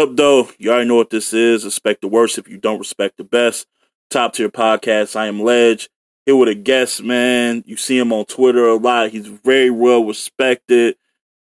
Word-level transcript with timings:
Up, 0.00 0.16
though? 0.16 0.48
You 0.56 0.70
already 0.70 0.88
know 0.88 0.96
what 0.96 1.10
this 1.10 1.34
is. 1.34 1.66
Respect 1.66 2.00
the 2.00 2.08
worst 2.08 2.38
if 2.38 2.48
you 2.48 2.56
don't 2.56 2.78
respect 2.78 3.18
the 3.18 3.24
best. 3.24 3.66
Top 4.08 4.32
tier 4.32 4.48
podcast. 4.48 5.14
I 5.14 5.26
am 5.26 5.42
Ledge. 5.42 5.90
Here 6.24 6.34
with 6.34 6.48
a 6.48 6.54
guest, 6.54 7.02
man. 7.02 7.62
You 7.66 7.76
see 7.76 7.98
him 7.98 8.10
on 8.10 8.24
Twitter 8.24 8.66
a 8.66 8.76
lot. 8.76 9.10
He's 9.10 9.26
very 9.26 9.68
well 9.68 10.02
respected, 10.06 10.96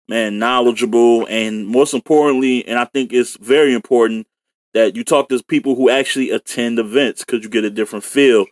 man, 0.08 0.40
knowledgeable, 0.40 1.28
and 1.28 1.68
most 1.68 1.94
importantly, 1.94 2.66
and 2.66 2.80
I 2.80 2.86
think 2.86 3.12
it's 3.12 3.36
very 3.36 3.74
important 3.74 4.26
that 4.74 4.96
you 4.96 5.04
talk 5.04 5.28
to 5.28 5.44
people 5.44 5.76
who 5.76 5.90
actually 5.90 6.32
attend 6.32 6.80
events 6.80 7.26
because 7.26 7.44
you 7.44 7.50
get 7.50 7.66
a 7.66 7.70
different 7.70 8.06
feel. 8.06 8.46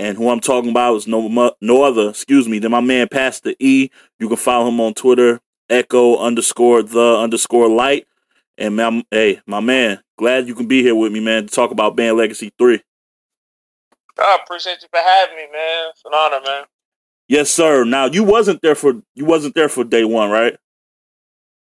And 0.00 0.18
who 0.18 0.30
I'm 0.30 0.40
talking 0.40 0.70
about 0.70 0.96
is 0.96 1.06
no 1.06 1.54
no 1.60 1.84
other, 1.84 2.08
excuse 2.08 2.48
me, 2.48 2.58
than 2.58 2.72
my 2.72 2.80
man 2.80 3.06
Pastor 3.08 3.54
E. 3.60 3.88
You 4.18 4.26
can 4.26 4.36
follow 4.36 4.66
him 4.66 4.80
on 4.80 4.94
Twitter, 4.94 5.40
Echo 5.70 6.16
underscore 6.16 6.82
the 6.82 7.18
underscore 7.18 7.68
light. 7.68 8.08
And 8.56 8.76
my, 8.76 9.04
hey, 9.10 9.40
my 9.46 9.60
man, 9.60 10.00
glad 10.16 10.46
you 10.46 10.54
can 10.54 10.68
be 10.68 10.82
here 10.82 10.94
with 10.94 11.12
me, 11.12 11.20
man, 11.20 11.46
to 11.46 11.54
talk 11.54 11.70
about 11.70 11.96
Banned 11.96 12.16
Legacy 12.16 12.52
3. 12.58 12.80
I 14.18 14.38
appreciate 14.42 14.78
you 14.80 14.88
for 14.90 15.00
having 15.00 15.36
me, 15.36 15.46
man. 15.52 15.90
It's 15.90 16.02
an 16.04 16.12
honor, 16.14 16.40
man. 16.44 16.64
Yes, 17.28 17.50
sir. 17.50 17.84
Now 17.84 18.06
you 18.06 18.22
wasn't 18.22 18.60
there 18.62 18.74
for 18.74 18.94
you 19.14 19.24
wasn't 19.24 19.54
there 19.54 19.68
for 19.68 19.82
day 19.82 20.04
one, 20.04 20.30
right? 20.30 20.56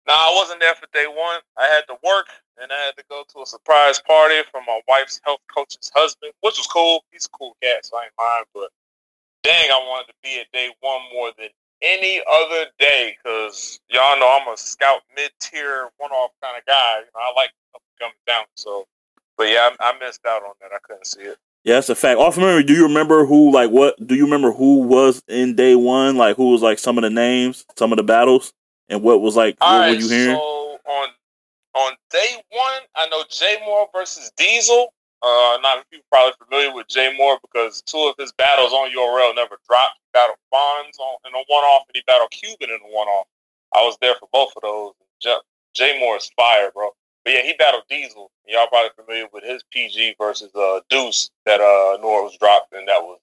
No, 0.06 0.14
I 0.14 0.32
wasn't 0.36 0.60
there 0.60 0.74
for 0.74 0.86
day 0.94 1.06
one. 1.06 1.40
I 1.58 1.66
had 1.66 1.82
to 1.88 1.98
work 2.02 2.28
and 2.62 2.72
I 2.72 2.86
had 2.86 2.96
to 2.96 3.04
go 3.10 3.24
to 3.34 3.42
a 3.42 3.46
surprise 3.46 4.00
party 4.00 4.36
for 4.50 4.60
my 4.66 4.80
wife's 4.88 5.20
health 5.24 5.40
coach's 5.54 5.90
husband, 5.94 6.32
which 6.40 6.56
was 6.56 6.66
cool. 6.66 7.04
He's 7.10 7.26
a 7.26 7.36
cool 7.36 7.56
cat, 7.62 7.84
so 7.84 7.98
I 7.98 8.04
ain't 8.04 8.12
mind. 8.16 8.46
But 8.54 8.70
dang, 9.42 9.70
I 9.70 9.78
wanted 9.86 10.08
to 10.08 10.14
be 10.22 10.40
at 10.40 10.50
day 10.52 10.70
one 10.80 11.02
more 11.12 11.32
than 11.36 11.48
any 11.82 12.20
other 12.30 12.66
day 12.78 13.16
because 13.16 13.80
y'all 13.88 14.18
know 14.18 14.38
I'm 14.40 14.52
a 14.52 14.56
scout 14.56 15.02
mid 15.16 15.30
tier 15.40 15.90
one 15.98 16.10
off 16.10 16.32
kind 16.42 16.56
of 16.58 16.64
guy. 16.66 16.98
You 16.98 17.06
know, 17.14 17.20
I 17.20 17.32
like 17.36 17.50
coming 17.98 18.14
down. 18.26 18.44
So, 18.54 18.86
but 19.36 19.44
yeah, 19.44 19.70
I, 19.80 19.90
I, 19.90 19.98
missed 20.04 20.20
out 20.26 20.42
on 20.42 20.54
that. 20.60 20.70
I 20.72 20.78
couldn't 20.82 21.06
see 21.06 21.22
it. 21.22 21.38
Yeah, 21.64 21.74
that's 21.74 21.88
a 21.88 21.94
fact. 21.94 22.18
Off 22.18 22.38
memory, 22.38 22.62
do 22.62 22.72
you 22.72 22.84
remember 22.84 23.26
who, 23.26 23.52
like, 23.52 23.70
what? 23.70 23.94
Do 24.06 24.14
you 24.14 24.24
remember 24.24 24.52
who 24.52 24.82
was 24.82 25.22
in 25.28 25.54
day 25.54 25.74
one? 25.74 26.16
Like, 26.16 26.36
who 26.36 26.52
was 26.52 26.62
like 26.62 26.78
some 26.78 26.98
of 26.98 27.02
the 27.02 27.10
names, 27.10 27.64
some 27.76 27.92
of 27.92 27.96
the 27.96 28.04
battles, 28.04 28.52
and 28.88 29.02
what 29.02 29.20
was 29.20 29.36
like? 29.36 29.56
All 29.60 29.78
what 29.78 29.80
right, 29.80 29.96
were 29.96 30.02
you 30.02 30.08
hearing? 30.08 30.36
So 30.36 30.78
on 30.86 31.08
on 31.74 31.92
day 32.10 32.42
one, 32.50 32.82
I 32.96 33.08
know 33.08 33.22
Jay 33.28 33.56
Moore 33.66 33.88
versus 33.92 34.30
Diesel. 34.36 34.92
Uh, 35.20 35.58
not 35.62 35.84
people 35.90 36.06
probably 36.12 36.32
familiar 36.38 36.72
with 36.72 36.86
Jay 36.88 37.12
Moore 37.16 37.38
because 37.42 37.82
two 37.82 37.98
of 38.06 38.14
his 38.18 38.32
battles 38.32 38.72
on 38.72 38.90
URL 38.90 39.34
never 39.34 39.58
dropped. 39.66 39.98
He 39.98 40.08
battled 40.12 40.38
Fonz 40.52 40.98
on, 41.00 41.18
in 41.26 41.34
a 41.34 41.42
one 41.48 41.64
off, 41.74 41.86
and 41.88 41.96
he 41.96 42.02
battled 42.06 42.30
Cuban 42.30 42.70
in 42.70 42.78
a 42.78 42.94
one 42.94 43.08
off. 43.08 43.26
I 43.74 43.82
was 43.82 43.98
there 44.00 44.14
for 44.14 44.28
both 44.32 44.52
of 44.56 44.62
those. 44.62 44.92
Jay 45.74 45.98
Moore 45.98 46.16
is 46.16 46.30
fire, 46.36 46.70
bro. 46.72 46.90
But 47.24 47.34
yeah, 47.34 47.42
he 47.42 47.54
battled 47.58 47.84
Diesel. 47.90 48.30
Y'all 48.46 48.66
probably 48.68 48.90
familiar 48.96 49.26
with 49.32 49.44
his 49.44 49.62
PG 49.72 50.16
versus 50.18 50.54
uh, 50.54 50.80
Deuce 50.88 51.30
that 51.46 51.60
uh, 51.60 51.98
Nora 52.00 52.24
was 52.24 52.36
dropped, 52.38 52.72
and 52.72 52.86
that 52.88 53.02
was 53.02 53.18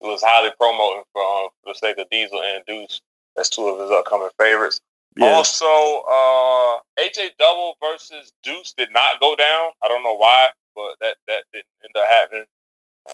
it 0.00 0.06
was 0.06 0.22
highly 0.22 0.50
promoting 0.58 1.02
for, 1.12 1.22
um, 1.22 1.48
for 1.62 1.72
the 1.72 1.78
sake 1.78 1.98
of 1.98 2.08
Diesel 2.10 2.40
and 2.42 2.62
Deuce. 2.66 3.00
That's 3.34 3.48
two 3.48 3.66
of 3.66 3.80
his 3.80 3.90
upcoming 3.90 4.28
favorites. 4.38 4.80
Yeah. 5.16 5.32
Also, 5.32 5.64
uh, 5.66 6.78
AJ 7.00 7.30
Double 7.38 7.74
versus 7.82 8.32
Deuce 8.44 8.74
did 8.76 8.92
not 8.92 9.18
go 9.20 9.34
down. 9.34 9.70
I 9.82 9.88
don't 9.88 10.04
know 10.04 10.16
why 10.16 10.50
but 10.78 10.94
that 11.00 11.16
that 11.26 11.42
didn't 11.52 11.66
end 11.82 11.96
up 11.98 12.06
happening. 12.08 12.46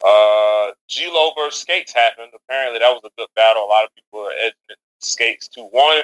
Uh, 0.04 0.74
G-Lo 0.88 1.32
versus 1.36 1.60
Skates 1.60 1.94
happened. 1.94 2.32
Apparently, 2.34 2.78
that 2.80 2.90
was 2.90 3.02
a 3.04 3.14
good 3.16 3.28
battle. 3.36 3.64
A 3.64 3.70
lot 3.70 3.84
of 3.84 3.94
people 3.94 4.20
are 4.20 4.32
edging 4.32 4.76
Skates 5.00 5.48
to 5.48 5.62
one. 5.62 6.02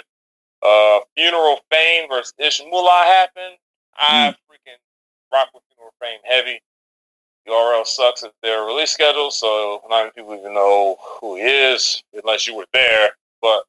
Uh, 0.63 1.01
Funeral 1.17 1.61
Fame 1.71 2.09
versus 2.09 2.33
Ish 2.39 2.63
Moolah 2.71 3.05
happened. 3.05 3.57
I 3.97 4.31
mm. 4.31 4.35
freaking 4.49 4.79
rock 5.33 5.49
with 5.53 5.63
Funeral 5.75 5.95
Fame 6.01 6.21
heavy. 6.25 6.61
URL 7.49 7.87
sucks 7.87 8.23
at 8.23 8.33
their 8.43 8.65
release 8.65 8.91
schedule, 8.91 9.31
so 9.31 9.83
not 9.89 10.01
many 10.01 10.11
people 10.11 10.39
even 10.39 10.55
know 10.55 10.97
who 11.21 11.37
he 11.37 11.43
is 11.43 12.03
unless 12.13 12.47
you 12.47 12.55
were 12.55 12.67
there. 12.73 13.11
But 13.41 13.65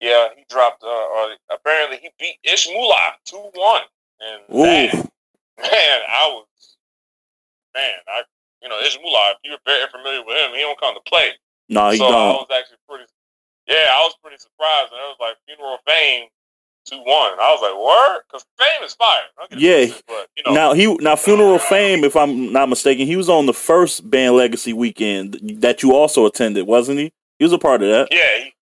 yeah, 0.00 0.28
he 0.36 0.44
dropped. 0.50 0.82
Uh, 0.82 0.86
or 0.86 1.36
apparently, 1.50 1.98
he 1.98 2.10
beat 2.18 2.38
Ish 2.44 2.68
Moolah 2.68 3.14
two 3.24 3.50
one, 3.54 3.82
and 4.20 4.42
man, 4.48 4.90
man, 5.58 6.00
I 6.08 6.28
was 6.32 6.71
man, 7.74 7.98
I 8.08 8.22
you 8.62 8.68
know, 8.68 8.78
Ish 8.78 8.98
Moolah, 9.02 9.34
if 9.34 9.38
you're 9.42 9.58
very 9.66 9.90
familiar 9.90 10.22
with 10.24 10.36
him, 10.36 10.54
he 10.54 10.60
don't 10.60 10.78
come 10.78 10.94
to 10.94 11.02
play. 11.06 11.34
No, 11.68 11.90
he 11.90 11.98
so 11.98 12.08
don't. 12.08 12.14
I 12.14 12.32
was 12.38 12.52
actually 12.54 12.78
pretty 12.88 13.04
Yeah, 13.66 13.90
I 13.90 14.00
was 14.06 14.14
pretty 14.22 14.38
surprised 14.38 14.92
and 14.92 15.00
it 15.02 15.10
was 15.10 15.20
like 15.20 15.36
funeral 15.46 15.78
fame 15.86 16.28
two 16.84 16.98
one. 16.98 17.32
I 17.38 17.50
was 17.52 17.62
like, 17.62 17.74
what? 17.74 18.22
Because 18.26 18.44
fame 18.58 18.84
is 18.84 18.94
fire. 18.94 19.22
Yeah. 19.56 19.86
but, 20.06 20.28
you 20.36 20.42
know, 20.46 20.52
now 20.52 20.72
he 20.74 20.94
now 20.96 21.16
funeral 21.16 21.58
fame, 21.58 22.04
if 22.04 22.16
I'm 22.16 22.52
not 22.52 22.68
mistaken, 22.68 23.06
he 23.06 23.16
was 23.16 23.28
on 23.28 23.46
the 23.46 23.54
first 23.54 24.08
banned 24.08 24.36
legacy 24.36 24.72
weekend 24.72 25.38
that 25.60 25.82
you 25.82 25.94
also 25.94 26.26
attended, 26.26 26.66
wasn't 26.66 26.98
he? 26.98 27.12
He 27.38 27.44
was 27.44 27.52
a 27.52 27.58
part 27.58 27.82
of 27.82 27.88
that. 27.88 28.08
Yeah, 28.10 28.44
he, 28.44 28.54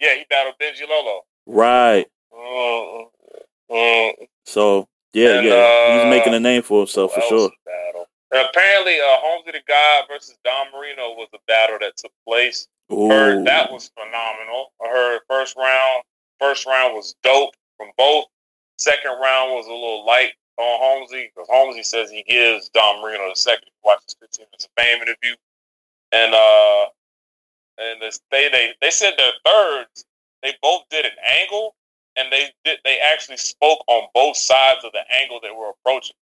yeah, 0.00 0.14
he 0.16 0.24
battled 0.28 0.56
Benji 0.60 0.88
Lolo. 0.88 1.22
Right. 1.46 2.06
Mm, 2.32 3.04
mm. 3.70 4.12
So 4.44 4.88
yeah, 5.12 5.38
and, 5.38 5.46
yeah, 5.46 5.54
uh, 5.54 6.04
he's 6.04 6.10
making 6.10 6.34
a 6.34 6.40
name 6.40 6.62
for 6.62 6.80
himself 6.80 7.14
for 7.14 7.22
sure. 7.22 7.50
Battle? 8.30 8.48
apparently, 8.50 9.00
uh, 9.00 9.16
Holmesy 9.20 9.52
the 9.52 9.62
God 9.66 10.04
versus 10.08 10.36
Don 10.44 10.66
Marino 10.72 11.14
was 11.14 11.28
a 11.34 11.38
battle 11.46 11.78
that 11.80 11.96
took 11.96 12.12
place. 12.26 12.68
Heard 12.90 13.44
that 13.46 13.70
was 13.70 13.90
phenomenal. 13.94 14.72
I 14.84 14.88
heard 14.88 15.20
first 15.28 15.56
round, 15.56 16.02
first 16.40 16.66
round 16.66 16.94
was 16.94 17.14
dope 17.22 17.54
from 17.76 17.90
both. 17.96 18.24
Second 18.78 19.12
round 19.20 19.52
was 19.52 19.66
a 19.66 19.72
little 19.72 20.04
light 20.04 20.32
on 20.56 20.78
Holmesy 20.80 21.30
because 21.34 21.48
Holmesy 21.48 21.82
says 21.82 22.10
he 22.10 22.24
gives 22.24 22.68
Don 22.70 23.00
Marino 23.00 23.28
the 23.28 23.36
second. 23.36 23.68
Watch 23.84 24.00
this 24.06 24.16
15 24.20 24.46
minutes 24.46 24.64
of 24.64 24.70
fame 24.76 25.00
interview, 25.00 25.36
and 26.12 26.34
uh, 26.34 26.86
and 27.78 28.02
this, 28.02 28.20
they 28.30 28.48
they 28.48 28.72
they 28.80 28.90
said 28.90 29.14
their 29.16 29.32
thirds. 29.46 30.04
They 30.42 30.54
both 30.62 30.82
did 30.90 31.04
an 31.04 31.12
angle, 31.40 31.76
and 32.16 32.32
they 32.32 32.50
did 32.64 32.78
they 32.84 32.98
actually 33.12 33.36
spoke 33.36 33.84
on 33.86 34.08
both 34.14 34.36
sides 34.36 34.84
of 34.84 34.92
the 34.92 35.04
angle 35.22 35.40
they 35.42 35.50
were 35.50 35.70
approaching, 35.70 36.16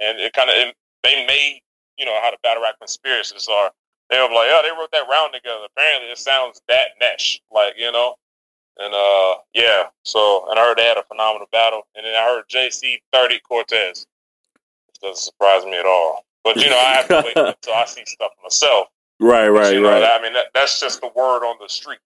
and 0.00 0.18
it 0.18 0.32
kind 0.32 0.50
of 0.50 0.74
they 1.02 1.26
made, 1.26 1.60
you 1.98 2.06
know, 2.06 2.18
how 2.22 2.30
the 2.30 2.38
battle 2.42 2.62
rap 2.62 2.76
conspiracists 2.82 3.48
are. 3.48 3.70
They 4.10 4.18
were 4.18 4.34
like, 4.34 4.50
oh, 4.52 4.60
they 4.62 4.70
wrote 4.76 4.90
that 4.92 5.08
round 5.08 5.32
together. 5.32 5.66
Apparently, 5.66 6.10
it 6.10 6.18
sounds 6.18 6.60
that 6.68 6.98
mesh, 6.98 7.40
like 7.52 7.74
you 7.76 7.92
know. 7.92 8.16
And 8.78 8.94
uh, 8.94 9.40
yeah. 9.54 9.84
So, 10.04 10.46
and 10.50 10.58
I 10.58 10.64
heard 10.64 10.78
they 10.78 10.84
had 10.84 10.96
a 10.96 11.04
phenomenal 11.04 11.46
battle, 11.52 11.82
and 11.94 12.04
then 12.04 12.14
I 12.14 12.24
heard 12.24 12.44
JC 12.48 12.98
thirty 13.12 13.38
Cortez. 13.40 14.06
Which 14.88 15.00
doesn't 15.00 15.22
surprise 15.22 15.64
me 15.64 15.78
at 15.78 15.86
all. 15.86 16.24
But 16.42 16.56
you 16.56 16.68
know, 16.70 16.78
I 16.78 16.94
have 16.94 17.08
to 17.08 17.22
wait 17.24 17.36
until 17.36 17.74
I 17.74 17.84
see 17.84 18.02
stuff 18.06 18.32
myself. 18.42 18.88
Right, 19.20 19.48
right, 19.48 19.74
you 19.74 19.82
know, 19.82 19.90
right. 19.90 20.02
I 20.02 20.22
mean, 20.22 20.32
that, 20.32 20.46
that's 20.54 20.80
just 20.80 21.02
the 21.02 21.10
word 21.14 21.44
on 21.44 21.56
the 21.60 21.68
street. 21.68 21.98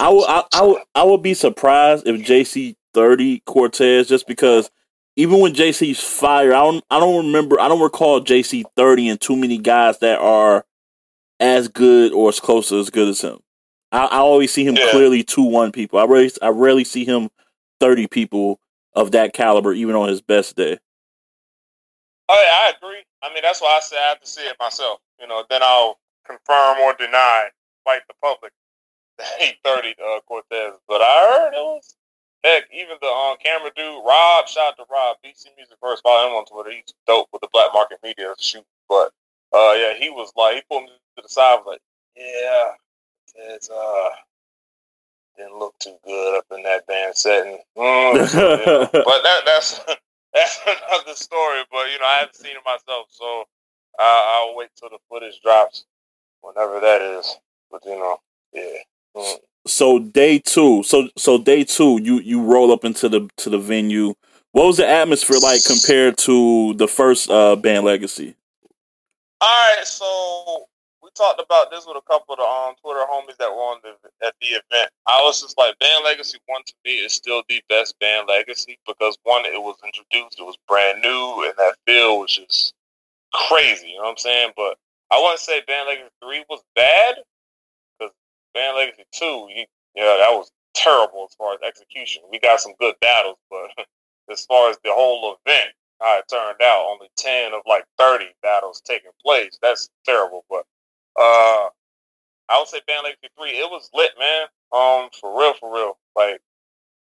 I 0.00 0.08
would, 0.08 0.24
I, 0.28 0.42
I 0.52 0.62
would, 0.62 0.82
I 0.96 1.04
would 1.04 1.22
be 1.22 1.34
surprised 1.34 2.06
if 2.06 2.20
JC 2.20 2.74
thirty 2.92 3.40
Cortez, 3.46 4.08
just 4.08 4.26
because 4.26 4.70
even 5.18 5.40
when 5.40 5.52
JC's 5.52 5.98
fire, 5.98 6.54
I 6.54 6.60
don't 6.60 6.84
I 6.90 7.00
don't 7.00 7.26
remember 7.26 7.58
I 7.58 7.66
don't 7.66 7.82
recall 7.82 8.20
JC 8.20 8.62
thirty 8.76 9.08
and 9.08 9.20
too 9.20 9.34
many 9.34 9.58
guys 9.58 9.98
that 9.98 10.20
are 10.20 10.64
as 11.40 11.66
good 11.66 12.12
or 12.12 12.28
as 12.28 12.38
close 12.38 12.68
to 12.68 12.78
as 12.78 12.88
good 12.88 13.08
as 13.08 13.20
him. 13.20 13.40
I, 13.90 14.04
I 14.04 14.18
always 14.18 14.52
see 14.52 14.64
him 14.64 14.76
yeah. 14.76 14.92
clearly 14.92 15.24
two 15.24 15.42
one 15.42 15.72
people. 15.72 15.98
I 15.98 16.04
rarely 16.04 16.30
I 16.40 16.50
rarely 16.50 16.84
see 16.84 17.04
him 17.04 17.30
thirty 17.80 18.06
people 18.06 18.60
of 18.92 19.10
that 19.10 19.32
caliber, 19.32 19.72
even 19.72 19.96
on 19.96 20.08
his 20.08 20.20
best 20.20 20.54
day. 20.54 20.78
Oh 22.28 22.40
yeah, 22.40 22.70
I 22.70 22.72
agree. 22.78 23.02
I 23.20 23.34
mean 23.34 23.42
that's 23.42 23.60
why 23.60 23.76
I 23.76 23.80
say 23.80 23.96
I 23.96 24.10
have 24.10 24.20
to 24.20 24.26
see 24.26 24.42
it 24.42 24.56
myself. 24.60 25.00
You 25.20 25.26
know, 25.26 25.42
then 25.50 25.62
I'll 25.64 25.98
confirm 26.24 26.78
or 26.78 26.94
deny, 26.94 27.48
fight 27.84 28.02
the 28.06 28.14
public 28.22 28.52
that 29.18 29.26
he 29.40 29.50
thirty 29.64 29.96
uh, 30.00 30.20
Cortez. 30.28 30.74
But 30.86 31.00
I 31.00 31.40
heard 31.40 31.54
it 31.54 31.56
was 31.56 31.96
Heck, 32.44 32.64
even 32.72 32.96
the 33.00 33.06
on 33.06 33.32
um, 33.32 33.36
camera 33.42 33.70
dude, 33.74 34.04
Rob, 34.06 34.46
shout 34.46 34.68
out 34.68 34.76
to 34.76 34.84
Rob, 34.90 35.16
BC 35.24 35.46
Music 35.56 35.76
first, 35.80 36.02
follow 36.04 36.28
him 36.28 36.34
on 36.34 36.44
Twitter. 36.46 36.70
He's 36.70 36.94
dope 37.06 37.28
with 37.32 37.42
the 37.42 37.48
Black 37.52 37.72
Market 37.74 37.98
Media 38.02 38.32
shoot. 38.38 38.64
But 38.88 39.10
uh, 39.52 39.74
yeah, 39.74 39.94
he 39.98 40.08
was 40.10 40.32
like, 40.36 40.54
he 40.54 40.62
pulled 40.70 40.84
me 40.84 40.90
to 41.16 41.22
the 41.22 41.28
side, 41.28 41.56
was 41.56 41.66
like, 41.66 41.80
yeah, 42.16 42.70
it's 43.54 43.68
uh, 43.68 44.10
didn't 45.36 45.58
look 45.58 45.74
too 45.80 45.96
good 46.04 46.38
up 46.38 46.44
in 46.56 46.62
that 46.62 46.86
band 46.86 47.16
setting. 47.16 47.58
Mm, 47.76 48.12
but 48.92 49.22
that 49.22 49.40
that's 49.44 49.80
that's 50.34 50.60
another 50.64 51.14
story. 51.16 51.62
But 51.72 51.90
you 51.90 51.98
know, 51.98 52.06
I 52.06 52.18
haven't 52.20 52.36
seen 52.36 52.52
it 52.52 52.62
myself, 52.64 53.08
so 53.10 53.44
I'll 53.98 54.54
wait 54.54 54.68
till 54.78 54.90
the 54.90 54.98
footage 55.08 55.40
drops, 55.42 55.86
whenever 56.42 56.78
that 56.78 57.02
is. 57.02 57.36
But 57.68 57.84
you 57.84 57.98
know, 57.98 58.18
yeah. 58.52 58.78
Mm 59.16 59.38
so 59.66 59.98
day 59.98 60.38
two, 60.38 60.82
so 60.82 61.08
so 61.16 61.38
day 61.38 61.64
two, 61.64 62.00
you 62.02 62.20
you 62.20 62.42
roll 62.42 62.72
up 62.72 62.84
into 62.84 63.08
the 63.08 63.28
to 63.38 63.50
the 63.50 63.58
venue. 63.58 64.14
What 64.52 64.66
was 64.66 64.76
the 64.78 64.88
atmosphere 64.88 65.38
like 65.38 65.64
compared 65.64 66.16
to 66.18 66.74
the 66.74 66.88
first 66.88 67.30
uh, 67.30 67.56
banned 67.56 67.84
Legacy? 67.84 68.34
All 69.40 69.48
right, 69.76 69.86
so 69.86 70.66
we 71.02 71.10
talked 71.14 71.40
about 71.40 71.70
this 71.70 71.86
with 71.86 71.96
a 71.96 72.02
couple 72.10 72.34
of 72.34 72.38
the 72.38 72.44
um, 72.44 72.74
Twitter 72.82 73.04
homies 73.08 73.36
that 73.38 73.50
were 73.50 73.62
on 73.62 73.78
the 73.82 74.26
at 74.26 74.34
the 74.40 74.48
event. 74.48 74.90
I 75.06 75.22
was 75.22 75.42
just 75.42 75.56
like, 75.58 75.78
Banned 75.78 76.04
Legacy 76.04 76.38
One 76.46 76.62
to 76.66 76.72
me 76.84 76.92
is 76.92 77.12
still 77.12 77.42
the 77.48 77.62
best 77.68 77.94
Banned 78.00 78.26
Legacy 78.28 78.78
because 78.86 79.16
one, 79.22 79.44
it 79.44 79.60
was 79.60 79.76
introduced, 79.84 80.40
it 80.40 80.44
was 80.44 80.56
brand 80.66 81.02
new, 81.02 81.44
and 81.44 81.54
that 81.58 81.76
feel 81.86 82.18
was 82.18 82.34
just 82.34 82.74
crazy. 83.32 83.88
You 83.88 83.96
know 83.96 84.04
what 84.04 84.10
I'm 84.10 84.16
saying? 84.16 84.52
But 84.56 84.76
I 85.10 85.20
wouldn't 85.20 85.40
say 85.40 85.60
Banned 85.66 85.88
Legacy 85.88 86.10
Three 86.22 86.44
was 86.48 86.62
bad 86.74 87.16
Banned 88.54 88.76
Legacy 88.76 89.04
Two, 89.12 89.48
you, 89.50 89.64
yeah, 89.94 90.16
that 90.18 90.32
was 90.32 90.50
terrible 90.74 91.26
as 91.28 91.34
far 91.34 91.54
as 91.54 91.60
execution. 91.66 92.22
We 92.30 92.38
got 92.38 92.60
some 92.60 92.72
good 92.78 92.94
battles, 93.00 93.38
but 93.50 93.70
as 94.32 94.44
far 94.46 94.70
as 94.70 94.78
the 94.84 94.92
whole 94.92 95.36
event, 95.46 95.70
how 96.00 96.18
it 96.18 96.24
turned 96.30 96.62
out, 96.62 96.86
only 96.90 97.08
ten 97.16 97.52
of 97.52 97.62
like 97.66 97.84
thirty 97.98 98.28
battles 98.42 98.82
taking 98.84 99.10
place. 99.24 99.58
That's 99.62 99.88
terrible. 100.04 100.44
But 100.48 100.64
uh, 101.18 101.68
I 102.48 102.58
would 102.58 102.68
say 102.68 102.80
Banned 102.86 103.04
Legacy 103.04 103.28
Three, 103.38 103.50
it 103.50 103.70
was 103.70 103.90
lit, 103.94 104.12
man. 104.18 104.46
Um, 104.72 105.08
for 105.20 105.38
real, 105.38 105.54
for 105.54 105.72
real. 105.74 105.98
Like 106.16 106.40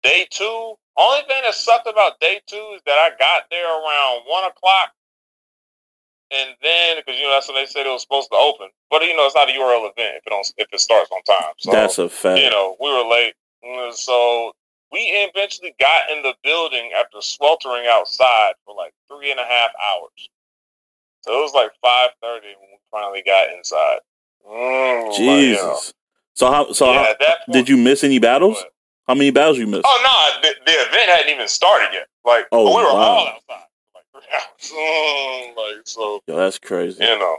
day 0.04 0.28
two, 0.30 0.76
only 0.98 1.22
thing 1.28 1.42
that 1.44 1.54
sucked 1.56 1.88
about 1.88 2.20
day 2.20 2.42
two 2.48 2.74
is 2.76 2.82
that 2.86 3.00
I 3.00 3.10
got 3.18 3.44
there 3.50 3.68
around 3.68 4.24
one 4.28 4.44
o'clock 4.44 4.92
and 6.34 6.56
then 6.62 6.98
because 6.98 7.20
you 7.20 7.26
know 7.26 7.32
that's 7.32 7.48
when 7.48 7.56
they 7.56 7.66
said 7.66 7.86
it 7.86 7.90
was 7.90 8.02
supposed 8.02 8.30
to 8.32 8.38
open, 8.38 8.70
but 8.90 9.02
you 9.04 9.16
know 9.16 9.26
it's 9.26 9.36
not 9.36 9.50
a 9.50 9.54
URL 9.54 9.90
event 9.92 10.18
if 10.18 10.24
it 10.26 10.30
don't 10.30 10.54
if 10.58 10.68
it 10.72 10.80
starts 10.80 11.10
on 11.12 11.22
time. 11.24 11.54
So 11.58 11.72
that's 11.72 11.98
a 11.98 12.10
fact. 12.10 12.42
You 12.42 12.50
know 12.50 12.76
we 12.80 12.92
were 12.92 13.10
late, 13.10 13.34
mm, 13.64 13.94
so 13.94 14.52
we 14.92 15.00
eventually 15.00 15.76
got 15.80 16.10
in 16.12 16.22
the 16.24 16.34
building 16.44 16.92
after 16.98 17.22
sweltering 17.22 17.86
outside 17.88 18.54
for 18.66 18.76
like 18.76 18.94
three 19.10 19.32
and 19.32 19.40
a 19.40 19.44
half 19.44 19.72
hours. 19.92 20.30
So 21.22 21.32
it 21.32 21.42
was 21.42 21.54
like 21.54 21.72
five 21.82 22.12
thirty 22.22 22.54
when 22.60 22.70
we 22.72 22.78
finally 22.92 23.24
got 23.26 23.50
inside. 23.54 24.00
Mm, 24.48 25.16
Jesus. 25.16 25.64
Like, 25.64 25.94
So 26.34 26.52
how? 26.52 26.72
So 26.74 26.92
yeah, 26.92 27.04
how, 27.04 27.16
point, 27.16 27.38
did 27.52 27.70
you 27.70 27.78
miss 27.78 28.04
any 28.04 28.20
battles? 28.20 28.64
How 29.08 29.16
many 29.16 29.32
battles 29.32 29.58
you 29.58 29.68
missed? 29.68 29.84
Oh 29.86 30.00
no, 30.04 30.50
the, 30.50 30.56
the, 30.66 30.72
event 30.72 31.10
hadn't 31.10 31.34
even 31.34 31.48
started 31.48 31.90
yet. 31.92 32.08
Like 32.26 32.48
oh, 32.52 32.76
we 32.76 32.84
were 32.84 32.94
wow. 32.94 33.00
all 33.00 33.28
outside. 33.28 33.68
Like 35.56 35.82
so. 35.86 36.22
Yo, 36.28 36.38
that's 36.38 36.58
crazy. 36.58 37.04
You 37.04 37.20
know, 37.20 37.38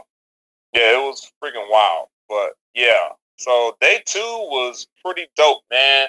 yeah, 0.73 0.95
it 0.95 1.01
was 1.01 1.31
freaking 1.43 1.69
wild. 1.69 2.07
But 2.29 2.51
yeah, 2.73 3.09
so 3.37 3.75
day 3.81 4.01
two 4.05 4.19
was 4.19 4.87
pretty 5.03 5.27
dope, 5.35 5.63
man. 5.71 6.07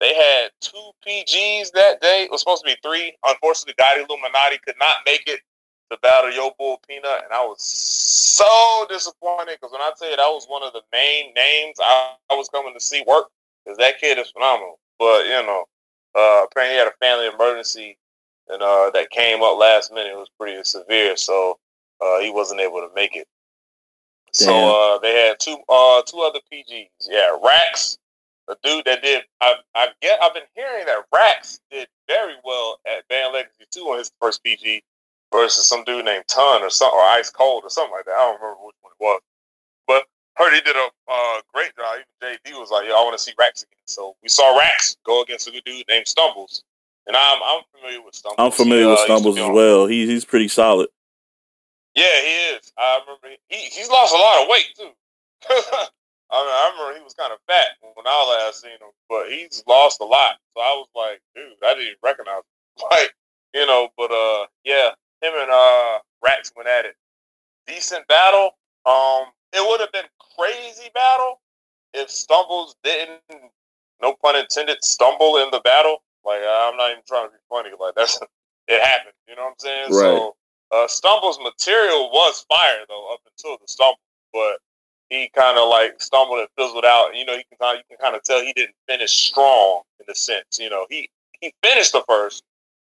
They 0.00 0.14
had 0.14 0.50
two 0.60 0.90
PGs 1.06 1.70
that 1.72 2.00
day. 2.00 2.24
It 2.24 2.30
was 2.30 2.40
supposed 2.40 2.64
to 2.64 2.70
be 2.72 2.76
three. 2.82 3.14
Unfortunately, 3.24 3.74
God 3.78 3.96
Illuminati 3.96 4.58
could 4.64 4.74
not 4.78 4.94
make 5.06 5.22
it 5.26 5.40
to 5.90 5.98
battle 6.02 6.32
Yo 6.32 6.52
Bull 6.58 6.80
Peanut, 6.88 7.24
and 7.24 7.32
I 7.32 7.44
was 7.44 7.62
so 7.62 8.86
disappointed 8.88 9.58
because 9.60 9.72
when 9.72 9.80
I 9.80 9.92
tell 9.98 10.10
you 10.10 10.16
that 10.16 10.26
was 10.26 10.46
one 10.46 10.62
of 10.62 10.72
the 10.72 10.82
main 10.92 11.32
names 11.34 11.76
I, 11.80 12.14
I 12.30 12.34
was 12.34 12.48
coming 12.48 12.74
to 12.74 12.80
see 12.80 13.04
work, 13.06 13.28
because 13.64 13.78
that 13.78 14.00
kid 14.00 14.18
is 14.18 14.30
phenomenal. 14.30 14.78
But 14.98 15.24
you 15.26 15.42
know, 15.42 15.64
uh, 16.14 16.44
apparently 16.44 16.74
he 16.74 16.78
had 16.78 16.88
a 16.88 16.96
family 17.00 17.28
emergency 17.28 17.96
and 18.48 18.62
uh, 18.62 18.90
that 18.94 19.10
came 19.10 19.42
up 19.42 19.58
last 19.58 19.92
minute. 19.92 20.12
It 20.12 20.16
was 20.16 20.30
pretty 20.38 20.62
severe, 20.64 21.16
so 21.16 21.58
uh, 22.00 22.20
he 22.20 22.30
wasn't 22.30 22.60
able 22.60 22.80
to 22.80 22.88
make 22.94 23.16
it. 23.16 23.26
Damn. 24.32 24.46
So 24.46 24.52
uh, 24.52 24.98
they 24.98 25.14
had 25.26 25.38
two 25.38 25.56
uh, 25.68 26.02
two 26.02 26.20
other 26.20 26.40
PGs. 26.52 26.88
Yeah, 27.08 27.36
Rax, 27.42 27.98
the 28.48 28.56
dude 28.62 28.84
that 28.84 29.02
did. 29.02 29.22
I 29.40 29.54
I 29.74 29.88
get. 30.02 30.20
I've 30.22 30.34
been 30.34 30.42
hearing 30.54 30.86
that 30.86 31.04
Rax 31.12 31.60
did 31.70 31.88
very 32.08 32.34
well 32.44 32.78
at 32.86 33.06
Banned 33.08 33.32
Legacy 33.32 33.64
Two 33.70 33.82
on 33.82 33.98
his 33.98 34.10
first 34.20 34.42
PG 34.42 34.82
versus 35.32 35.68
some 35.68 35.84
dude 35.84 36.04
named 36.04 36.24
Ton 36.28 36.62
or 36.62 36.70
something 36.70 36.98
or 36.98 37.04
Ice 37.04 37.30
Cold 37.30 37.64
or 37.64 37.70
something 37.70 37.92
like 37.92 38.04
that. 38.06 38.14
I 38.14 38.30
don't 38.30 38.40
remember 38.40 38.66
which 38.66 38.76
one 38.82 38.92
it 38.92 39.02
was, 39.02 39.20
but 39.86 40.04
heard 40.36 40.52
he 40.52 40.60
did 40.60 40.76
a 40.76 40.88
uh, 41.08 41.40
great 41.52 41.74
job. 41.76 41.96
Even 42.22 42.38
JD 42.44 42.60
was 42.60 42.70
like, 42.70 42.86
"Yo, 42.86 42.94
I 42.94 43.02
want 43.02 43.16
to 43.16 43.22
see 43.22 43.32
Rax 43.38 43.62
again." 43.62 43.78
So 43.86 44.16
we 44.22 44.28
saw 44.28 44.58
Rax 44.58 44.96
go 45.04 45.22
against 45.22 45.48
a 45.48 45.52
good 45.52 45.64
dude 45.64 45.84
named 45.88 46.08
Stumbles. 46.08 46.64
And 47.06 47.16
I'm 47.16 47.40
I'm 47.44 47.62
familiar 47.74 48.02
with 48.02 48.14
Stumbles. 48.14 48.36
I'm 48.38 48.52
familiar 48.52 48.88
with 48.88 48.98
uh, 49.00 49.04
Stumbles 49.04 49.38
as 49.38 49.50
well. 49.50 49.86
He's 49.86 50.08
he's 50.08 50.24
pretty 50.24 50.48
solid. 50.48 50.88
Yeah, 51.94 52.04
he 52.04 52.56
is. 52.56 52.72
I 52.78 53.00
remember 53.06 53.36
he 53.48 53.56
he's 53.56 53.88
lost 53.88 54.14
a 54.14 54.18
lot 54.18 54.42
of 54.42 54.48
weight 54.48 54.66
too. 54.76 54.90
I, 55.50 56.40
mean, 56.40 56.50
I 56.50 56.70
remember 56.72 56.98
he 56.98 57.04
was 57.04 57.14
kind 57.14 57.32
of 57.32 57.38
fat 57.46 57.76
when 57.80 58.06
I 58.06 58.44
last 58.46 58.62
seen 58.62 58.72
him, 58.72 58.90
but 59.08 59.28
he's 59.28 59.62
lost 59.68 60.00
a 60.00 60.04
lot. 60.04 60.36
So 60.56 60.62
I 60.62 60.72
was 60.74 60.88
like, 60.96 61.20
dude, 61.36 61.52
I 61.62 61.74
didn't 61.74 61.86
even 61.86 61.96
recognize 62.02 62.38
him. 62.38 62.42
Like, 62.90 63.14
you 63.54 63.66
know, 63.66 63.88
but 63.96 64.10
uh, 64.10 64.46
yeah, 64.64 64.90
him 65.22 65.32
and 65.36 65.50
uh 65.50 65.98
Rax 66.24 66.52
went 66.56 66.68
at 66.68 66.86
it. 66.86 66.96
Decent 67.68 68.06
battle. 68.08 68.50
Um, 68.84 69.26
it 69.52 69.64
would 69.68 69.80
have 69.80 69.92
been 69.92 70.10
crazy 70.36 70.90
battle 70.92 71.40
if 71.92 72.10
Stumbles 72.10 72.74
didn't, 72.82 73.20
no 74.02 74.14
pun 74.20 74.36
intended, 74.36 74.82
stumble 74.82 75.36
in 75.38 75.50
the 75.50 75.60
battle. 75.60 76.02
Like 76.24 76.40
I'm 76.40 76.76
not 76.76 76.90
even 76.90 77.02
trying 77.06 77.28
to 77.28 77.32
be 77.32 77.42
funny. 77.48 77.70
Like 77.78 77.94
that's 77.94 78.18
it 78.68 78.80
happened. 78.82 79.14
You 79.28 79.36
know 79.36 79.44
what 79.44 79.56
I'm 79.56 79.58
saying? 79.58 79.92
Right. 79.92 80.18
So 80.18 80.36
uh, 80.72 80.88
Stumble's 80.88 81.38
material 81.38 82.10
was 82.10 82.44
fire 82.48 82.84
though 82.88 83.12
up 83.12 83.20
until 83.26 83.58
the 83.58 83.68
stumble, 83.68 84.00
but 84.32 84.58
he 85.10 85.30
kind 85.36 85.58
of 85.58 85.68
like 85.68 86.00
stumbled 86.00 86.40
and 86.40 86.48
fizzled 86.56 86.84
out. 86.84 87.10
And, 87.10 87.18
you 87.18 87.24
know, 87.24 87.34
you 87.34 87.44
can 87.48 87.58
kind 87.60 87.78
you 87.78 87.84
can 87.88 88.02
kind 88.02 88.16
of 88.16 88.22
tell 88.22 88.40
he 88.40 88.52
didn't 88.54 88.74
finish 88.88 89.12
strong 89.12 89.82
in 90.00 90.06
a 90.10 90.14
sense. 90.14 90.58
You 90.58 90.70
know, 90.70 90.86
he 90.88 91.08
he 91.40 91.52
finished 91.62 91.92
the 91.92 92.02
first, 92.08 92.42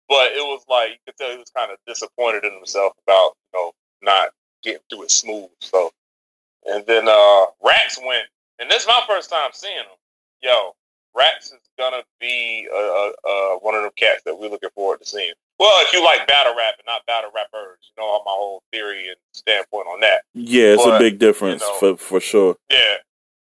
but 0.09 0.31
it 0.31 0.41
was 0.41 0.63
like 0.69 0.91
you 0.91 0.97
could 1.05 1.17
tell 1.17 1.31
he 1.31 1.37
was 1.37 1.51
kind 1.55 1.71
of 1.71 1.77
disappointed 1.87 2.43
in 2.43 2.53
himself 2.53 2.93
about 3.05 3.33
you 3.53 3.59
know 3.59 3.71
not 4.01 4.29
getting 4.63 4.81
through 4.89 5.03
it 5.03 5.11
smooth. 5.11 5.49
So, 5.61 5.91
and 6.65 6.85
then 6.85 7.07
uh 7.07 7.45
Rax 7.63 7.99
went, 7.99 8.27
and 8.59 8.69
this 8.69 8.81
is 8.81 8.87
my 8.87 9.01
first 9.07 9.29
time 9.29 9.51
seeing 9.53 9.77
him. 9.77 9.85
Yo, 10.41 10.73
Rax 11.17 11.51
is 11.51 11.59
gonna 11.77 12.03
be 12.19 12.67
uh, 12.71 12.77
uh, 12.77 13.11
uh, 13.27 13.57
one 13.59 13.75
of 13.75 13.81
them 13.81 13.91
cats 13.95 14.21
that 14.25 14.37
we're 14.37 14.49
looking 14.49 14.69
forward 14.75 14.99
to 14.99 15.05
seeing. 15.05 15.33
Well, 15.59 15.71
if 15.81 15.91
you 15.91 16.03
like 16.03 16.27
battle 16.27 16.53
rap 16.55 16.75
and 16.77 16.85
not 16.85 17.05
battle 17.07 17.31
rappers, 17.33 17.79
you 17.81 18.01
know 18.01 18.21
my 18.25 18.31
whole 18.31 18.61
theory 18.71 19.07
and 19.07 19.17
standpoint 19.31 19.87
on 19.87 19.99
that. 20.01 20.21
Yeah, 20.33 20.73
it's 20.73 20.83
but, 20.83 20.95
a 20.95 20.99
big 20.99 21.17
difference 21.17 21.61
you 21.61 21.67
know, 21.67 21.77
for 21.77 21.97
for 21.97 22.19
sure. 22.19 22.55
Yeah. 22.69 22.97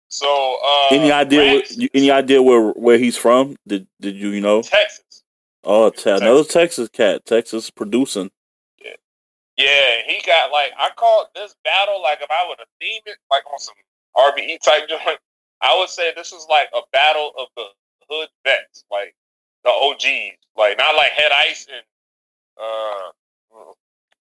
So 0.08 0.56
uh, 0.64 0.94
any 0.94 1.12
idea? 1.12 1.56
Rax, 1.58 1.76
where, 1.76 1.88
any 1.92 2.10
idea 2.10 2.42
where 2.42 2.70
where 2.70 2.98
he's 2.98 3.16
from? 3.16 3.56
Did 3.66 3.86
did 4.00 4.16
you 4.16 4.30
you 4.30 4.40
know? 4.40 4.62
Texas. 4.62 5.22
Oh, 5.64 5.90
te- 5.90 5.96
Texas. 5.96 6.20
another 6.22 6.44
Texas 6.44 6.88
cat. 6.88 7.26
Texas 7.26 7.68
producing. 7.68 8.30
Yeah. 8.82 8.92
Yeah, 9.58 10.02
he 10.06 10.22
got 10.26 10.50
like 10.50 10.72
I 10.78 10.90
called 10.96 11.26
this 11.34 11.54
battle 11.62 12.00
like 12.00 12.20
if 12.22 12.30
I 12.30 12.48
would 12.48 12.58
have 12.58 12.68
themed 12.82 13.06
it 13.06 13.18
like 13.30 13.42
on 13.52 13.58
some 13.58 13.74
RBE 14.16 14.62
type 14.62 14.88
joint. 14.88 15.18
I 15.60 15.76
would 15.78 15.88
say 15.88 16.12
this 16.14 16.32
is 16.32 16.46
like 16.48 16.68
a 16.74 16.80
battle 16.92 17.32
of 17.38 17.48
the 17.56 17.64
hood 18.08 18.28
vets, 18.44 18.84
like 18.90 19.14
the 19.64 19.70
OGs, 19.70 20.38
like 20.56 20.78
not 20.78 20.94
like 20.96 21.10
Head 21.10 21.32
Ice 21.48 21.66
and 21.68 21.84
uh, 22.60 23.10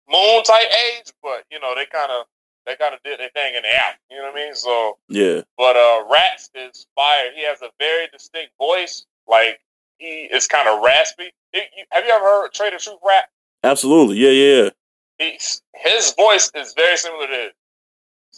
Moon 0.09 0.43
type 0.43 0.67
age, 0.91 1.11
but 1.21 1.43
you 1.51 1.59
know 1.59 1.73
they 1.75 1.85
kind 1.85 2.11
of 2.11 2.25
they 2.65 2.75
kind 2.75 2.93
of 2.93 3.01
did 3.03 3.19
their 3.19 3.29
thing 3.29 3.55
in 3.55 3.61
the 3.61 3.75
app. 3.75 3.99
You 4.09 4.17
know 4.17 4.31
what 4.31 4.39
I 4.39 4.45
mean? 4.45 4.55
So 4.55 4.97
yeah. 5.09 5.41
But 5.57 5.75
uh, 5.75 6.05
Rax 6.11 6.49
is 6.55 6.87
fire. 6.95 7.31
He 7.35 7.45
has 7.45 7.61
a 7.61 7.69
very 7.79 8.07
distinct 8.11 8.53
voice. 8.57 9.05
Like 9.27 9.59
he 9.97 10.27
is 10.31 10.47
kind 10.47 10.67
of 10.67 10.81
raspy. 10.81 11.31
He, 11.51 11.59
you, 11.59 11.85
have 11.91 12.05
you 12.05 12.11
ever 12.11 12.23
heard 12.23 12.53
Trader 12.53 12.77
Truth 12.77 12.99
rap? 13.05 13.25
Absolutely. 13.63 14.17
Yeah, 14.17 14.29
yeah. 14.29 14.69
He's, 15.17 15.61
his 15.73 16.13
voice 16.15 16.51
is 16.53 16.73
very 16.75 16.97
similar 16.97 17.27
to 17.27 17.33
his. 17.33 17.51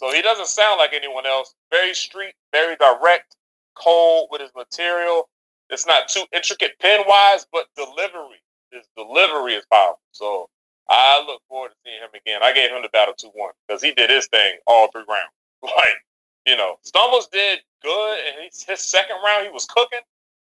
So 0.00 0.10
he 0.10 0.22
doesn't 0.22 0.46
sound 0.46 0.78
like 0.78 0.94
anyone 0.94 1.26
else. 1.26 1.54
Very 1.70 1.92
street, 1.92 2.32
very 2.52 2.74
direct, 2.76 3.36
cold 3.74 4.28
with 4.30 4.40
his 4.40 4.50
material. 4.56 5.28
It's 5.68 5.86
not 5.86 6.08
too 6.08 6.24
intricate 6.32 6.78
pen 6.80 7.02
wise, 7.06 7.46
but 7.52 7.66
delivery. 7.76 8.40
His 8.72 8.86
delivery 8.96 9.52
is 9.52 9.66
powerful. 9.70 10.00
So 10.12 10.48
I 10.88 11.22
look 11.26 11.42
forward 11.50 11.68
to 11.68 11.74
seeing 11.84 12.00
him 12.00 12.08
again. 12.14 12.40
I 12.42 12.54
gave 12.54 12.70
him 12.70 12.80
the 12.80 12.88
battle 12.88 13.12
2 13.14 13.28
1 13.34 13.52
because 13.68 13.82
he 13.82 13.92
did 13.92 14.08
his 14.08 14.26
thing 14.28 14.56
all 14.66 14.90
three 14.90 15.04
rounds. 15.06 15.32
Like, 15.62 16.06
you 16.46 16.56
know, 16.56 16.76
Stumbles 16.80 17.28
did 17.28 17.58
good, 17.82 18.18
and 18.18 18.50
his 18.50 18.80
second 18.80 19.16
round 19.22 19.44
he 19.44 19.52
was 19.52 19.66
cooking, 19.66 20.00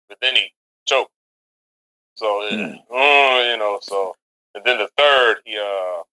but 0.07 0.19
then 0.21 0.35
he 0.35 0.53
choked. 0.85 1.09
So, 2.13 2.47
mm. 2.51 2.75
uh, 2.75 3.51
you 3.51 3.57
know, 3.57 3.79
so, 3.81 4.15
and 4.53 4.63
then 4.63 4.77
the 4.77 4.89
third 4.95 5.37
he 5.45 5.57
uh 5.57 6.03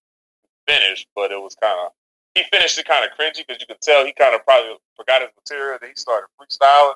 finished, 0.67 1.07
but 1.15 1.31
it 1.31 1.39
was 1.39 1.55
kind 1.61 1.77
of 1.85 1.91
he 2.37 2.43
finished 2.51 2.77
it 2.77 2.85
kind 2.85 3.03
of 3.03 3.11
cringy 3.17 3.45
because 3.45 3.59
you 3.59 3.67
could 3.67 3.81
tell 3.81 4.05
he 4.05 4.13
kind 4.13 4.35
of 4.35 4.45
probably 4.45 4.77
forgot 4.95 5.21
his 5.21 5.31
material. 5.35 5.77
Then 5.81 5.89
he 5.89 5.95
started 5.95 6.27
freestyling, 6.39 6.93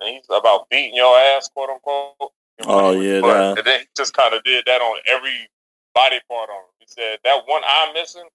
and 0.00 0.08
he's 0.10 0.26
about 0.28 0.68
beating 0.70 0.96
your 0.96 1.16
ass, 1.16 1.48
quote 1.54 1.70
unquote. 1.70 2.14
You 2.60 2.66
know, 2.66 2.74
oh 2.74 2.90
yeah, 3.00 3.20
but, 3.20 3.58
and 3.58 3.66
then 3.66 3.80
he 3.80 3.86
just 3.96 4.12
kind 4.14 4.34
of 4.34 4.42
did 4.44 4.64
that 4.66 4.80
on 4.80 4.98
every 5.08 5.48
body 5.94 6.20
part 6.28 6.50
on 6.50 6.56
him. 6.56 6.74
He 6.80 6.86
said 6.88 7.18
that 7.24 7.42
one 7.46 7.62
eye 7.64 7.92
missing. 7.94 8.26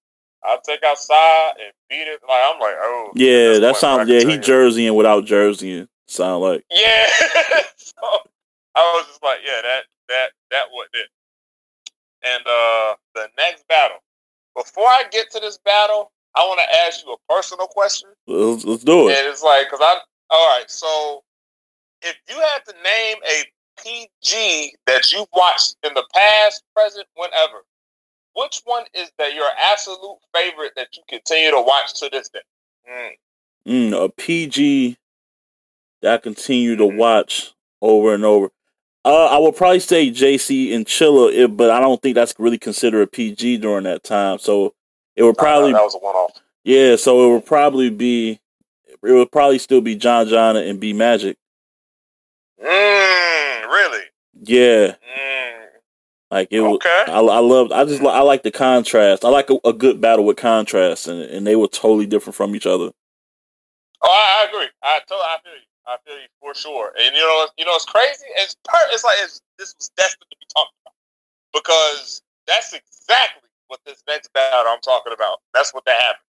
I'll 0.43 0.61
take 0.61 0.83
outside 0.83 1.53
and 1.59 1.73
beat 1.89 2.07
it. 2.07 2.21
Like 2.27 2.41
I'm 2.45 2.59
like, 2.59 2.75
oh 2.77 3.11
yeah, 3.15 3.59
that 3.59 3.75
sounds 3.75 4.09
yeah. 4.09 4.19
He 4.19 4.37
jerseying 4.37 4.95
without 4.95 5.25
jerseying. 5.25 5.87
Sound 6.07 6.41
like 6.41 6.63
yeah. 6.71 7.05
so 7.77 8.01
I 8.75 8.95
was 8.95 9.07
just 9.07 9.23
like, 9.23 9.39
yeah, 9.45 9.61
that 9.61 9.81
that 10.07 10.27
that 10.51 10.63
what 10.71 10.87
did. 10.93 11.07
And 12.23 12.43
uh 12.45 12.95
the 13.15 13.27
next 13.37 13.67
battle. 13.67 13.97
Before 14.55 14.87
I 14.87 15.03
get 15.11 15.29
to 15.31 15.39
this 15.39 15.59
battle, 15.59 16.11
I 16.37 16.41
want 16.41 16.59
to 16.59 16.79
ask 16.85 17.03
you 17.05 17.13
a 17.13 17.33
personal 17.33 17.67
question. 17.67 18.09
Let's, 18.27 18.63
let's 18.63 18.83
do 18.83 19.09
it. 19.09 19.17
And 19.17 19.27
it's 19.27 19.41
like, 19.41 19.69
cause 19.69 19.79
I, 19.81 19.99
all 20.29 20.57
right. 20.57 20.69
So, 20.69 21.23
if 22.01 22.15
you 22.29 22.35
had 22.35 22.59
to 22.67 22.73
name 22.83 23.17
a 23.27 23.43
PG 23.83 24.75
that 24.85 25.11
you've 25.11 25.27
watched 25.33 25.77
in 25.83 25.93
the 25.95 26.05
past, 26.13 26.63
present, 26.75 27.07
whenever, 27.15 27.63
which 28.33 28.61
one 28.65 28.83
is 28.93 29.11
that 29.17 29.33
your 29.33 29.47
absolute 29.71 30.17
favorite 30.33 30.73
that 30.75 30.89
you 30.95 31.01
continue 31.09 31.51
to 31.51 31.61
watch 31.61 31.99
to 31.99 32.09
this 32.11 32.29
day? 32.29 32.39
Mm. 32.89 33.91
Mm, 33.91 34.05
a 34.05 34.09
PG 34.09 34.97
that 36.01 36.13
I 36.13 36.17
continue 36.17 36.75
to 36.75 36.85
watch 36.85 37.53
over 37.81 38.13
and 38.13 38.23
over. 38.23 38.49
Uh, 39.03 39.25
I 39.25 39.37
would 39.37 39.55
probably 39.55 39.79
say 39.79 40.11
JC 40.11 40.75
and 40.75 40.85
Chilla, 40.85 41.55
but 41.55 41.71
I 41.71 41.79
don't 41.79 42.01
think 42.01 42.15
that's 42.15 42.35
really 42.37 42.57
considered 42.57 43.01
a 43.01 43.07
PG 43.07 43.57
during 43.57 43.85
that 43.85 44.03
time. 44.03 44.37
So 44.37 44.73
it 45.17 45.23
would 45.23 45.37
probably 45.37 45.73
that 45.73 45.83
was 45.83 45.95
a 45.95 45.97
one 45.97 46.15
off. 46.15 46.39
Yeah, 46.63 46.95
so 46.95 47.25
it 47.25 47.33
would 47.33 47.45
probably 47.45 47.89
be 47.89 48.39
it 48.87 49.11
would 49.11 49.31
probably 49.31 49.57
still 49.57 49.81
be 49.81 49.95
John 49.95 50.27
John 50.27 50.55
and 50.55 50.79
B 50.79 50.93
Magic. 50.93 51.37
Mm, 52.63 53.65
really? 53.65 54.03
Yeah. 54.43 54.95
Mm. 54.95 55.65
Like 56.29 56.49
it 56.51 56.59
okay. 56.59 57.03
I, 57.07 57.19
I 57.19 57.39
love. 57.39 57.71
I 57.71 57.85
just 57.85 58.01
I 58.01 58.21
like 58.21 58.43
the 58.43 58.51
contrast. 58.51 59.25
I 59.25 59.29
like 59.29 59.49
a, 59.49 59.57
a, 59.63 59.73
good 59.73 60.01
battle 60.01 60.25
with 60.25 60.37
contrast, 60.37 61.07
and 61.07 61.21
and 61.21 61.47
they 61.47 61.55
were 61.55 61.69
totally 61.69 62.05
different 62.05 62.35
from 62.35 62.55
each 62.55 62.65
other. 62.65 62.91
Oh, 64.03 64.09
I, 64.09 64.43
I 64.43 64.49
agree. 64.49 64.67
I 64.83 64.99
totally, 65.07 65.23
I 65.23 65.37
feel 65.43 65.53
you. 65.53 65.67
I 65.87 65.97
feel 66.05 66.15
you 66.15 66.27
for 66.41 66.53
sure. 66.53 66.93
And 66.99 67.15
you 67.15 67.21
know, 67.21 67.47
you 67.57 67.65
know, 67.65 67.75
it's 67.75 67.85
crazy. 67.85 68.25
It's 68.35 68.57
per, 68.65 68.77
it's 68.91 69.05
like 69.05 69.17
it's, 69.21 69.41
this 69.57 69.73
was 69.79 69.89
destined 69.95 70.27
to 70.29 70.37
be 70.37 70.45
talked 70.53 70.73
about 70.83 70.93
because 71.53 72.21
that's 72.45 72.73
exactly 72.73 73.46
what 73.67 73.79
this 73.85 74.03
next 74.07 74.31
battle 74.33 74.65
I'm 74.67 74.81
talking 74.81 75.13
about. 75.13 75.39
That's 75.53 75.73
what 75.73 75.85
that 75.85 75.99
happened. 75.99 76.23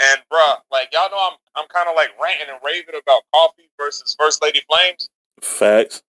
And 0.00 0.20
bruh, 0.32 0.56
like 0.70 0.88
y'all 0.92 1.10
know, 1.10 1.28
I'm 1.30 1.38
I'm 1.56 1.68
kind 1.68 1.88
of 1.88 1.94
like 1.96 2.10
ranting 2.22 2.48
and 2.48 2.58
raving 2.64 2.94
about 3.00 3.22
coffee 3.34 3.68
versus 3.78 4.16
First 4.18 4.42
Lady 4.42 4.62
Flames. 4.68 5.08
Facts. 5.40 6.02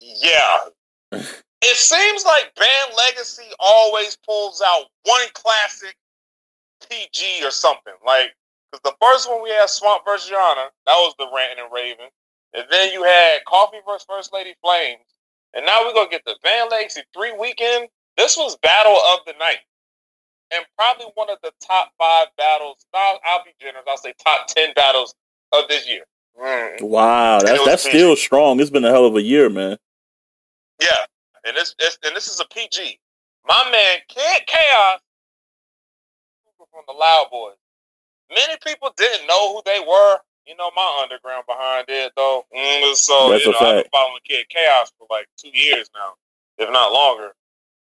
Yeah. 0.00 0.58
it 1.12 1.76
seems 1.76 2.24
like 2.24 2.54
Banned 2.56 2.96
Legacy 2.96 3.50
always 3.58 4.16
pulls 4.26 4.62
out 4.64 4.86
one 5.04 5.26
classic 5.34 5.96
PG 6.88 7.44
or 7.44 7.50
something. 7.50 7.94
Like 8.04 8.34
because 8.72 8.82
the 8.82 8.96
first 9.00 9.28
one 9.28 9.42
we 9.42 9.50
had 9.50 9.68
Swamp 9.68 10.04
versus 10.04 10.30
Your 10.30 10.40
Honor, 10.40 10.68
that 10.86 10.94
was 10.94 11.14
the 11.18 11.28
ranting 11.34 11.64
and 11.64 11.72
raving. 11.72 12.10
And 12.54 12.64
then 12.70 12.92
you 12.92 13.02
had 13.04 13.44
Coffee 13.46 13.78
versus 13.86 14.06
First 14.08 14.32
Lady 14.32 14.54
Flames. 14.62 15.04
And 15.54 15.64
now 15.66 15.84
we're 15.84 15.94
gonna 15.94 16.10
get 16.10 16.22
the 16.24 16.36
Banned 16.42 16.70
Legacy 16.70 17.02
three 17.14 17.32
weekend. 17.38 17.88
This 18.16 18.36
was 18.36 18.56
battle 18.56 18.96
of 18.96 19.20
the 19.26 19.34
night. 19.38 19.58
And 20.54 20.64
probably 20.78 21.06
one 21.14 21.28
of 21.28 21.38
the 21.42 21.52
top 21.60 21.90
five 21.98 22.28
battles. 22.38 22.86
I'll, 22.94 23.18
I'll 23.24 23.44
be 23.44 23.50
generous. 23.60 23.84
I'll 23.88 23.96
say 23.96 24.14
top 24.22 24.46
ten 24.46 24.72
battles 24.74 25.14
of 25.52 25.68
this 25.68 25.88
year. 25.88 26.04
Mm. 26.40 26.82
Wow, 26.82 27.40
that's 27.40 27.64
that's 27.64 27.84
PG. 27.84 27.96
still 27.96 28.16
strong. 28.16 28.60
It's 28.60 28.70
been 28.70 28.84
a 28.84 28.90
hell 28.90 29.06
of 29.06 29.16
a 29.16 29.22
year, 29.22 29.48
man. 29.50 29.76
Yeah, 30.80 31.06
and 31.44 31.56
this, 31.56 31.74
and 32.04 32.14
this 32.14 32.28
is 32.28 32.38
a 32.38 32.44
PG. 32.54 33.00
My 33.48 33.68
man, 33.72 33.98
Kid 34.08 34.46
Chaos 34.46 35.00
from 36.70 36.82
the 36.86 36.94
Loud 36.94 37.28
Boys 37.32 37.56
many 38.30 38.54
people 38.64 38.92
didn't 38.96 39.26
know 39.26 39.54
who 39.54 39.62
they 39.64 39.80
were. 39.80 40.18
You 40.46 40.54
know, 40.56 40.70
my 40.76 41.00
underground 41.02 41.44
behind 41.48 41.86
it 41.88 42.12
though. 42.16 42.44
Mm, 42.54 42.94
so 42.94 43.30
That's 43.30 43.44
you 43.44 43.52
know, 43.52 43.58
I've 43.58 43.82
been 43.82 43.90
following 43.92 44.20
Kid 44.24 44.48
Chaos 44.48 44.92
for 44.98 45.06
like 45.10 45.26
two 45.36 45.50
years 45.52 45.90
now, 45.94 46.14
if 46.58 46.70
not 46.70 46.92
longer. 46.92 47.32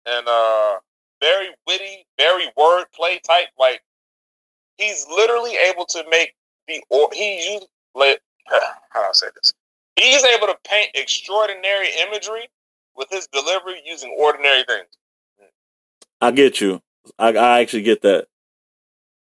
And 0.05 0.27
uh 0.27 0.77
very 1.21 1.49
witty, 1.67 2.05
very 2.17 2.45
wordplay 2.57 3.21
type. 3.23 3.47
Like 3.57 3.81
he's 4.77 5.05
literally 5.09 5.55
able 5.69 5.85
to 5.85 6.03
make 6.09 6.35
the 6.67 6.83
or 6.89 7.09
he 7.13 7.53
used 7.53 7.67
how 8.89 9.01
do 9.01 9.07
I 9.07 9.11
say 9.13 9.27
this? 9.35 9.53
He's 9.95 10.23
able 10.23 10.47
to 10.47 10.57
paint 10.67 10.91
extraordinary 10.93 11.87
imagery 12.07 12.49
with 12.95 13.07
his 13.09 13.27
delivery 13.27 13.81
using 13.85 14.15
ordinary 14.17 14.63
things. 14.63 14.87
I 16.21 16.31
get 16.31 16.61
you. 16.61 16.81
I, 17.19 17.29
I 17.33 17.59
actually 17.61 17.83
get 17.83 18.01
that. 18.01 18.27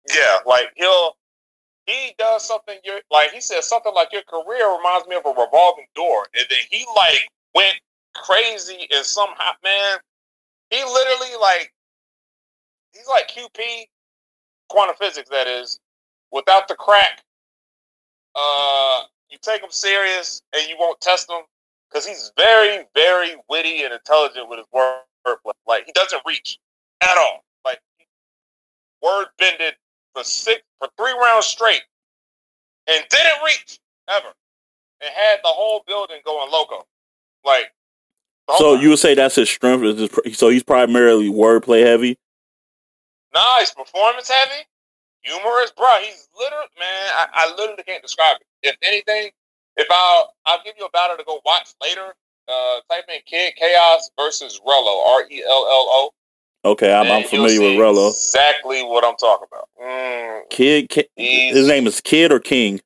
Yeah, 0.09 0.37
like 0.45 0.71
he'll 0.75 1.17
he 1.85 2.13
does 2.17 2.47
something 2.47 2.77
you're 2.83 3.01
like 3.11 3.31
he 3.31 3.41
says 3.41 3.67
something 3.67 3.93
like 3.93 4.11
your 4.13 4.23
career 4.23 4.75
reminds 4.77 5.07
me 5.07 5.15
of 5.15 5.25
a 5.25 5.29
revolving 5.29 5.87
door, 5.95 6.27
and 6.37 6.45
then 6.49 6.59
he 6.69 6.85
like 6.95 7.29
went 7.55 7.75
crazy 8.13 8.87
and 8.93 9.05
somehow 9.05 9.51
man, 9.63 9.97
he 10.71 10.83
literally 10.83 11.35
like 11.41 11.73
he's 12.93 13.07
like 13.07 13.29
QP 13.29 13.85
quantum 14.69 14.95
physics 14.99 15.29
that 15.29 15.47
is 15.47 15.79
without 16.31 16.67
the 16.67 16.75
crack. 16.75 17.23
Uh, 18.35 19.01
you 19.29 19.37
take 19.41 19.63
him 19.63 19.71
serious 19.71 20.41
and 20.53 20.67
you 20.69 20.75
won't 20.79 21.01
test 21.01 21.29
him 21.29 21.41
because 21.89 22.05
he's 22.07 22.31
very 22.37 22.85
very 22.95 23.35
witty 23.49 23.83
and 23.83 23.93
intelligent 23.93 24.49
with 24.49 24.59
his 24.59 24.67
word. 24.73 25.01
Like 25.67 25.85
he 25.85 25.93
doesn't 25.93 26.21
reach 26.27 26.59
at 27.03 27.17
all. 27.17 27.43
Like 27.65 27.79
word 29.03 29.27
bended 29.39 29.75
for 30.15 30.23
six 30.23 30.61
for 30.79 30.89
three 30.97 31.13
rounds 31.13 31.47
straight 31.47 31.83
and 32.87 33.05
didn't 33.09 33.43
reach 33.45 33.79
ever 34.09 34.29
It 35.01 35.13
had 35.13 35.39
the 35.43 35.49
whole 35.49 35.83
building 35.87 36.17
going 36.25 36.51
loco. 36.51 36.85
Like 37.45 37.71
so 38.57 38.75
you 38.75 38.89
would 38.89 38.99
say 38.99 39.13
that's 39.13 39.35
his 39.35 39.49
strength. 39.49 39.83
Is 39.83 40.09
his, 40.25 40.37
so 40.37 40.49
he's 40.49 40.63
primarily 40.63 41.29
wordplay 41.29 41.83
heavy. 41.83 42.17
Nah, 43.33 43.59
he's 43.59 43.71
performance 43.71 44.29
heavy, 44.29 44.63
humorous, 45.21 45.71
bro. 45.71 45.87
He's 46.01 46.27
literally 46.37 46.67
man. 46.79 47.11
I, 47.15 47.27
I 47.33 47.55
literally 47.57 47.83
can't 47.83 48.01
describe 48.01 48.37
it. 48.39 48.69
If 48.69 48.77
anything, 48.81 49.31
if 49.75 49.87
I'll 49.91 50.33
I'll 50.45 50.63
give 50.63 50.75
you 50.79 50.85
a 50.85 50.89
battle 50.91 51.17
to 51.17 51.23
go 51.23 51.41
watch 51.45 51.69
later. 51.81 52.13
Uh, 52.49 52.79
type 52.89 53.03
in 53.13 53.19
Kid 53.25 53.55
Chaos 53.57 54.09
versus 54.17 54.61
Rello, 54.65 55.05
R 55.09 55.25
E 55.29 55.43
L 55.45 55.51
L 55.51 55.85
O. 55.89 56.09
Okay, 56.63 56.93
I'm, 56.93 57.11
I'm 57.11 57.23
familiar 57.25 57.59
with 57.59 57.71
Rello. 57.71 58.09
Exactly 58.09 58.83
what 58.83 59.03
I'm 59.03 59.17
talking 59.17 59.47
about. 59.51 59.67
Mm. 59.81 60.49
Kid, 60.49 60.89
Kid 60.89 61.07
his 61.17 61.67
name 61.67 61.87
is 61.87 61.99
Kid 61.99 62.31
or 62.31 62.39
King? 62.39 62.79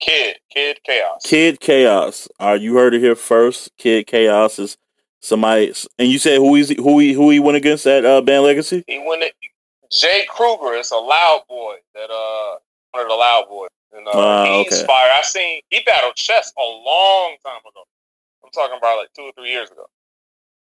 Kid, 0.00 0.36
Kid 0.50 0.78
Chaos. 0.84 1.22
Kid 1.24 1.60
Chaos. 1.60 2.28
Right, 2.40 2.60
you 2.60 2.74
heard 2.74 2.94
it 2.94 3.00
here 3.00 3.14
first. 3.14 3.70
Kid 3.78 4.06
Chaos 4.06 4.58
is 4.58 4.76
somebody, 5.20 5.72
and 5.98 6.08
you 6.08 6.18
said 6.18 6.38
who 6.38 6.54
he 6.54 6.74
who 6.74 6.98
he 6.98 7.12
who 7.12 7.30
he 7.30 7.40
went 7.40 7.56
against 7.56 7.86
at 7.86 8.04
uh, 8.04 8.20
Banned 8.20 8.44
Legacy? 8.44 8.84
He 8.86 9.02
went. 9.06 9.24
Jay 9.90 10.24
Kruger 10.28 10.74
is 10.74 10.90
a 10.90 10.96
loud 10.96 11.42
boy 11.48 11.76
that 11.94 12.10
uh 12.10 12.58
one 12.90 13.02
of 13.02 13.08
the 13.08 13.14
loud 13.14 13.46
boys. 13.48 13.68
And 13.92 14.06
uh, 14.08 14.10
uh 14.10 14.44
he's 14.44 14.72
okay. 14.72 14.86
fire. 14.86 15.10
I 15.12 15.22
seen 15.22 15.60
he 15.70 15.80
battled 15.86 16.16
chess 16.16 16.52
a 16.58 16.62
long 16.62 17.36
time 17.44 17.60
ago. 17.60 17.84
I'm 18.44 18.50
talking 18.50 18.76
about 18.76 18.98
like 18.98 19.12
two 19.14 19.22
or 19.22 19.32
three 19.32 19.50
years 19.50 19.70
ago. 19.70 19.86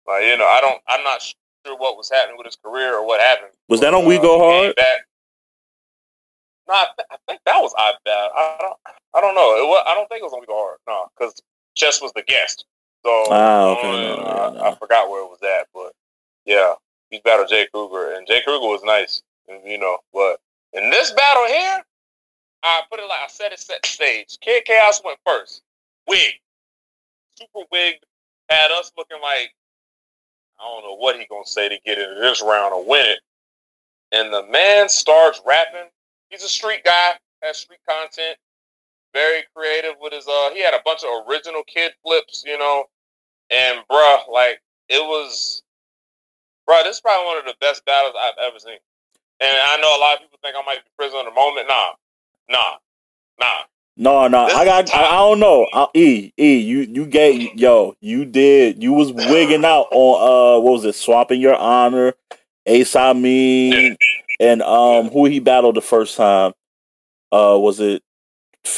Like 0.07 0.23
you 0.23 0.37
know, 0.37 0.47
I 0.47 0.61
don't. 0.61 0.81
I'm 0.87 1.03
not 1.03 1.21
sure 1.21 1.77
what 1.77 1.97
was 1.97 2.09
happening 2.09 2.37
with 2.37 2.45
his 2.45 2.55
career 2.55 2.95
or 2.95 3.05
what 3.05 3.19
happened. 3.19 3.51
Was 3.67 3.81
that 3.81 3.93
on 3.93 4.05
uh, 4.05 4.07
We 4.07 4.17
Go 4.17 4.39
Hard? 4.39 4.73
No, 6.67 6.73
I, 6.73 6.85
th- 6.97 7.07
I, 7.11 7.17
think 7.27 7.41
that 7.45 7.59
was 7.61 7.73
I 7.77 7.93
bad. 8.03 8.29
I 8.35 8.57
don't. 8.59 8.77
I 9.15 9.21
don't 9.21 9.35
know. 9.35 9.55
It 9.55 9.67
was, 9.67 9.83
I 9.87 9.95
don't 9.95 10.07
think 10.09 10.21
it 10.21 10.25
was 10.25 10.31
gonna 10.31 10.45
be 10.45 10.53
Hard. 10.53 10.77
No, 10.87 11.07
because 11.17 11.33
Chess 11.75 12.01
was 12.01 12.11
the 12.15 12.23
guest. 12.23 12.65
So 13.03 13.23
ah, 13.29 13.77
okay. 13.77 13.91
no, 13.91 14.15
no, 14.15 14.23
I, 14.23 14.53
no. 14.53 14.61
I, 14.63 14.75
forgot 14.75 15.09
where 15.09 15.23
it 15.23 15.29
was 15.29 15.39
at, 15.43 15.67
but 15.73 15.93
yeah, 16.45 16.73
he 17.09 17.19
battled 17.23 17.49
Jay 17.49 17.67
Kruger, 17.73 18.13
and 18.15 18.27
Jay 18.27 18.41
Kruger 18.43 18.65
was 18.65 18.81
nice, 18.83 19.21
you 19.65 19.77
know. 19.77 19.97
But 20.13 20.39
in 20.73 20.89
this 20.89 21.11
battle 21.11 21.47
here, 21.47 21.83
I 22.63 22.81
put 22.91 22.99
it 22.99 23.07
like 23.07 23.21
I 23.23 23.27
said 23.29 23.53
it 23.53 23.59
set 23.59 23.81
the 23.83 23.89
stage. 23.89 24.37
Kid 24.41 24.65
Chaos 24.65 25.01
went 25.05 25.19
first, 25.25 25.61
wig, 26.07 26.33
super 27.37 27.65
wig, 27.71 27.95
had 28.49 28.71
us 28.71 28.91
looking 28.97 29.21
like 29.21 29.53
I 30.59 30.63
don't 30.63 30.83
know 30.83 30.95
what 30.95 31.19
he 31.19 31.25
gonna 31.27 31.45
say 31.45 31.69
to 31.69 31.77
get 31.85 31.97
into 31.97 32.19
this 32.19 32.41
round 32.41 32.73
or 32.73 32.85
win 32.85 33.05
it. 33.05 33.19
And 34.11 34.33
the 34.33 34.43
man 34.43 34.89
starts 34.89 35.41
rapping. 35.45 35.89
He's 36.29 36.43
a 36.43 36.49
street 36.49 36.83
guy, 36.83 37.13
has 37.41 37.57
street 37.57 37.79
content, 37.87 38.37
very 39.13 39.43
creative 39.55 39.95
with 40.01 40.13
his 40.13 40.27
uh 40.27 40.51
he 40.53 40.63
had 40.63 40.73
a 40.73 40.81
bunch 40.83 41.03
of 41.03 41.27
original 41.27 41.63
kid 41.63 41.93
flips, 42.03 42.43
you 42.45 42.57
know. 42.57 42.85
And 43.49 43.79
bruh, 43.89 44.27
like 44.31 44.61
it 44.89 45.01
was 45.01 45.63
bruh, 46.69 46.83
this 46.83 46.97
is 46.97 47.01
probably 47.01 47.25
one 47.25 47.37
of 47.37 47.45
the 47.45 47.55
best 47.61 47.85
battles 47.85 48.13
I've 48.19 48.47
ever 48.47 48.59
seen. 48.59 48.77
And 49.39 49.55
I 49.67 49.77
know 49.77 49.95
a 49.95 50.01
lot 50.01 50.15
of 50.15 50.21
people 50.21 50.39
think 50.41 50.55
I 50.55 50.65
might 50.65 50.83
be 50.83 50.89
prison 50.97 51.19
in 51.19 51.25
the 51.25 51.31
moment. 51.31 51.67
Nah. 51.67 51.91
Nah. 52.49 52.77
Nah. 53.39 53.63
No, 53.99 54.27
no, 54.27 54.45
I 54.45 54.63
got. 54.63 54.93
I, 54.93 55.05
I, 55.05 55.17
don't 55.17 55.39
know. 55.39 55.67
I, 55.73 55.87
e, 55.95 56.31
E, 56.37 56.59
you, 56.59 56.81
you 56.81 57.07
gave, 57.07 57.55
yo, 57.55 57.95
you 57.99 58.25
did. 58.25 58.81
You 58.81 58.93
was 58.93 59.11
wigging 59.11 59.65
out 59.65 59.87
on 59.89 60.21
uh, 60.21 60.61
what 60.61 60.73
was 60.73 60.85
it? 60.85 60.93
Swapping 60.93 61.41
your 61.41 61.55
honor, 61.55 62.13
Ace 62.67 62.95
I 62.95 63.13
mean, 63.13 63.97
and 64.39 64.61
um, 64.61 65.09
who 65.09 65.25
he 65.25 65.39
battled 65.39 65.75
the 65.75 65.81
first 65.81 66.17
time? 66.17 66.53
Uh, 67.31 67.57
was 67.59 67.79
it 67.79 68.03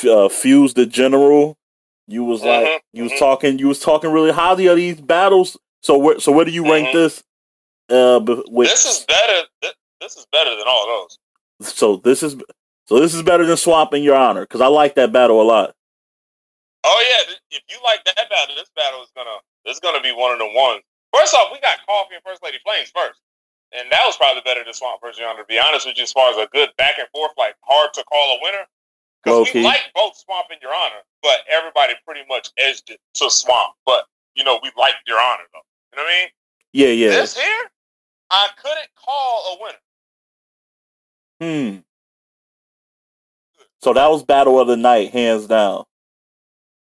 uh, 0.09 0.29
Fuse 0.29 0.73
the 0.73 0.85
General? 0.85 1.57
You 2.07 2.23
was 2.23 2.41
like, 2.41 2.65
mm-hmm, 2.65 2.97
you 2.97 3.03
was 3.03 3.11
mm-hmm. 3.11 3.19
talking, 3.19 3.59
you 3.59 3.67
was 3.67 3.79
talking 3.79 4.11
really 4.11 4.31
highly 4.31 4.67
of 4.67 4.77
these 4.77 4.99
battles. 4.99 5.57
So 5.81 5.97
where, 5.97 6.19
so 6.19 6.31
where 6.31 6.45
do 6.45 6.51
you 6.51 6.69
rank 6.69 6.87
mm-hmm. 6.87 6.97
this? 6.97 7.23
Uh, 7.89 8.19
with 8.49 8.69
this 8.69 8.85
is 8.85 9.05
better. 9.05 9.47
this 10.01 10.15
is 10.15 10.25
better 10.31 10.51
than 10.51 10.65
all 10.67 10.87
those. 10.87 11.73
So 11.73 11.97
this 11.97 12.23
is 12.23 12.35
so 12.85 12.99
this 12.99 13.13
is 13.13 13.21
better 13.21 13.45
than 13.45 13.57
swapping 13.57 14.03
your 14.03 14.15
honor 14.15 14.41
because 14.41 14.61
I 14.61 14.67
like 14.67 14.95
that 14.95 15.11
battle 15.11 15.41
a 15.41 15.43
lot. 15.43 15.75
Oh 16.83 17.05
yeah, 17.05 17.35
if 17.51 17.61
you 17.69 17.77
like 17.83 18.03
that 18.05 18.29
battle, 18.29 18.55
this 18.55 18.69
battle 18.75 19.01
is 19.03 19.09
gonna 19.15 19.37
this 19.65 19.75
is 19.75 19.79
gonna 19.79 20.01
be 20.01 20.11
one 20.11 20.31
of 20.31 20.39
the 20.39 20.45
ones. 20.45 20.81
First 21.13 21.35
off, 21.35 21.49
we 21.51 21.59
got 21.59 21.77
Coffee 21.85 22.15
and 22.15 22.23
First 22.23 22.43
Lady 22.43 22.57
Flames 22.63 22.91
first, 22.95 23.19
and 23.71 23.91
that 23.91 24.01
was 24.05 24.17
probably 24.17 24.41
better 24.43 24.63
than 24.63 24.73
Swamp 24.73 25.01
versus 25.01 25.19
Your 25.19 25.29
Honor. 25.29 25.41
To 25.41 25.45
be 25.45 25.59
honest 25.59 25.85
with 25.85 25.97
you, 25.97 26.03
as 26.03 26.11
far 26.11 26.31
as 26.31 26.37
a 26.37 26.47
good 26.51 26.69
back 26.77 26.97
and 26.97 27.07
forth, 27.09 27.31
like 27.37 27.55
hard 27.61 27.93
to 27.93 28.03
call 28.03 28.37
a 28.37 28.39
winner. 28.41 28.65
Because 29.23 29.53
we 29.53 29.63
like 29.63 29.81
both 29.93 30.15
Swamp 30.15 30.47
and 30.49 30.61
Your 30.61 30.73
Honor, 30.73 31.03
but 31.21 31.39
everybody 31.51 31.93
pretty 32.05 32.21
much 32.29 32.49
edged 32.57 32.89
it 32.89 32.99
to 33.15 33.29
Swamp. 33.29 33.75
But 33.85 34.05
you 34.35 34.43
know, 34.43 34.59
we 34.63 34.71
like 34.77 34.95
Your 35.05 35.19
Honor 35.19 35.43
though. 35.53 35.59
You 35.91 35.97
know 35.97 36.03
what 36.03 36.11
I 36.11 36.19
mean? 36.21 36.29
Yeah, 36.71 36.87
yeah. 36.87 37.09
This 37.09 37.37
here, 37.37 37.71
I 38.31 38.47
couldn't 38.61 38.89
call 38.95 39.57
a 39.57 39.63
winner. 39.63 39.77
Hmm. 41.41 41.79
So 43.81 43.93
that 43.93 44.09
was 44.09 44.23
battle 44.23 44.59
of 44.59 44.67
the 44.67 44.77
night, 44.77 45.11
hands 45.11 45.47
down. 45.47 45.85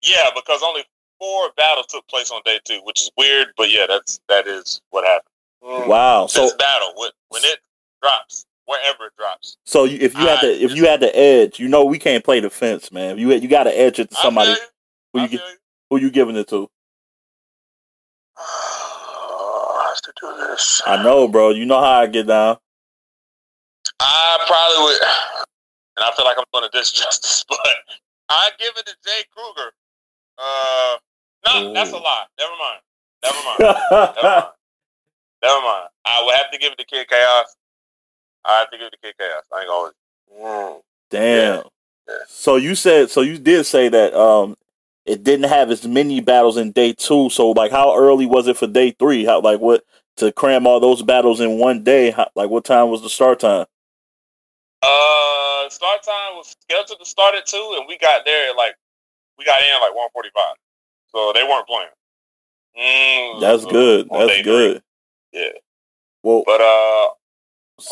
Yeah, 0.03 0.31
because 0.35 0.63
only 0.65 0.85
four 1.19 1.51
battles 1.57 1.87
took 1.87 2.07
place 2.09 2.31
on 2.31 2.43
day 2.45 2.59
two, 2.65 2.81
which 2.85 3.03
is 3.03 3.11
weird, 3.17 3.49
but 3.57 3.71
yeah, 3.71 3.87
that's 3.89 4.21
that 4.29 4.47
is 4.47 4.81
what 4.91 5.05
happened. 5.05 5.32
Mm. 5.63 5.87
Wow! 5.87 6.25
This 6.25 6.35
so 6.35 6.57
battle 6.57 6.93
when 6.97 7.43
it 7.45 7.61
drops, 8.03 8.47
wherever 8.67 9.07
it 9.07 9.13
drops. 9.17 9.57
So 9.65 9.85
if 9.85 10.15
you 10.15 10.27
had 10.27 10.41
the 10.41 10.65
if 10.65 10.75
you 10.75 10.87
had 10.87 11.01
the 11.01 11.17
edge, 11.17 11.61
you 11.61 11.69
know 11.69 11.85
we 11.85 11.99
can't 11.99 12.25
play 12.25 12.41
defense, 12.41 12.91
man. 12.91 13.19
You 13.19 13.33
you 13.33 13.49
got 13.49 13.65
to 13.65 13.79
edge 13.79 13.99
it 13.99 14.11
to 14.11 14.17
somebody. 14.17 14.51
You. 14.51 14.57
Who 15.15 15.21
you, 15.21 15.29
you, 15.29 15.39
who 15.91 15.97
you 15.99 16.11
giving 16.11 16.37
it 16.37 16.49
to? 16.49 16.69
I 18.39 19.93
have 19.95 20.03
to 20.03 20.13
do 20.21 20.47
this. 20.49 20.83
I 20.87 21.03
know, 21.03 21.29
bro. 21.29 21.51
You 21.51 21.67
know 21.67 21.81
how 21.81 22.01
I 22.01 22.07
get 22.07 22.27
down. 22.27 22.57
I 24.01 24.45
probably 24.47 24.85
would, 24.85 25.03
and 25.97 26.05
I 26.05 26.13
feel 26.17 26.25
like 26.25 26.39
I'm 26.39 26.45
going 26.53 26.69
to 26.69 26.77
disjustice, 26.77 27.45
but 27.49 27.59
I 28.29 28.51
give 28.59 28.73
it 28.77 28.87
to 28.87 28.95
Jay 29.05 29.23
Kruger. 29.37 29.73
Uh, 30.39 30.97
no, 31.47 31.71
Ooh. 31.71 31.75
that's 31.75 31.93
a 31.93 31.99
lie. 31.99 32.25
Never 32.39 32.53
mind. 32.59 32.81
Never 33.23 33.39
mind. 33.45 33.59
Never 34.17 34.29
mind. 34.29 34.47
Never 35.43 35.61
mind. 35.61 35.89
I 36.05 36.23
would 36.25 36.35
have 36.37 36.51
to 36.53 36.59
give 36.59 36.73
it 36.73 36.79
to 36.79 36.85
Kid 36.85 37.09
Chaos. 37.09 37.57
I 38.45 38.59
have 38.61 38.71
to 38.71 38.79
give 38.79 38.87
it 38.87 38.91
to 38.93 38.99
Kid 39.03 39.15
Chaos. 39.19 39.43
I 39.53 39.61
ain't 39.61 39.71
always. 39.71 39.93
Mm. 40.41 40.81
Damn. 41.11 41.57
Yeah. 41.57 41.63
Yeah. 42.09 42.15
So 42.29 42.57
you 42.57 42.75
said 42.75 43.11
so 43.11 43.21
you 43.21 43.39
did 43.39 43.65
say 43.65 43.89
that 43.89 44.15
um 44.15 44.57
it 45.05 45.23
didn't 45.25 45.49
have 45.49 45.71
as 45.71 45.87
many 45.87 46.21
battles 46.21 46.57
in 46.57 46.73
day 46.73 46.93
two. 46.93 47.31
So 47.31 47.51
like 47.51 47.71
how 47.71 47.97
early 47.97 48.27
was 48.27 48.49
it 48.49 48.57
for 48.57 48.67
day 48.67 48.93
three? 48.93 49.25
How 49.25 49.41
like 49.41 49.61
what 49.61 49.85
to 50.17 50.33
cram 50.33 50.67
all 50.67 50.81
those 50.81 51.03
battles 51.03 51.41
in 51.41 51.59
one 51.59 51.83
day? 51.85 52.11
How, 52.11 52.29
like 52.35 52.51
what 52.51 52.65
time 52.65 52.89
was 52.89 53.03
the 53.03 53.09
start 53.09 53.41
time? 53.41 53.67
Uh, 54.83 55.69
start 55.71 56.03
time 56.03 56.35
was 56.35 56.57
scheduled 56.61 56.99
to 56.99 57.07
start 57.07 57.37
at 57.37 57.47
two, 57.47 57.77
and 57.79 57.87
we 57.89 57.97
got 57.99 58.25
there 58.25 58.51
at 58.51 58.57
like 58.57 58.75
we 59.39 59.45
got 59.45 59.61
in 59.61 59.81
like 59.81 59.95
one 59.95 60.09
forty 60.13 60.31
five. 60.35 60.57
So 61.09 61.33
they 61.35 61.45
weren't 61.45 61.67
playing. 61.67 61.89
Mm, 62.77 63.41
That's 63.41 63.65
good. 63.65 64.09
That's 64.11 64.43
good. 64.43 64.73
Three. 64.73 64.83
Yeah. 65.33 65.51
Well, 66.23 66.43
but 66.47 66.61
uh, 66.61 67.09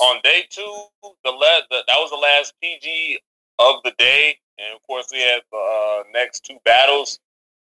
on 0.05 0.21
day 0.23 0.45
two, 0.51 0.85
the, 1.25 1.31
le- 1.31 1.63
the 1.71 1.83
that 1.87 1.97
was 1.97 2.11
the 2.11 2.17
last 2.17 2.55
PG 2.63 3.19
of 3.59 3.77
the 3.85 3.93
day, 3.99 4.37
and 4.59 4.75
of 4.75 4.83
course 4.87 5.07
we 5.13 5.21
had 5.21 5.41
the 5.51 5.59
uh, 5.59 6.03
next 6.13 6.45
two 6.45 6.59
battles. 6.65 7.19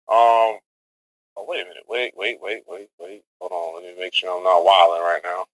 Um, 0.08 0.58
oh 1.36 1.46
wait 1.48 1.62
a 1.62 1.68
minute, 1.68 1.84
wait, 1.88 2.12
wait, 2.16 2.38
wait, 2.40 2.62
wait, 2.68 2.88
wait. 3.00 3.22
Hold 3.40 3.52
on, 3.52 3.82
let 3.84 3.94
me 3.94 4.00
make 4.00 4.14
sure 4.14 4.36
I'm 4.36 4.44
not 4.44 4.64
wilding 4.64 5.02
right 5.02 5.22
now. 5.24 5.44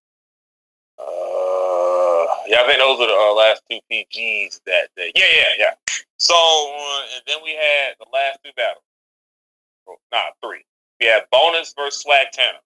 Uh, 0.98 2.26
yeah, 2.46 2.60
I 2.62 2.66
think 2.66 2.78
those 2.78 3.00
are 3.00 3.06
the 3.06 3.14
uh, 3.14 3.34
last 3.34 3.62
two 3.70 3.80
PGs 3.90 4.60
that 4.66 4.88
day. 4.96 5.12
Yeah, 5.16 5.24
yeah, 5.36 5.52
yeah. 5.58 5.94
So, 6.18 6.34
uh, 6.34 7.02
and 7.14 7.22
then 7.26 7.38
we 7.42 7.54
had 7.54 7.94
the 7.98 8.06
last 8.12 8.40
two 8.44 8.50
battles. 8.56 8.84
Oh, 9.88 9.96
nah, 10.12 10.30
three. 10.42 10.64
We 11.00 11.06
had 11.06 11.22
Bonus 11.32 11.72
versus 11.76 12.02
Swag 12.02 12.26
Tanner. 12.32 12.58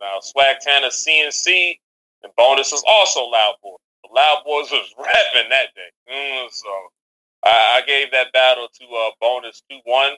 Now, 0.00 0.20
Swag 0.20 0.56
Tanner 0.60 0.88
CNC, 0.88 1.78
and 2.22 2.32
Bonus 2.36 2.72
was 2.72 2.84
also 2.86 3.24
Loud 3.24 3.54
Boy. 3.62 3.76
The 4.04 4.10
Loud 4.14 4.42
Boys 4.44 4.70
was 4.70 4.94
rapping 4.98 5.50
that 5.50 5.74
day. 5.74 5.90
Mm, 6.10 6.50
so, 6.50 6.68
I, 7.44 7.80
I, 7.82 7.86
gave 7.86 8.10
that 8.12 8.32
battle 8.32 8.68
to 8.80 8.84
uh, 8.84 9.10
Bonus 9.20 9.62
2 9.70 9.78
1. 9.84 10.12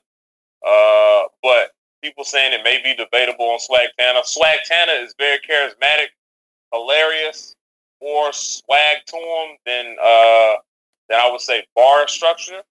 Uh, 0.67 1.23
but 1.43 1.73
people 2.03 2.25
saying 2.25 2.53
it 2.53 2.63
may 2.65 2.81
be 2.83 2.95
debatable 2.95 3.47
on 3.47 3.59
Swag 3.59 3.89
Tanner. 3.99 4.21
Swag 4.25 4.59
Tanner 4.67 5.05
is 5.05 5.15
very 5.19 5.39
charismatic 5.39 6.09
hilarious 6.73 7.57
more 8.03 8.33
swag 8.33 8.99
to 9.07 9.17
him 9.17 9.57
than 9.67 9.97
uh 10.03 10.55
than 11.09 11.19
I 11.21 11.29
would 11.31 11.41
say 11.41 11.65
bar 11.75 12.09
structure. 12.09 12.63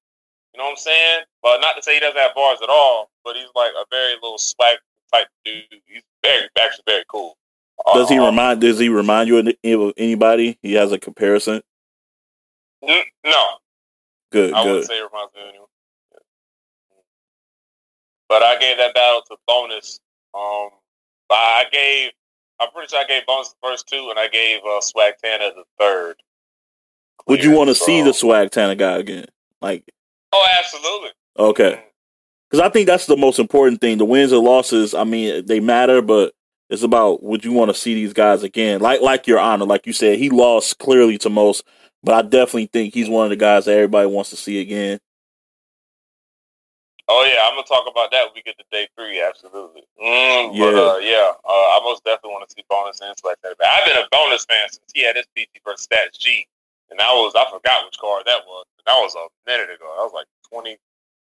You 0.53 0.57
know 0.57 0.65
what 0.65 0.71
I'm 0.71 0.77
saying? 0.77 1.19
But 1.43 1.61
not 1.61 1.75
to 1.75 1.83
say 1.83 1.95
he 1.95 1.99
doesn't 1.99 2.17
have 2.17 2.33
bars 2.33 2.59
at 2.63 2.69
all, 2.69 3.11
but 3.23 3.35
he's 3.35 3.49
like 3.55 3.71
a 3.79 3.85
very 3.91 4.15
little 4.15 4.39
swag 4.39 4.79
type 5.13 5.27
dude. 5.45 5.63
He's 5.85 6.03
very 6.23 6.47
actually 6.61 6.83
very 6.87 7.03
cool. 7.09 7.37
Does 7.93 8.09
he 8.09 8.17
um, 8.19 8.25
remind? 8.25 8.61
Does 8.61 8.79
he 8.79 8.89
remind 8.89 9.29
you 9.29 9.37
of 9.37 9.93
anybody? 9.97 10.57
He 10.61 10.73
has 10.73 10.91
a 10.91 10.99
comparison. 10.99 11.61
N- 12.83 13.03
no. 13.25 13.45
Good. 14.31 14.53
I 14.53 14.63
good. 14.63 14.69
wouldn't 14.69 14.87
say 14.87 15.01
reminds 15.01 15.33
me 15.33 15.41
of 15.41 15.49
anyone. 15.49 15.67
But 18.27 18.43
I 18.43 18.59
gave 18.59 18.77
that 18.77 18.93
battle 18.93 19.21
to 19.29 19.37
bonus. 19.47 19.99
Um, 20.33 20.69
I 21.31 21.65
gave 21.71 22.11
I'm 22.59 22.69
pretty 22.71 22.89
sure 22.89 22.99
I 22.99 23.05
gave 23.05 23.25
bonus 23.25 23.49
the 23.49 23.55
first 23.63 23.87
two, 23.87 24.09
and 24.09 24.19
I 24.19 24.27
gave 24.27 24.59
uh, 24.65 24.81
Swag 24.81 25.13
Tanner 25.23 25.51
the 25.55 25.63
third. 25.79 26.17
Would 27.27 27.43
you 27.43 27.51
want 27.51 27.69
to 27.69 27.75
so. 27.75 27.85
see 27.85 28.01
the 28.01 28.13
Swag 28.13 28.51
Tanner 28.51 28.75
guy 28.75 28.97
again? 28.97 29.25
Like, 29.61 29.89
oh, 30.33 30.45
absolutely. 30.59 31.09
Okay, 31.37 31.83
because 32.49 32.65
I 32.65 32.69
think 32.69 32.87
that's 32.87 33.05
the 33.05 33.17
most 33.17 33.37
important 33.39 33.79
thing. 33.79 33.97
The 33.97 34.05
wins 34.05 34.31
and 34.31 34.41
losses, 34.41 34.93
I 34.93 35.03
mean, 35.03 35.45
they 35.45 35.59
matter, 35.59 36.01
but 36.01 36.33
it's 36.69 36.83
about 36.83 37.21
would 37.21 37.45
you 37.45 37.53
want 37.53 37.69
to 37.69 37.75
see 37.75 37.93
these 37.93 38.13
guys 38.13 38.43
again? 38.43 38.79
Like, 38.79 39.01
like 39.01 39.27
your 39.27 39.39
honor, 39.39 39.65
like 39.65 39.85
you 39.85 39.93
said, 39.93 40.17
he 40.17 40.29
lost 40.29 40.79
clearly 40.79 41.17
to 41.19 41.29
most, 41.29 41.63
but 42.03 42.15
I 42.15 42.21
definitely 42.27 42.67
think 42.67 42.93
he's 42.93 43.09
one 43.09 43.25
of 43.25 43.29
the 43.29 43.35
guys 43.35 43.65
that 43.65 43.73
everybody 43.73 44.07
wants 44.07 44.31
to 44.31 44.35
see 44.35 44.59
again. 44.61 44.99
Oh 47.11 47.25
yeah, 47.25 47.41
I'm 47.49 47.57
gonna 47.57 47.65
talk 47.65 47.89
about 47.89 48.13
that 48.13 48.29
when 48.29 48.37
we 48.37 48.45
get 48.45 48.57
to 48.57 48.65
day 48.69 48.87
three. 48.95 49.17
Absolutely. 49.17 49.81
Mm, 49.97 50.53
yeah, 50.53 50.69
but, 50.69 50.77
uh, 50.77 50.97
yeah. 51.01 51.33
Uh, 51.41 51.67
I 51.73 51.81
most 51.83 52.05
definitely 52.05 52.37
want 52.37 52.47
to 52.49 52.53
see 52.53 52.61
bonus 52.69 53.01
and 53.01 53.17
like 53.25 53.41
that. 53.41 53.57
I've 53.57 53.85
been 53.89 53.97
a 53.97 54.05
bonus 54.13 54.45
fan 54.45 54.69
since 54.69 54.85
he 54.93 55.01
had 55.01 55.17
his 55.17 55.25
PG 55.33 55.49
versus 55.65 55.89
Stats 55.89 56.21
G, 56.21 56.45
and 56.89 56.99
that 56.99 57.09
was 57.17 57.33
I 57.33 57.49
forgot 57.49 57.85
which 57.85 57.97
card 57.97 58.29
that 58.29 58.45
was. 58.45 58.65
That 58.85 58.93
was 59.01 59.17
a 59.17 59.25
minute 59.49 59.73
ago. 59.73 59.89
That 59.97 60.05
was 60.05 60.13
like 60.13 60.29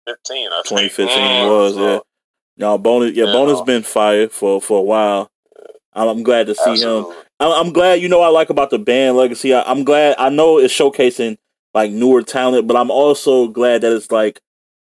2015. 0.07 0.49
I 0.53 0.63
2015 0.65 1.19
mm, 1.19 1.49
was 1.49 1.75
so, 1.75 1.93
yeah. 1.93 1.99
No, 2.59 2.79
bonus. 2.79 3.15
Yeah, 3.15 3.27
yeah 3.27 3.33
bonus 3.33 3.61
been 3.63 3.83
fired 3.83 4.33
for 4.33 4.61
for 4.61 4.79
a 4.79 4.83
while. 4.83 5.31
I'm 5.93 6.23
glad 6.23 6.47
to 6.47 6.55
see 6.55 6.71
Absolutely. 6.71 7.15
him. 7.15 7.23
I'm 7.41 7.73
glad 7.73 8.01
you 8.01 8.09
know 8.09 8.23
I 8.23 8.29
like 8.29 8.51
about 8.51 8.71
the 8.71 8.79
banned 8.79 9.17
legacy. 9.17 9.55
I'm 9.55 9.85
glad 9.85 10.17
I 10.19 10.29
know 10.29 10.59
it's 10.59 10.75
showcasing 10.75 11.37
like 11.75 11.91
newer 11.91 12.23
talent, 12.23 12.67
but 12.67 12.77
I'm 12.77 12.91
also 12.91 13.49
glad 13.49 13.83
that 13.83 13.93
it's 13.93 14.11
like 14.11 14.41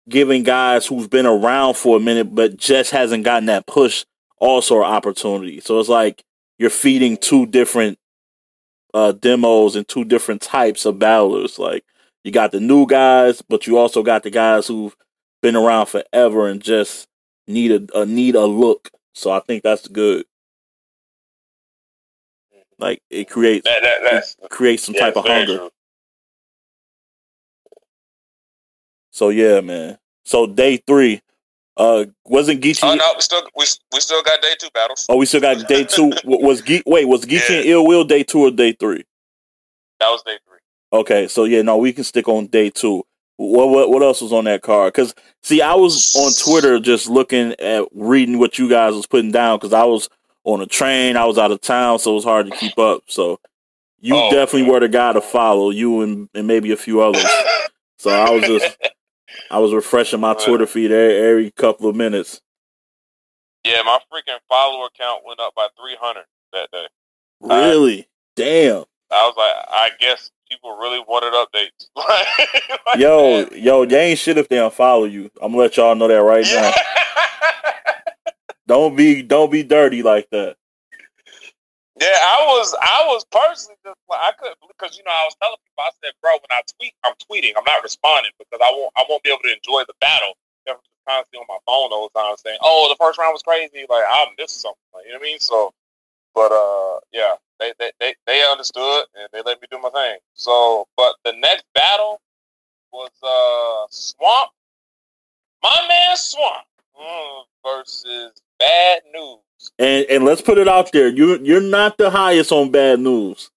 giving 0.09 0.43
guys 0.43 0.85
who've 0.85 1.09
been 1.09 1.25
around 1.25 1.75
for 1.75 1.95
a 1.95 1.99
minute 1.99 2.35
but 2.35 2.57
just 2.57 2.91
hasn't 2.91 3.23
gotten 3.23 3.45
that 3.45 3.65
push 3.67 4.03
also 4.37 4.79
an 4.79 4.83
opportunity. 4.83 5.61
So 5.61 5.79
it's 5.79 5.87
like 5.89 6.23
you're 6.57 6.69
feeding 6.69 7.17
two 7.17 7.45
different 7.45 7.97
uh, 8.93 9.13
demos 9.13 9.75
and 9.75 9.87
two 9.87 10.03
different 10.03 10.41
types 10.41 10.85
of 10.85 10.99
battlers. 10.99 11.57
Like 11.57 11.85
you 12.23 12.31
got 12.31 12.51
the 12.51 12.59
new 12.59 12.85
guys, 12.85 13.41
but 13.41 13.67
you 13.67 13.77
also 13.77 14.03
got 14.03 14.23
the 14.23 14.29
guys 14.29 14.67
who've 14.67 14.95
been 15.41 15.55
around 15.55 15.87
forever 15.87 16.47
and 16.47 16.61
just 16.61 17.07
need 17.47 17.71
a, 17.71 17.99
a 18.01 18.05
need 18.05 18.35
a 18.35 18.45
look. 18.45 18.89
So 19.13 19.31
I 19.31 19.39
think 19.41 19.63
that's 19.63 19.87
good. 19.87 20.25
Like 22.79 23.01
it 23.09 23.29
creates 23.29 23.65
that, 23.65 23.81
that, 23.81 24.23
it 24.43 24.49
creates 24.49 24.83
some 24.83 24.95
yeah, 24.95 25.01
type 25.01 25.17
of 25.17 25.25
hunger. 25.25 25.57
True. 25.57 25.69
So 29.11 29.29
yeah, 29.29 29.61
man. 29.61 29.99
So 30.25 30.47
day 30.47 30.77
three, 30.77 31.21
uh, 31.77 32.05
wasn't 32.25 32.61
Geechee? 32.61 32.83
Oh 32.83 32.95
no, 32.95 33.05
we 33.15 33.21
still 33.21 33.41
we, 33.55 33.65
we 33.93 33.99
still 33.99 34.23
got 34.23 34.41
day 34.41 34.55
two 34.59 34.69
battles. 34.73 35.05
Oh, 35.07 35.17
we 35.17 35.25
still 35.25 35.41
got 35.41 35.67
day 35.67 35.83
two. 35.83 36.11
was 36.25 36.61
Ge- 36.61 36.83
wait 36.85 37.07
was 37.07 37.25
Geechee 37.25 37.49
yeah. 37.49 37.57
and 37.57 37.65
Ill 37.65 37.85
Will 37.87 38.03
day 38.03 38.23
two 38.23 38.39
or 38.39 38.51
day 38.51 38.73
three? 38.73 39.05
That 39.99 40.09
was 40.09 40.23
day 40.23 40.37
three. 40.47 40.52
Okay, 40.93 41.27
so 41.27 41.45
yeah, 41.45 41.63
no, 41.63 41.77
we 41.77 41.91
can 41.91 42.03
stick 42.03 42.27
on 42.27 42.45
day 42.45 42.69
two. 42.69 43.03
What 43.37 43.69
what 43.69 43.89
what 43.89 44.03
else 44.03 44.21
was 44.21 44.31
on 44.31 44.43
that 44.45 44.61
card? 44.61 44.93
Because 44.93 45.15
see, 45.41 45.59
I 45.59 45.73
was 45.73 46.15
on 46.15 46.31
Twitter 46.33 46.79
just 46.79 47.09
looking 47.09 47.55
at 47.59 47.85
reading 47.93 48.37
what 48.37 48.59
you 48.59 48.69
guys 48.69 48.93
was 48.93 49.07
putting 49.07 49.31
down 49.31 49.57
because 49.57 49.73
I 49.73 49.85
was 49.85 50.07
on 50.43 50.61
a 50.61 50.67
train, 50.67 51.17
I 51.17 51.25
was 51.25 51.39
out 51.39 51.51
of 51.51 51.61
town, 51.61 51.97
so 51.97 52.11
it 52.11 52.15
was 52.15 52.23
hard 52.23 52.45
to 52.45 52.55
keep 52.55 52.77
up. 52.77 53.03
So 53.07 53.39
you 54.01 54.15
oh, 54.15 54.29
definitely 54.29 54.63
man. 54.63 54.71
were 54.71 54.79
the 54.81 54.89
guy 54.89 55.13
to 55.13 55.21
follow. 55.21 55.71
You 55.71 56.01
and, 56.01 56.29
and 56.35 56.45
maybe 56.45 56.71
a 56.71 56.77
few 56.77 57.01
others. 57.01 57.25
so 57.97 58.11
I 58.11 58.29
was 58.29 58.43
just 58.43 58.77
I 59.49 59.57
was 59.57 59.73
refreshing 59.73 60.19
my 60.19 60.35
Twitter 60.35 60.67
feed 60.67 60.91
every, 60.91 61.17
every 61.17 61.51
couple 61.51 61.89
of 61.89 61.95
minutes. 61.95 62.39
Yeah, 63.65 63.81
my 63.83 63.97
freaking 64.11 64.39
follower 64.47 64.89
count 64.95 65.23
went 65.25 65.39
up 65.39 65.55
by 65.55 65.69
300 65.79 66.25
that 66.51 66.69
day. 66.71 66.87
Really? 67.39 68.07
Damn. 68.35 68.83
I 69.09 69.25
was 69.25 69.35
like, 69.37 69.65
I 69.69 69.89
guess 69.99 70.31
people 70.53 70.77
really 70.77 70.99
wanted 71.07 71.33
updates. 71.33 71.87
like, 71.95 72.97
yo, 72.97 73.47
yo, 73.55 73.83
you 73.83 73.97
ain't 73.97 74.19
shit 74.19 74.37
if 74.37 74.47
they 74.49 74.57
unfollow 74.57 75.09
you. 75.09 75.31
I'm 75.41 75.51
gonna 75.51 75.63
let 75.63 75.77
y'all 75.77 75.95
know 75.95 76.07
that 76.07 76.21
right 76.21 76.45
yeah. 76.49 76.71
now. 76.71 78.03
don't 78.67 78.95
be, 78.95 79.21
don't 79.21 79.51
be 79.51 79.63
dirty 79.63 80.03
like 80.03 80.29
that. 80.31 80.57
Yeah, 81.99 82.07
I 82.09 82.45
was, 82.57 82.75
I 82.81 83.05
was 83.05 83.23
personally 83.29 83.77
just 83.85 83.97
like 84.09 84.19
I 84.19 84.31
couldn't 84.33 84.57
because 84.67 84.97
you 84.97 85.03
know 85.05 85.13
I 85.13 85.25
was 85.25 85.35
telling 85.41 85.57
people 85.61 85.83
I 85.85 85.93
said, 86.03 86.13
bro, 86.21 86.33
when 86.33 86.51
I 86.51 86.61
tweet, 86.77 86.93
I'm 87.05 87.13
tweeting, 87.21 87.53
I'm 87.55 87.63
not 87.65 87.83
responding 87.83 88.31
because 88.39 88.59
I 88.65 88.71
won't, 88.73 88.91
I 88.97 89.05
won't 89.07 89.21
be 89.21 89.29
able 89.29 89.45
to 89.45 89.53
enjoy 89.53 89.85
the 89.85 89.93
battle. 90.01 90.33
I'm 90.67 90.77
constantly 91.07 91.45
on 91.45 91.47
my 91.47 91.61
phone 91.67 91.93
all 91.93 92.09
the 92.09 92.17
time 92.17 92.35
saying, 92.37 92.57
"Oh, 92.61 92.89
the 92.89 92.97
first 92.97 93.19
round 93.19 93.33
was 93.33 93.43
crazy," 93.43 93.85
like 93.89 94.03
I 94.07 94.25
missed 94.39 94.61
something. 94.61 94.89
Like, 94.93 95.05
you 95.05 95.13
know 95.13 95.19
what 95.19 95.27
I 95.27 95.31
mean? 95.31 95.39
So, 95.39 95.73
but 96.33 96.51
uh, 96.51 96.99
yeah, 97.11 97.35
they, 97.63 97.73
they 97.79 97.91
they 97.99 98.15
they 98.27 98.43
understood 98.51 99.05
and 99.15 99.27
they 99.31 99.41
let 99.41 99.61
me 99.61 99.67
do 99.71 99.79
my 99.79 99.89
thing. 99.89 100.17
So, 100.33 100.87
but 100.97 101.15
the 101.23 101.33
next 101.33 101.65
battle 101.73 102.21
was 102.91 103.11
uh 103.23 103.87
Swamp, 103.89 104.49
my 105.61 105.85
man 105.87 106.17
Swamp 106.17 106.65
mm, 106.99 107.43
versus 107.65 108.33
Bad 108.59 109.01
News. 109.13 109.71
And 109.79 110.05
and 110.09 110.25
let's 110.25 110.41
put 110.41 110.57
it 110.57 110.67
out 110.67 110.91
there, 110.91 111.07
you 111.07 111.39
you're 111.39 111.61
not 111.61 111.97
the 111.97 112.09
highest 112.09 112.51
on 112.51 112.71
Bad 112.71 112.99
News. 112.99 113.49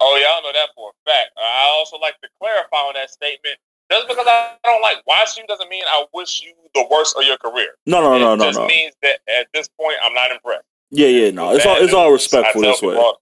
Oh, 0.00 0.16
y'all 0.16 0.42
know 0.42 0.52
that 0.52 0.68
for 0.74 0.90
a 0.90 1.10
fact. 1.10 1.30
I 1.38 1.72
also 1.78 1.96
like 1.98 2.20
to 2.20 2.28
clarify 2.40 2.76
on 2.76 2.94
that 2.94 3.10
statement. 3.10 3.56
Just 3.90 4.08
because 4.08 4.26
I 4.26 4.56
don't 4.64 4.82
like 4.82 5.02
watching 5.06 5.44
you 5.44 5.46
doesn't 5.46 5.68
mean 5.68 5.84
I 5.86 6.04
wish 6.12 6.42
you 6.42 6.52
the 6.74 6.86
worst 6.90 7.16
of 7.16 7.24
your 7.24 7.36
career. 7.36 7.74
No, 7.86 8.00
no, 8.00 8.18
no, 8.18 8.34
no, 8.34 8.36
no. 8.36 8.44
It 8.44 8.52
just 8.52 8.60
means 8.66 8.94
that 9.02 9.20
at 9.28 9.46
this 9.52 9.68
point 9.68 9.96
I'm 10.02 10.14
not 10.14 10.30
impressed. 10.30 10.64
Yeah, 10.90 11.08
yeah, 11.08 11.30
no. 11.30 11.54
It's 11.54 11.66
all 11.66 11.76
it's 11.76 11.94
all 11.94 12.12
respectful 12.12 12.62
this 12.62 12.82
way. 12.82 12.96
All, 12.96 13.20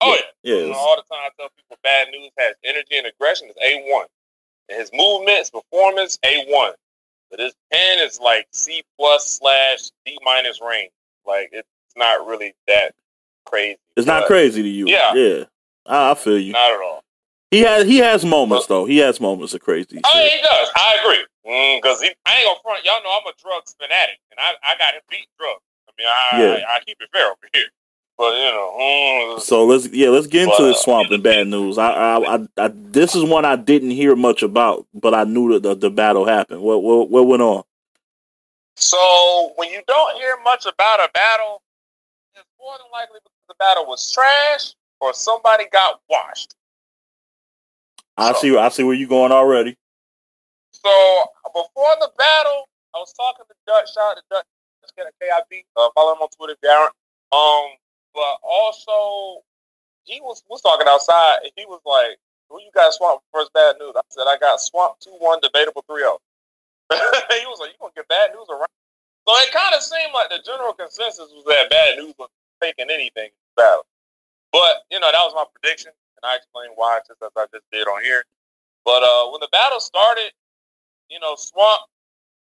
oh 0.00 0.18
yeah, 0.42 0.54
yeah. 0.54 0.72
all 0.74 0.96
the 0.96 1.02
time 1.14 1.24
I 1.24 1.28
tell 1.38 1.48
people 1.56 1.76
bad 1.82 2.08
news 2.12 2.30
has 2.38 2.54
energy 2.64 2.98
and 2.98 3.06
aggression. 3.06 3.48
It's 3.50 3.58
a 3.62 3.90
one. 3.90 4.06
His 4.68 4.90
movements, 4.92 5.50
performance, 5.50 6.18
a 6.24 6.44
one. 6.48 6.72
But 7.30 7.40
his 7.40 7.54
pen 7.72 7.98
is 8.00 8.20
like 8.20 8.46
C 8.52 8.82
plus 8.98 9.38
slash 9.38 9.90
D 10.04 10.18
minus 10.22 10.60
range. 10.60 10.90
Like 11.26 11.50
it's 11.52 11.68
not 11.96 12.26
really 12.26 12.54
that 12.66 12.94
crazy. 13.46 13.78
It's 13.96 14.06
not 14.06 14.26
crazy 14.26 14.62
to 14.62 14.68
you. 14.68 14.86
Yeah, 14.88 15.14
yeah. 15.14 15.44
I, 15.86 16.10
I 16.10 16.14
feel 16.14 16.38
you. 16.38 16.52
Not 16.52 16.72
at 16.72 16.80
all. 16.80 17.02
He 17.50 17.60
has 17.60 17.86
he 17.86 17.98
has 17.98 18.24
moments 18.24 18.66
though. 18.66 18.84
He 18.84 18.98
has 18.98 19.20
moments 19.20 19.54
of 19.54 19.62
crazy. 19.62 20.00
Oh, 20.04 20.20
yeah, 20.20 20.28
he 20.28 20.42
does. 20.42 20.70
I 20.76 20.98
agree. 21.00 21.24
Because 21.76 22.02
mm, 22.02 22.12
I 22.26 22.36
ain't 22.36 22.44
gonna 22.44 22.60
front. 22.62 22.84
Y'all 22.84 23.02
know 23.02 23.16
I'm 23.16 23.26
a 23.26 23.32
drugs 23.40 23.74
fanatic, 23.80 24.20
and 24.30 24.38
I, 24.38 24.52
I 24.62 24.76
got 24.76 24.94
him 24.94 25.00
beat 25.08 25.28
drugs. 25.38 25.64
I 25.98 26.02
mean, 26.02 26.08
I, 26.08 26.58
yeah. 26.58 26.64
I, 26.66 26.76
I 26.76 26.80
keep 26.80 26.98
it 27.00 27.08
fair 27.12 27.26
over 27.26 27.48
here. 27.52 27.66
But 28.16 28.32
you 28.32 28.50
know, 28.50 28.76
mm, 28.80 29.40
so 29.40 29.64
let's 29.64 29.88
yeah, 29.90 30.08
let's 30.08 30.26
get 30.26 30.42
into 30.42 30.56
but, 30.58 30.66
the 30.66 30.74
swamp 30.74 31.12
and 31.12 31.22
bad 31.22 31.46
news. 31.46 31.78
I, 31.78 31.90
I, 31.90 32.34
I, 32.34 32.48
I, 32.56 32.70
this 32.74 33.14
is 33.14 33.22
one 33.22 33.44
I 33.44 33.54
didn't 33.54 33.92
hear 33.92 34.16
much 34.16 34.42
about, 34.42 34.88
but 34.92 35.14
I 35.14 35.22
knew 35.22 35.52
that 35.52 35.62
the, 35.62 35.76
the 35.76 35.90
battle 35.90 36.24
happened. 36.24 36.60
What, 36.60 36.82
what 36.82 37.10
what 37.10 37.28
went 37.28 37.42
on? 37.42 37.62
So 38.74 39.52
when 39.54 39.70
you 39.70 39.82
don't 39.86 40.16
hear 40.16 40.36
much 40.42 40.66
about 40.66 40.98
a 40.98 41.08
battle, 41.14 41.62
it's 42.34 42.44
more 42.60 42.76
than 42.78 42.90
likely 42.92 43.20
because 43.22 43.46
the 43.48 43.54
battle 43.56 43.86
was 43.86 44.10
trash 44.12 44.74
or 45.00 45.14
somebody 45.14 45.66
got 45.70 46.00
washed. 46.10 46.56
I 48.16 48.32
so, 48.32 48.38
see. 48.40 48.56
I 48.56 48.68
see 48.70 48.82
where 48.82 48.94
you're 48.94 49.08
going 49.08 49.30
already. 49.30 49.76
So 50.72 50.90
before 51.54 51.94
the 52.00 52.10
battle, 52.18 52.68
I 52.96 52.98
was 52.98 53.12
talking 53.12 53.44
to 53.48 53.54
Dutch. 53.64 53.94
Shout 53.94 54.10
out 54.10 54.16
to 54.16 54.22
Dutch. 54.28 54.46
KIB. 54.96 55.64
Uh, 55.76 55.88
follow 55.94 56.12
him 56.14 56.22
on 56.22 56.28
Twitter, 56.36 56.56
Darren. 56.64 56.88
Um, 57.32 57.76
but 58.14 58.38
also 58.42 59.42
he 60.04 60.20
was 60.20 60.42
was 60.48 60.60
talking 60.62 60.86
outside. 60.88 61.44
and 61.44 61.52
He 61.56 61.66
was 61.66 61.80
like, 61.84 62.18
"Who 62.48 62.60
you 62.60 62.70
got 62.74 62.92
swamped 62.94 63.24
first 63.32 63.52
bad 63.52 63.76
news?" 63.78 63.92
I 63.96 64.02
said, 64.10 64.26
"I 64.26 64.38
got 64.38 64.60
swamped 64.60 65.02
two 65.02 65.14
one, 65.18 65.40
debatable 65.40 65.84
3-0. 65.88 66.18
he 66.90 67.46
was 67.46 67.60
like, 67.60 67.70
"You 67.70 67.78
gonna 67.80 67.92
get 67.94 68.08
bad 68.08 68.32
news 68.34 68.48
around?" 68.48 68.72
So 69.28 69.36
it 69.44 69.52
kind 69.52 69.74
of 69.74 69.82
seemed 69.82 70.12
like 70.14 70.30
the 70.30 70.40
general 70.44 70.72
consensus 70.72 71.28
was 71.36 71.44
that 71.46 71.68
bad 71.68 71.98
news 71.98 72.14
was 72.18 72.30
taking 72.62 72.88
anything 72.90 73.28
in 73.28 73.52
battle. 73.56 73.84
But 74.52 74.88
you 74.90 74.98
know 74.98 75.12
that 75.12 75.20
was 75.20 75.34
my 75.36 75.44
prediction, 75.52 75.92
and 75.92 76.24
I 76.24 76.36
explained 76.36 76.72
why 76.76 77.00
just 77.06 77.20
as 77.22 77.30
I 77.36 77.44
just 77.52 77.64
did 77.70 77.86
on 77.86 78.02
here. 78.02 78.24
But 78.84 79.02
uh, 79.04 79.28
when 79.30 79.40
the 79.40 79.52
battle 79.52 79.80
started, 79.80 80.32
you 81.10 81.20
know, 81.20 81.36
Swamp, 81.36 81.82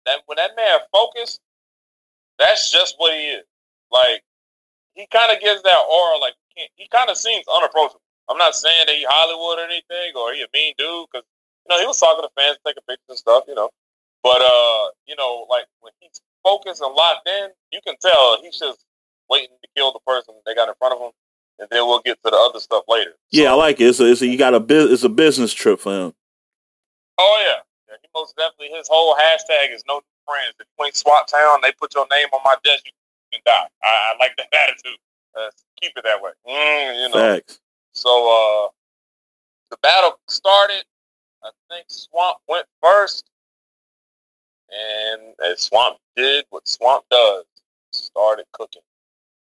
that 0.05 0.23
when 0.25 0.37
that 0.37 0.55
man 0.55 0.79
focused, 0.91 1.41
that's 2.39 2.71
just 2.71 2.95
what 2.97 3.13
he 3.13 3.37
is. 3.37 3.45
Like 3.91 4.23
he 4.93 5.05
kind 5.11 5.31
of 5.31 5.39
gives 5.39 5.61
that 5.63 5.77
aura, 5.91 6.17
like 6.17 6.33
he 6.55 6.87
kind 6.87 7.09
of 7.09 7.17
seems 7.17 7.45
unapproachable. 7.47 8.01
I'm 8.29 8.37
not 8.37 8.55
saying 8.55 8.85
that 8.87 8.95
he 8.95 9.05
Hollywood 9.07 9.59
or 9.59 9.65
anything, 9.69 10.15
or 10.15 10.33
he 10.33 10.41
a 10.41 10.47
mean 10.53 10.73
dude, 10.77 11.07
because 11.11 11.25
you 11.65 11.69
know 11.69 11.79
he 11.79 11.85
was 11.85 11.99
talking 11.99 12.23
to 12.23 12.29
fans, 12.35 12.57
taking 12.65 12.83
pictures 12.87 13.09
and 13.09 13.17
stuff, 13.17 13.43
you 13.47 13.55
know. 13.55 13.69
But 14.23 14.41
uh, 14.41 14.95
you 15.07 15.15
know, 15.15 15.45
like 15.49 15.65
when 15.81 15.93
he's 15.99 16.21
focused 16.43 16.81
and 16.81 16.93
locked 16.93 17.27
in, 17.27 17.49
you 17.71 17.79
can 17.85 17.95
tell 18.01 18.41
he's 18.41 18.57
just 18.57 18.85
waiting 19.29 19.55
to 19.61 19.67
kill 19.75 19.93
the 19.93 19.99
person 20.05 20.33
they 20.45 20.55
got 20.55 20.69
in 20.69 20.75
front 20.79 20.95
of 20.95 21.01
him 21.01 21.11
and 21.59 21.67
then 21.69 21.85
we'll 21.85 22.01
get 22.01 22.21
to 22.23 22.29
the 22.29 22.37
other 22.37 22.59
stuff 22.59 22.83
later. 22.87 23.11
Yeah, 23.31 23.45
so, 23.45 23.51
I 23.51 23.55
like 23.55 23.79
it. 23.79 23.87
It's 23.87 23.99
a, 23.99 24.11
it's 24.11 24.21
a, 24.21 24.27
you 24.27 24.37
got 24.37 24.53
a 24.53 24.91
it's 24.91 25.03
a 25.03 25.09
business 25.09 25.53
trip 25.53 25.79
for 25.79 25.91
him. 25.91 26.13
Oh 27.17 27.43
yeah. 27.45 27.61
yeah, 27.89 27.97
he 28.01 28.07
most 28.15 28.35
definitely 28.37 28.75
his 28.75 28.87
whole 28.89 29.15
hashtag 29.15 29.73
is 29.73 29.83
no 29.87 30.01
friends. 30.29 30.53
If 30.59 30.67
you 30.77 30.85
ain't 30.85 30.95
SWAT 30.95 31.27
Town, 31.27 31.59
they 31.63 31.71
put 31.79 31.93
your 31.95 32.05
name 32.11 32.27
on 32.33 32.41
my 32.45 32.55
desk, 32.63 32.85
you 32.85 32.91
can 33.33 33.41
die. 33.45 33.67
I, 33.83 34.13
I 34.13 34.17
like 34.19 34.37
that 34.37 34.53
attitude. 34.53 34.99
Uh, 35.35 35.49
keep 35.81 35.91
it 35.97 36.03
that 36.03 36.21
way. 36.21 36.31
Mm, 36.47 37.01
you 37.01 37.09
know. 37.09 37.35
Facts. 37.35 37.59
So 37.93 38.09
uh, 38.09 38.69
the 39.71 39.77
battle 39.81 40.19
started. 40.27 40.83
I 41.43 41.49
think 41.69 41.85
Swamp 41.87 42.37
went 42.47 42.65
first, 42.83 43.29
and 44.69 45.33
as 45.49 45.61
Swamp 45.61 45.97
did 46.15 46.45
what 46.49 46.67
Swamp 46.67 47.05
does, 47.09 47.45
started 47.91 48.45
cooking. 48.51 48.81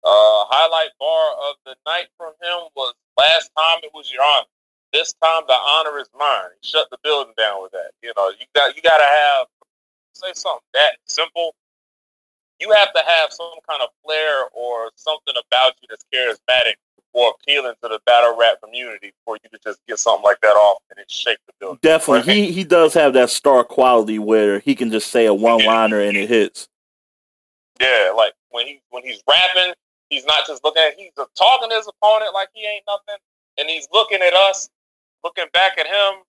Uh, 0.03 0.43
highlight 0.47 0.91
bar 0.99 1.27
of 1.49 1.55
the 1.65 1.75
night 1.85 2.07
from 2.17 2.31
him 2.41 2.67
was 2.75 2.93
last 3.17 3.51
time 3.57 3.79
it 3.83 3.91
was 3.93 4.11
your 4.11 4.23
honor. 4.23 4.47
This 4.91 5.13
time 5.23 5.43
the 5.47 5.55
honor 5.55 5.99
is 5.99 6.09
mine. 6.17 6.55
Shut 6.63 6.89
the 6.89 6.97
building 7.03 7.33
down 7.37 7.61
with 7.61 7.71
that. 7.71 7.91
You 8.01 8.11
know, 8.17 8.29
you 8.29 8.45
got 8.55 8.75
you 8.75 8.81
got 8.81 8.97
to 8.97 9.03
have 9.03 9.47
say 10.19 10.31
something 10.33 10.67
that 10.73 10.97
simple. 11.05 11.55
You 12.59 12.71
have 12.71 12.91
to 12.93 13.01
have 13.05 13.31
some 13.31 13.51
kind 13.69 13.81
of 13.81 13.89
flair 14.03 14.49
or 14.53 14.91
something 14.95 15.33
about 15.33 15.73
you 15.81 15.87
that's 15.89 16.05
charismatic 16.13 16.73
or 17.13 17.33
appealing 17.39 17.73
to 17.81 17.87
the 17.87 17.99
battle 18.05 18.37
rap 18.37 18.57
community 18.61 19.13
for 19.23 19.37
you 19.41 19.49
to 19.49 19.59
just 19.63 19.79
get 19.87 19.97
something 19.97 20.23
like 20.23 20.41
that 20.41 20.49
off 20.49 20.81
and 20.89 20.99
it 20.99 21.09
shake 21.09 21.37
the 21.47 21.53
building. 21.59 21.79
Definitely, 21.81 22.33
he 22.33 22.51
he 22.51 22.63
does 22.63 22.93
have 22.93 23.13
that 23.13 23.29
star 23.29 23.63
quality 23.63 24.19
where 24.19 24.59
he 24.59 24.75
can 24.75 24.91
just 24.91 25.09
say 25.09 25.25
a 25.25 25.33
one 25.33 25.63
liner 25.63 25.99
and 26.01 26.17
it 26.17 26.29
hits. 26.29 26.67
Yeah, 27.79 28.11
like 28.15 28.33
when 28.49 28.67
he 28.67 28.81
when 28.89 29.03
he's 29.03 29.23
rapping, 29.27 29.73
He's 30.09 30.25
not 30.25 30.47
just 30.47 30.63
looking 30.63 30.81
at 30.81 30.97
he's 30.97 31.11
talking 31.13 31.69
to 31.69 31.75
his 31.75 31.87
opponent 31.87 32.33
like 32.33 32.49
he 32.53 32.65
ain't 32.65 32.83
nothing, 32.87 33.21
and 33.57 33.69
he's 33.69 33.87
looking 33.93 34.21
at 34.21 34.33
us, 34.33 34.69
looking 35.23 35.45
back 35.53 35.77
at 35.77 35.85
him, 35.85 36.23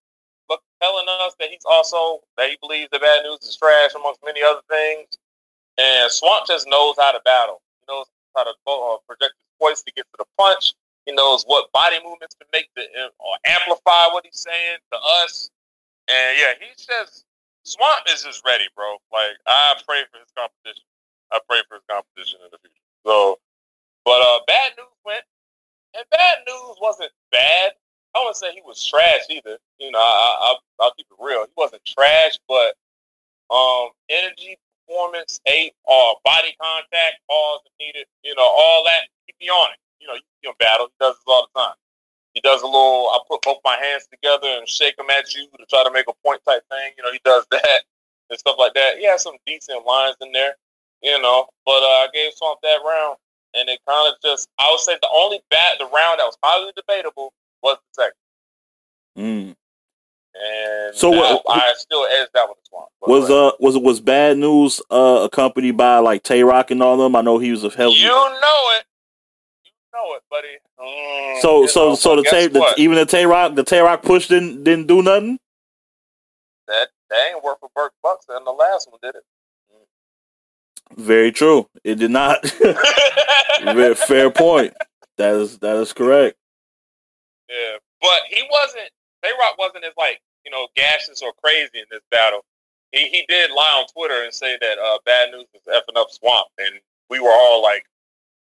telling 0.81 1.07
us 1.23 1.35
that 1.39 1.49
he's 1.51 1.65
also 1.69 2.21
that 2.37 2.51
he 2.51 2.57
believes 2.61 2.89
the 2.93 2.99
bad 2.99 3.23
news 3.25 3.41
is 3.43 3.57
trash, 3.57 3.93
amongst 3.95 4.21
many 4.25 4.43
other 4.43 4.63
things. 4.69 5.19
And 5.79 6.11
Swamp 6.11 6.47
just 6.47 6.69
knows 6.69 6.97
how 6.99 7.13
to 7.13 7.21
battle. 7.25 7.63
He 7.81 7.93
knows 7.93 8.07
how 8.37 8.45
to 8.45 8.51
uh, 8.51 8.97
project 9.07 9.35
his 9.37 9.55
voice 9.61 9.83
to 9.83 9.93
get 9.93 10.05
to 10.13 10.17
the 10.19 10.29
punch. 10.39 10.75
He 11.07 11.13
knows 11.13 11.45
what 11.47 11.73
body 11.73 11.97
movements 12.05 12.37
to 12.41 12.47
make 12.53 12.69
to 12.77 12.83
uh, 12.83 13.09
or 13.19 13.35
amplify 13.47 14.13
what 14.13 14.25
he's 14.25 14.41
saying 14.41 14.79
to 14.93 14.99
us. 15.25 15.51
And 16.09 16.39
yeah, 16.39 16.53
he's 16.61 16.85
just 16.85 17.25
Swamp 17.65 18.07
is 18.13 18.23
just 18.25 18.45
ready, 18.45 18.65
bro. 18.77 18.97
Like 19.13 19.37
I 19.47 19.75
pray 19.87 20.03
for 20.13 20.19
his 20.19 20.33
competition. 20.37 20.85
I 21.33 21.41
pray 21.49 21.61
for 21.69 21.77
his 21.77 21.87
competition 21.89 22.41
in 22.45 22.51
the 22.53 22.59
future. 22.59 22.85
So 23.07 23.39
but 24.05 24.21
uh, 24.21 24.41
bad 24.47 24.73
news 24.79 24.97
went, 25.05 25.25
and 25.95 26.05
bad 26.11 26.39
news 26.47 26.77
wasn't 26.81 27.13
bad. 27.31 27.73
I 28.15 28.21
wouldn't 28.21 28.37
say 28.37 28.53
he 28.53 28.63
was 28.65 28.83
trash 28.85 29.23
either. 29.31 29.59
You 29.79 29.91
know, 29.91 29.99
I, 29.99 30.57
I, 30.81 30.85
will 30.85 30.93
keep 30.97 31.07
it 31.11 31.19
real. 31.21 31.45
He 31.45 31.53
wasn't 31.57 31.85
trash, 31.85 32.39
but 32.49 32.75
um, 33.55 33.91
energy, 34.09 34.59
performance, 34.87 35.41
eight, 35.47 35.75
uh, 35.89 36.15
body 36.25 36.55
contact, 36.61 37.23
pause 37.29 37.61
if 37.67 37.73
needed. 37.79 38.07
You 38.25 38.35
know, 38.35 38.47
all 38.47 38.83
that. 38.87 39.07
Keep 39.27 39.37
me 39.41 39.49
on 39.49 39.73
it. 39.73 39.79
You 40.01 40.09
know, 40.09 40.15
you 40.15 40.27
see 40.43 40.49
him 40.49 40.55
battle. 40.59 40.87
He 40.87 40.97
does 40.99 41.15
this 41.15 41.25
all 41.27 41.47
the 41.53 41.61
time. 41.61 41.75
He 42.35 42.41
does 42.41 42.63
a 42.63 42.67
little. 42.67 43.11
I 43.15 43.19
put 43.29 43.43
both 43.43 43.59
my 43.65 43.77
hands 43.77 44.07
together 44.11 44.49
and 44.49 44.69
shake 44.69 44.97
them 44.97 45.11
at 45.11 45.35
you 45.35 45.47
to 45.47 45.67
try 45.71 45.85
to 45.85 45.91
make 45.91 46.07
a 46.09 46.15
point 46.25 46.41
type 46.47 46.63
thing. 46.71 46.93
You 46.99 47.05
know, 47.05 47.13
he 47.13 47.21
does 47.25 47.47
that 47.51 47.83
and 48.31 48.39
stuff 48.39 48.57
like 48.59 48.75
that. 48.75 48.99
He 48.99 49.07
has 49.07 49.23
some 49.23 49.37
decent 49.47 49.87
lines 49.87 50.17
in 50.21 50.33
there. 50.33 50.55
You 51.03 51.21
know, 51.23 51.47
but 51.65 51.81
uh, 51.81 52.05
I 52.05 52.09
gave 52.13 52.33
Swamp 52.35 52.61
that 52.63 52.81
round 52.85 53.17
and 53.55 53.69
it 53.69 53.81
kind 53.87 54.13
of 54.13 54.21
just 54.23 54.49
I 54.59 54.69
would 54.71 54.81
say 54.81 54.97
the 55.01 55.09
only 55.13 55.41
bat 55.51 55.79
the 55.79 55.85
round 55.87 56.21
that 56.21 56.27
was 56.27 56.37
highly 56.43 56.73
debatable 56.77 57.33
was 57.63 57.79
the 57.95 58.03
second. 58.03 58.15
Mm. 59.19 59.57
And 60.43 60.95
so 60.97 61.11
what, 61.11 61.43
I 61.49 61.73
still 61.77 62.05
edge 62.05 62.29
that 62.35 62.47
one 62.47 62.57
well. 62.73 62.89
Was 63.07 63.31
uh 63.31 63.51
was 63.59 63.77
was 63.77 64.01
bad 64.01 64.39
news 64.39 64.81
uh 64.91 65.23
accompanied 65.25 65.77
by 65.77 65.99
like 65.99 66.23
Tay 66.23 66.43
Roc 66.45 66.71
and 66.71 66.83
all 66.83 66.97
them? 66.97 67.17
I 67.17 67.21
know 67.21 67.39
he 67.39 67.51
was 67.51 67.65
a 67.65 67.71
hell. 67.71 67.91
You 67.93 68.09
know 68.09 68.71
it, 68.77 68.85
you 69.65 69.73
know 69.93 70.15
it, 70.15 70.23
buddy. 70.31 70.49
Mm, 70.81 71.41
So 71.43 71.67
so 71.67 71.91
know, 71.91 71.95
so 71.97 72.17
the 72.17 72.23
Tay 72.23 72.47
the, 72.47 72.75
even 72.79 72.97
the 72.97 73.07
Tay 73.07 73.27
Roc 73.27 73.55
the 73.55 73.65
Tay 73.65 73.81
Roc 73.81 74.03
push 74.03 74.29
didn't 74.29 74.63
didn't 74.65 74.87
do 74.87 75.03
nothing. 75.03 75.39
that 76.69 76.89
that 77.11 77.33
ain't 77.35 77.43
work 77.43 77.59
for 77.59 77.69
Burke 77.75 77.93
Bucks 78.03 78.27
and 78.29 78.47
the 78.47 78.53
last 78.53 78.89
one 78.91 79.01
did 79.03 79.17
it. 79.17 79.25
Very 80.97 81.33
true. 81.33 81.69
It 81.85 81.97
did 81.97 82.11
not. 82.11 82.47
fair 83.97 84.31
point. 84.31 84.75
That 85.19 85.35
is 85.35 85.59
that 85.59 85.77
is 85.77 85.93
correct. 85.93 86.37
Yeah, 87.51 87.77
but 88.01 88.21
he 88.31 88.43
wasn't. 88.51 88.91
Tay 89.23 89.31
Roc 89.39 89.59
wasn't 89.59 89.85
as 89.85 89.93
like 89.99 90.21
you 90.45 90.51
know 90.51 90.69
gaseous 90.77 91.21
or 91.23 91.33
crazy 91.43 91.79
in 91.83 91.85
this 91.91 92.01
battle. 92.11 92.45
He 92.93 93.09
he 93.09 93.25
did 93.29 93.51
lie 93.51 93.75
on 93.83 93.87
Twitter 93.93 94.23
and 94.25 94.33
say 94.33 94.57
that 94.61 94.79
uh, 94.79 94.99
bad 95.05 95.31
news 95.33 95.47
was 95.53 95.63
effing 95.69 95.99
up 96.01 96.09
Swamp, 96.11 96.49
and 96.59 96.81
we 97.11 97.19
were 97.21 97.31
all 97.31 97.63
like, 97.63 97.85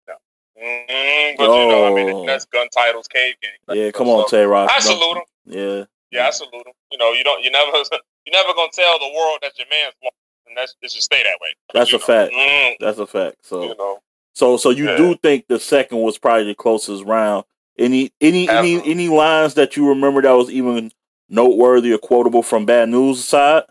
no. 0.07 0.13
mm 0.61 1.37
but 1.37 1.43
you 1.45 1.67
know, 1.67 1.87
I 1.87 1.93
mean, 1.95 2.09
Oh. 2.13 2.25
that's 2.25 2.45
gun 2.45 2.67
titles, 2.69 3.07
cave 3.07 3.35
game. 3.41 3.77
Yeah, 3.77 3.91
come 3.91 4.09
on, 4.09 4.27
Tay 4.29 4.43
Roc. 4.43 4.69
I 4.75 4.79
salute 4.79 5.17
him. 5.17 5.23
Yeah, 5.45 5.83
Yeah, 6.11 6.27
I 6.27 6.31
salute 6.31 6.53
him. 6.67 6.73
You 6.91 6.97
know, 6.97 7.11
you 7.13 7.23
don't, 7.23 7.43
you 7.43 7.51
never, 7.51 7.71
you 8.25 8.31
never 8.31 8.53
gonna 8.53 8.69
tell 8.73 8.99
the 8.99 9.11
world 9.15 9.39
that 9.41 9.57
your 9.57 9.67
man's 9.69 9.93
lost, 10.03 10.15
and 10.47 10.57
that's 10.57 10.75
it 10.81 10.91
should 10.91 11.03
stay 11.03 11.23
that 11.23 11.39
way. 11.41 11.49
that's 11.73 11.91
a 11.91 11.93
know. 11.93 11.99
fact. 11.99 12.33
Mm, 12.33 12.75
That's 12.79 12.99
a 12.99 13.07
fact. 13.07 13.37
So 13.45 13.63
you 13.63 13.75
know, 13.77 13.99
so 14.33 14.57
so 14.57 14.69
you 14.69 14.85
Yeah. 14.89 14.97
do 14.97 15.15
think 15.15 15.47
the 15.47 15.59
second 15.59 15.99
was 15.99 16.17
probably 16.17 16.45
the 16.45 16.55
closest 16.55 17.03
round. 17.05 17.45
Any 17.77 18.11
any 18.19 18.49
any 18.49 18.81
any 18.83 19.07
lines 19.07 19.53
that 19.53 19.77
you 19.77 19.89
remember 19.89 20.21
that 20.21 20.31
was 20.31 20.49
even 20.49 20.91
noteworthy 21.29 21.93
or 21.93 21.99
quotable 21.99 22.41
from 22.41 22.65
Bad 22.65 22.89
News 22.89 23.23
side? 23.23 23.63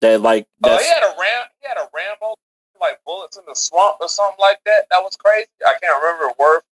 That 0.00 0.20
like 0.20 0.46
uh, 0.62 0.68
that's 0.68 0.84
he 0.84 0.88
had 0.88 1.02
a 1.02 1.14
ram, 1.18 1.44
he 1.60 1.68
had 1.68 1.76
a 1.76 1.88
Rambo 1.92 2.34
like 2.80 3.00
bullets 3.04 3.36
in 3.36 3.44
the 3.46 3.54
swamp 3.54 3.96
or 4.00 4.08
something 4.08 4.40
like 4.40 4.58
that. 4.64 4.86
That 4.90 5.02
was 5.02 5.16
crazy. 5.16 5.48
I 5.66 5.74
can't 5.82 6.00
remember 6.00 6.32
the 6.32 6.34
word, 6.38 6.62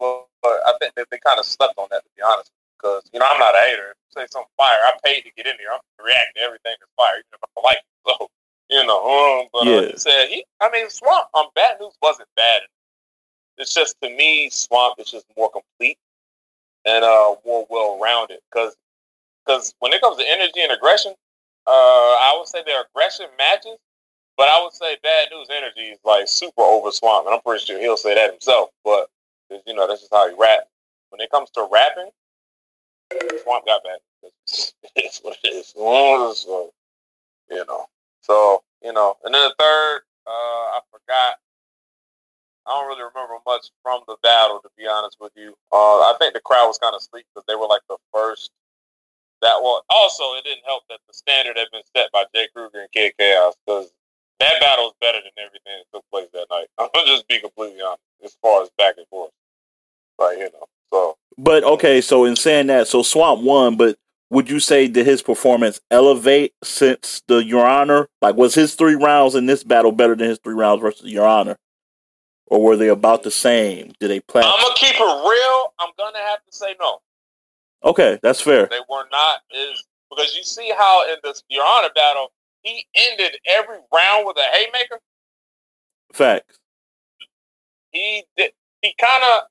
but, 0.00 0.26
but 0.42 0.62
I 0.66 0.72
think 0.80 0.94
that 0.94 1.08
they 1.10 1.18
kind 1.26 1.38
of 1.38 1.44
slept 1.44 1.74
on 1.76 1.88
that 1.90 2.02
to 2.02 2.10
be 2.16 2.22
honest. 2.22 2.50
Because 2.78 3.02
you 3.12 3.18
know, 3.18 3.26
I'm 3.28 3.40
not 3.40 3.54
a 3.54 3.62
hater. 3.66 3.92
If 3.92 3.98
you 3.98 4.22
say 4.22 4.26
something 4.30 4.52
fire, 4.56 4.78
I 4.86 4.92
paid 5.04 5.22
to 5.22 5.30
get 5.36 5.46
in 5.46 5.58
here. 5.58 5.68
I'm 5.72 5.82
reacting 5.98 6.38
to 6.38 6.46
everything 6.46 6.76
that's 6.78 6.92
fire, 6.96 7.18
even 7.18 7.34
if 7.34 7.42
I 7.42 7.60
like 7.66 7.82
it. 7.82 7.96
So 8.06 8.30
you 8.70 8.86
know, 8.86 9.00
um, 9.02 9.48
but 9.52 9.66
uh, 9.66 9.90
he 9.90 9.98
said 9.98 10.28
he. 10.28 10.44
I 10.60 10.70
mean, 10.70 10.88
Swamp 10.88 11.28
on 11.34 11.50
Bad 11.54 11.80
News 11.80 11.98
wasn't 12.00 12.28
bad. 12.36 12.62
It's 13.58 13.74
just 13.74 13.96
to 14.02 14.10
me, 14.10 14.50
Swamp 14.50 14.98
is 14.98 15.10
just 15.10 15.26
more 15.36 15.50
complete 15.50 15.98
and 16.84 17.04
uh 17.04 17.34
more 17.44 17.66
well 17.70 17.98
rounded. 18.00 18.40
Because 18.52 18.76
because 19.44 19.74
when 19.80 19.92
it 19.92 20.00
comes 20.00 20.16
to 20.18 20.24
energy 20.28 20.60
and 20.60 20.72
aggression, 20.72 21.12
uh, 21.66 21.70
I 21.70 22.34
would 22.38 22.48
say 22.48 22.62
their 22.64 22.82
aggression 22.82 23.26
matches. 23.38 23.78
But 24.36 24.48
I 24.50 24.62
would 24.62 24.74
say 24.74 24.96
Bad 25.02 25.28
News 25.32 25.48
Energy 25.50 25.92
is 25.92 25.98
like 26.04 26.28
super 26.28 26.60
over 26.60 26.90
Swamp, 26.90 27.26
and 27.26 27.34
I'm 27.34 27.40
pretty 27.40 27.64
sure 27.64 27.80
he'll 27.80 27.96
say 27.96 28.14
that 28.14 28.30
himself. 28.30 28.70
But 28.84 29.08
you 29.66 29.74
know, 29.74 29.86
that's 29.88 30.00
just 30.02 30.12
how 30.12 30.28
he 30.28 30.34
rap. 30.38 30.68
When 31.10 31.20
it 31.20 31.30
comes 31.30 31.50
to 31.50 31.66
rapping, 31.72 32.10
Swamp 33.42 33.64
got 33.64 33.82
bad. 33.82 33.98
It's 34.96 35.20
what 35.22 35.38
it 35.42 35.48
is. 35.48 35.74
You 37.48 37.64
know. 37.66 37.86
So 38.22 38.62
you 38.82 38.92
know, 38.92 39.16
and 39.24 39.32
then 39.32 39.48
the 39.48 39.54
third, 39.58 40.00
uh, 40.26 40.30
I 40.30 40.80
forgot. 40.90 41.38
I 42.66 42.74
don't 42.74 42.88
really 42.88 43.06
remember 43.06 43.38
much 43.46 43.70
from 43.82 44.02
the 44.06 44.16
battle, 44.22 44.60
to 44.60 44.68
be 44.76 44.86
honest 44.86 45.16
with 45.20 45.32
you. 45.36 45.54
Uh, 45.72 46.10
I 46.10 46.14
think 46.18 46.34
the 46.34 46.40
crowd 46.40 46.66
was 46.66 46.78
kind 46.78 46.94
of 46.94 47.00
asleep 47.00 47.26
because 47.32 47.46
they 47.46 47.54
were 47.54 47.66
like 47.70 47.82
the 47.88 47.96
first. 48.12 48.50
That 49.42 49.60
was 49.60 49.82
also 49.90 50.34
it 50.34 50.44
didn't 50.44 50.64
help 50.64 50.82
that 50.88 50.98
the 51.06 51.14
standard 51.14 51.56
had 51.58 51.68
been 51.70 51.84
set 51.94 52.10
by 52.10 52.24
Jay 52.34 52.48
Kruger 52.54 52.80
and 52.80 52.90
Kid 52.90 53.12
Chaos 53.18 53.54
because 53.64 53.92
that 54.40 54.60
battle 54.60 54.86
was 54.86 54.94
better 55.00 55.18
than 55.18 55.32
everything 55.38 55.76
that 55.78 55.86
took 55.92 56.04
place 56.10 56.28
that 56.32 56.46
night. 56.50 56.66
I'm 56.78 56.88
gonna 56.94 57.06
just 57.06 57.28
be 57.28 57.38
completely 57.38 57.80
honest 57.82 58.02
as 58.24 58.36
far 58.42 58.62
as 58.62 58.70
back 58.78 58.94
and 58.96 59.06
forth, 59.08 59.30
like 60.18 60.38
you 60.38 60.50
know. 60.50 60.66
So 60.92 61.16
But 61.38 61.64
okay, 61.64 62.00
so 62.00 62.24
in 62.24 62.34
saying 62.34 62.68
that, 62.68 62.88
so 62.88 63.02
Swamp 63.02 63.42
won, 63.42 63.76
but 63.76 63.96
would 64.30 64.50
you 64.50 64.58
say 64.58 64.88
did 64.88 65.06
his 65.06 65.22
performance 65.22 65.80
elevate 65.90 66.52
since 66.64 67.22
the 67.28 67.44
Your 67.44 67.66
Honor? 67.66 68.08
Like, 68.20 68.36
was 68.36 68.54
his 68.54 68.74
three 68.74 68.96
rounds 68.96 69.34
in 69.34 69.46
this 69.46 69.62
battle 69.62 69.92
better 69.92 70.16
than 70.16 70.28
his 70.28 70.40
three 70.42 70.54
rounds 70.54 70.80
versus 70.80 71.10
Your 71.10 71.26
Honor, 71.26 71.56
or 72.46 72.62
were 72.62 72.76
they 72.76 72.88
about 72.88 73.22
the 73.22 73.30
same? 73.30 73.92
Did 74.00 74.08
they 74.08 74.20
plan? 74.20 74.44
I'm 74.44 74.60
gonna 74.60 74.74
keep 74.76 74.94
it 74.94 75.00
real. 75.00 75.74
I'm 75.78 75.90
gonna 75.98 76.24
have 76.26 76.44
to 76.44 76.52
say 76.52 76.74
no. 76.80 77.00
Okay, 77.84 78.18
that's 78.22 78.40
fair. 78.40 78.66
They 78.66 78.80
were 78.88 79.04
not 79.10 79.40
as 79.54 79.82
because 80.10 80.36
you 80.36 80.44
see 80.44 80.72
how 80.76 81.08
in 81.08 81.16
this 81.22 81.42
Your 81.48 81.64
Honor 81.64 81.90
battle 81.94 82.32
he 82.62 82.86
ended 83.10 83.36
every 83.46 83.78
round 83.92 84.26
with 84.26 84.36
a 84.36 84.56
haymaker. 84.56 85.00
Facts. 86.12 86.58
he 87.90 88.24
did, 88.36 88.52
he 88.82 88.94
kind 88.98 89.22
of 89.22 89.42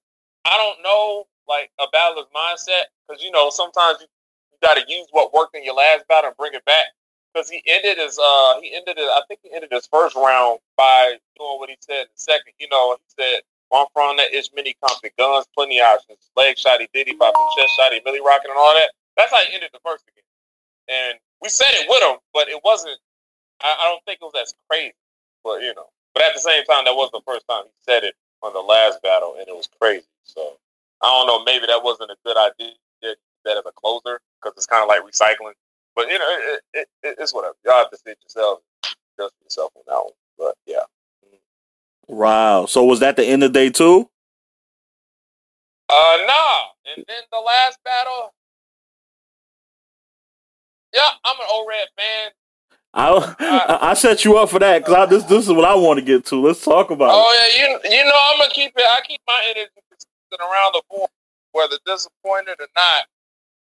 I 0.45 0.57
don't 0.57 0.83
know 0.83 1.25
like 1.47 1.71
a 1.79 1.85
battler's 1.91 2.25
mindset 2.35 2.83
because 3.07 3.23
you 3.23 3.31
know 3.31 3.49
sometimes 3.49 3.99
you, 4.01 4.07
you 4.51 4.57
got 4.67 4.75
to 4.75 4.83
use 4.87 5.07
what 5.11 5.33
worked 5.33 5.55
in 5.55 5.63
your 5.63 5.75
last 5.75 6.07
battle 6.07 6.29
and 6.29 6.37
bring 6.37 6.53
it 6.53 6.65
back 6.65 6.87
because 7.35 7.49
he 7.49 7.61
ended 7.67 7.99
his 7.99 8.17
uh 8.17 8.61
he 8.61 8.71
ended 8.73 8.97
it 8.97 9.09
I 9.11 9.21
think 9.27 9.41
he 9.43 9.51
ended 9.53 9.69
his 9.71 9.87
first 9.91 10.15
round 10.15 10.59
by 10.77 11.19
doing 11.37 11.59
what 11.59 11.69
he 11.69 11.75
said 11.81 12.07
in 12.07 12.13
the 12.15 12.21
second 12.21 12.55
you 12.59 12.67
know 12.71 12.95
he 12.95 13.23
said 13.23 13.41
I'm 13.75 13.87
from 13.93 14.15
that 14.17 14.33
itch 14.33 14.49
mini 14.55 14.75
company 14.79 15.11
guns 15.19 15.45
plenty 15.53 15.81
options 15.81 16.31
leg 16.35 16.55
shotty 16.55 16.87
diddy 16.93 17.13
popping 17.13 17.47
chest 17.57 17.73
shotty 17.79 17.99
millie 18.05 18.23
rocking 18.23 18.51
and 18.51 18.57
all 18.57 18.73
that 18.79 18.95
that's 19.17 19.31
how 19.31 19.43
he 19.43 19.53
ended 19.53 19.69
the 19.73 19.83
first 19.83 20.05
again 20.07 20.23
and 20.87 21.19
we 21.41 21.49
said 21.49 21.75
it 21.75 21.89
with 21.89 22.01
him 22.01 22.17
but 22.33 22.47
it 22.47 22.61
wasn't 22.63 22.97
I, 23.61 23.75
I 23.79 23.83
don't 23.91 24.03
think 24.05 24.19
it 24.21 24.25
was 24.25 24.39
as 24.41 24.55
crazy 24.69 24.95
but 25.43 25.61
you 25.61 25.75
know 25.75 25.91
but 26.15 26.23
at 26.23 26.33
the 26.33 26.39
same 26.39 26.63
time 26.63 26.85
that 26.85 26.95
was 26.95 27.11
the 27.11 27.21
first 27.27 27.45
time 27.49 27.67
he 27.67 27.75
said 27.83 28.03
it 28.03 28.15
on 28.41 28.53
the 28.53 28.61
last 28.61 29.01
battle, 29.01 29.35
and 29.37 29.47
it 29.47 29.55
was 29.55 29.67
crazy. 29.81 30.07
So 30.23 30.57
I 31.03 31.09
don't 31.09 31.27
know. 31.27 31.43
Maybe 31.43 31.67
that 31.67 31.83
wasn't 31.83 32.11
a 32.11 32.17
good 32.25 32.37
idea. 32.37 32.73
That 33.45 33.57
as 33.57 33.65
a 33.67 33.71
closer 33.73 34.21
because 34.41 34.57
it's 34.57 34.65
kind 34.65 34.81
of 34.81 34.89
like 34.89 35.01
recycling. 35.05 35.53
But 35.95 36.09
you 36.09 36.19
know, 36.19 36.27
it, 36.29 36.61
it, 36.73 36.87
it, 37.03 37.15
it's 37.19 37.33
whatever. 37.33 37.55
Y'all 37.65 37.75
have 37.75 37.89
to 37.91 37.97
see 37.97 38.13
yourself. 38.23 38.59
Judge 39.17 39.31
yourself 39.43 39.71
on 39.75 39.83
that 39.87 39.93
one. 39.95 40.13
But 40.37 40.55
yeah. 40.65 40.83
Wow. 42.07 42.65
So 42.65 42.83
was 42.83 42.99
that 42.99 43.15
the 43.15 43.23
end 43.25 43.43
of 43.43 43.53
day 43.53 43.69
two? 43.69 44.09
Uh, 45.89 46.17
nah. 46.27 46.95
And 46.95 47.05
then 47.07 47.23
the 47.31 47.39
last 47.39 47.79
battle. 47.83 48.33
Yeah, 50.93 51.01
I'm 51.25 51.39
an 51.39 51.47
old 51.51 51.67
red 51.67 51.87
fan. 51.97 52.31
I 52.93 53.35
I, 53.39 53.91
I 53.91 53.93
set 53.93 54.23
you 54.23 54.37
up 54.37 54.49
for 54.49 54.59
that 54.59 54.85
because 54.85 55.09
this 55.09 55.23
this 55.25 55.47
is 55.47 55.53
what 55.53 55.65
I 55.65 55.75
want 55.75 55.99
to 55.99 56.05
get 56.05 56.25
to. 56.27 56.41
Let's 56.41 56.63
talk 56.63 56.91
about 56.91 57.09
it. 57.09 57.13
Oh 57.13 57.49
yeah, 57.57 57.67
you 57.67 57.97
you 57.97 58.05
know 58.05 58.15
I'm 58.15 58.39
gonna 58.39 58.51
keep 58.53 58.71
it. 58.75 58.83
I 58.87 58.99
keep 59.07 59.21
my 59.27 59.41
energy 59.49 59.71
consistent 59.89 60.41
around 60.41 60.73
the 60.73 60.81
board, 60.89 61.09
whether 61.51 61.77
disappointed 61.85 62.55
or 62.59 62.67
not. 62.75 63.05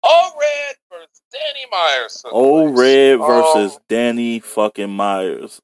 Old 0.06 0.34
Red 0.39 0.76
versus 0.91 1.22
Danny 1.32 1.65
Myers. 1.72 2.24
Oh, 2.32 2.65
place. 2.74 2.80
Red 2.80 3.20
versus 3.20 3.76
Um, 3.76 3.82
Danny 3.89 4.39
fucking 4.39 4.89
Myers. 4.91 5.62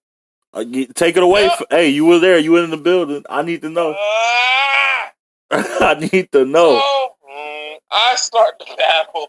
Uh, 0.54 0.64
take 0.96 1.16
it 1.18 1.24
away. 1.24 1.50
Hey, 1.70 1.90
you 1.90 2.06
were 2.06 2.20
there. 2.20 2.38
You 2.38 2.54
were 2.54 2.64
in 2.64 2.72
the 2.72 2.78
building. 2.78 3.24
I 3.30 3.42
need 3.42 3.62
to 3.62 3.70
know. 3.70 3.96
ah! 3.98 5.12
I 5.52 5.94
need 6.12 6.32
to 6.34 6.46
know. 6.46 6.80
So, 6.80 7.16
mm, 7.32 7.76
I 7.92 8.16
start 8.16 8.56
the 8.60 8.66
battle. 8.78 9.28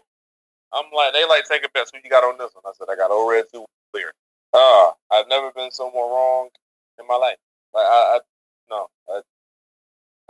I'm 0.73 0.85
like, 0.95 1.13
they 1.13 1.25
like 1.25 1.45
take 1.45 1.63
a 1.65 1.69
bet. 1.73 1.87
So 1.87 1.97
you 2.03 2.09
got 2.09 2.23
on 2.23 2.37
this 2.37 2.51
one? 2.53 2.63
I 2.65 2.71
said, 2.77 2.87
I 2.91 2.95
got 2.95 3.11
O 3.11 3.29
red 3.29 3.45
too 3.53 3.65
clear. 3.93 4.11
Uh, 4.53 4.91
I've 5.11 5.27
never 5.29 5.51
been 5.51 5.71
so 5.71 5.91
more 5.91 6.09
wrong 6.09 6.49
in 6.99 7.07
my 7.07 7.15
life. 7.15 7.37
Like, 7.73 7.85
I, 7.85 8.17
I 8.17 8.19
no, 8.69 8.87
I, 9.09 9.21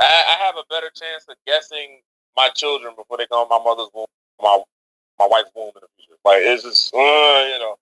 I, 0.02 0.06
I 0.06 0.46
have 0.46 0.56
a 0.58 0.63
better 0.69 0.91
chance 0.96 1.26
of 1.30 1.36
guessing 1.48 2.02
my 2.36 2.50
children 2.50 2.93
before 2.98 3.17
they 3.17 3.28
go 3.28 3.43
in 3.43 3.50
my 3.50 3.60
mother's 3.63 3.89
womb, 3.93 4.06
my 4.41 4.62
my 5.19 5.28
wife's 5.28 5.52
womb 5.56 5.71
in 5.76 5.82
the 5.82 5.88
future. 5.97 6.17
Like, 6.26 6.41
it's 6.43 6.63
just, 6.63 6.93
uh, 6.93 6.97
you 6.97 7.60
know, 7.60 7.76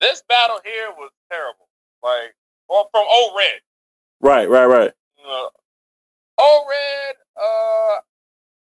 this 0.00 0.22
battle 0.28 0.60
here 0.64 0.90
was 0.96 1.10
terrible. 1.30 1.68
Like, 2.02 2.34
well, 2.68 2.88
from 2.90 3.04
Old 3.08 3.32
red. 3.36 3.60
Right, 4.20 4.48
right, 4.48 4.66
right. 4.66 4.92
Uh, 5.26 5.48
O 6.38 6.66
Red, 6.68 7.16
uh, 7.36 8.00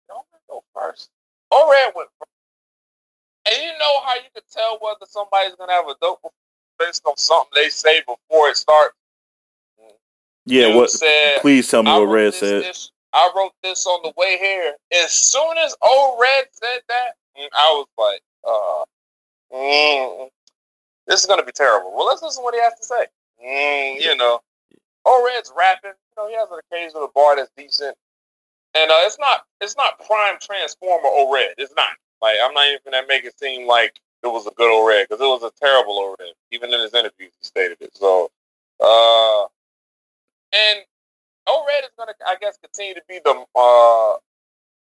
don't 0.07 0.25
go 0.49 0.63
first. 0.75 1.09
O 1.51 1.69
Red 1.71 1.93
went 1.95 2.09
first. 2.19 2.31
And 3.51 3.63
you 3.63 3.71
know 3.79 4.01
how 4.05 4.15
you 4.15 4.29
can 4.33 4.43
tell 4.51 4.77
whether 4.81 5.05
somebody's 5.07 5.55
gonna 5.55 5.71
have 5.73 5.87
a 5.87 5.95
dope 6.01 6.19
based 6.77 7.03
on 7.05 7.17
something 7.17 7.49
they 7.55 7.69
say 7.69 7.99
before 8.01 8.49
it 8.49 8.57
starts. 8.57 8.95
Yeah. 10.45 10.67
Dude 10.67 10.75
What? 10.77 10.89
said? 10.91 11.41
Please 11.41 11.67
tell 11.69 11.83
me 11.83 11.91
what 11.91 12.01
Red 12.05 12.33
said. 12.33 12.63
this- 12.63 12.91
I 13.11 13.31
wrote 13.35 13.53
this 13.63 13.87
on 13.87 14.01
the 14.03 14.13
way 14.17 14.37
here. 14.37 14.75
As 14.91 15.11
soon 15.11 15.57
as 15.57 15.75
Old 15.81 16.19
Red 16.19 16.47
said 16.51 16.83
that, 16.89 17.15
I 17.53 17.71
was 17.71 17.87
like, 17.97 18.21
uh, 18.47 19.55
mm, 19.55 20.29
this 21.07 21.21
is 21.21 21.25
gonna 21.25 21.45
be 21.45 21.51
terrible. 21.51 21.95
Well, 21.95 22.05
let's 22.07 22.21
listen 22.21 22.41
to 22.41 22.43
what 22.43 22.53
he 22.53 22.61
has 22.61 22.73
to 22.79 22.85
say. 22.85 23.05
Mm, 23.43 24.01
you 24.03 24.15
know, 24.15 24.39
O 25.05 25.31
Red's 25.33 25.51
rapping. 25.55 25.91
You 25.91 26.23
know, 26.23 26.29
he 26.29 26.35
has 26.35 26.49
an 26.51 26.59
occasional 26.71 27.11
bar 27.13 27.35
that's 27.35 27.51
decent, 27.57 27.95
and 28.75 28.91
uh, 28.91 28.99
it's 29.01 29.17
not 29.19 29.45
it's 29.61 29.77
not 29.77 29.99
prime 30.05 30.37
Transformer 30.41 31.07
O 31.07 31.31
Red. 31.33 31.55
It's 31.57 31.73
not. 31.75 31.89
Like 32.21 32.35
I'm 32.43 32.53
not 32.53 32.67
even 32.67 32.79
gonna 32.85 33.07
make 33.07 33.23
it 33.25 33.37
seem 33.39 33.67
like 33.67 33.99
it 34.23 34.27
was 34.27 34.45
a 34.47 34.51
good 34.51 34.71
O 34.71 34.85
Red 34.87 35.07
because 35.07 35.21
it 35.21 35.25
was 35.27 35.43
a 35.43 35.51
terrible 35.59 35.97
O 35.97 36.15
Red. 36.19 36.33
Even 36.51 36.73
in 36.73 36.81
his 36.81 36.93
interviews, 36.93 37.31
he 37.39 37.45
stated 37.45 37.77
it. 37.81 37.95
So, 37.95 38.29
uh, 38.79 39.43
and 40.53 40.79
O 41.47 41.65
Red 41.67 41.83
is 41.83 41.91
gonna, 41.97 42.13
I 42.27 42.35
guess, 42.41 42.57
continue 42.57 42.93
to 42.93 43.01
be 43.07 43.19
the 43.23 43.45
uh 43.55 44.17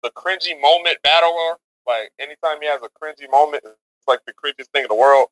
the 0.02 0.10
cringy 0.10 0.60
moment 0.60 0.98
battler. 1.02 1.58
Like 1.86 2.10
anytime 2.18 2.60
he 2.60 2.68
has 2.68 2.80
a 2.82 2.88
cringy 3.02 3.30
moment, 3.30 3.62
it's 3.64 4.08
like 4.08 4.20
the 4.26 4.32
cringiest 4.32 4.68
thing 4.72 4.82
in 4.82 4.88
the 4.88 4.94
world. 4.94 5.28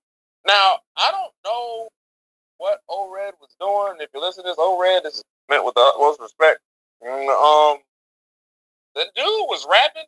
Now 0.47 0.79
I 0.97 1.11
don't 1.11 1.33
know 1.45 1.89
what 2.59 2.81
O 2.89 3.13
Red 3.15 3.35
was 3.41 3.55
doing. 3.61 4.01
If 4.01 4.11
you 4.15 4.21
listen 4.21 4.45
to 4.45 4.51
this, 4.51 4.57
O 4.59 4.81
Red 4.81 5.03
this 5.05 5.17
is 5.17 5.25
meant 5.49 5.65
with 5.65 5.75
the 5.75 5.81
utmost 5.95 6.21
respect. 6.21 6.61
And, 7.01 7.29
um, 7.31 7.79
the 8.95 9.05
dude 9.17 9.25
was 9.49 9.67
rapping, 9.69 10.05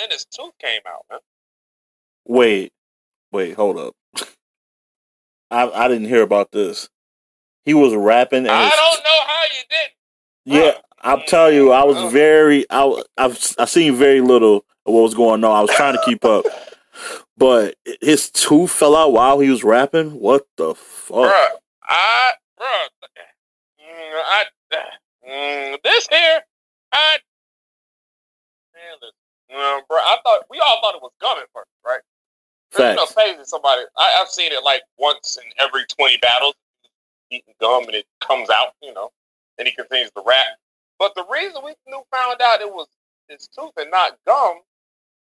and 0.00 0.10
his 0.10 0.24
tooth 0.24 0.52
came 0.58 0.80
out, 0.88 1.04
man. 1.10 1.20
Wait, 2.26 2.72
wait, 3.32 3.54
hold 3.54 3.78
up. 3.78 3.94
I 5.50 5.70
I 5.70 5.88
didn't 5.88 6.08
hear 6.08 6.22
about 6.22 6.50
this. 6.52 6.88
He 7.64 7.74
was 7.74 7.94
rapping. 7.94 8.38
And 8.40 8.50
I 8.50 8.64
his- 8.64 8.76
don't 8.76 9.04
know 9.04 9.20
how 9.26 9.42
you 9.44 9.62
did. 9.68 9.90
Yeah, 10.46 10.72
I'm 11.02 11.20
telling 11.26 11.54
you, 11.54 11.70
I 11.70 11.84
was 11.84 12.12
very. 12.12 12.66
I 12.70 13.02
I've 13.16 13.54
I 13.58 13.66
seen 13.66 13.94
very 13.94 14.20
little 14.20 14.64
what 14.92 15.02
was 15.02 15.14
going 15.14 15.44
on. 15.44 15.56
I 15.56 15.60
was 15.60 15.70
trying 15.70 15.94
to 15.94 16.02
keep 16.04 16.24
up, 16.24 16.44
but 17.36 17.76
his 18.00 18.30
tooth 18.30 18.70
fell 18.70 18.96
out 18.96 19.12
while 19.12 19.40
he 19.40 19.48
was 19.48 19.64
rapping. 19.64 20.20
What 20.20 20.46
the 20.56 20.74
fuck? 20.74 21.16
Bruh, 21.16 21.46
I, 21.88 22.32
bruh, 22.58 22.88
mm, 23.80 24.20
I, 24.24 24.44
mm, 25.28 25.82
this 25.82 26.08
here, 26.08 26.40
I, 26.92 27.18
man, 28.74 28.96
listen, 29.00 29.84
bruh, 29.90 29.98
I 29.98 30.18
thought, 30.24 30.44
we 30.50 30.58
all 30.58 30.80
thought 30.80 30.94
it 30.94 31.02
was 31.02 31.12
gum 31.20 31.38
at 31.38 31.48
first, 31.54 31.70
right? 31.84 32.00
You 32.78 32.94
know, 32.94 33.06
Facts. 33.06 33.14
crazy 33.14 33.40
somebody, 33.44 33.82
I, 33.98 34.20
I've 34.20 34.28
seen 34.28 34.52
it 34.52 34.62
like 34.64 34.82
once 34.96 35.38
in 35.42 35.50
every 35.64 35.82
20 35.98 36.18
battles, 36.18 36.54
eating 37.30 37.54
gum 37.60 37.84
and 37.84 37.94
it 37.94 38.06
comes 38.20 38.48
out, 38.50 38.74
you 38.82 38.94
know, 38.94 39.10
and 39.58 39.66
he 39.66 39.74
continues 39.74 40.10
to 40.12 40.22
rap. 40.24 40.44
But 40.98 41.14
the 41.14 41.24
reason 41.32 41.62
we 41.64 41.74
knew, 41.88 42.02
found 42.12 42.40
out 42.42 42.60
it 42.60 42.72
was 42.72 42.86
his 43.28 43.48
tooth 43.48 43.72
and 43.76 43.90
not 43.90 44.18
gum 44.26 44.60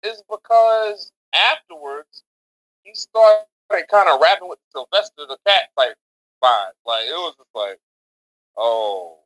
is 0.04 0.22
because 0.30 1.12
afterwards 1.34 2.22
he 2.82 2.94
started 2.94 3.46
kind 3.90 4.08
of 4.08 4.20
rapping 4.20 4.48
with 4.48 4.58
Sylvester 4.72 5.24
the 5.28 5.36
Cat 5.46 5.68
type 5.78 5.94
vibe. 6.42 6.72
Like 6.86 7.04
it 7.06 7.12
was 7.12 7.34
just 7.36 7.50
like, 7.54 7.78
oh 8.56 9.18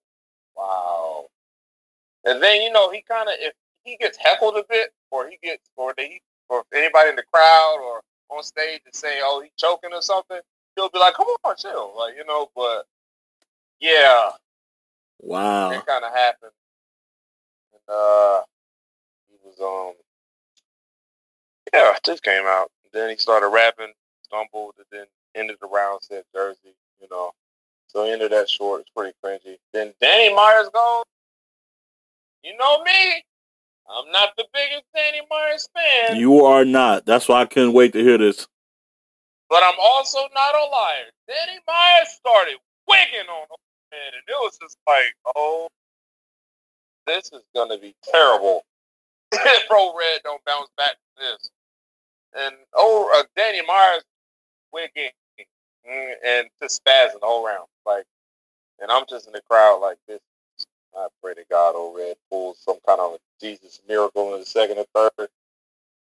wow. 0.57 1.27
And 2.25 2.43
then 2.43 2.63
you 2.63 2.73
know 2.73 2.91
he 2.91 3.03
kind 3.03 3.29
of 3.29 3.35
if 3.39 3.55
he 3.85 3.97
gets 3.99 4.19
heckled 4.19 4.57
a 4.57 4.65
bit, 4.69 4.91
or 5.11 5.29
he 5.29 5.39
gets, 5.43 5.69
or 5.77 5.93
they, 5.97 6.21
or 6.49 6.65
anybody 6.75 7.11
in 7.11 7.17
the 7.17 7.25
crowd 7.33 7.79
or 7.83 8.01
on 8.31 8.43
stage 8.45 8.81
is 8.93 8.99
saying, 8.99 9.21
oh 9.25 9.43
he 9.43 9.51
choking 9.59 9.91
or 9.93 10.03
something, 10.03 10.41
he'll 10.77 10.89
be 10.91 10.99
like, 10.99 11.15
come 11.15 11.27
on, 11.45 11.57
chill, 11.57 11.93
like 11.99 12.15
you 12.17 12.25
know. 12.25 12.49
But 12.55 12.87
yeah, 13.81 14.31
Wow. 15.21 15.71
it 15.73 15.85
kind 15.87 16.05
of 16.05 16.13
happened. 16.15 16.53
And 17.73 17.97
uh, 17.97 18.43
he 19.29 19.37
was 19.45 19.59
um, 19.61 19.95
yeah, 21.73 21.95
just 22.05 22.23
came 22.23 22.45
out. 22.47 22.71
Then 22.93 23.11
he 23.11 23.17
started 23.17 23.49
rapping, 23.49 23.93
stumbled, 24.23 24.75
and 24.79 24.87
then 24.91 25.07
ended 25.35 25.57
the 25.61 25.69
round 25.69 26.01
said 26.03 26.25
Jersey, 26.35 26.75
you 27.01 27.09
know. 27.11 27.33
So 27.89 28.05
he 28.05 28.13
ended 28.13 28.33
that 28.33 28.49
short. 28.49 28.83
It's 28.83 28.91
pretty 28.91 29.15
cringy. 29.25 29.57
Then 29.73 29.93
Danny 30.01 30.35
Myers 30.35 30.69
goes. 30.73 31.05
You 32.43 32.57
know 32.57 32.83
me. 32.83 33.25
I'm 33.91 34.11
not 34.13 34.31
the 34.37 34.47
biggest 34.55 34.85
Danny 34.95 35.21
Myers 35.31 35.69
fan, 35.75 36.17
You 36.17 36.45
are 36.45 36.65
not. 36.65 37.05
That's 37.05 37.29
why 37.29 37.43
I 37.43 37.47
couldn't 37.47 37.73
wait 37.73 37.93
to 37.95 38.03
hear 38.03 38.17
this. 38.17 38.47
but 39.51 39.63
I'm 39.63 39.79
also 39.79 40.19
not 40.35 40.55
a 40.55 40.65
liar. 40.71 41.11
Danny 41.29 41.59
Myers 41.67 42.09
started 42.11 42.57
wigging 42.89 43.29
on 43.29 43.43
him, 43.43 43.63
man, 43.91 44.13
and 44.15 44.23
it 44.27 44.37
was 44.41 44.57
just 44.63 44.79
like, 44.87 45.13
oh, 45.37 45.69
this 47.07 47.31
is 47.33 47.43
gonna 47.55 47.79
be 47.79 47.95
terrible. 48.05 48.63
Pro 49.69 49.95
Red 49.97 50.21
don't 50.25 50.43
bounce 50.45 50.71
back 50.77 50.93
from 51.17 51.27
this. 51.27 51.51
And 52.39 52.55
oh, 52.75 53.11
uh, 53.19 53.25
Danny 53.37 53.61
Myers 53.67 54.05
wigging 54.73 55.11
mm, 55.89 56.13
and 56.25 56.49
just 56.63 56.85
spazzing 56.85 57.23
all 57.23 57.39
whole 57.39 57.47
round, 57.47 57.67
like, 57.87 58.05
and 58.81 58.91
I'm 58.91 59.05
just 59.09 59.27
in 59.27 59.33
the 59.33 59.43
crowd 59.49 59.81
like 59.81 59.99
this. 60.09 60.21
I 60.97 61.09
pray 61.23 61.35
to 61.35 61.45
God, 61.51 61.73
O 61.75 61.95
Red 61.97 62.17
pulls 62.31 62.59
some 62.59 62.79
kind 62.87 63.01
of 63.01 63.19
Jesus 63.41 63.81
miracle 63.89 64.35
in 64.35 64.41
the 64.41 64.47
second 64.47 64.79
and 64.79 64.87
third. 64.95 65.29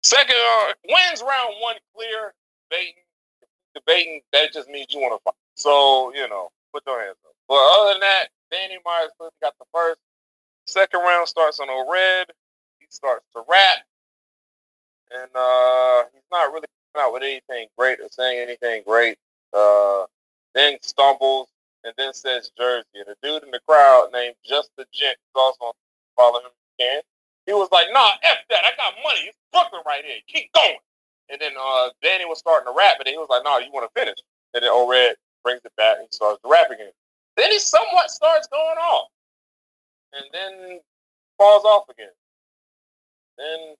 Second 0.03 0.35
uh, 0.35 0.73
wins 0.87 1.21
round 1.21 1.55
one 1.59 1.75
clear, 1.95 2.33
debating, 2.69 3.03
debating. 3.75 4.21
That 4.33 4.53
just 4.53 4.69
means 4.69 4.87
you 4.89 4.99
want 4.99 5.19
to 5.19 5.23
fight. 5.23 5.35
So 5.55 6.13
you 6.13 6.27
know, 6.27 6.49
put 6.73 6.83
your 6.85 6.99
hands 7.01 7.17
up. 7.25 7.33
But 7.47 7.55
other 7.55 7.93
than 7.93 8.01
that, 8.01 8.27
Danny 8.51 8.77
Myers 8.85 9.11
got 9.41 9.53
the 9.59 9.65
first. 9.73 9.99
Second 10.65 11.01
round 11.01 11.27
starts 11.27 11.59
on 11.59 11.69
O 11.69 11.89
Red. 11.91 12.27
He 12.79 12.87
starts 12.89 13.25
to 13.35 13.43
rap, 13.49 13.77
and 15.13 15.29
uh, 15.35 16.03
he's 16.13 16.23
not 16.31 16.51
really 16.51 16.67
coming 16.93 17.07
out 17.07 17.13
with 17.13 17.23
anything 17.23 17.67
great 17.77 17.99
or 17.99 18.07
saying 18.09 18.39
anything 18.39 18.83
great. 18.85 19.17
Uh, 19.53 20.05
then 20.53 20.77
stumbles 20.81 21.47
and 21.83 21.93
then 21.97 22.13
says 22.13 22.51
Jersey. 22.57 22.87
And 22.95 23.07
a 23.07 23.15
dude 23.21 23.43
in 23.43 23.51
the 23.51 23.59
crowd 23.67 24.09
named 24.13 24.35
Just 24.45 24.71
the 24.77 24.85
Gent, 24.93 25.17
who's 25.33 25.41
also 25.41 25.65
on 25.65 25.73
follow 26.15 26.39
him. 26.39 26.51
He 27.45 27.53
was 27.53 27.69
like, 27.71 27.87
"Nah, 27.91 28.11
f 28.23 28.37
that. 28.49 28.63
I 28.65 28.75
got 28.77 28.95
money. 29.03 29.27
It's 29.27 29.37
Brooklyn 29.51 29.81
right 29.85 30.03
here. 30.03 30.17
Keep 30.27 30.51
going." 30.53 30.77
And 31.29 31.39
then 31.39 31.51
uh, 31.59 31.89
Danny 32.01 32.25
was 32.25 32.39
starting 32.39 32.67
to 32.71 32.77
rap, 32.77 32.95
but 32.97 33.07
he 33.07 33.17
was 33.17 33.27
like, 33.29 33.43
"No, 33.43 33.57
you 33.59 33.71
want 33.71 33.87
to 33.87 33.99
finish?" 33.99 34.17
And 34.53 34.63
then 34.63 34.69
O 34.71 34.89
Red 34.89 35.15
brings 35.43 35.61
it 35.65 35.75
back 35.75 35.97
and 35.99 36.07
starts 36.11 36.41
to 36.43 36.49
rap 36.49 36.71
again. 36.71 36.91
Then 37.37 37.51
he 37.51 37.59
somewhat 37.59 38.11
starts 38.11 38.47
going 38.47 38.77
off, 38.77 39.09
and 40.13 40.25
then 40.31 40.79
falls 41.37 41.65
off 41.65 41.89
again. 41.89 42.13
Then, 43.37 43.75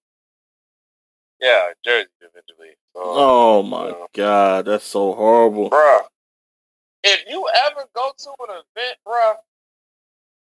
yeah, 1.43 1.69
Jersey 1.83 2.09
eventually. 2.21 2.71
Oh, 2.95 3.03
so, 3.15 3.19
Oh 3.19 3.63
my 3.63 3.89
Yeah. 3.89 4.05
god, 4.13 4.65
that's 4.65 4.85
so 4.85 5.13
horrible. 5.13 5.69
bruh. 5.69 6.05
If 7.03 7.27
you 7.27 7.47
ever 7.67 7.85
go 7.93 8.13
to 8.17 8.29
an 8.47 8.49
event, 8.63 8.97
bruh, 9.05 9.35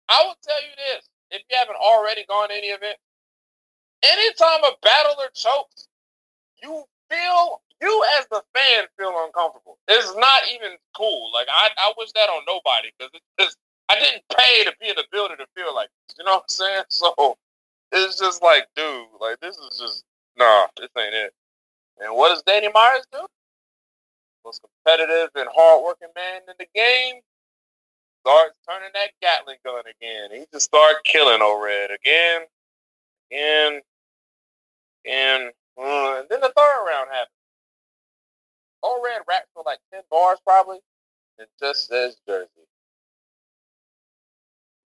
I 0.09 0.25
will 0.25 0.37
tell 0.43 0.63
you 0.63 0.71
this: 0.77 1.09
if 1.33 1.43
you 1.51 1.57
haven't 1.59 1.77
already 1.77 2.25
gone 2.29 2.49
to 2.49 2.55
any 2.55 2.69
event, 2.69 2.97
anytime 4.03 4.63
a 4.65 4.77
battler 4.83 5.29
chokes, 5.35 5.89
you 6.63 6.85
feel 7.11 7.63
you 7.81 8.05
as 8.19 8.27
the 8.31 8.43
fan 8.55 8.85
feel 8.97 9.13
uncomfortable. 9.27 9.79
It's 9.89 10.15
not 10.17 10.41
even 10.55 10.77
cool. 10.97 11.33
Like 11.35 11.49
I, 11.51 11.71
I 11.79 11.93
wish 11.99 12.13
that 12.13 12.29
on 12.31 12.43
nobody 12.47 12.91
because 12.97 13.11
it's 13.15 13.27
just 13.41 13.57
I 13.89 13.99
didn't 13.99 14.23
pay 14.37 14.65
to 14.65 14.73
be 14.81 14.89
in 14.89 14.95
the 14.97 15.05
building 15.11 15.39
to 15.39 15.47
feel 15.57 15.75
like 15.75 15.89
this. 16.09 16.17
You 16.19 16.25
know 16.25 16.35
what 16.35 16.45
I'm 16.45 16.49
saying? 16.49 16.85
So 16.91 17.37
it's 17.93 18.19
just 18.19 18.43
like, 18.43 18.69
dude, 18.77 19.07
like 19.21 19.41
this 19.41 19.57
is 19.57 19.79
just 19.79 20.05
nah, 20.37 20.67
this 20.77 20.89
ain't 20.99 21.15
it. 21.15 21.33
And 22.01 22.15
what 22.17 22.31
does 22.31 22.43
Danny 22.43 22.69
Myers 22.73 23.07
do? 23.13 23.27
Most 24.45 24.63
competitive 24.63 25.31
and 25.37 25.49
hardworking 25.55 26.09
man 26.17 26.43
in 26.49 26.55
the 26.59 26.67
game 26.75 27.21
starts 28.25 28.59
turning 28.69 28.91
that 28.95 29.11
Gatling 29.21 29.59
gun 29.65 29.85
again. 29.87 30.31
He 30.33 30.47
just 30.53 30.65
started 30.65 30.99
killing 31.05 31.41
O-Red 31.43 31.91
again, 31.91 32.43
again, 33.31 33.81
and, 35.05 35.53
uh, 35.79 36.21
and 36.21 36.27
then 36.29 36.41
the 36.41 36.53
third 36.57 36.87
round 36.87 37.09
happened. 37.11 37.29
O-Red 38.83 39.23
raps 39.29 39.47
for 39.55 39.63
like 39.65 39.79
10 39.93 40.03
bars 40.11 40.39
probably, 40.45 40.79
and 41.39 41.47
just 41.61 41.89
says 41.89 42.17
Jersey. 42.27 42.49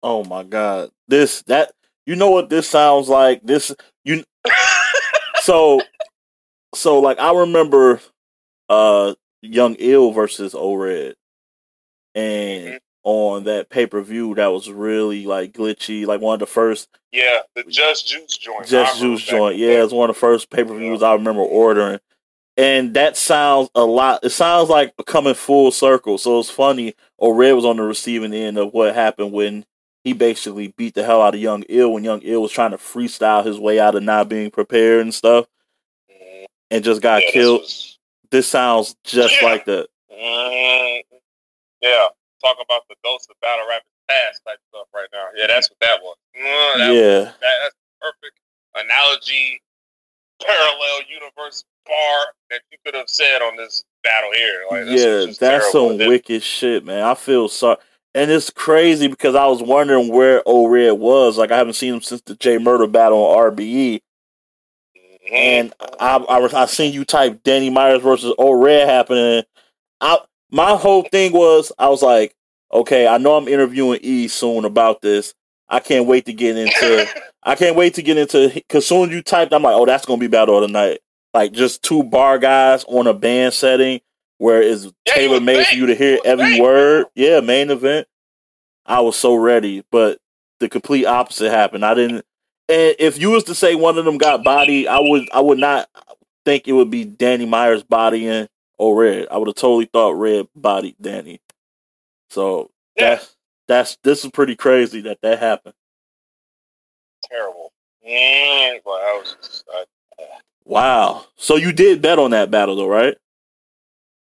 Oh 0.01 0.23
my 0.23 0.43
god. 0.43 0.91
This 1.07 1.41
that 1.43 1.71
you 2.05 2.15
know 2.15 2.29
what 2.29 2.49
this 2.49 2.69
sounds 2.69 3.09
like? 3.09 3.41
This 3.41 3.73
you 4.03 4.23
so 5.45 5.81
so 6.73 6.99
like 6.99 7.19
I 7.19 7.33
remember 7.33 8.01
uh 8.69 9.13
Young 9.41 9.75
Ill 9.79 10.11
versus 10.11 10.55
O 10.55 10.73
Red 10.75 11.15
and 12.15 12.65
Mhm. 12.75 12.79
on 13.03 13.43
that 13.45 13.69
pay 13.69 13.85
per 13.85 14.01
view 14.01 14.33
that 14.35 14.47
was 14.47 14.69
really 14.69 15.25
like 15.25 15.53
glitchy, 15.53 16.05
like 16.07 16.21
one 16.21 16.33
of 16.35 16.39
the 16.39 16.45
first 16.47 16.87
Yeah, 17.11 17.41
the 17.55 17.63
Just 17.63 18.07
Juice 18.07 18.37
joint. 18.37 18.67
Just 18.67 18.99
Juice 18.99 19.21
joint. 19.21 19.57
Yeah, 19.57 19.83
it's 19.83 19.93
one 19.93 20.09
of 20.09 20.15
the 20.15 20.19
first 20.19 20.49
pay 20.49 20.63
per 20.63 20.75
views 20.75 21.03
I 21.03 21.13
remember 21.13 21.41
ordering. 21.41 21.99
And 22.57 22.93
that 22.93 23.17
sounds 23.17 23.69
a 23.75 23.83
lot. 23.83 24.23
It 24.23 24.29
sounds 24.29 24.69
like 24.69 24.93
coming 25.05 25.33
full 25.33 25.71
circle. 25.71 26.17
So 26.17 26.39
it's 26.39 26.49
funny. 26.49 26.95
O 27.19 27.31
Red 27.33 27.51
was 27.53 27.65
on 27.65 27.77
the 27.77 27.83
receiving 27.83 28.33
end 28.33 28.57
of 28.57 28.73
what 28.73 28.95
happened 28.95 29.31
when 29.33 29.65
he 30.05 30.13
basically 30.13 30.69
beat 30.77 30.93
the 30.93 31.03
hell 31.03 31.21
out 31.21 31.33
of 31.35 31.41
Young 31.41 31.63
Ill 31.67 31.91
when 31.91 32.03
Young 32.05 32.21
Ill 32.21 32.41
was 32.43 32.51
trying 32.51 32.71
to 32.71 32.77
freestyle 32.77 33.43
his 33.45 33.59
way 33.59 33.79
out 33.79 33.95
of 33.95 34.03
not 34.03 34.29
being 34.29 34.49
prepared 34.51 35.01
and 35.01 35.13
stuff, 35.13 35.47
and 36.71 36.83
just 36.83 37.01
got 37.01 37.21
Yeah, 37.21 37.27
this 37.27 37.33
killed. 37.33 37.61
was- 37.61 37.91
This 38.31 38.47
sounds 38.47 38.95
just 39.03 39.39
Yeah. 39.41 39.47
like 39.47 39.65
that. 39.65 39.87
Mhm. 40.11 41.01
Yeah, 41.81 42.07
talk 42.43 42.57
about 42.61 42.87
the 42.89 42.95
ghost 43.03 43.29
of 43.29 43.39
battle 43.39 43.65
rappers 43.67 43.85
past 44.09 44.41
type 44.45 44.59
stuff 44.69 44.87
right 44.93 45.07
now. 45.13 45.27
Yeah, 45.35 45.47
that's 45.47 45.69
what 45.69 45.79
that 45.79 46.01
was. 46.01 46.17
Mm, 46.35 46.77
that 46.77 46.93
Yeah, 46.93 47.19
that, 47.19 47.33
that's 47.63 47.75
perfect 48.01 48.37
analogy, 48.75 49.61
parallel 50.41 51.01
universe 51.07 51.63
bar 51.85 52.25
that 52.49 52.61
you 52.71 52.77
could 52.83 52.95
have 52.95 53.09
said 53.09 53.41
on 53.41 53.55
this 53.55 53.83
battle 54.03 54.31
here. 54.33 54.65
Like, 54.69 54.85
this 54.85 55.05
was 55.05 55.41
yeah, 55.41 55.49
that's 55.49 55.71
some 55.71 55.97
wicked 55.97 56.43
shit, 56.43 56.83
man. 56.83 57.03
I 57.03 57.13
feel 57.13 57.47
sorry. 57.47 57.77
And 58.15 58.31
it's 58.31 58.49
crazy 58.49 59.09
because 59.09 59.35
I 59.35 59.45
was 59.45 59.61
wondering 59.61 60.07
where 60.07 60.41
O 60.45 60.67
Red 60.67 60.93
was. 60.93 61.37
Like 61.37 61.51
I 61.51 61.57
haven't 61.57 61.73
seen 61.73 61.95
him 61.95 62.01
since 62.01 62.21
the 62.21 62.33
J 62.35 62.57
Murder 62.57 62.87
battle 62.87 63.17
on 63.17 63.51
RBE. 63.51 64.01
And 65.33 65.73
I, 65.99 66.15
I, 66.17 66.63
I 66.63 66.65
seen 66.67 66.93
you 66.93 67.03
type 67.03 67.43
Danny 67.43 67.69
Myers 67.69 68.01
versus 68.01 68.33
O 68.37 68.53
Red 68.53 68.87
happening. 68.87 69.43
I 69.99 70.19
my 70.49 70.77
whole 70.77 71.03
thing 71.03 71.33
was 71.33 71.73
I 71.77 71.89
was 71.89 72.01
like, 72.01 72.33
okay, 72.71 73.05
I 73.05 73.17
know 73.17 73.35
I'm 73.35 73.49
interviewing 73.49 73.99
E 74.01 74.29
soon 74.29 74.63
about 74.63 75.01
this. 75.01 75.33
I 75.67 75.81
can't 75.81 76.07
wait 76.07 76.25
to 76.27 76.33
get 76.33 76.55
into. 76.55 77.05
I 77.43 77.55
can't 77.55 77.75
wait 77.75 77.95
to 77.95 78.01
get 78.01 78.17
into 78.17 78.49
because 78.53 78.87
soon 78.87 79.09
as 79.09 79.15
you 79.15 79.23
typed, 79.23 79.53
I'm 79.53 79.63
like, 79.63 79.75
oh, 79.75 79.85
that's 79.85 80.05
gonna 80.05 80.21
be 80.21 80.27
battle 80.27 80.55
of 80.55 80.61
the 80.61 80.69
night. 80.69 81.01
Like 81.33 81.51
just 81.51 81.83
two 81.83 82.01
bar 82.01 82.39
guys 82.39 82.85
on 82.85 83.07
a 83.07 83.13
band 83.13 83.53
setting 83.53 83.99
where 84.37 84.61
it's 84.61 84.85
Yeah, 85.05 85.13
tailor 85.13 85.39
made 85.39 85.67
for 85.67 85.75
you 85.75 85.85
to 85.87 85.95
hear 85.95 86.19
every 86.25 86.45
think. 86.45 86.63
word. 86.63 87.05
Yeah, 87.15 87.39
main 87.39 87.69
event. 87.69 88.07
I 88.85 89.01
was 89.01 89.15
so 89.15 89.35
ready, 89.35 89.83
but 89.91 90.19
the 90.59 90.69
complete 90.69 91.05
opposite 91.05 91.51
happened. 91.51 91.85
I 91.85 91.93
didn't. 91.93 92.25
And 92.67 92.95
if 92.99 93.19
you 93.19 93.31
was 93.31 93.43
to 93.45 93.55
say 93.55 93.75
one 93.75 93.97
of 93.97 94.05
them 94.05 94.17
got 94.17 94.43
body, 94.43 94.87
I 94.87 94.99
would 94.99 95.27
I 95.33 95.39
would 95.41 95.59
not 95.59 95.87
think 96.45 96.67
it 96.67 96.73
would 96.73 96.89
be 96.91 97.03
Danny 97.03 97.45
Myers 97.45 97.83
bodying 97.83 98.47
O 98.79 98.93
Red. 98.93 99.27
I 99.31 99.37
would 99.37 99.47
have 99.47 99.55
totally 99.55 99.85
thought 99.85 100.11
Red 100.13 100.47
bodied 100.55 100.95
Danny. 100.99 101.41
So 102.29 102.71
Yeah. 102.95 103.15
that's 103.15 103.35
that's 103.67 103.97
this 104.03 104.25
is 104.25 104.31
pretty 104.31 104.55
crazy 104.55 105.01
that 105.01 105.19
that 105.21 105.39
happened. 105.39 105.75
terrible. 107.29 107.71
But 108.03 108.91
I 108.91 109.19
was 109.19 109.35
just, 109.41 109.63
I, 109.73 109.85
Wow. 110.65 111.25
So 111.37 111.55
you 111.55 111.71
did 111.71 112.01
bet 112.01 112.19
on 112.19 112.31
that 112.31 112.51
battle 112.51 112.75
though, 112.75 112.87
right? 112.87 113.17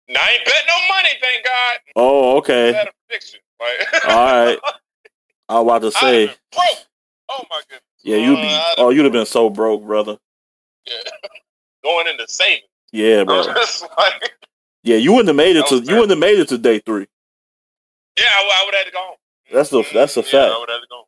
Now, 0.08 0.20
I 0.22 0.30
ain't 0.32 0.44
bet 0.44 0.54
no 0.66 0.94
money, 0.94 1.08
thank 1.20 1.44
God. 1.44 1.76
Oh, 1.96 2.36
okay. 2.38 2.72
had 2.72 2.88
a. 2.88 2.90
Like, 3.60 4.04
All 4.06 4.46
right. 4.46 4.58
I 5.50 5.60
was 5.60 5.62
about 5.62 5.78
to 5.82 5.90
say, 5.92 6.26
broke. 6.26 6.64
Oh 7.30 7.42
my 7.50 7.60
goodness. 7.68 7.82
yeah, 8.02 8.16
you'd 8.16 8.36
be. 8.36 8.48
Uh, 8.48 8.74
Oh, 8.78 8.90
you'd 8.90 9.04
have 9.04 9.12
been 9.12 9.26
so 9.26 9.50
broke, 9.50 9.82
brother. 9.84 10.16
yeah. 10.86 10.94
going 11.84 12.06
into 12.06 12.26
savings. 12.28 12.64
Yeah, 12.92 13.24
bro. 13.24 13.40
like, 13.98 14.32
Yeah, 14.82 14.96
you 14.96 15.12
wouldn't 15.12 15.28
have 15.28 15.36
made 15.36 15.56
it 15.56 15.66
to. 15.66 15.76
You 15.76 15.94
wouldn't 15.94 16.10
have 16.10 16.18
made 16.18 16.38
it 16.38 16.48
to 16.48 16.58
day 16.58 16.78
three. 16.80 17.06
yeah, 18.18 18.24
I, 18.34 18.62
would 18.64 18.74
have 18.74 18.86
to 18.86 18.92
go 18.92 18.98
home. 18.98 19.16
That's 19.52 19.72
a- 19.72 19.94
that's 19.94 20.16
a 20.16 20.20
Yeah, 20.20 20.24
fact. 20.26 20.54
I 20.54 20.58
would 20.58 20.68
have 20.70 20.80
to 20.80 20.86
go 20.90 20.96
home. 20.96 21.04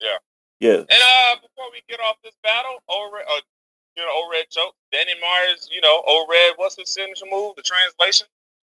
Yeah. 0.00 0.18
Yeah. 0.60 0.76
And 0.78 0.90
uh, 0.90 1.34
before 1.36 1.70
we 1.72 1.82
get 1.88 2.00
off 2.00 2.16
this 2.24 2.34
battle, 2.42 2.78
O-Red, 2.88 3.24
uh, 3.28 3.40
you 3.96 4.02
know, 4.02 4.10
O-Red 4.10 4.50
choke. 4.50 4.74
Danny 4.92 5.14
Myers, 5.20 5.68
you 5.70 5.80
know, 5.80 6.02
O-Red, 6.06 6.54
what's 6.56 6.76
his 6.76 6.90
signature 6.90 7.26
move? 7.30 7.54
The 7.56 7.62
translation? 7.62 8.26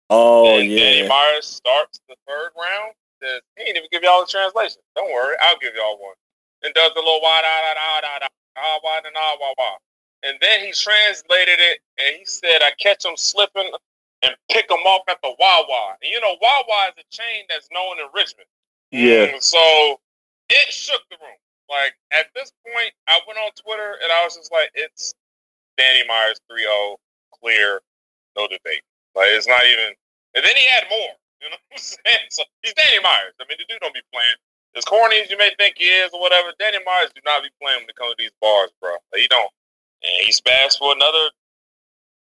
Oh 0.09 0.47
and 0.47 0.69
Danny. 0.69 1.07
Myers 1.07 1.45
starts 1.45 1.99
the 2.07 2.15
third 2.27 2.51
round. 2.55 2.93
Says, 3.21 3.41
he 3.57 3.65
didn't 3.65 3.77
even 3.77 3.89
give 3.91 4.03
y'all 4.03 4.21
the 4.21 4.31
translation. 4.31 4.79
Don't 4.95 5.11
worry, 5.11 5.35
I'll 5.41 5.57
give 5.59 5.73
y'all 5.75 5.97
one. 5.99 6.15
And 6.63 6.73
does 6.73 6.93
the 6.93 7.01
little 7.01 7.19
wah 7.21 7.41
da 7.41 7.49
da 7.65 7.73
da 7.73 8.01
da 8.01 8.19
da 8.19 8.27
ah 8.57 8.79
wah 8.83 9.01
da 9.01 9.09
da 9.09 9.35
wah 9.41 9.53
wah. 9.57 9.77
And 10.23 10.37
then 10.41 10.61
he 10.65 10.71
translated 10.71 11.59
it 11.59 11.79
and 11.97 12.17
he 12.17 12.25
said, 12.25 12.61
I 12.61 12.71
catch 12.79 13.05
him 13.05 13.15
slipping 13.17 13.69
and 14.23 14.33
pick 14.51 14.69
him 14.69 14.81
off 14.85 15.03
at 15.09 15.17
the 15.21 15.33
Wawa. 15.39 15.97
And 16.01 16.11
you 16.11 16.19
know, 16.21 16.35
Wawa 16.41 16.89
is 16.89 17.03
a 17.03 17.05
chain 17.15 17.45
that's 17.49 17.69
known 17.71 17.99
in 17.99 18.07
Richmond. 18.13 18.47
Yeah. 18.91 19.37
Mm, 19.37 19.43
So 19.43 19.99
it 20.49 20.73
shook 20.73 21.01
the 21.09 21.17
room. 21.21 21.37
Like 21.69 21.93
at 22.15 22.31
this 22.35 22.51
point, 22.63 22.91
I 23.07 23.19
went 23.27 23.39
on 23.39 23.51
Twitter 23.59 23.99
and 24.01 24.11
I 24.11 24.23
was 24.23 24.35
just 24.35 24.51
like, 24.51 24.71
it's 24.73 25.13
Danny 25.77 26.07
Myers 26.07 26.39
3-0, 26.51 26.95
clear, 27.39 27.81
no 28.35 28.47
debate. 28.47 28.83
Like 29.15 29.29
it's 29.35 29.47
not 29.47 29.61
even. 29.65 29.93
And 30.35 30.43
then 30.43 30.55
he 30.55 30.65
had 30.73 30.89
more. 30.89 31.15
You 31.37 31.53
know 31.53 31.61
what 31.69 31.77
I'm 31.77 31.85
saying? 31.85 32.27
So 32.33 32.41
he's 32.63 32.73
Danny 32.73 32.97
Myers. 33.03 33.37
I 33.39 33.45
mean, 33.45 33.61
the 33.61 33.65
dude 33.69 33.77
don't 33.79 33.93
be 33.93 34.01
playing 34.11 34.41
as 34.75 34.83
corny 34.85 35.21
as 35.21 35.29
you 35.29 35.37
may 35.37 35.51
think 35.59 35.77
he 35.77 35.85
is 35.85 36.09
or 36.11 36.19
whatever. 36.19 36.49
Danny 36.57 36.79
Myers 36.83 37.11
do 37.13 37.21
not 37.25 37.43
be 37.43 37.49
playing 37.61 37.81
when 37.81 37.89
it 37.89 37.95
comes 37.95 38.09
to 38.09 38.15
these 38.17 38.33
bars, 38.41 38.71
bro. 38.81 38.97
Like, 39.13 39.21
he 39.21 39.27
don't. 39.27 39.51
And 40.01 40.25
he 40.25 40.33
spazzed 40.33 40.79
for 40.79 40.93
another. 40.93 41.29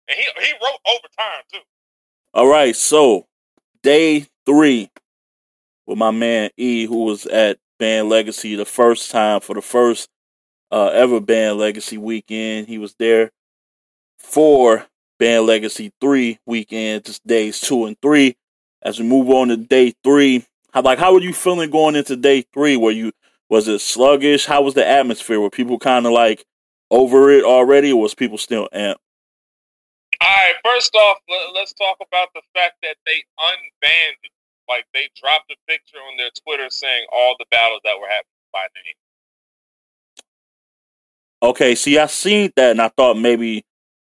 And 0.08 0.18
he 0.18 0.26
he 0.44 0.52
wrote 0.54 0.80
overtime 0.86 1.42
too. 1.52 1.62
All 2.34 2.48
right. 2.48 2.74
So 2.74 3.26
day 3.82 4.26
three 4.44 4.90
with 5.86 5.98
my 5.98 6.10
man 6.10 6.50
E, 6.56 6.86
who 6.86 7.04
was 7.04 7.26
at 7.26 7.58
Banned 7.78 8.08
Legacy 8.08 8.54
the 8.54 8.64
first 8.64 9.10
time 9.10 9.40
for 9.40 9.54
the 9.54 9.62
first 9.62 10.08
uh, 10.70 10.88
ever 10.88 11.20
Banned 11.20 11.58
Legacy 11.58 11.98
weekend. 11.98 12.68
He 12.68 12.78
was 12.78 12.94
there 12.98 13.30
for 14.18 14.86
Banned 15.18 15.46
Legacy 15.46 15.92
three 16.00 16.38
weekend, 16.46 17.04
just 17.04 17.26
days 17.26 17.60
two 17.60 17.86
and 17.86 17.96
three. 18.00 18.36
As 18.82 18.98
we 18.98 19.06
move 19.06 19.30
on 19.30 19.48
to 19.48 19.56
day 19.56 19.94
three, 20.04 20.44
how 20.72 20.82
like 20.82 20.98
how 20.98 21.14
were 21.14 21.20
you 21.20 21.32
feeling 21.32 21.70
going 21.70 21.96
into 21.96 22.16
day 22.16 22.44
three? 22.52 22.76
Were 22.76 22.90
you 22.90 23.12
was 23.48 23.68
it 23.68 23.80
sluggish? 23.80 24.46
How 24.46 24.62
was 24.62 24.74
the 24.74 24.86
atmosphere? 24.86 25.40
Were 25.40 25.50
people 25.50 25.78
kind 25.78 26.06
of 26.06 26.12
like 26.12 26.44
over 26.90 27.30
it 27.30 27.44
already, 27.44 27.92
or 27.92 28.02
was 28.02 28.14
people 28.14 28.38
still 28.38 28.68
amped? 28.74 28.96
All 30.20 30.28
right, 30.28 30.54
first 30.64 30.94
off, 30.94 31.18
let, 31.28 31.62
us 31.62 31.72
talk 31.74 31.98
about 32.00 32.28
the 32.34 32.40
fact 32.54 32.76
that 32.82 32.96
they 33.04 33.24
unbanned. 33.38 34.30
Like 34.68 34.86
they 34.94 35.08
dropped 35.20 35.50
a 35.50 35.56
picture 35.68 35.98
on 35.98 36.16
their 36.16 36.30
Twitter 36.44 36.68
saying 36.70 37.06
all 37.12 37.36
the 37.38 37.46
battles 37.50 37.80
that 37.84 37.98
were 38.00 38.08
happening 38.08 38.50
by 38.52 38.66
name. 38.74 38.94
Okay, 41.42 41.74
see, 41.74 41.98
I 41.98 42.06
seen 42.06 42.50
that, 42.56 42.72
and 42.72 42.80
I 42.82 42.88
thought 42.88 43.18
maybe 43.18 43.64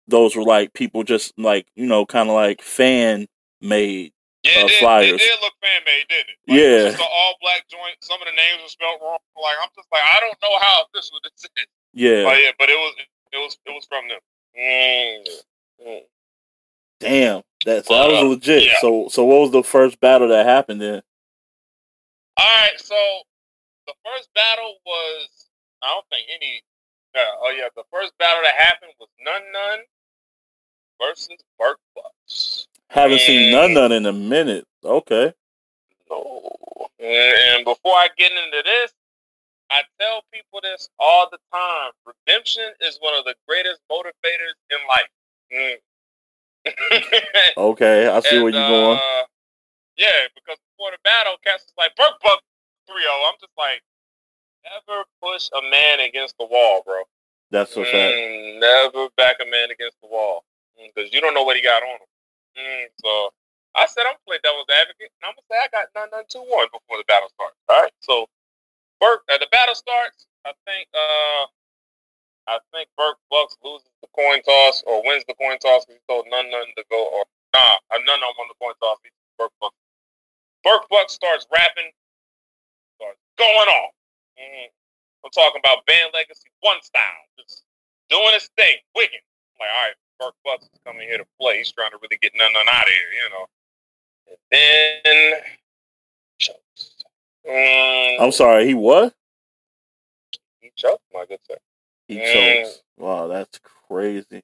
those 0.08 0.34
were 0.34 0.42
like 0.42 0.72
people 0.72 1.04
just 1.04 1.32
like 1.38 1.66
you 1.76 1.86
know, 1.86 2.06
kind 2.06 2.28
of 2.28 2.34
like 2.34 2.62
fan 2.62 3.26
made. 3.60 4.12
Yeah, 4.42 4.62
Uh, 4.62 4.64
it, 4.64 4.68
did, 4.68 4.78
flyers. 4.80 5.08
it 5.10 5.18
did 5.18 5.40
look 5.42 5.52
fan 5.60 5.82
made, 5.84 6.04
didn't 6.08 6.30
it? 6.32 6.38
Like, 6.48 6.56
Yeah. 6.58 6.64
It's 6.88 6.96
just 6.96 7.02
an 7.04 7.12
all 7.12 7.34
black 7.42 7.68
joint. 7.68 7.96
Some 8.00 8.20
of 8.22 8.26
the 8.26 8.32
names 8.32 8.62
were 8.62 8.72
spelled 8.72 8.98
wrong. 9.02 9.18
Like 9.36 9.56
I'm 9.62 9.68
just 9.76 9.86
like 9.92 10.00
I 10.02 10.18
don't 10.20 10.38
know 10.42 10.58
how 10.60 10.84
official 10.88 11.18
this 11.22 11.44
is. 11.44 11.66
Yeah, 11.92 12.22
But 12.22 12.38
yeah, 12.40 12.52
but 12.58 12.68
it 12.70 12.78
was 12.78 12.94
it 13.32 13.36
was 13.38 13.58
it 13.66 13.70
was 13.74 13.84
from 13.86 14.06
them. 14.08 14.20
Mm. 14.56 15.26
Mm. 15.84 16.00
Damn, 17.00 17.42
that 17.64 17.86
so 17.86 17.94
that 17.94 18.08
was 18.08 18.18
Uh, 18.22 18.26
legit. 18.26 18.64
yeah. 18.64 18.76
So, 18.80 19.08
so 19.08 19.24
what 19.24 19.40
was 19.40 19.50
the 19.50 19.62
first 19.64 19.98
battle 20.00 20.28
that 20.28 20.46
happened 20.46 20.80
then? 20.80 21.02
All 22.36 22.46
right, 22.46 22.78
so 22.80 22.94
the 23.86 23.94
first 24.04 24.28
battle 24.34 24.76
was 24.86 25.28
I 25.82 25.88
don't 25.88 26.06
think 26.10 26.26
any. 26.34 26.62
Yeah, 27.14 27.24
oh 27.40 27.50
yeah, 27.56 27.68
the 27.74 27.84
first 27.92 28.12
battle 28.18 28.42
that 28.44 28.54
happened 28.54 28.92
was 29.00 29.08
Nun 29.24 29.42
Nun 29.52 29.78
versus 31.00 31.38
Burke 31.58 31.80
Bucks. 31.94 32.66
Haven't 32.88 33.20
seen 33.20 33.50
none 33.52 33.70
Mm. 33.70 33.74
none 33.74 33.92
in 33.92 34.06
a 34.06 34.12
minute. 34.12 34.66
Okay, 34.84 35.32
No. 36.10 36.46
And, 36.98 37.56
and 37.56 37.64
before 37.64 37.94
I 37.94 38.08
get 38.16 38.30
into 38.30 38.62
this, 38.64 38.92
I 39.70 39.82
tell 40.00 40.22
people 40.32 40.60
this 40.62 40.88
all 40.98 41.28
the 41.30 41.38
time. 41.52 41.92
Redemption 42.04 42.70
is 42.80 42.98
one 43.00 43.14
of 43.14 43.24
the 43.24 43.34
greatest 43.48 43.80
motivators 43.90 44.54
in 44.70 44.78
life. 44.88 45.08
Mm. 45.52 45.76
okay, 47.56 48.06
I 48.06 48.20
see 48.20 48.38
where 48.42 48.52
you're 48.52 48.68
going. 48.68 48.98
uh, 48.98 49.24
yeah, 49.96 50.28
because 50.34 50.56
before 50.72 50.92
the 50.92 51.00
battle, 51.04 51.36
Cass 51.44 51.64
was 51.64 51.76
like, 51.76 51.96
Burke 51.96 52.20
Buck 52.22 52.40
3 52.88 52.96
0. 52.96 53.12
I'm 53.28 53.36
just 53.40 53.52
like, 53.56 53.84
never 54.64 55.04
push 55.20 55.48
a 55.52 55.62
man 55.62 56.00
against 56.00 56.36
the 56.38 56.46
wall, 56.46 56.82
bro. 56.84 57.04
That's 57.50 57.74
fact. 57.74 57.92
Mm, 57.92 58.60
never 58.60 59.08
back 59.16 59.36
a 59.42 59.48
man 59.48 59.70
against 59.70 60.00
the 60.00 60.08
wall. 60.08 60.44
Because 60.78 61.12
you 61.12 61.20
don't 61.20 61.34
know 61.34 61.44
what 61.44 61.56
he 61.56 61.62
got 61.62 61.82
on 61.82 62.00
him. 62.00 62.10
Mm, 62.56 62.84
so 62.96 63.32
I 63.76 63.84
said, 63.86 64.08
I'm 64.08 64.16
going 64.24 64.40
to 64.40 64.40
play 64.40 64.40
devil's 64.40 64.70
advocate. 64.72 65.12
And 65.20 65.24
I'm 65.28 65.36
going 65.36 65.44
to 65.44 65.50
say 65.52 65.58
I 65.60 65.68
got 65.68 65.92
none, 65.92 66.08
none, 66.12 66.24
2 66.28 66.40
1 66.40 66.72
before 66.72 66.96
the 66.96 67.04
battle 67.04 67.28
starts. 67.36 67.58
All 67.68 67.80
right. 67.84 67.94
So, 68.00 68.24
Burke, 69.00 69.28
uh, 69.28 69.36
the 69.36 69.50
battle 69.52 69.76
starts. 69.76 70.24
I 70.48 70.56
think, 70.64 70.88
uh, 70.96 71.44
I 72.48 72.58
think 72.72 72.88
Burke 72.96 73.18
Bucks 73.30 73.56
loses 73.62 73.88
the 74.02 74.08
coin 74.16 74.42
toss 74.42 74.82
or 74.86 75.02
wins 75.04 75.24
the 75.28 75.34
coin 75.34 75.58
toss 75.58 75.84
because 75.84 76.00
he 76.00 76.04
told 76.08 76.26
none, 76.30 76.50
none 76.50 76.66
to 76.76 76.84
go. 76.90 76.98
Or 76.98 77.24
nah, 77.54 77.60
uh, 77.94 77.98
none, 78.04 78.20
none 78.20 78.34
won 78.38 78.48
the 78.48 78.58
coin 78.60 78.74
toss. 78.80 78.98
He- 79.04 79.10
Burke 79.38 79.52
Bucks. 79.60 79.76
Burke 80.64 80.88
Bucks 80.90 81.14
starts 81.14 81.46
rapping, 81.52 81.90
starts 82.96 83.18
going 83.38 83.68
off. 83.68 83.94
Mhm. 84.38 84.68
I'm 85.24 85.30
talking 85.30 85.60
about 85.60 85.84
banned 85.86 86.12
legacy 86.12 86.48
one 86.60 86.80
style, 86.82 87.24
just 87.38 87.64
doing 88.08 88.32
his 88.34 88.48
thing, 88.56 88.78
wigging. 88.94 89.20
I'm 89.54 89.58
like, 89.66 89.70
all 89.70 89.82
right, 89.86 89.96
Burke 90.18 90.36
Bucks 90.44 90.64
is 90.64 90.80
coming 90.84 91.08
here 91.08 91.18
to 91.18 91.26
play. 91.40 91.58
He's 91.58 91.72
trying 91.72 91.90
to 91.92 91.98
really 91.98 92.18
get 92.18 92.34
none, 92.34 92.52
none 92.52 92.68
out 92.68 92.84
of 92.86 92.92
here, 92.92 93.12
you 93.12 93.30
know. 93.30 93.46
And 94.28 95.04
then 95.04 95.42
chokes. 96.38 97.04
Mm, 97.46 98.20
I'm 98.20 98.32
sorry, 98.32 98.66
he 98.66 98.74
what? 98.74 99.14
he 100.60 100.70
choked, 100.76 101.02
my 101.12 101.24
good 101.26 101.40
sir. 101.46 101.56
He 102.10 102.18
Mm. 102.18 102.32
chokes. 102.64 102.82
Wow, 102.96 103.28
that's 103.28 103.58
crazy. 103.60 104.42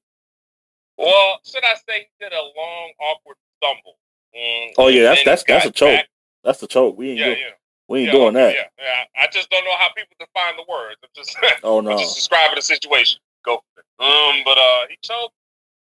Well, 0.97 1.41
should 1.45 1.65
I 1.65 1.75
say 1.75 2.01
he 2.05 2.07
did 2.21 2.33
a 2.33 2.43
long, 2.43 2.93
awkward 3.01 3.37
stumble? 3.57 3.99
Mm, 4.35 4.75
Oh, 4.79 4.87
yeah, 4.89 5.03
that's- 5.03 5.25
that's- 5.25 5.45
that's 5.45 5.67
a 5.67 5.71
choke. 5.73 5.97
back. 5.97 6.09
That's 6.45 6.63
a 6.63 6.69
choke. 6.69 6.97
We 6.97 7.11
ain't 7.11 7.19
Yeah, 7.19 7.35
do- 7.35 7.41
yeah. 7.41 7.51
we 7.89 7.99
ain't 8.01 8.07
yeah, 8.07 8.13
doing 8.13 8.35
that. 8.35 8.55
Yeah, 8.55 8.69
yeah. 8.79 9.05
I 9.17 9.27
just 9.27 9.51
don't 9.51 9.65
know 9.65 9.77
how 9.77 9.91
people 9.97 10.15
define 10.21 10.57
the 10.57 10.63
words. 10.69 11.01
I'm 11.03 11.09
just, 11.17 11.35
Oh 11.65 11.79
I'm 11.79 11.85
no. 11.87 11.99
just 11.99 12.15
describing 12.15 12.55
the 12.55 12.63
situation. 12.63 13.21
Go. 13.45 13.65
Um, 13.99 14.43
but 14.45 14.59
uh, 14.59 14.87
he 14.89 14.97
choked, 15.03 15.35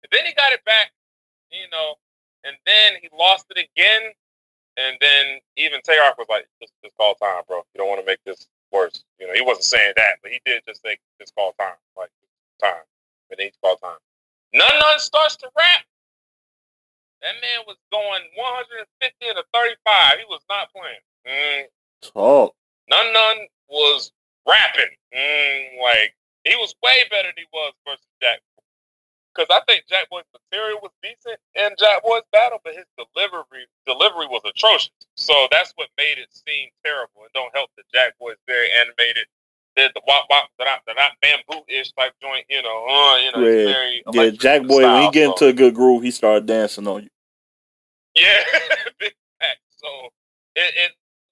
and 0.04 0.10
then 0.12 0.26
he 0.26 0.34
got 0.34 0.54
it 0.54 0.64
back, 0.64 0.94
you 1.52 1.68
know, 1.70 1.96
and 2.46 2.56
then 2.66 2.96
he 3.02 3.10
lost 3.12 3.46
it 3.52 3.58
again. 3.58 4.14
And 4.78 4.98
then 5.02 5.40
even 5.58 5.82
Tay 5.82 6.00
Roc 6.00 6.18
was 6.18 6.28
like, 6.30 6.48
just, 6.62 6.74
just 6.84 6.96
call 6.96 7.14
time, 7.16 7.44
bro. 7.48 7.58
You 7.74 7.80
don't 7.80 7.90
want 7.90 8.00
to 8.02 8.06
make 8.06 8.24
this 8.26 8.48
worse. 8.74 9.04
You 9.20 9.28
know, 9.28 9.34
he 9.34 9.42
wasn't 9.42 9.66
saying 9.66 9.94
that, 9.96 10.18
but 10.22 10.32
he 10.32 10.42
did 10.46 10.64
just 10.68 10.82
say, 10.82 10.98
just 11.22 11.36
call 11.36 11.54
time. 11.60 11.78
Like, 11.96 12.10
time. 12.60 12.84
But 13.30 13.38
then 13.38 13.48
he 13.48 13.54
called 13.64 13.80
time. 13.82 14.02
None 14.54 14.80
None 14.80 15.00
starts 15.00 15.38
to 15.38 15.50
rap. 15.56 15.86
That 17.22 17.40
man 17.40 17.64
was 17.66 17.78
going 17.92 18.22
150 18.36 19.30
and 19.30 19.38
a 19.40 19.44
35. 19.54 20.20
He 20.20 20.26
was 20.28 20.42
not 20.50 20.68
playing. 20.76 21.06
Mm. 21.24 21.64
Talk. 22.02 22.56
None 22.90 23.14
None 23.14 23.48
was 23.70 24.12
rapping. 24.46 24.92
Mm, 25.16 25.82
like, 25.82 26.14
he 26.44 26.56
was 26.58 26.76
way 26.84 27.08
better 27.10 27.30
than 27.30 27.38
he 27.38 27.48
was 27.54 27.74
versus 27.88 28.06
Jack 28.22 28.42
because 29.34 29.50
I 29.50 29.62
think 29.66 29.86
Jack 29.90 30.10
Boy's 30.10 30.30
material 30.30 30.80
was 30.82 30.92
decent 31.02 31.42
in 31.56 31.74
Jack 31.80 32.04
Boy's 32.04 32.28
battle, 32.32 32.60
but 32.64 32.78
his 32.78 32.86
delivery 32.96 33.66
delivery 33.86 34.28
was 34.30 34.42
atrocious. 34.46 34.94
So 35.16 35.34
that's 35.52 35.74
what 35.76 35.90
made 35.98 36.22
it 36.22 36.30
seem 36.32 36.70
terrible, 36.86 37.26
and 37.26 37.34
don't 37.34 37.54
help 37.54 37.70
that 37.78 37.90
Jack 37.94 38.14
Boy's 38.20 38.40
very 38.48 38.68
animated. 38.80 39.26
Did 39.76 39.92
the 39.96 40.02
wop 40.06 40.28
wop 40.30 40.50
that 40.60 40.68
I 40.68 40.78
that 40.86 40.98
I 41.00 41.10
bamboo 41.22 41.66
ish 41.68 41.92
type 41.94 42.14
joint, 42.22 42.46
you 42.50 42.62
know, 42.62 42.86
uh, 42.86 43.18
you 43.18 43.32
know, 43.34 43.42
yeah, 43.42 43.74
very 43.74 44.04
yeah. 44.14 44.30
Jack 44.30 44.68
Boy, 44.68 44.82
style, 44.82 44.94
when 44.94 45.04
he 45.04 45.12
get 45.12 45.26
so. 45.26 45.32
into 45.32 45.48
a 45.48 45.54
good 45.54 45.74
groove, 45.74 46.04
he 46.04 46.12
started 46.12 46.46
dancing 46.46 46.88
on 46.88 47.04
you. 47.04 47.10
Yeah, 48.14 48.44
big 49.00 49.14
fact. 49.40 49.66
So 49.78 49.90
it, 50.56 50.74
it 50.78 50.92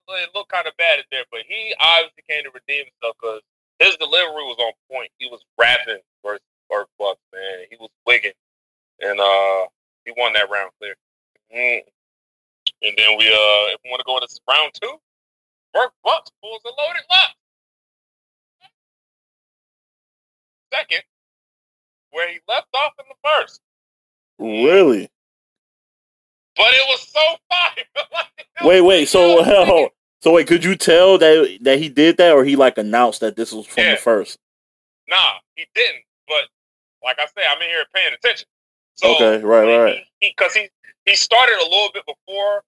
it 0.09 0.29
looked 0.33 0.51
kind 0.51 0.67
of 0.67 0.75
bad 0.77 0.99
at 0.99 1.05
there, 1.11 1.25
but 1.31 1.41
he 1.47 1.73
obviously 1.79 2.23
came 2.27 2.43
to 2.43 2.51
redeem 2.51 2.89
himself 2.89 3.15
because 3.21 3.41
his 3.79 3.95
delivery 3.97 4.43
was 4.43 4.57
on 4.59 4.73
point. 4.89 5.09
He 5.17 5.27
was 5.27 5.41
rapping 5.57 6.01
versus 6.25 6.41
Burk 6.71 6.87
Bucks, 6.97 7.19
man. 7.33 7.65
He 7.69 7.75
was 7.75 7.89
wigging, 8.07 8.31
and 9.01 9.19
uh, 9.19 9.67
he 10.05 10.13
won 10.17 10.33
that 10.33 10.49
round 10.49 10.71
clear. 10.79 10.95
Mm. 11.53 11.81
And 12.83 12.95
then 12.97 13.17
we, 13.17 13.27
uh, 13.27 13.75
if 13.75 13.79
we 13.83 13.89
want 13.91 13.99
to 13.99 14.05
go 14.05 14.17
into 14.17 14.27
round 14.47 14.71
two, 14.81 14.95
Burk 15.73 15.91
Bucks 16.03 16.31
pulls 16.41 16.61
a 16.65 16.69
loaded 16.69 17.03
lock. 17.09 17.35
Second, 20.73 21.03
where 22.11 22.29
he 22.31 22.39
left 22.47 22.67
off 22.73 22.93
in 22.99 23.05
the 23.09 23.15
first. 23.23 23.59
Really? 24.39 25.09
But 26.55 26.67
it 26.73 26.87
was 26.87 27.07
so 27.07 27.35
fire. 27.49 28.67
wait, 28.67 28.81
wait. 28.81 29.07
So, 29.09 29.43
hell, 29.43 29.89
so 30.21 30.33
wait. 30.33 30.47
Could 30.47 30.63
you 30.63 30.75
tell 30.75 31.17
that 31.17 31.59
that 31.61 31.79
he 31.79 31.89
did 31.89 32.17
that, 32.17 32.33
or 32.33 32.45
he 32.45 32.55
like 32.55 32.77
announced 32.77 33.19
that 33.19 33.35
this 33.35 33.51
was 33.51 33.65
from 33.65 33.83
yeah. 33.83 33.91
the 33.91 33.97
first? 33.97 34.37
Nah, 35.09 35.39
he 35.55 35.65
didn't. 35.75 36.03
But 36.27 36.47
like 37.03 37.17
I 37.19 37.25
say, 37.25 37.43
I'm 37.45 37.61
in 37.61 37.69
here 37.69 37.85
paying 37.93 38.13
attention. 38.13 38.47
So, 38.95 39.15
okay, 39.15 39.43
right, 39.43 39.65
right. 39.65 40.03
Because 40.19 40.53
he, 40.53 40.69
he, 41.05 41.11
he 41.11 41.15
started 41.15 41.57
a 41.57 41.67
little 41.67 41.89
bit 41.93 42.05
before 42.05 42.63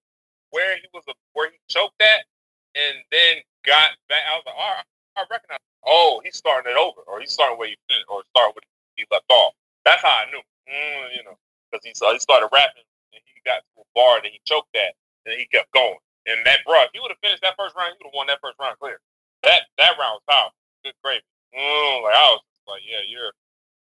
where 0.50 0.76
he 0.76 0.86
was 0.94 1.04
a, 1.08 1.14
where 1.34 1.50
he 1.50 1.58
choked 1.68 2.00
at, 2.02 2.26
and 2.74 3.02
then 3.10 3.42
got 3.66 3.94
back. 4.08 4.22
I 4.26 4.38
was 4.38 4.44
like, 4.46 4.58
all 4.58 4.74
right, 4.74 4.88
I 5.18 5.22
recognize. 5.30 5.62
Oh, 5.86 6.22
he's 6.24 6.36
starting 6.36 6.72
it 6.72 6.78
over, 6.78 7.02
or 7.06 7.20
he's 7.20 7.30
starting 7.30 7.58
where 7.58 7.68
he 7.68 7.76
finished, 7.90 8.06
or 8.08 8.22
start 8.34 8.54
where 8.54 8.66
he 8.96 9.04
left 9.10 9.28
off. 9.30 9.54
That's 9.84 10.02
how 10.02 10.24
I 10.24 10.30
knew, 10.32 10.40
mm, 10.40 11.04
you 11.14 11.22
know, 11.28 11.36
because 11.68 11.84
he 11.84 11.92
he 11.92 12.20
started 12.22 12.48
rapping 12.50 12.86
and 13.12 13.20
he 13.26 13.36
got 13.44 13.60
to 13.60 13.82
a 13.82 13.86
bar 13.94 14.22
that 14.22 14.30
he 14.32 14.40
choked 14.48 14.72
at, 14.74 14.96
and 15.26 15.36
he 15.36 15.46
kept 15.52 15.70
going. 15.74 16.00
And 16.24 16.40
that, 16.48 16.64
bro, 16.64 16.88
if 16.88 16.90
he 16.96 17.00
would 17.04 17.12
have 17.12 17.20
finished 17.20 17.44
that 17.44 17.54
first 17.60 17.76
round, 17.76 17.92
he 17.92 18.00
would 18.00 18.08
have 18.08 18.16
won 18.16 18.26
that 18.32 18.40
first 18.40 18.56
round 18.56 18.80
clear. 18.80 18.96
That 19.44 19.68
that 19.76 19.94
round 20.00 20.22
was 20.22 20.26
powerful. 20.26 20.56
Good 20.82 20.96
gravy. 21.04 21.26
Mm, 21.52 22.02
like 22.02 22.16
I 22.16 22.26
was 22.32 22.40
like, 22.64 22.82
yeah, 22.88 23.04
you're 23.04 23.30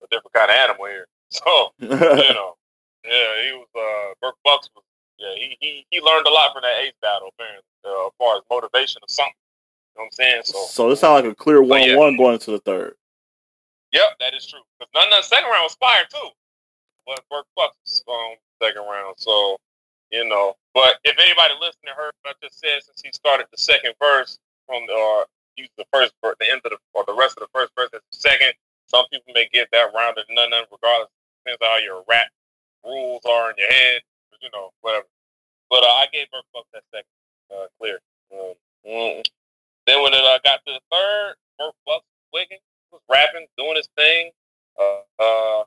a 0.02 0.06
different 0.10 0.32
kind 0.32 0.50
of 0.50 0.56
animal 0.56 0.86
here. 0.86 1.06
So 1.30 1.70
you 1.78 1.88
know, 1.88 2.58
yeah, 3.06 3.30
he 3.46 3.54
was 3.54 3.70
uh 3.70 4.14
Burk 4.20 4.34
Bucks 4.42 4.68
was 4.74 4.82
yeah 5.16 5.30
he 5.36 5.56
he 5.60 5.86
he 5.88 6.00
learned 6.00 6.26
a 6.26 6.30
lot 6.30 6.52
from 6.52 6.62
that 6.62 6.82
Ace 6.82 6.92
battle 7.00 7.30
apparently 7.30 7.62
uh, 7.86 8.06
as 8.08 8.12
far 8.18 8.36
as 8.36 8.42
motivation 8.50 8.98
or 8.98 9.06
something. 9.06 9.38
You 9.94 10.02
know 10.02 10.04
what 10.04 10.04
I'm 10.06 10.12
saying? 10.12 10.42
So 10.44 10.58
so 10.66 10.90
this 10.90 10.98
sounds 10.98 11.22
like 11.22 11.32
a 11.32 11.36
clear 11.36 11.62
one 11.62 11.82
yeah. 11.82 11.94
one 11.94 12.16
going 12.16 12.34
into 12.34 12.50
the 12.50 12.58
third. 12.58 12.94
Yep, 13.92 14.18
that 14.18 14.34
is 14.34 14.44
true. 14.44 14.58
Because 14.74 14.90
none 14.90 15.06
of 15.06 15.22
the 15.22 15.28
second 15.30 15.50
round 15.50 15.70
was 15.70 15.78
fire 15.78 16.02
too. 16.10 16.30
But 17.06 17.22
Burk 17.30 17.46
Bucks 17.54 18.02
um 18.10 18.34
second 18.60 18.82
round. 18.90 19.14
So 19.18 19.56
you 20.10 20.26
know, 20.26 20.54
but 20.74 20.98
if 21.04 21.14
anybody 21.14 21.54
listening 21.62 21.94
heard 21.94 22.10
what 22.22 22.34
I 22.34 22.46
just 22.46 22.58
said 22.58 22.82
since 22.82 23.00
he 23.02 23.12
started 23.12 23.46
the 23.50 23.58
second 23.58 23.94
verse 24.02 24.38
from 24.66 24.82
the 24.86 24.98
uh, 24.98 25.24
use 25.56 25.70
the 25.76 25.86
first 25.92 26.12
the 26.22 26.50
end 26.50 26.60
of 26.64 26.72
the 26.72 26.78
or 26.94 27.04
the 27.06 27.14
rest 27.14 27.36
of 27.38 27.46
the 27.46 27.52
first 27.52 27.72
verse 27.76 27.90
as 27.94 28.00
the 28.10 28.18
second, 28.18 28.52
some 28.90 29.06
people 29.12 29.32
may 29.34 29.48
get 29.52 29.68
that 29.72 29.94
round 29.94 30.18
rounded 30.18 30.26
none, 30.30 30.50
none 30.50 30.64
regardless. 30.70 31.08
Depends 31.44 31.62
on 31.62 31.68
how 31.70 31.78
your 31.78 32.04
rap 32.08 32.28
rules 32.84 33.22
are 33.24 33.50
in 33.50 33.56
your 33.56 33.70
head, 33.70 34.02
you 34.42 34.50
know, 34.52 34.70
whatever. 34.80 35.06
But 35.70 35.84
uh, 35.84 36.02
I 36.02 36.06
gave 36.12 36.30
Burk 36.30 36.44
Bucks 36.52 36.68
that 36.74 36.82
second 36.90 37.14
uh, 37.54 37.66
clear. 37.78 38.00
Um, 38.34 38.54
mm. 38.86 39.22
Then 39.86 40.02
when 40.02 40.12
it 40.12 40.20
uh, 40.20 40.38
got 40.44 40.60
to 40.66 40.72
the 40.74 40.80
third, 40.90 41.34
Burk 41.58 41.74
Bucks 41.86 42.04
wigging, 42.32 42.58
was 42.92 43.00
rapping, 43.08 43.46
doing 43.56 43.76
his 43.76 43.88
thing. 43.96 44.30
Uh, 44.78 45.02
uh, 45.22 45.64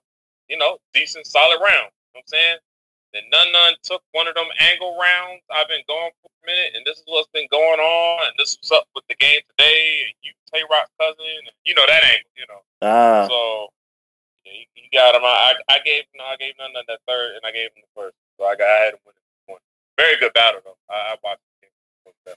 you 0.50 0.58
know, 0.58 0.78
decent, 0.94 1.26
solid 1.26 1.60
round. 1.60 1.92
You 1.92 2.20
know 2.20 2.20
what 2.20 2.20
I'm 2.20 2.28
saying? 2.28 2.58
Then 3.14 3.24
None 3.30 3.52
None 3.54 3.76
took 3.84 4.02
one 4.12 4.28
of 4.28 4.34
them 4.34 4.50
angle 4.60 4.98
rounds. 4.98 5.46
I've 5.54 5.70
been 5.70 5.86
going 5.88 6.10
for 6.22 6.34
a 6.34 6.46
minute, 6.50 6.74
and 6.74 6.82
this 6.86 6.98
is 6.98 7.06
what's 7.06 7.30
been 7.30 7.48
going 7.52 7.80
on, 7.80 8.28
and 8.28 8.36
this 8.38 8.58
was 8.58 8.72
up 8.72 8.90
with 8.96 9.06
the 9.08 9.16
game 9.16 9.40
today, 9.54 10.10
and 10.10 10.14
you 10.26 10.34
Tay 10.52 10.66
Roc 10.70 10.90
cousin, 11.00 11.22
and 11.22 11.54
you 11.64 11.76
know 11.76 11.86
that 11.86 12.04
angle, 12.04 12.34
you 12.34 12.46
know. 12.50 12.62
Ah. 12.82 13.28
So 13.30 13.70
yeah, 14.46 14.66
he, 14.66 14.68
he, 14.74 14.90
got 14.92 15.14
him. 15.14 15.22
I, 15.24 15.54
I 15.70 15.78
gave 15.86 16.04
no, 16.18 16.26
I 16.26 16.36
gave 16.38 16.54
None 16.58 16.74
None 16.74 16.86
that 16.88 17.00
third, 17.08 17.38
and 17.38 17.46
I 17.46 17.52
gave 17.52 17.70
him 17.70 17.86
the 17.86 18.02
first. 18.02 18.18
So 18.40 18.46
I 18.46 18.56
got 18.56 18.66
I 18.66 18.82
had 18.82 18.94
him 18.94 19.00
win 19.06 19.16
one. 19.46 19.62
Very 19.98 20.18
good 20.20 20.34
battle 20.34 20.62
though. 20.66 20.78
I, 20.90 21.14
I 21.14 21.16
watched 21.24 21.42
the 21.62 21.70
game. 21.70 22.36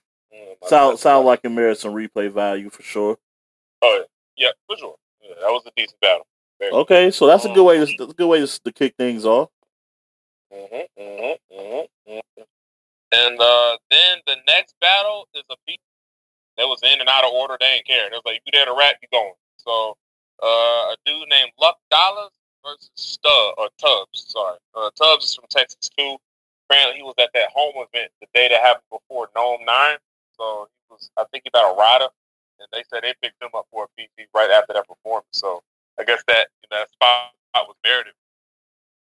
Mm, 0.60 0.68
sound 0.68 0.98
sound 0.98 1.24
like 1.24 1.40
it 1.42 1.48
merits 1.48 1.80
some 1.80 1.94
replay 1.94 2.30
value 2.30 2.68
for 2.68 2.82
sure. 2.82 3.16
Oh 3.80 4.04
yeah, 4.36 4.48
yeah 4.48 4.52
for 4.68 4.76
sure. 4.76 4.96
Yeah, 5.22 5.36
that 5.40 5.48
was 5.48 5.62
a 5.66 5.70
decent 5.74 6.00
battle. 6.00 6.26
Very 6.58 6.72
okay, 6.72 7.10
so 7.10 7.26
that's 7.26 7.46
a 7.46 7.52
good 7.52 7.64
way 7.64 7.78
to 7.78 7.86
that's 7.98 8.12
a 8.12 8.14
good 8.14 8.28
way 8.28 8.44
to, 8.44 8.60
to 8.62 8.72
kick 8.72 8.94
things 8.96 9.24
off. 9.24 9.48
And 13.12 13.40
uh, 13.40 13.76
then 13.90 14.18
the 14.26 14.36
next 14.46 14.74
battle 14.80 15.28
is 15.34 15.44
a 15.50 15.56
beat 15.66 15.80
that 16.58 16.66
was 16.66 16.80
in 16.82 17.00
and 17.00 17.08
out 17.08 17.24
of 17.24 17.32
order. 17.32 17.56
They 17.60 17.76
didn't 17.76 17.86
care. 17.86 18.06
It 18.06 18.12
was 18.12 18.22
like, 18.24 18.42
you 18.44 18.52
there 18.52 18.66
to 18.66 18.74
rap, 18.76 18.96
you 19.00 19.08
going. 19.12 19.32
So 19.56 19.96
uh, 20.42 20.92
a 20.92 20.96
dude 21.04 21.28
named 21.28 21.52
Luck 21.60 21.78
Dollars 21.90 22.32
versus 22.64 22.90
Stub 22.96 23.54
or 23.58 23.68
Tubbs. 23.78 24.26
Sorry, 24.28 24.58
uh, 24.74 24.90
Tubbs 24.96 25.26
is 25.26 25.34
from 25.34 25.46
Texas 25.50 25.88
too. 25.96 26.16
Apparently, 26.68 26.96
he 26.96 27.02
was 27.02 27.14
at 27.18 27.30
that 27.34 27.50
home 27.54 27.74
event 27.76 28.10
the 28.20 28.26
day 28.34 28.48
that 28.48 28.60
happened 28.60 28.90
before 28.90 29.30
NOME 29.36 29.64
Nine. 29.64 29.98
So 30.36 30.66
he 30.66 30.94
was, 30.94 31.10
I 31.16 31.24
think, 31.30 31.44
he 31.44 31.50
got 31.50 31.72
a 31.72 31.76
rider, 31.76 32.08
and 32.58 32.68
they 32.72 32.82
said 32.90 33.02
they 33.02 33.14
picked 33.22 33.40
him 33.40 33.50
up 33.54 33.66
for 33.70 33.86
a 33.86 33.88
PC 33.94 34.26
right 34.34 34.50
after 34.50 34.72
that 34.74 34.88
performance. 34.88 35.30
So 35.32 35.62
I 35.98 36.04
guess 36.04 36.22
that 36.26 36.48
you 36.62 36.68
know, 36.70 36.82
that 36.82 36.90
spot 36.90 37.30
was 37.54 37.76
merited. 37.84 38.14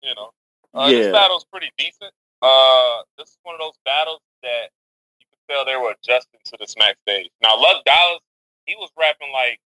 You 0.03 0.15
know, 0.15 0.31
uh, 0.75 0.89
yeah. 0.91 0.99
This 0.99 1.13
battle's 1.13 1.45
pretty 1.45 1.71
decent. 1.79 2.13
Uh, 2.43 3.03
this 3.17 3.31
is 3.31 3.39
one 3.43 3.55
of 3.55 3.61
those 3.61 3.79
battles 3.85 4.21
that 4.43 4.69
you 5.21 5.27
can 5.31 5.39
tell 5.49 5.65
they 5.65 5.77
were 5.77 5.95
adjusting 5.95 6.41
to 6.45 6.57
the 6.59 6.67
smack 6.67 6.97
stage. 7.03 7.31
Now, 7.43 7.61
Luck 7.61 7.85
Dallas, 7.85 8.21
he 8.67 8.75
was 8.77 8.91
rapping 8.99 9.33
like, 9.33 9.61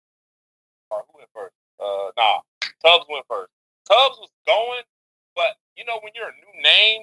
or 0.91 1.03
who 1.11 1.19
went 1.19 1.31
first? 1.35 1.55
Uh, 1.81 2.11
nah, 2.17 2.41
Tubbs 2.85 3.07
went 3.09 3.25
first. 3.29 3.51
Tubbs 3.89 4.19
was 4.21 4.31
going, 4.47 4.85
but 5.35 5.57
you 5.77 5.85
know 5.85 5.99
when 6.03 6.13
you're 6.15 6.29
a 6.29 6.39
new 6.45 6.63
name, 6.63 7.03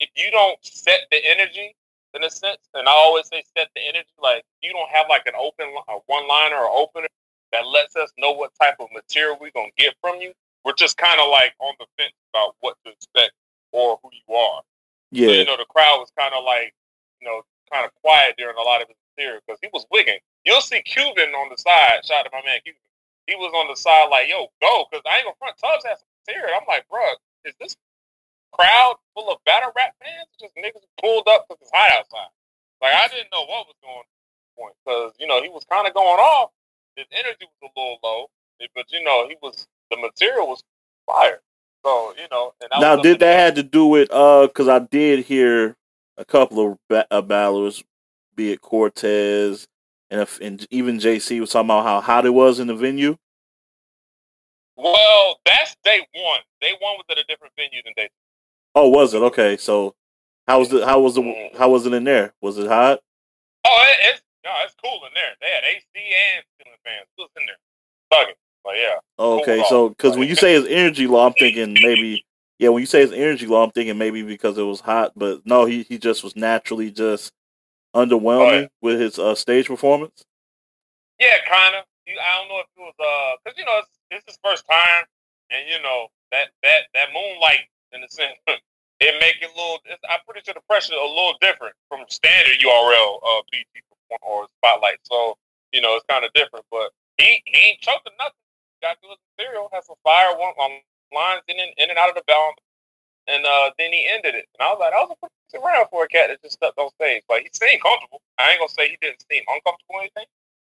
if 0.00 0.08
you 0.16 0.30
don't 0.30 0.58
set 0.62 1.00
the 1.10 1.18
energy 1.24 1.74
in 2.14 2.24
a 2.24 2.30
sense, 2.30 2.62
and 2.74 2.88
I 2.88 2.92
always 2.92 3.26
say 3.28 3.44
set 3.56 3.68
the 3.74 3.82
energy, 3.82 4.08
like 4.22 4.44
you 4.62 4.72
don't 4.72 4.90
have 4.90 5.06
like 5.08 5.26
an 5.26 5.34
open 5.38 5.66
a 5.88 5.98
one 6.06 6.26
liner 6.26 6.56
or 6.56 6.70
opener 6.70 7.08
that 7.52 7.66
lets 7.66 7.96
us 7.96 8.12
know 8.18 8.32
what 8.32 8.52
type 8.60 8.76
of 8.80 8.88
material 8.94 9.36
we're 9.40 9.50
gonna 9.54 9.68
get 9.76 9.94
from 10.00 10.20
you 10.20 10.32
we're 10.66 10.74
just 10.74 10.98
kind 10.98 11.22
of 11.22 11.30
like 11.30 11.54
on 11.62 11.78
the 11.78 11.86
fence 11.94 12.18
about 12.34 12.58
what 12.58 12.74
to 12.82 12.90
expect 12.90 13.30
or 13.70 14.02
who 14.02 14.10
you 14.10 14.34
are. 14.34 14.66
Yeah. 15.14 15.30
So, 15.30 15.32
you 15.38 15.46
know, 15.46 15.56
the 15.56 15.70
crowd 15.70 16.02
was 16.02 16.10
kind 16.18 16.34
of 16.34 16.42
like, 16.42 16.74
you 17.22 17.30
know, 17.30 17.46
kind 17.70 17.86
of 17.86 17.94
quiet 18.02 18.34
during 18.34 18.58
a 18.58 18.66
lot 18.66 18.82
of 18.82 18.90
his 18.90 18.98
material 19.14 19.38
because 19.46 19.62
he 19.62 19.70
was 19.70 19.86
wigging. 19.94 20.18
You'll 20.42 20.66
see 20.66 20.82
Cuban 20.82 21.30
on 21.38 21.54
the 21.54 21.56
side. 21.56 22.02
Shout 22.02 22.26
out 22.26 22.26
to 22.26 22.34
my 22.34 22.42
man 22.42 22.58
Cuban. 22.66 22.82
He 23.30 23.38
was 23.38 23.54
on 23.54 23.70
the 23.70 23.78
side 23.78 24.10
like, 24.10 24.26
yo, 24.26 24.50
go, 24.58 24.90
because 24.90 25.06
I 25.06 25.22
ain't 25.22 25.30
gonna 25.30 25.38
front. 25.38 25.54
Tubbs 25.54 25.86
has 25.86 26.02
some 26.02 26.10
material. 26.26 26.58
I'm 26.58 26.66
like, 26.66 26.82
bro, 26.90 27.14
is 27.46 27.54
this 27.62 27.78
crowd 28.50 28.98
full 29.14 29.30
of 29.30 29.38
battle 29.46 29.70
rap 29.78 29.94
fans? 30.02 30.26
Just 30.34 30.54
niggas 30.58 30.82
pulled 30.98 31.30
up 31.30 31.46
because 31.46 31.62
it's 31.62 31.74
hot 31.74 31.94
outside. 31.94 32.34
Like 32.82 32.94
I 32.94 33.06
didn't 33.06 33.30
know 33.30 33.46
what 33.46 33.70
was 33.70 33.78
going 33.86 34.02
on 34.02 34.70
because 34.82 35.14
you 35.22 35.30
know 35.30 35.38
he 35.42 35.48
was 35.48 35.62
kind 35.70 35.86
of 35.86 35.94
going 35.94 36.18
off. 36.18 36.50
His 36.98 37.06
energy 37.14 37.46
was 37.46 37.62
a 37.62 37.70
little 37.70 37.98
low, 38.02 38.30
but 38.74 38.90
you 38.90 39.02
know 39.06 39.30
he 39.30 39.38
was 39.42 39.66
the 39.90 39.96
material 39.96 40.48
was 40.48 40.62
fire. 41.06 41.40
So 41.84 42.14
you 42.16 42.26
know, 42.30 42.52
now 42.80 42.96
did 42.96 43.20
that 43.20 43.38
had 43.38 43.54
to 43.56 43.62
do 43.62 43.86
with 43.86 44.08
uh? 44.12 44.46
Because 44.46 44.68
I 44.68 44.80
did 44.80 45.24
hear 45.24 45.76
a 46.16 46.24
couple 46.24 46.72
of 46.72 46.78
ba- 46.88 47.06
uh, 47.10 47.22
battlers, 47.22 47.84
be 48.34 48.52
it 48.52 48.60
Cortez 48.60 49.68
and, 50.10 50.20
if, 50.20 50.40
and 50.40 50.66
even 50.70 50.98
JC 50.98 51.40
was 51.40 51.50
talking 51.50 51.66
about 51.66 51.84
how 51.84 52.00
hot 52.00 52.26
it 52.26 52.30
was 52.30 52.60
in 52.60 52.68
the 52.68 52.74
venue. 52.74 53.16
Well, 54.76 55.40
that's 55.44 55.74
day 55.84 56.00
one. 56.14 56.40
Day 56.60 56.72
one 56.80 56.96
was 56.96 57.04
at 57.10 57.18
a 57.18 57.24
different 57.24 57.54
venue 57.56 57.82
than 57.84 57.94
day. 57.96 58.10
Oh, 58.74 58.88
was 58.88 59.14
it 59.14 59.22
okay? 59.22 59.56
So 59.56 59.94
How 60.46 60.58
was 60.58 60.68
the 60.68 60.84
how 60.86 61.00
was 61.00 61.14
the 61.14 61.50
how 61.58 61.70
was 61.70 61.86
it 61.86 61.92
in 61.92 62.04
there? 62.04 62.34
Was 62.40 62.58
it 62.58 62.68
hot? 62.68 63.00
Oh, 63.64 63.84
it, 63.88 64.14
it's 64.14 64.22
no, 64.44 64.50
it's 64.64 64.74
cool 64.82 65.00
in 65.06 65.12
there. 65.14 65.34
They 65.40 65.48
had 65.48 65.64
AC 65.64 65.86
and 65.96 66.44
ceiling 66.60 66.78
fans. 66.84 67.08
It 67.16 67.20
was 67.20 67.30
in 67.36 67.46
there, 67.46 67.58
thugging. 68.12 68.38
But 68.66 68.74
yeah. 68.82 68.98
Okay, 69.24 69.62
so 69.68 69.90
because 69.90 70.18
when 70.18 70.26
you 70.26 70.34
say 70.34 70.56
it's 70.56 70.66
energy 70.68 71.06
law, 71.06 71.28
I'm 71.28 71.32
thinking 71.34 71.74
maybe 71.80 72.26
yeah. 72.58 72.70
When 72.70 72.82
you 72.82 72.86
say 72.86 73.00
it's 73.00 73.12
energy 73.12 73.46
law, 73.46 73.62
I'm 73.62 73.70
thinking 73.70 73.96
maybe 73.96 74.22
because 74.22 74.58
it 74.58 74.64
was 74.64 74.80
hot, 74.80 75.12
but 75.14 75.46
no, 75.46 75.66
he 75.66 75.84
he 75.84 75.98
just 75.98 76.24
was 76.24 76.34
naturally 76.34 76.90
just 76.90 77.32
underwhelming 77.94 78.62
yeah. 78.62 78.68
with 78.82 79.00
his 79.00 79.20
uh, 79.20 79.36
stage 79.36 79.68
performance. 79.68 80.24
Yeah, 81.20 81.38
kind 81.48 81.76
of. 81.76 81.84
I 82.08 82.38
don't 82.38 82.48
know 82.48 82.58
if 82.58 82.66
it 82.76 82.82
was 82.82 82.94
uh, 82.98 83.38
because 83.44 83.56
you 83.56 83.64
know 83.64 83.78
it's, 83.78 83.90
it's 84.10 84.24
his 84.26 84.38
first 84.42 84.64
time, 84.68 85.06
and 85.50 85.62
you 85.70 85.80
know 85.80 86.08
that 86.32 86.48
that 86.64 86.90
that 86.92 87.14
moonlight 87.14 87.70
in 87.92 88.00
the 88.00 88.08
sense 88.10 88.34
it 88.48 89.14
make 89.20 89.38
it 89.40 89.46
a 89.46 89.54
little. 89.54 89.78
I'm 90.10 90.18
pretty 90.26 90.42
sure 90.44 90.54
the 90.54 90.66
pressure 90.68 90.92
a 90.94 91.06
little 91.06 91.38
different 91.40 91.74
from 91.88 92.02
standard 92.08 92.58
URL 92.58 93.22
uh 93.22 93.42
PT 93.46 93.78
or 94.22 94.48
spotlight. 94.58 94.98
So 95.04 95.38
you 95.70 95.80
know 95.80 95.94
it's 95.94 96.06
kind 96.10 96.24
of 96.24 96.32
different, 96.34 96.66
but 96.72 96.90
he 97.16 97.42
he 97.46 97.70
ain't 97.70 97.80
choking 97.80 98.12
nothing. 98.18 98.34
To 98.94 99.08
his 99.10 99.22
material, 99.34 99.70
has 99.72 99.86
some 99.86 99.98
fire 100.04 100.36
one 100.38 100.54
um, 100.62 100.78
lines 101.10 101.42
in 101.48 101.58
and, 101.58 101.72
in 101.78 101.90
and 101.90 101.98
out 101.98 102.10
of 102.10 102.14
the 102.14 102.26
balance, 102.26 102.62
and 103.26 103.42
uh 103.42 103.74
then 103.78 103.90
he 103.90 104.06
ended 104.06 104.34
it. 104.34 104.46
And 104.54 104.62
I 104.62 104.70
was 104.70 104.78
like, 104.78 104.94
I 104.94 105.02
was 105.02 105.14
a 105.14 105.18
pretty 105.18 105.58
round 105.58 105.88
for 105.90 106.04
a 106.04 106.08
cat 106.08 106.30
that 106.30 106.42
just 106.42 106.60
stepped 106.60 106.78
on 106.78 106.90
stage. 107.00 107.22
But 107.26 107.42
he 107.42 107.50
seemed 107.50 107.82
comfortable. 107.82 108.22
I 108.38 108.54
ain't 108.54 108.60
gonna 108.60 108.70
say 108.70 108.90
he 108.92 108.98
didn't 109.02 109.24
seem 109.26 109.42
uncomfortable 109.48 109.98
or 109.98 110.06
anything, 110.06 110.28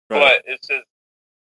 right. 0.10 0.22
but 0.22 0.36
it's 0.46 0.68
just 0.68 0.86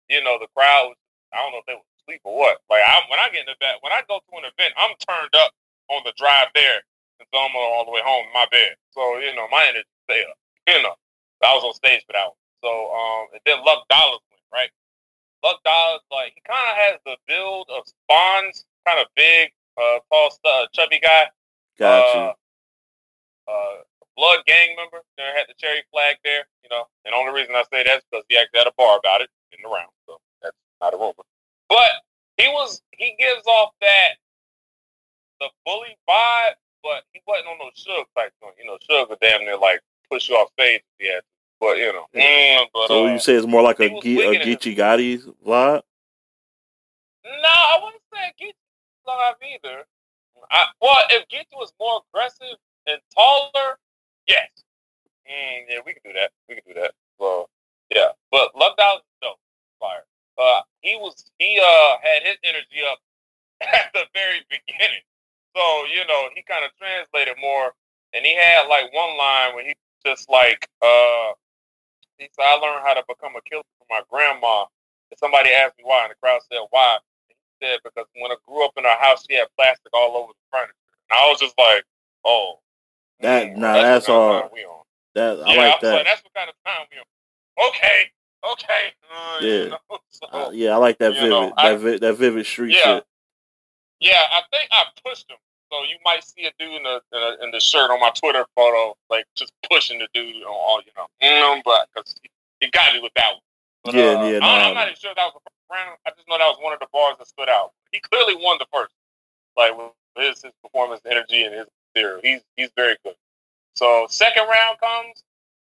you 0.09 0.23
know 0.23 0.39
the 0.39 0.51
crowd. 0.55 0.95
I 1.35 1.43
don't 1.43 1.55
know 1.55 1.63
if 1.63 1.69
they 1.71 1.79
were 1.79 1.91
asleep 2.03 2.23
or 2.25 2.35
what. 2.35 2.63
Like 2.71 2.83
I, 2.83 3.07
when 3.11 3.19
I 3.19 3.31
get 3.31 3.47
in 3.47 3.51
the 3.51 3.59
bed, 3.59 3.79
when 3.83 3.95
I 3.95 4.03
go 4.07 4.19
to 4.19 4.33
an 4.39 4.47
event, 4.51 4.75
I'm 4.75 4.95
turned 4.99 5.35
up 5.39 5.55
on 5.91 6.03
the 6.07 6.15
drive 6.19 6.51
there 6.55 6.83
and 7.21 7.29
I'm 7.35 7.55
all 7.55 7.85
the 7.85 7.93
way 7.93 8.01
home 8.03 8.27
in 8.27 8.33
my 8.33 8.47
bed. 8.51 8.75
So, 8.91 9.19
you 9.19 9.35
know, 9.37 9.47
my 9.53 9.67
energy 9.69 9.89
stay 10.09 10.25
up. 10.25 10.37
You 10.67 10.83
know. 10.83 10.97
I 11.43 11.55
was 11.57 11.65
on 11.65 11.75
stage 11.75 12.05
for 12.05 12.13
that 12.13 12.29
one. 12.29 12.41
So, 12.61 12.69
um, 12.69 13.33
and 13.33 13.41
then 13.49 13.65
Luck 13.65 13.89
Dollars 13.89 14.21
went, 14.29 14.45
right? 14.53 14.71
Luck 15.43 15.63
Dollars, 15.65 16.01
like, 16.13 16.33
he 16.35 16.43
kind 16.47 16.71
of 16.71 16.77
has 16.77 16.97
the 17.05 17.17
build 17.27 17.69
of 17.71 17.85
Spawns, 17.87 18.65
kind 18.87 19.01
of 19.01 19.07
big, 19.17 19.53
uh, 19.81 19.99
tall, 20.13 20.31
uh, 20.45 20.67
chubby 20.73 21.01
guy. 21.01 21.31
Gotcha. 21.79 22.19
Uh, 22.19 23.51
uh, 23.51 23.77
Blood 24.17 24.45
gang 24.47 24.77
member. 24.77 25.03
There 25.17 25.35
had 25.35 25.47
the 25.49 25.55
cherry 25.57 25.83
flag 25.91 26.17
there, 26.25 26.45
you 26.63 26.69
know. 26.69 26.85
And 27.07 27.15
only 27.15 27.33
reason 27.33 27.55
I 27.55 27.65
say 27.73 27.85
that 27.85 27.99
is 27.99 28.03
because 28.11 28.25
he 28.29 28.37
actually 28.37 28.59
had 28.59 28.67
a 28.69 28.77
bar 28.77 28.99
about 28.99 29.23
it 29.23 29.31
in 29.53 29.63
the 29.63 29.69
round. 29.69 29.89
So 30.07 30.21
that's 30.43 30.57
not 30.81 30.93
a 30.93 30.99
rumor. 30.99 31.25
But 31.69 32.05
he 32.37 32.49
was, 32.49 32.83
he 32.93 33.17
gives 33.19 33.47
off 33.47 33.73
that 33.81 34.21
the 35.41 35.49
bully 35.65 35.97
vibe, 36.09 36.61
but 36.83 37.05
he 37.15 37.23
wasn't 37.27 37.49
on 37.49 37.59
no 37.59 37.71
Suge 37.73 38.05
type 38.15 38.33
joint. 38.43 38.57
You 38.59 38.67
know, 38.67 38.77
Suge 38.85 39.09
would 39.09 39.21
damn 39.21 39.41
near 39.41 39.57
like 39.57 39.81
push 40.11 40.29
you 40.29 40.37
off 40.37 40.53
stage 40.53 40.83
if 40.99 41.07
he 41.07 41.09
had. 41.09 41.23
But 41.61 41.77
you 41.77 41.93
know, 41.93 42.07
mm, 42.17 42.67
but, 42.73 42.89
so 42.89 43.07
uh, 43.07 43.13
you 43.13 43.19
say 43.19 43.35
it's 43.35 43.47
more 43.47 43.63
like 43.63 43.81
a, 43.81 43.89
Ge- 43.89 44.19
a 44.19 44.41
Geechee 44.41 44.77
Gotti 44.77 45.19
vibe? 45.47 45.83
No, 47.25 47.49
I 47.49 47.79
wouldn't 47.83 48.03
say 48.13 48.33
Geechee 48.41 49.07
vibe 49.07 49.35
either. 49.55 49.85
I, 50.51 50.65
well, 50.81 50.97
if 51.11 51.29
Geechee 51.29 51.57
was 51.57 51.73
more 51.79 52.03
aggressive 52.09 52.57
and 52.87 52.99
taller, 53.15 53.79
yes. 54.27 54.49
Mm, 55.31 55.65
yeah, 55.69 55.79
we 55.85 55.93
can 55.93 56.03
do 56.05 56.13
that. 56.15 56.31
We 56.49 56.55
can 56.57 56.65
do 56.67 56.81
that. 56.81 56.93
Well, 57.19 57.51
yeah, 57.91 58.09
but 58.31 58.57
Luck 58.57 58.77
Dollars 58.79 59.03
no 59.23 59.35
fire. 59.79 60.05
Uh, 60.39 60.63
he 60.81 60.97
was 60.97 61.31
he 61.39 61.61
uh 61.63 61.97
had 62.03 62.23
his 62.23 62.39
energy 62.43 62.81
up 62.91 62.99
at 63.61 63.93
the 63.93 64.05
very 64.15 64.41
beginning. 64.49 65.05
So, 65.55 65.63
you 65.87 66.07
know, 66.07 66.29
he 66.35 66.43
kind 66.43 66.65
of 66.65 66.71
translated 66.79 67.37
more. 67.41 67.73
And 68.15 68.25
he 68.25 68.35
had 68.35 68.67
like 68.69 68.93
one 68.93 69.17
line 69.19 69.55
where 69.55 69.65
he 69.65 69.75
just 70.05 70.29
like, 70.31 70.69
uh, 70.83 71.33
he 72.21 72.29
said, 72.37 72.45
I 72.45 72.55
learned 72.61 72.85
how 72.85 72.95
to 72.95 73.05
become 73.09 73.35
a 73.37 73.43
killer 73.49 73.65
from 73.79 73.89
my 73.89 74.03
grandma. 74.11 74.69
And 75.11 75.19
somebody 75.19 75.51
asked 75.51 75.79
me 75.79 75.85
why, 75.85 76.05
and 76.05 76.13
the 76.13 76.21
crowd 76.21 76.41
said, 76.53 76.61
why? 76.71 76.99
And 77.29 77.37
he 77.59 77.67
said, 77.67 77.81
because 77.83 78.07
when 78.15 78.31
I 78.31 78.37
grew 78.47 78.65
up 78.65 78.73
in 78.77 78.87
our 78.87 78.99
house, 78.99 79.25
she 79.29 79.35
had 79.37 79.49
plastic 79.59 79.91
all 79.93 80.17
over 80.17 80.33
the 80.33 80.47
furniture. 80.53 80.75
And 81.11 81.19
I 81.19 81.29
was 81.31 81.41
just 81.41 81.57
like, 81.59 81.85
oh. 82.25 82.61
That, 83.21 83.49
mm, 83.49 83.57
nah, 83.57 83.73
that's, 83.75 84.07
that's 84.07 84.09
all. 84.09 84.51
We 84.53 84.65
on. 84.65 84.85
That, 85.15 85.41
I 85.41 85.55
yeah, 85.55 85.61
like 85.61 85.81
that. 85.81 85.95
Like, 85.95 86.05
that's 86.07 86.23
what 86.23 86.35
kind 86.35 86.51
of 86.51 86.57
time 86.65 86.87
we 86.93 86.99
on. 87.01 87.69
Okay. 87.69 88.11
Okay. 88.53 88.85
Uh, 89.11 89.39
yeah. 89.41 89.65
You 89.65 89.69
know, 89.71 89.79
so, 90.11 90.27
uh, 90.33 90.51
yeah, 90.53 90.71
I 90.71 90.77
like 90.77 90.99
that 90.99 91.15
vivid, 91.15 91.31
know, 91.31 91.53
I, 91.57 91.71
that, 91.71 91.81
vi- 91.81 91.99
that 91.99 92.15
vivid 92.15 92.47
street 92.47 92.77
yeah. 92.77 92.97
shit. 92.97 93.05
Yeah, 94.01 94.17
I 94.33 94.43
think 94.51 94.69
I 94.71 94.85
pushed 95.05 95.31
him. 95.31 95.37
So 95.71 95.83
you 95.87 95.97
might 96.05 96.25
see 96.25 96.47
a 96.47 96.53
dude 96.59 96.75
in 96.75 96.83
the 96.83 97.01
in, 97.13 97.45
in 97.45 97.51
the 97.53 97.61
shirt 97.61 97.91
on 97.91 98.01
my 98.01 98.11
Twitter 98.11 98.45
photo, 98.57 98.95
like 99.09 99.25
just 99.37 99.53
pushing 99.71 99.99
the 99.99 100.09
dude 100.13 100.43
on 100.43 100.51
all 100.51 100.81
you 100.85 100.91
know, 100.97 101.07
mm, 101.23 101.63
but 101.65 101.89
because 101.95 102.15
he, 102.61 102.71
got 102.71 102.93
me 102.93 103.01
with 103.01 103.13
that 103.15 103.33
one. 103.33 103.43
But, 103.85 103.95
yeah, 103.95 104.03
uh, 104.03 104.27
yeah. 104.27 104.39
No, 104.41 104.47
I'm 104.47 104.75
not 104.75 104.89
even 104.89 104.99
sure 104.99 105.13
that 105.15 105.31
was 105.31 105.39
the 105.39 105.47
first 105.47 105.65
round. 105.71 105.97
I 106.07 106.11
just 106.11 106.29
know 106.29 106.39
that 106.39 106.51
was 106.51 106.59
one 106.61 106.73
of 106.75 106.81
the 106.81 106.91
bars 106.93 107.17
that 107.19 107.29
stood 107.29 107.49
out. 107.49 107.71
He 107.93 108.01
clearly 108.01 108.35
won 108.35 108.59
the 108.59 108.67
first, 108.73 108.93
like 109.57 109.77
with 109.79 109.95
his 110.19 110.43
his 110.43 110.53
performance, 110.63 111.01
energy, 111.07 111.45
and 111.45 111.55
his 111.55 111.67
theory. 111.95 112.21
He's 112.23 112.43
he's 112.57 112.71
very 112.75 112.97
good. 113.05 113.15
So 113.75 114.07
second 114.11 114.51
round 114.51 114.79
comes, 114.83 115.23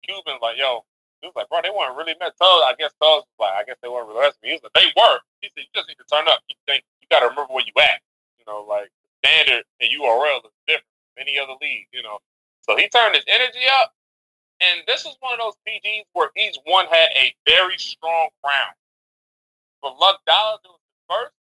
Cuban's 0.03 0.43
like, 0.43 0.57
yo, 0.57 0.83
he 1.21 1.27
was 1.27 1.35
like, 1.35 1.47
bro, 1.47 1.63
they 1.63 1.71
weren't 1.71 1.95
really 1.95 2.13
met. 2.19 2.35
Tubbs, 2.35 2.67
I 2.67 2.75
guess 2.77 2.91
Tubbs 2.99 3.25
was 3.25 3.39
like, 3.39 3.55
I 3.55 3.63
guess 3.63 3.79
they 3.81 3.87
weren't 3.87 4.11
really 4.11 4.27
me. 4.43 4.51
He 4.51 4.59
was 4.59 4.63
like, 4.67 4.75
they 4.75 4.91
were. 4.91 5.17
He 5.39 5.49
said, 5.55 5.63
you 5.63 5.71
just 5.73 5.87
need 5.87 5.97
to 5.97 6.07
turn 6.11 6.27
up. 6.27 6.43
You 6.51 6.55
think 6.67 6.83
you 6.99 7.07
got 7.09 7.23
to 7.23 7.31
remember 7.31 7.49
where 7.49 7.63
you 7.63 7.73
at. 7.79 8.03
You 8.37 8.45
know, 8.45 8.67
like 8.67 8.91
standard 9.25 9.63
and 9.81 9.89
URL 9.89 10.45
is 10.45 10.53
different 10.67 10.93
from 11.13 11.25
any 11.25 11.39
other 11.39 11.53
league, 11.61 11.87
you 11.91 12.03
know. 12.03 12.19
So 12.61 12.77
he 12.77 12.87
turned 12.89 13.15
his 13.15 13.25
energy 13.27 13.65
up, 13.81 13.93
and 14.61 14.81
this 14.87 15.05
was 15.05 15.17
one 15.19 15.33
of 15.33 15.39
those 15.39 15.57
PGs 15.67 16.05
where 16.13 16.29
each 16.37 16.57
one 16.65 16.85
had 16.87 17.09
a 17.21 17.33
very 17.47 17.77
strong 17.77 18.29
round. 18.43 18.77
For 19.81 19.91
Luck 19.99 20.21
Dollars, 20.25 20.61
it 20.65 20.69
was 20.69 20.81
his 20.81 21.01
first, 21.09 21.35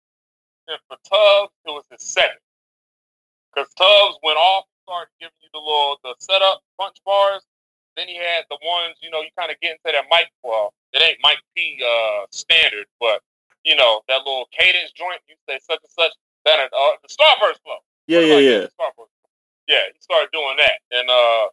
and 0.69 0.81
for 0.89 0.99
Tubbs, 1.07 1.53
it 1.67 1.71
was 1.71 1.85
his 1.91 2.03
second. 2.03 2.43
Because 3.51 3.71
Tubbs 3.75 4.19
went 4.23 4.39
off, 4.39 4.65
and 4.67 4.79
started 4.87 5.13
giving 5.21 5.39
you 5.43 5.51
the 5.53 5.61
little 5.61 5.99
the 6.03 6.15
setup 6.19 6.63
punch 6.79 6.97
bars. 7.05 7.43
Then 7.95 8.09
he 8.09 8.17
had 8.17 8.49
the 8.49 8.57
ones, 8.65 8.97
you 9.03 9.11
know, 9.11 9.21
you 9.21 9.29
kind 9.37 9.53
of 9.53 9.61
get 9.61 9.77
into 9.77 9.93
that 9.93 10.09
Mike. 10.09 10.33
Well, 10.43 10.73
it 10.95 11.03
ain't 11.03 11.19
Mike 11.23 11.45
P 11.55 11.77
uh, 11.85 12.25
standard, 12.33 12.87
but 12.99 13.21
you 13.65 13.77
know 13.77 14.01
that 14.09 14.25
little 14.25 14.49
cadence 14.51 14.93
joint. 14.93 15.21
You 15.29 15.37
say 15.47 15.61
such 15.61 15.79
and 15.85 15.93
such 15.93 16.13
that 16.45 16.71
uh, 16.73 16.95
the 17.03 17.09
Starburst 17.09 17.63
flow. 17.63 17.81
Yeah, 18.07 18.21
yeah, 18.21 18.35
like 18.35 18.45
yeah. 18.45 18.65
Starburst. 18.75 19.13
Yeah, 19.69 19.85
he 19.95 19.99
started 20.01 20.31
doing 20.33 20.57
that, 20.59 20.79
and 20.91 21.07
uh, 21.09 21.47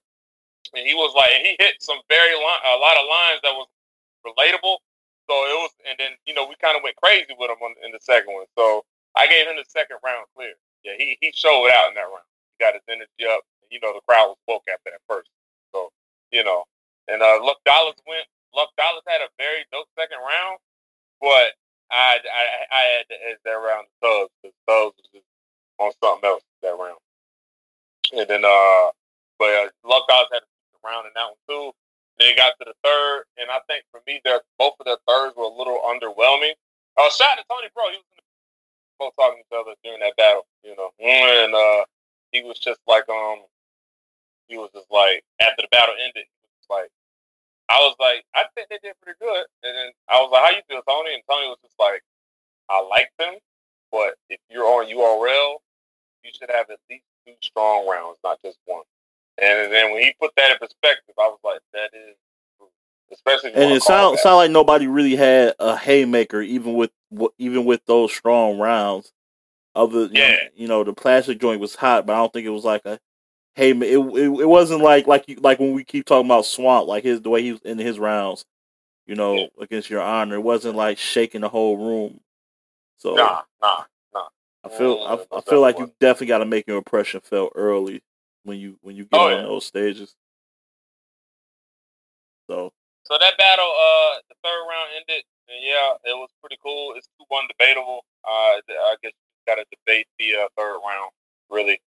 and 0.74 0.84
he 0.86 0.94
was 0.94 1.14
like, 1.16 1.30
he 1.42 1.56
hit 1.60 1.78
some 1.82 2.02
very 2.10 2.34
li- 2.34 2.66
a 2.66 2.78
lot 2.78 2.98
of 2.98 3.06
lines 3.06 3.40
that 3.46 3.54
was 3.54 3.70
relatable. 4.26 4.82
So 5.30 5.34
it 5.46 5.58
was, 5.62 5.72
and 5.86 5.96
then 6.02 6.18
you 6.26 6.34
know 6.34 6.50
we 6.50 6.58
kind 6.58 6.76
of 6.76 6.82
went 6.82 6.98
crazy 6.98 7.38
with 7.38 7.54
him 7.54 7.62
on, 7.62 7.78
in 7.86 7.94
the 7.94 8.02
second 8.02 8.34
one. 8.34 8.50
So 8.58 8.84
I 9.16 9.30
gave 9.30 9.46
him 9.46 9.58
the 9.58 9.66
second 9.70 10.02
round 10.02 10.26
clear. 10.36 10.58
Yeah, 10.84 10.98
he 10.98 11.18
he 11.22 11.32
showed 11.34 11.70
out 11.70 11.94
in 11.94 11.96
that 11.96 12.10
round. 12.10 12.26
He 12.58 12.66
got 12.66 12.74
his 12.74 12.86
energy 12.90 13.30
up. 13.30 13.46
You 13.70 13.78
know 13.82 13.94
the 13.94 14.02
crowd 14.10 14.34
was 14.34 14.42
woke 14.50 14.66
after 14.66 14.90
that 14.90 15.06
first. 15.06 15.30
So 15.70 15.94
you 16.34 16.44
know, 16.44 16.66
and 17.08 17.22
uh, 17.22 17.38
Luck 17.46 17.62
Dollars 17.66 18.02
went. 18.10 18.26
Luck 18.58 18.74
Dollars 18.82 19.06
had 19.06 19.22
a 19.22 19.30
very 19.38 19.62
dope 19.70 19.86
second 19.94 20.18
round, 20.18 20.58
but 21.22 21.54
I 21.92 22.20
I, 22.22 22.44
I 22.72 22.84
had 22.98 23.06
to 23.10 23.18
edge 23.30 23.42
that 23.46 23.52
round 23.52 23.88
to 23.88 23.94
Tubbs 24.02 24.32
because 24.42 24.58
Tubbs 24.68 24.96
was 24.98 25.10
just 25.14 25.30
on 25.80 25.92
something 26.04 26.30
else 26.30 26.44
that 26.62 26.76
round. 26.78 27.00
And 28.14 28.28
then 28.28 28.44
uh, 28.46 28.90
but 29.38 29.50
uh, 29.50 29.70
Luck 29.88 30.08
Dollars 30.08 30.30
had 30.34 30.44
a 30.44 30.88
round 30.88 31.08
in 31.08 31.14
that 31.16 31.34
one 31.34 31.42
too. 31.48 31.72
They 32.20 32.36
got 32.36 32.54
to 32.60 32.66
the 32.68 32.76
third, 32.84 33.24
and 33.40 33.50
I 33.50 33.64
think 33.68 33.86
for 33.92 34.02
me, 34.06 34.20
their 34.26 34.42
both 34.60 34.76
of 34.80 34.86
their 34.86 35.00
thirds 35.08 35.36
were 35.38 35.48
a 35.48 35.56
little 35.56 35.80
underwhelming. 35.88 36.54
Uh, 36.98 37.10
shout 37.10 37.32
out 37.32 37.38
to 37.40 37.46
Tony 37.48 37.72
Pro. 37.74 37.90
He 37.92 37.98
was 37.98 38.20
both 39.00 39.16
talking 39.16 39.40
to 39.40 39.48
each 39.48 39.56
other 39.56 39.76
during 39.84 40.02
that 40.02 40.18
battle, 40.18 40.46
you 40.64 40.76
know, 40.76 40.92
and 41.00 41.56
uh, 41.56 41.86
he 42.34 42.44
was 42.44 42.60
just 42.60 42.82
like, 42.88 43.08
um, 43.08 43.40
he 44.48 44.58
was 44.58 44.70
just 44.76 44.92
like 44.92 45.24
after 45.40 45.64
the 45.64 45.72
battle 45.72 45.96
ended, 45.96 46.28
he 46.28 46.50
was 46.60 46.68
like, 46.70 46.92
I 47.70 47.78
was 47.86 47.96
like, 48.00 48.26
I 48.34 48.46
think 48.56 48.68
they 48.70 48.80
did 48.82 48.96
pretty 49.02 49.18
good. 49.22 49.46
And 49.64 49.78
then 49.78 49.90
I 50.10 50.20
was 50.22 50.30
like, 50.34 50.42
how 50.44 50.52
you 50.52 50.64
feel, 50.68 50.82
Tony? 50.82 51.14
And 51.14 51.24
Tony 51.30 51.48
was 51.48 51.62
just 51.62 51.78
like, 51.80 52.02
I 52.70 52.82
like 52.82 53.12
them, 53.18 53.36
but 53.92 54.16
if 54.30 54.40
you're 54.50 54.66
on 54.66 54.86
URL, 54.86 55.58
you 56.24 56.32
should 56.34 56.50
have 56.50 56.70
at 56.70 56.80
least 56.90 57.06
two 57.26 57.34
strong 57.42 57.88
rounds, 57.88 58.18
not 58.24 58.40
just 58.44 58.58
one. 58.66 58.84
And 59.42 59.72
then 59.72 59.92
when 59.94 60.04
he 60.04 60.14
put 60.20 60.32
that 60.36 60.52
in 60.52 60.58
perspective, 60.58 61.16
I 61.18 61.30
was 61.30 61.40
like, 61.44 61.62
that 61.74 61.92
is 61.94 62.16
especially. 63.12 63.54
And 63.54 63.72
it 63.72 63.84
sound 63.84 64.20
sound 64.20 64.38
like 64.38 64.52
nobody 64.52 64.88
really 64.88 65.16
had 65.16 65.56
a 65.60 65.78
haymaker, 65.78 66.42
even 66.42 66.74
with 66.76 66.92
even 67.38 67.66
with 67.66 67.86
those 67.86 68.12
strong 68.12 68.60
rounds. 68.60 69.12
Other, 69.76 70.10
yeah. 70.12 70.36
you 70.56 70.68
know, 70.68 70.84
the 70.84 70.94
plastic 70.94 71.40
joint 71.40 71.62
was 71.62 71.76
hot, 71.76 72.06
but 72.06 72.14
I 72.14 72.18
don't 72.18 72.34
think 72.34 72.46
it 72.46 72.50
was 72.50 72.66
like 72.66 72.86
a 72.86 73.00
hey, 73.60 73.72
it, 73.72 73.78
it, 73.84 74.42
it 74.42 74.50
wasn't 74.50 74.82
like 74.82 75.08
like 75.08 75.26
you 75.28 75.36
like 75.38 75.60
when 75.60 75.74
we 75.74 75.84
keep 75.84 76.06
talking 76.06 76.28
about 76.28 76.46
Swamp, 76.46 76.88
like 76.88 77.04
his 77.04 77.22
the 77.22 77.30
way 77.30 77.44
he 77.44 77.54
was 77.54 77.62
in 77.62 77.78
his 77.78 78.00
rounds, 78.00 78.46
you 79.08 79.16
know, 79.16 79.36
yeah. 79.38 79.48
against 79.62 79.90
your 79.90 80.02
honor. 80.02 80.36
It 80.36 80.44
wasn't 80.44 80.76
like 80.76 80.98
shaking 80.98 81.42
the 81.42 81.50
whole 81.50 81.78
room. 81.78 82.22
So 82.98 83.16
nah, 83.16 83.42
nah, 83.62 83.84
nah. 84.14 84.28
I 84.66 84.70
feel 84.70 85.28
I, 85.32 85.38
I 85.38 85.42
feel 85.42 85.62
like 85.62 85.80
you 85.80 85.92
definitely 86.00 86.28
got 86.28 86.40
to 86.40 86.46
make 86.46 86.68
your 86.68 86.78
impression 86.78 87.22
felt 87.22 87.54
early. 87.56 88.02
when 88.44 88.60
you 88.60 88.78
when 88.82 88.96
you 88.96 89.06
get 89.06 89.20
Oh, 89.20 89.28
on 89.28 89.32
yeah. 89.32 89.44
those 89.44 89.66
stages. 89.66 90.16
So 92.50 92.72
So 93.04 93.18
that 93.20 93.38
battle, 93.38 93.66
uh, 93.72 94.22
the 94.30 94.36
third 94.44 94.64
round 94.70 94.90
ended, 94.98 95.24
and 95.50 95.60
yeah, 95.64 95.94
it 96.12 96.16
was 96.18 96.30
pretty 96.42 96.58
cool. 96.64 96.94
It's 96.98 97.08
two 97.20 97.26
one 97.30 97.46
debatable. 97.50 98.06
Uh, 98.26 98.62
I 98.62 98.96
guess 99.04 99.14
you 99.14 99.56
got 99.56 99.56
to 99.62 99.66
debate 99.72 100.08
the 100.20 100.36
uh, 100.36 100.48
third 100.58 100.80
round, 100.86 101.12
really, 101.50 101.82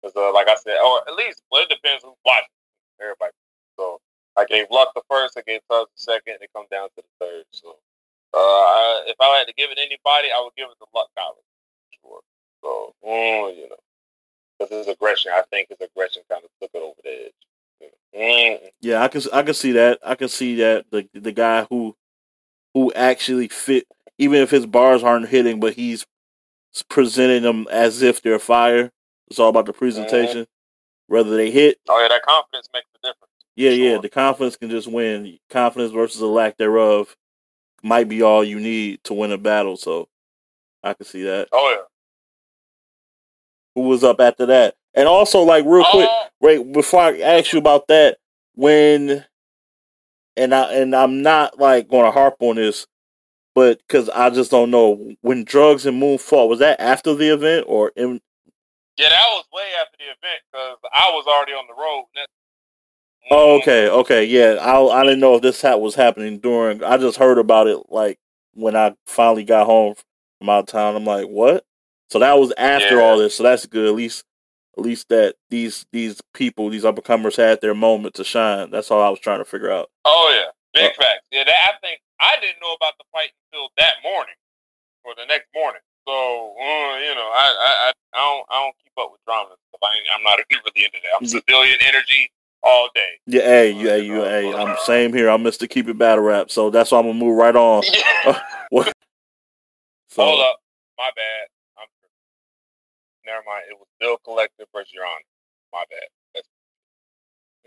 because 0.00 0.16
uh, 0.16 0.32
like 0.32 0.48
I 0.48 0.56
said, 0.56 0.78
or 0.84 1.02
at 1.06 1.14
least 1.14 1.42
well, 1.50 1.62
it 1.62 1.68
depends 1.68 2.04
who's 2.04 2.16
watching. 2.24 2.48
Everybody. 3.00 3.32
So 3.76 4.00
I 4.36 4.44
gave 4.44 4.66
Luck 4.70 4.92
the 4.94 5.02
first, 5.08 5.38
I 5.38 5.42
gave 5.46 5.60
Tubbs 5.70 5.90
the 5.96 6.02
second, 6.02 6.34
and 6.34 6.42
it 6.42 6.50
comes 6.54 6.68
down 6.70 6.88
to 6.96 6.96
the 6.96 7.26
third. 7.26 7.44
So 7.50 7.76
uh, 8.34 8.36
I, 8.36 9.04
if 9.06 9.16
I 9.20 9.38
had 9.38 9.48
to 9.48 9.54
give 9.54 9.70
it 9.70 9.78
anybody, 9.78 10.28
I 10.28 10.40
would 10.42 10.54
give 10.56 10.68
it 10.70 10.78
to 10.78 10.86
Luck 10.94 11.08
Collins, 11.16 11.40
sure. 12.02 12.20
So 12.62 12.94
mm, 13.06 13.56
you 13.56 13.68
know, 13.68 13.76
because 14.58 14.86
his 14.86 14.88
aggression, 14.88 15.32
I 15.34 15.42
think 15.50 15.68
his 15.68 15.80
aggression 15.80 16.22
kind 16.30 16.44
of 16.44 16.50
took 16.60 16.70
it 16.74 16.82
over 16.82 17.00
the 17.02 17.26
edge. 17.26 17.32
Mm, 18.14 18.70
yeah, 18.80 19.02
I 19.02 19.08
can 19.08 19.22
I 19.32 19.42
can 19.42 19.54
see 19.54 19.72
that. 19.72 19.98
I 20.04 20.14
can 20.14 20.28
see 20.28 20.56
that 20.56 20.86
the 20.90 21.08
the 21.14 21.32
guy 21.32 21.66
who 21.70 21.96
who 22.74 22.92
actually 22.92 23.48
fit, 23.48 23.86
even 24.18 24.40
if 24.42 24.50
his 24.50 24.66
bars 24.66 25.02
aren't 25.02 25.28
hitting, 25.28 25.60
but 25.60 25.74
he's 25.74 26.06
presenting 26.88 27.42
them 27.42 27.66
as 27.70 28.02
if 28.02 28.22
they're 28.22 28.38
fire. 28.38 28.90
It's 29.30 29.38
all 29.38 29.48
about 29.48 29.66
the 29.66 29.72
presentation. 29.72 30.46
Whether 31.06 31.36
they 31.36 31.50
hit, 31.50 31.78
Oh 31.88 32.00
yeah, 32.00 32.08
that 32.08 32.22
confidence 32.22 32.68
makes 32.72 32.86
the 32.92 33.08
difference. 33.08 33.32
yeah, 33.56 33.70
yeah, 33.70 33.98
the 33.98 34.08
confidence 34.08 34.56
can 34.56 34.70
just 34.70 34.86
win. 34.86 35.38
Confidence 35.50 35.92
versus 35.92 36.20
a 36.20 36.26
lack 36.26 36.56
thereof 36.56 37.16
might 37.82 38.08
be 38.08 38.22
all 38.22 38.44
you 38.44 38.60
need 38.60 39.02
to 39.04 39.14
win 39.14 39.32
a 39.32 39.38
battle. 39.38 39.76
So 39.76 40.08
I 40.84 40.94
can 40.94 41.06
see 41.06 41.22
that. 41.24 41.48
Oh 41.52 41.76
yeah. 41.76 41.82
Who 43.74 43.88
was 43.88 44.04
up 44.04 44.20
after 44.20 44.46
that? 44.46 44.74
And 44.94 45.08
also, 45.08 45.40
like 45.42 45.64
real 45.64 45.84
quick, 45.90 46.08
Oh, 46.10 46.26
Wait, 46.40 46.72
before 46.72 47.00
I 47.02 47.18
ask 47.20 47.52
you 47.52 47.58
about 47.58 47.86
that, 47.88 48.18
when 48.54 49.24
and 50.36 50.54
I 50.54 50.72
and 50.74 50.94
I'm 50.94 51.22
not 51.22 51.58
like 51.58 51.88
going 51.88 52.04
to 52.04 52.10
harp 52.12 52.36
on 52.40 52.56
this, 52.56 52.86
but 53.54 53.78
because 53.86 54.08
I 54.10 54.30
just 54.30 54.50
don't 54.52 54.70
know 54.70 55.12
when 55.22 55.44
drugs 55.44 55.86
and 55.86 55.98
Moon 55.98 56.18
fought, 56.18 56.48
was 56.48 56.60
that 56.60 56.80
after 56.80 57.14
the 57.14 57.32
event 57.34 57.64
or 57.68 57.90
in? 57.96 58.20
Yeah, 59.00 59.08
that 59.08 59.26
was 59.30 59.44
way 59.52 59.64
after 59.80 59.96
the 59.98 60.04
event 60.04 60.40
because 60.52 60.76
I 60.92 61.10
was 61.16 61.24
already 61.26 61.52
on 61.52 61.66
the 61.66 61.74
road. 61.80 62.04
That- 62.14 62.26
Oh, 63.30 63.58
okay, 63.60 63.88
okay, 63.88 64.24
yeah. 64.24 64.54
I 64.60 64.80
I 64.82 65.04
didn't 65.04 65.20
know 65.20 65.36
if 65.36 65.42
this 65.42 65.60
hat 65.62 65.80
was 65.80 65.94
happening 65.94 66.38
during. 66.40 66.82
I 66.82 66.96
just 66.96 67.16
heard 67.18 67.38
about 67.38 67.68
it 67.68 67.78
like 67.88 68.18
when 68.54 68.74
I 68.74 68.94
finally 69.06 69.44
got 69.44 69.66
home 69.66 69.94
from 70.38 70.48
out 70.48 70.60
of 70.60 70.66
town. 70.66 70.96
I'm 70.96 71.04
like, 71.04 71.26
what? 71.26 71.64
So 72.10 72.18
that 72.18 72.38
was 72.38 72.52
after 72.58 72.96
Yeah. 72.96 73.02
all 73.02 73.18
this. 73.18 73.36
So 73.36 73.44
that's 73.44 73.66
good. 73.66 73.86
At 73.86 73.94
least, 73.94 74.24
at 74.76 74.82
least 74.82 75.10
that 75.10 75.36
these 75.48 75.86
these 75.92 76.20
people, 76.34 76.70
these 76.70 76.82
uppercomers, 76.82 77.36
had 77.36 77.60
their 77.60 77.74
moment 77.74 78.14
to 78.14 78.24
shine. 78.24 78.70
That's 78.70 78.90
all 78.90 79.02
I 79.02 79.10
was 79.10 79.20
trying 79.20 79.38
to 79.38 79.44
figure 79.44 79.70
out. 79.70 79.90
Oh 80.04 80.32
yeah, 80.34 80.50
big 80.74 80.90
Uh, 80.90 81.02
facts. 81.02 81.24
Yeah, 81.30 81.44
that, 81.44 81.54
I 81.68 81.78
think 81.86 82.00
I 82.18 82.34
didn't 82.40 82.60
know 82.60 82.72
about 82.72 82.94
the 82.98 83.04
fight 83.12 83.30
until 83.52 83.68
that 83.76 84.02
morning 84.02 84.34
or 85.04 85.14
the 85.14 85.26
next 85.26 85.46
morning. 85.54 85.82
So 86.06 86.12
uh, 86.12 86.96
you 86.98 87.14
know, 87.14 87.28
I, 87.32 87.46
I 87.60 87.92
I 88.14 88.18
don't 88.18 88.46
I 88.50 88.64
don't 88.64 88.74
keep 88.82 88.92
up 88.98 89.12
with 89.12 89.20
drama. 89.26 89.50
I 89.82 89.88
I'm 90.16 90.22
not 90.22 90.38
really 90.50 90.84
into 90.84 90.98
that. 91.02 91.10
I'm 91.18 91.26
civilian 91.26 91.78
energy 91.86 92.30
all 92.62 92.88
day. 92.94 93.18
Yeah, 93.26 93.42
hey, 93.42 93.70
you, 93.70 93.88
hey, 93.88 94.04
you 94.04 94.22
hey. 94.22 94.52
I'm 94.54 94.76
same 94.84 95.12
here. 95.12 95.30
I'm 95.30 95.42
Mr. 95.42 95.68
Keep 95.68 95.88
It 95.88 95.98
Battle 95.98 96.24
Rap, 96.24 96.50
so 96.50 96.70
that's 96.70 96.90
why 96.90 96.98
I'm 96.98 97.06
gonna 97.06 97.18
move 97.18 97.36
right 97.36 97.56
on. 97.56 97.82
Yeah. 98.72 98.92
So, 100.10 100.24
Hold 100.24 100.40
up, 100.40 100.56
my 100.98 101.10
bad. 101.14 101.46
I'm 101.78 101.86
never 103.24 103.42
mind. 103.46 103.62
It 103.70 103.78
was 103.78 103.86
Bill 104.00 104.16
Collector 104.24 104.64
versus 104.74 104.92
Your 104.92 105.04
Honor. 105.04 105.22
My 105.72 105.84
bad. 105.88 106.42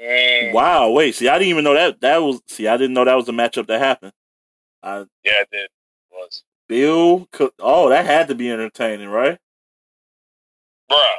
Mm, 0.01 0.53
Wow, 0.53 0.89
wait. 0.89 1.15
See, 1.15 1.29
I 1.29 1.37
didn't 1.37 1.49
even 1.49 1.63
know 1.63 1.73
that. 1.73 2.01
That 2.01 2.17
was. 2.17 2.41
See, 2.47 2.67
I 2.67 2.75
didn't 2.75 2.93
know 2.93 3.05
that 3.05 3.15
was 3.15 3.29
a 3.29 3.31
matchup 3.31 3.67
that 3.67 3.79
happened. 3.79 4.11
I 4.81 5.05
Yeah, 5.23 5.41
it 5.41 5.49
did. 5.51 5.63
It 5.63 5.69
was. 6.11 6.43
Bill. 6.73 7.27
Oh, 7.59 7.89
that 7.89 8.05
had 8.05 8.29
to 8.29 8.35
be 8.35 8.49
entertaining, 8.51 9.09
right? 9.09 9.37
Bruh, 10.89 11.17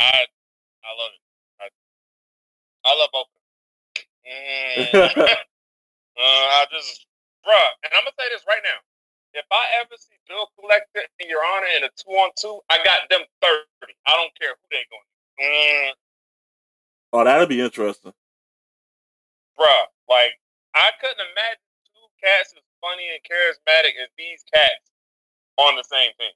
I 0.00 0.26
I 0.84 0.90
love 0.98 1.12
it. 1.14 1.22
I, 1.60 2.90
I 2.90 2.98
love 2.98 3.10
both. 3.12 3.26
Mm. 4.22 4.86
uh, 5.18 5.36
I 6.18 6.66
just, 6.70 7.06
bruh, 7.46 7.70
and 7.84 7.92
I'm 7.96 8.04
gonna 8.04 8.14
say 8.18 8.28
this 8.30 8.44
right 8.48 8.62
now. 8.64 8.78
If 9.34 9.46
I 9.52 9.64
ever 9.82 9.96
see 9.98 10.16
Bill 10.28 10.46
Collector 10.60 11.02
and 11.20 11.28
Your 11.28 11.44
Honor 11.44 11.66
in 11.76 11.84
a 11.84 11.90
two 11.96 12.12
on 12.12 12.30
two, 12.38 12.60
I 12.70 12.78
got 12.84 13.08
them 13.10 13.22
thirty. 13.42 13.94
I 14.06 14.12
don't 14.16 14.32
care 14.38 14.54
who 14.54 14.66
they 14.70 14.84
going. 14.92 15.10
Mm, 15.42 15.92
Oh, 17.12 17.24
that'd 17.24 17.48
be 17.48 17.60
interesting. 17.60 18.12
bruh, 19.58 19.86
like 20.08 20.38
I 20.74 20.90
couldn't 21.00 21.20
imagine 21.20 21.68
two 21.92 22.06
cats 22.22 22.54
as 22.56 22.62
funny 22.82 23.06
and 23.14 23.22
charismatic 23.22 23.94
as 24.02 24.10
these 24.18 24.42
cats 24.50 24.90
on 25.56 25.78
the 25.78 25.86
same 25.86 26.10
thing. 26.18 26.34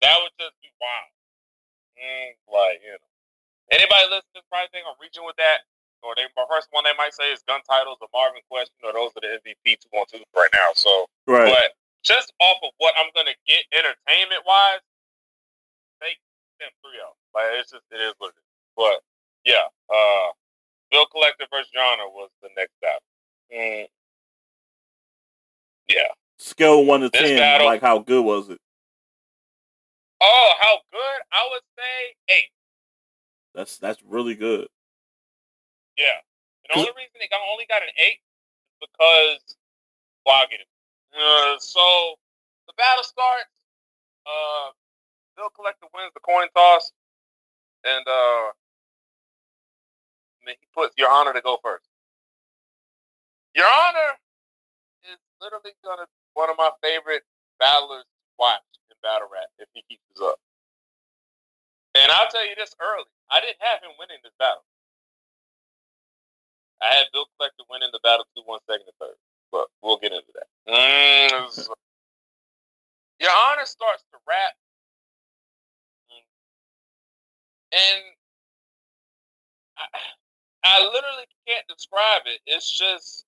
That 0.00 0.14
would 0.22 0.32
just 0.38 0.54
be 0.62 0.70
wild. 0.78 1.10
Mm, 1.98 2.30
like 2.46 2.78
you 2.86 2.94
know, 2.94 3.10
anybody 3.74 4.06
listening 4.06 4.46
probably 4.46 4.70
think 4.70 4.86
I'm 4.86 4.94
reaching 5.02 5.26
with 5.26 5.34
that, 5.42 5.66
or 6.06 6.14
they 6.14 6.30
the 6.30 6.46
first 6.46 6.70
one 6.70 6.86
they 6.86 6.94
might 6.94 7.10
say 7.12 7.34
is 7.34 7.42
gun 7.50 7.58
titles 7.66 7.98
or 7.98 8.06
Marvin 8.14 8.46
question, 8.46 8.78
or 8.86 8.94
those 8.94 9.10
are 9.18 9.22
the 9.26 9.34
MVP 9.42 9.82
two 9.82 9.90
on 9.98 10.06
two 10.06 10.22
right 10.38 10.52
now. 10.54 10.70
So, 10.78 11.10
Right. 11.26 11.50
but 11.50 11.74
just 12.06 12.30
off 12.38 12.62
of 12.62 12.70
what 12.78 12.94
I'm 12.94 13.10
gonna 13.18 13.34
get 13.50 13.66
entertainment 13.74 14.46
wise, 14.46 14.78
take 15.98 16.22
them 16.62 16.70
three 16.86 17.02
out. 17.02 17.18
Like 17.34 17.58
it's 17.58 17.74
just 17.74 17.82
it 17.90 17.98
is 17.98 18.14
what 18.22 18.30
it 18.30 18.38
is. 18.38 18.46
But 18.78 19.02
yeah, 19.42 19.66
uh, 19.90 20.30
Bill 20.94 21.06
Collector 21.10 21.50
versus 21.50 21.70
Jana 21.74 22.06
was 22.14 22.30
the 22.46 22.54
next 22.54 22.78
battle. 22.78 23.02
Mm. 23.50 23.90
Yeah. 25.88 26.08
Scale 26.38 26.84
one 26.84 27.00
to 27.00 27.08
This 27.10 27.22
ten. 27.22 27.38
battle- 27.38 27.66
Like, 27.66 27.80
how 27.80 27.98
good 27.98 28.24
was 28.24 28.48
it? 28.50 28.60
Oh, 30.20 30.50
how 30.60 30.78
good? 30.92 31.20
I 31.32 31.48
would 31.50 31.62
say 31.76 32.16
eight. 32.34 32.50
That's 33.54 33.78
that's 33.78 34.02
really 34.02 34.34
good. 34.34 34.68
Yeah. 35.96 36.04
The 36.68 36.78
only 36.80 36.90
reason 36.96 37.14
it 37.20 37.30
got, 37.30 37.40
only 37.50 37.64
got 37.66 37.82
an 37.82 37.88
eight 37.98 38.20
is 38.20 38.78
because, 38.80 39.56
well, 40.26 40.36
I'll 40.36 40.48
get 40.48 40.60
it. 40.60 40.68
Uh, 41.16 41.58
so 41.58 42.14
the 42.66 42.74
battle 42.76 43.02
starts. 43.02 43.48
Uh, 44.26 44.70
Bill 45.36 45.48
Collector 45.54 45.86
wins 45.94 46.12
the 46.14 46.20
coin 46.20 46.46
toss, 46.54 46.92
and 47.84 48.04
uh, 48.06 48.52
he 50.46 50.54
puts 50.74 50.94
Your 50.98 51.10
Honor 51.10 51.32
to 51.32 51.40
go 51.40 51.58
first. 51.62 51.86
Your 53.54 53.66
Honor 53.66 54.18
literally 55.40 55.74
gonna 55.84 56.06
be 56.06 56.20
one 56.34 56.50
of 56.50 56.56
my 56.58 56.70
favorite 56.82 57.22
battlers 57.58 58.04
to 58.04 58.28
watch 58.38 58.64
in 58.90 58.96
battle 59.02 59.28
rap 59.32 59.48
if 59.58 59.68
he 59.74 59.82
keeps 59.88 60.04
this 60.10 60.22
up. 60.22 60.38
And 61.94 62.10
I'll 62.12 62.30
tell 62.30 62.46
you 62.46 62.54
this 62.56 62.74
early: 62.80 63.10
I 63.30 63.40
didn't 63.40 63.60
have 63.60 63.82
him 63.82 63.92
winning 63.98 64.18
this 64.22 64.34
battle. 64.38 64.64
I 66.82 66.86
had 66.94 67.10
Bill 67.12 67.26
Collector 67.36 67.64
winning 67.70 67.90
the 67.92 68.00
battle 68.02 68.26
two, 68.36 68.42
one 68.46 68.60
second, 68.70 68.86
and 68.86 68.98
third. 69.00 69.18
But 69.50 69.66
we'll 69.82 69.98
get 69.98 70.12
into 70.12 70.32
that. 70.34 70.48
Mm, 70.68 71.68
Your 73.20 73.30
Honor 73.32 73.66
starts 73.66 74.04
to 74.12 74.18
rap, 74.28 74.54
and 77.72 78.04
I, 79.78 79.86
I 80.64 80.84
literally 80.84 81.26
can't 81.48 81.66
describe 81.68 82.22
it. 82.26 82.40
It's 82.46 82.70
just 82.70 83.24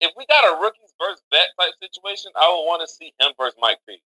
if 0.00 0.12
we 0.16 0.26
got 0.26 0.44
a 0.44 0.60
rookies 0.60 0.92
versus 1.00 1.22
vet 1.32 1.48
type 1.60 1.74
situation, 1.82 2.32
I 2.36 2.48
would 2.48 2.64
want 2.66 2.82
to 2.82 2.88
see 2.92 3.12
him 3.20 3.32
versus 3.38 3.56
Mike 3.60 3.78
P. 3.88 4.02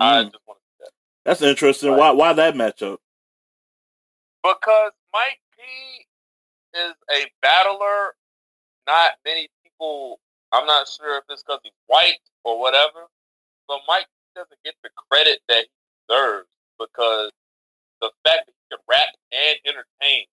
I 0.00 0.24
Mm, 0.24 0.32
just 0.32 0.44
want 0.46 0.58
to 0.60 0.64
see 0.64 0.84
that. 0.84 0.90
that's 1.24 1.42
interesting. 1.42 1.90
Right. 1.90 1.98
Why 1.98 2.10
why 2.12 2.32
that 2.34 2.54
matchup? 2.54 2.98
because 4.44 4.92
Mike 5.12 5.40
P 5.58 6.06
is 6.78 6.94
a 7.10 7.30
battler. 7.42 8.14
Not 8.86 9.12
many 9.24 9.48
people. 9.64 10.20
I'm 10.52 10.66
not 10.66 10.88
sure 10.88 11.18
if 11.18 11.24
it's 11.30 11.42
because 11.42 11.60
he's 11.64 11.72
white 11.86 12.20
or 12.44 12.60
whatever, 12.60 13.06
but 13.68 13.80
Mike 13.88 14.06
doesn't 14.36 14.58
get 14.64 14.74
the 14.82 14.90
credit 15.10 15.40
that 15.48 15.64
he 15.66 15.70
deserves 16.08 16.48
because 16.78 17.30
the 18.00 18.10
fact 18.24 18.46
that 18.46 18.54
he 18.54 18.76
can 18.76 18.80
rap 18.88 19.08
and 19.32 19.58
entertain 19.66 20.26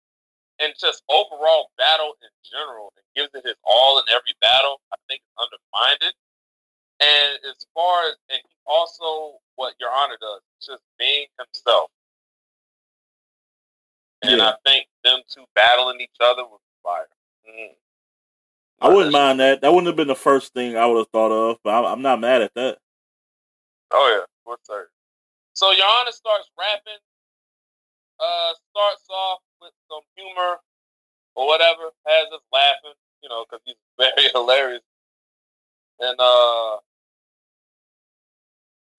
and 0.60 0.74
just 0.80 1.04
overall 1.10 1.72
battle 1.78 2.16
in 2.22 2.30
general 2.44 2.92
and 2.98 3.06
gives 3.16 3.34
it 3.34 3.48
his 3.48 3.56
all 3.64 4.00
in 4.00 4.06
every 4.10 4.36
battle, 4.42 4.82
I 4.92 4.98
think 5.08 5.22
is 5.22 5.36
undermined. 5.40 6.14
And 7.00 7.40
as 7.50 7.66
far 7.74 8.10
as 8.10 8.16
and 8.30 8.42
also 8.66 9.40
what 9.56 9.74
Your 9.80 9.90
Honor 9.90 10.18
does, 10.20 10.42
just 10.62 10.84
being 11.00 11.28
himself. 11.40 11.90
And 14.22 14.40
Yeah. 14.40 14.50
I 14.50 14.56
think 14.70 14.88
them 15.04 15.22
two 15.34 15.46
battling 15.56 16.02
each 16.02 16.20
other 16.20 16.44
was 16.44 16.60
fire. 16.84 17.08
Mm. 17.50 17.76
I 18.82 18.90
wouldn't 18.90 19.14
mind 19.14 19.40
that. 19.40 19.62
That 19.62 19.70
wouldn't 19.72 19.88
have 19.88 19.96
been 19.96 20.08
the 20.08 20.16
first 20.16 20.54
thing 20.54 20.78
I 20.78 20.86
would 20.86 20.98
have 20.98 21.10
thought 21.10 21.32
of, 21.32 21.58
but 21.64 21.72
I'm, 21.72 21.86
I'm 21.86 22.02
not 22.02 22.20
mad 22.20 22.42
at 22.42 22.54
that. 22.56 22.78
Oh 23.92 24.18
yeah, 24.20 24.26
for 24.44 24.58
certain. 24.64 24.92
So 25.54 25.72
Your 25.72 25.86
Honor 25.88 26.12
starts 26.12 26.50
rapping, 26.58 27.00
uh, 28.20 28.52
starts 28.72 29.08
off 29.10 29.40
with 29.62 29.74
some 29.90 30.04
humor 30.16 30.60
or 31.36 31.48
whatever, 31.48 31.92
has 32.06 32.28
us 32.36 32.44
laughing, 32.52 32.98
you 33.24 33.30
know, 33.30 33.46
because 33.48 33.64
he's 33.66 33.80
very 33.98 34.30
hilarious. 34.34 34.84
And 36.00 36.16
uh, 36.20 36.80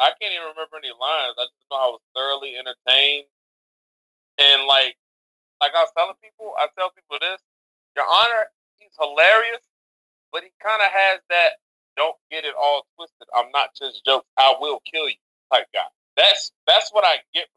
I 0.00 0.12
can't 0.20 0.32
even 0.32 0.52
remember 0.56 0.80
any 0.80 0.92
lines. 0.92 1.36
I 1.36 1.48
just 1.48 1.68
know 1.70 1.76
I 1.76 1.90
was 1.92 2.04
thoroughly 2.16 2.56
entertained. 2.56 3.28
And 4.40 4.64
like, 4.64 4.96
like 5.60 5.72
I 5.76 5.84
was 5.84 5.92
telling 5.96 6.16
people, 6.24 6.56
I 6.56 6.68
tell 6.76 6.90
people 6.92 7.20
this: 7.20 7.40
Your 7.96 8.08
Honor, 8.08 8.48
he's 8.80 8.92
hilarious, 8.96 9.64
but 10.32 10.42
he 10.44 10.50
kind 10.64 10.80
of 10.80 10.88
has 10.88 11.20
that 11.28 11.60
"don't 11.96 12.16
get 12.32 12.44
it 12.44 12.56
all 12.56 12.88
twisted." 12.96 13.28
I'm 13.36 13.52
not 13.52 13.76
just 13.76 14.04
jokes. 14.04 14.28
I 14.36 14.56
will 14.60 14.80
kill 14.88 15.08
you 15.08 15.20
type 15.52 15.68
guy. 15.72 15.88
That's 16.16 16.52
that's 16.66 16.88
what 16.92 17.04
I 17.04 17.20
get 17.34 17.48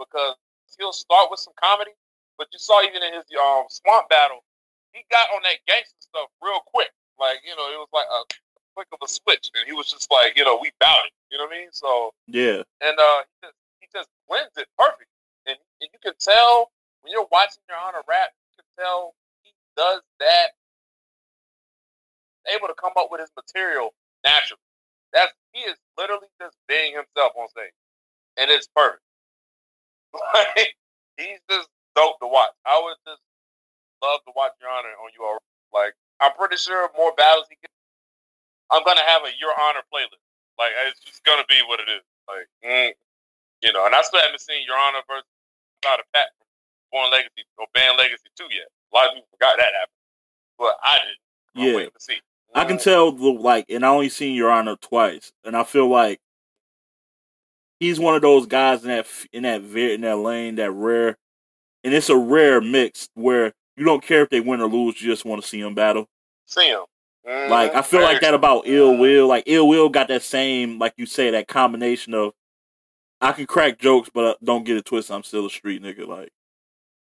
because 0.00 0.34
he'll 0.80 0.96
start 0.96 1.28
with 1.30 1.38
some 1.38 1.52
comedy, 1.60 1.92
but 2.40 2.48
you 2.52 2.58
saw 2.58 2.80
even 2.80 3.04
in 3.04 3.12
his 3.12 3.28
um, 3.36 3.68
swamp 3.68 4.08
battle, 4.08 4.40
he 4.96 5.04
got 5.12 5.28
on 5.36 5.44
that 5.44 5.60
gangster 5.68 6.00
stuff 6.00 6.32
real 6.40 6.64
quick. 6.72 6.88
Like 7.20 7.44
you 7.44 7.52
know, 7.52 7.68
it 7.68 7.76
was 7.76 7.92
like 7.92 8.08
a 8.08 8.24
click 8.74 8.88
of 8.96 8.98
a 9.04 9.08
switch, 9.08 9.52
and 9.52 9.68
he 9.68 9.76
was 9.76 9.92
just 9.92 10.08
like, 10.10 10.40
you 10.40 10.44
know, 10.44 10.56
we 10.56 10.72
bout 10.80 11.04
it. 11.04 11.12
You 11.28 11.36
know 11.36 11.44
what 11.44 11.54
I 11.54 11.60
mean? 11.60 11.70
So 11.70 12.16
yeah, 12.26 12.64
and 12.80 12.96
uh, 12.96 13.20
he 13.28 13.36
just 13.44 13.58
he 13.84 13.86
just 13.92 14.08
blends 14.24 14.56
it 14.56 14.66
perfect, 14.80 15.12
and, 15.46 15.60
and 15.84 15.88
you 15.92 16.00
can 16.00 16.16
tell 16.18 16.72
when 17.04 17.12
you're 17.12 17.28
watching 17.30 17.60
Your 17.68 17.78
Honor 17.78 18.00
rap, 18.08 18.32
you 18.56 18.64
can 18.64 18.68
tell 18.80 19.12
he 19.44 19.52
does 19.76 20.00
that, 20.18 20.56
able 22.48 22.68
to 22.68 22.74
come 22.74 22.96
up 22.96 23.12
with 23.12 23.20
his 23.20 23.30
material 23.36 23.92
naturally. 24.24 24.64
That's 25.12 25.32
he 25.52 25.60
is 25.68 25.76
literally 25.98 26.32
just 26.40 26.56
being 26.68 26.96
himself 26.96 27.36
on 27.36 27.48
stage, 27.52 27.76
and 28.40 28.50
it's 28.50 28.68
perfect. 28.74 29.04
Like 30.34 30.74
he's 31.16 31.42
just 31.50 31.68
dope 31.94 32.18
to 32.20 32.28
watch. 32.28 32.50
I 32.64 32.80
would 32.82 32.98
just 33.06 33.22
love 34.02 34.20
to 34.26 34.32
watch 34.34 34.56
Your 34.60 34.70
Honor 34.70 34.94
on 34.98 35.12
you 35.14 35.22
URL. 35.22 35.42
Like 35.72 35.94
I'm 36.18 36.32
pretty 36.34 36.56
sure 36.56 36.88
more 36.96 37.12
battles 37.16 37.46
he 37.50 37.56
gets, 37.60 37.74
I'm 38.70 38.82
gonna 38.84 39.04
have 39.04 39.22
a 39.22 39.32
Your 39.38 39.54
Honor 39.54 39.84
playlist. 39.92 40.24
Like 40.58 40.72
it's 40.88 41.00
just 41.00 41.22
gonna 41.24 41.46
be 41.48 41.60
what 41.66 41.80
it 41.80 41.88
is. 41.90 42.04
Like 42.26 42.48
mm, 42.64 42.92
you 43.62 43.72
know, 43.72 43.86
and 43.86 43.94
I 43.94 44.02
still 44.02 44.20
haven't 44.20 44.40
seen 44.40 44.66
Your 44.66 44.78
Honor 44.78 45.04
versus 45.06 45.28
about 45.82 46.00
a 46.00 46.06
Pat 46.14 46.32
from 46.38 46.48
Born 46.90 47.10
Legacy 47.12 47.44
or 47.58 47.66
Banned 47.74 47.98
Legacy 47.98 48.30
two 48.34 48.48
yet. 48.50 48.68
A 48.70 48.92
lot 48.96 49.08
of 49.08 49.14
people 49.14 49.30
forgot 49.34 49.54
that 49.58 49.72
happened, 49.76 50.02
but 50.58 50.74
I 50.82 50.98
didn't. 51.04 51.22
I'm 51.54 51.62
yeah. 51.62 51.76
waiting 51.76 51.94
to 51.94 52.02
see. 52.02 52.18
I 52.54 52.64
can 52.64 52.78
tell 52.78 53.12
the 53.12 53.30
like, 53.30 53.66
and 53.70 53.86
I 53.86 53.88
only 53.88 54.08
seen 54.08 54.34
Your 54.34 54.50
Honor 54.50 54.76
twice, 54.76 55.32
and 55.44 55.56
I 55.56 55.62
feel 55.62 55.86
like 55.86 56.20
he's 57.80 57.98
one 57.98 58.14
of 58.14 58.22
those 58.22 58.46
guys 58.46 58.82
in 58.82 58.88
that 58.88 59.06
in 59.32 59.42
that 59.42 59.62
in 59.62 60.02
that 60.02 60.18
lane, 60.18 60.54
that 60.56 60.70
rare, 60.70 61.16
and 61.82 61.92
it's 61.92 62.10
a 62.10 62.16
rare 62.16 62.60
mix 62.60 63.08
where 63.14 63.52
you 63.76 63.84
don't 63.84 64.04
care 64.04 64.22
if 64.22 64.30
they 64.30 64.40
win 64.40 64.60
or 64.60 64.68
lose, 64.68 65.00
you 65.00 65.10
just 65.10 65.24
want 65.24 65.42
to 65.42 65.48
see 65.48 65.60
them 65.60 65.74
battle. 65.74 66.06
See 66.46 66.68
him. 66.68 66.84
Mm-hmm. 67.26 67.50
Like 67.50 67.72
I 67.72 67.80
mm-hmm. 67.80 67.90
feel 67.90 68.02
like 68.02 68.20
that 68.20 68.34
about 68.34 68.66
Ill 68.66 68.92
mm-hmm. 68.92 69.00
Will. 69.00 69.26
Like 69.26 69.44
Ill 69.46 69.66
Will 69.66 69.88
got 69.88 70.08
that 70.08 70.22
same, 70.22 70.78
like 70.78 70.94
you 70.96 71.06
say, 71.06 71.30
that 71.30 71.48
combination 71.48 72.14
of 72.14 72.32
I 73.20 73.32
can 73.32 73.46
crack 73.46 73.78
jokes, 73.78 74.10
but 74.12 74.24
uh, 74.24 74.34
don't 74.42 74.64
get 74.64 74.76
it 74.76 74.84
twisted. 74.84 75.14
I'm 75.14 75.22
still 75.22 75.46
a 75.46 75.50
street 75.50 75.82
nigga. 75.82 76.06
Like, 76.06 76.30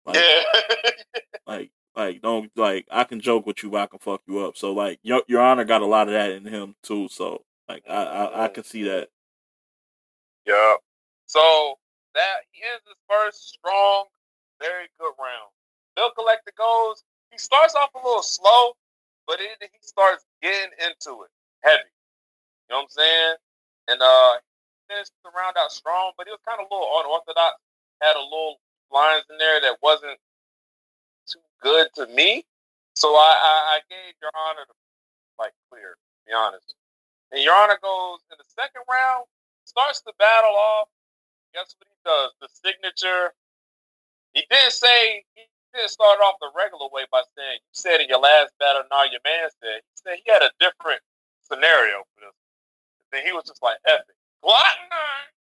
like, 0.05 0.15
yeah. 0.15 1.21
like, 1.47 1.71
like, 1.95 2.21
don't 2.21 2.51
like 2.55 2.85
I 2.91 3.03
can 3.05 3.19
joke 3.19 3.45
with 3.45 3.63
you, 3.63 3.71
but 3.71 3.81
I 3.81 3.87
can 3.87 3.99
fuck 3.99 4.21
you 4.27 4.39
up. 4.39 4.57
So 4.57 4.73
like, 4.73 4.99
your, 5.01 5.23
your 5.27 5.41
honor 5.41 5.63
got 5.65 5.81
a 5.81 5.87
lot 5.87 6.07
of 6.07 6.13
that 6.13 6.31
in 6.31 6.45
him 6.45 6.75
too. 6.83 7.07
So 7.09 7.43
like, 7.67 7.83
I 7.89 7.93
I, 7.93 8.23
I 8.23 8.45
mm-hmm. 8.45 8.53
can 8.53 8.63
see 8.63 8.83
that. 8.83 9.09
Yeah. 10.45 10.75
So 11.25 11.41
that 12.13 12.45
he 12.51 12.61
ends 12.61 12.85
his 12.87 12.97
first 13.09 13.49
strong, 13.49 14.05
very 14.61 14.87
good 14.99 15.13
round. 15.19 15.51
Bill 15.95 16.11
Collector 16.15 16.53
goes. 16.57 17.03
He 17.31 17.37
starts 17.37 17.75
off 17.75 17.89
a 17.95 17.99
little 17.99 18.23
slow, 18.23 18.73
but 19.27 19.41
it, 19.41 19.57
he 19.59 19.79
starts 19.81 20.23
getting 20.41 20.71
into 20.79 21.23
it 21.23 21.31
heavy. 21.63 21.91
You 22.69 22.77
know 22.77 22.87
what 22.87 22.93
I'm 22.93 22.95
saying? 22.95 23.35
And 23.89 23.99
uh, 24.01 24.33
he 24.39 24.95
finished 24.95 25.11
the 25.23 25.31
round 25.35 25.57
out 25.57 25.71
strong, 25.71 26.13
but 26.17 26.27
he 26.27 26.31
was 26.31 26.39
kind 26.47 26.61
of 26.61 26.67
a 26.69 26.73
little 26.73 26.87
unorthodox. 27.03 27.57
Had 28.01 28.15
a 28.15 28.23
little 28.23 28.61
lines 28.91 29.25
in 29.29 29.37
there 29.37 29.59
that 29.61 29.77
wasn't 29.81 30.17
too 31.27 31.43
good 31.61 31.87
to 31.95 32.07
me. 32.07 32.45
So 32.95 33.15
I, 33.15 33.33
I, 33.33 33.55
I 33.75 33.79
gave 33.89 34.15
Your 34.21 34.31
Honor 34.31 34.63
the 34.67 34.75
like 35.39 35.53
clear, 35.69 35.97
to 35.99 36.21
be 36.27 36.33
honest. 36.33 36.75
And 37.31 37.43
Your 37.43 37.55
Honor 37.55 37.79
goes 37.81 38.23
in 38.31 38.37
the 38.37 38.47
second 38.55 38.83
round 38.87 39.25
starts 39.65 40.01
the 40.05 40.13
battle 40.17 40.55
off. 40.55 40.87
Guess 41.53 41.75
what 41.77 41.87
he 41.89 41.97
does? 42.05 42.31
The 42.41 42.49
signature. 42.53 43.33
He 44.33 44.43
didn't 44.49 44.73
say 44.73 45.23
he 45.35 45.43
didn't 45.73 45.91
start 45.91 46.19
off 46.19 46.35
the 46.39 46.51
regular 46.55 46.87
way 46.91 47.03
by 47.11 47.21
saying 47.35 47.59
you 47.59 47.73
said 47.73 48.01
in 48.01 48.07
your 48.07 48.19
last 48.19 48.53
battle, 48.59 48.83
now 48.91 49.03
your 49.03 49.23
man 49.25 49.49
said. 49.59 49.81
He 49.83 49.95
said 49.95 50.17
he 50.23 50.31
had 50.31 50.43
a 50.43 50.51
different 50.59 51.01
scenario 51.43 52.03
for 52.13 52.27
this. 52.27 52.35
And 53.11 53.11
then 53.11 53.25
he 53.25 53.31
was 53.31 53.43
just 53.45 53.61
like 53.63 53.77
epic. 53.87 54.15
Glutton 54.43 54.91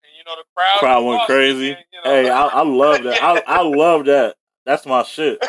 And 0.04 0.12
you 0.16 0.24
know 0.24 0.36
the 0.36 0.44
crowd, 0.54 0.78
crowd 0.78 1.04
went 1.04 1.26
crazy. 1.26 1.72
And, 1.72 1.84
you 1.92 2.00
know, 2.04 2.10
hey, 2.10 2.30
I, 2.30 2.46
I 2.46 2.62
love 2.62 3.02
that. 3.04 3.22
I, 3.22 3.42
I 3.46 3.62
love 3.66 4.04
that. 4.06 4.36
That's 4.64 4.86
my 4.86 5.02
shit. 5.02 5.38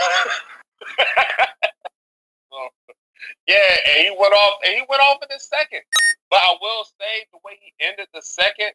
yeah, 3.47 3.55
and 3.93 4.05
he 4.05 4.15
went 4.17 4.33
off. 4.33 4.59
And 4.65 4.75
he 4.75 4.83
went 4.89 5.01
off 5.01 5.17
in 5.21 5.27
the 5.29 5.39
second. 5.39 5.81
But 6.33 6.41
I 6.41 6.57
will 6.57 6.81
say 6.97 7.29
the 7.29 7.37
way 7.45 7.61
he 7.61 7.69
ended 7.77 8.09
the 8.09 8.25
second, 8.25 8.73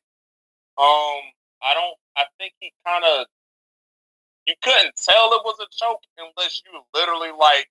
um, 0.78 1.26
I 1.58 1.74
don't. 1.74 1.98
I 2.14 2.30
think 2.38 2.54
he 2.62 2.70
kind 2.86 3.02
of. 3.02 3.26
You 4.46 4.54
couldn't 4.62 4.94
tell 4.94 5.34
it 5.34 5.42
was 5.42 5.58
a 5.58 5.66
choke 5.74 6.06
unless 6.22 6.62
you 6.62 6.70
literally 6.94 7.34
like 7.34 7.66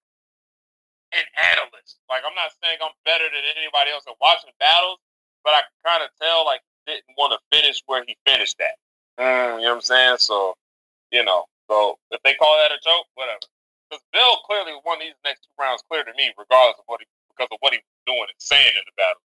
an 1.16 1.24
analyst. 1.56 2.04
Like 2.12 2.20
I'm 2.28 2.36
not 2.36 2.52
saying 2.60 2.84
I'm 2.84 2.92
better 3.08 3.32
than 3.32 3.48
anybody 3.56 3.96
else 3.96 4.04
at 4.12 4.20
watching 4.20 4.52
battles, 4.60 5.00
but 5.48 5.56
I 5.56 5.64
kind 5.88 6.04
of 6.04 6.12
tell 6.20 6.44
like 6.44 6.60
didn't 6.84 7.16
want 7.16 7.32
to 7.32 7.40
finish 7.48 7.80
where 7.88 8.04
he 8.04 8.20
finished 8.28 8.60
at. 8.60 8.76
Mm, 9.16 9.64
you 9.64 9.72
know 9.72 9.80
what 9.80 9.88
I'm 9.88 9.88
saying? 9.88 10.20
So, 10.20 10.60
you 11.16 11.24
know, 11.24 11.48
so 11.72 11.96
if 12.12 12.20
they 12.28 12.36
call 12.36 12.60
that 12.60 12.76
a 12.76 12.80
choke, 12.84 13.08
whatever. 13.16 13.40
Because 13.88 14.04
Bill 14.12 14.44
clearly 14.44 14.76
won 14.84 15.00
these 15.00 15.16
next 15.24 15.48
two 15.48 15.56
rounds 15.56 15.80
clear 15.88 16.04
to 16.04 16.12
me, 16.20 16.36
regardless 16.36 16.76
of 16.76 16.84
what 16.92 17.00
he 17.00 17.08
because 17.32 17.48
of 17.56 17.60
what 17.64 17.72
he 17.72 17.80
was 17.80 18.04
doing 18.04 18.28
and 18.28 18.42
saying 18.44 18.76
in 18.76 18.84
the 18.84 18.96
battle. 19.00 19.24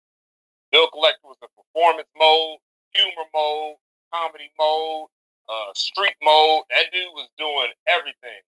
Bill 0.72 0.88
Collector 0.92 1.24
was 1.24 1.40
the 1.40 1.48
performance 1.56 2.08
mode, 2.16 2.58
humor 2.92 3.28
mode, 3.32 3.76
comedy 4.12 4.52
mode, 4.58 5.08
uh, 5.48 5.72
street 5.74 6.16
mode. 6.22 6.64
That 6.70 6.92
dude 6.92 7.12
was 7.16 7.28
doing 7.38 7.72
everything 7.88 8.40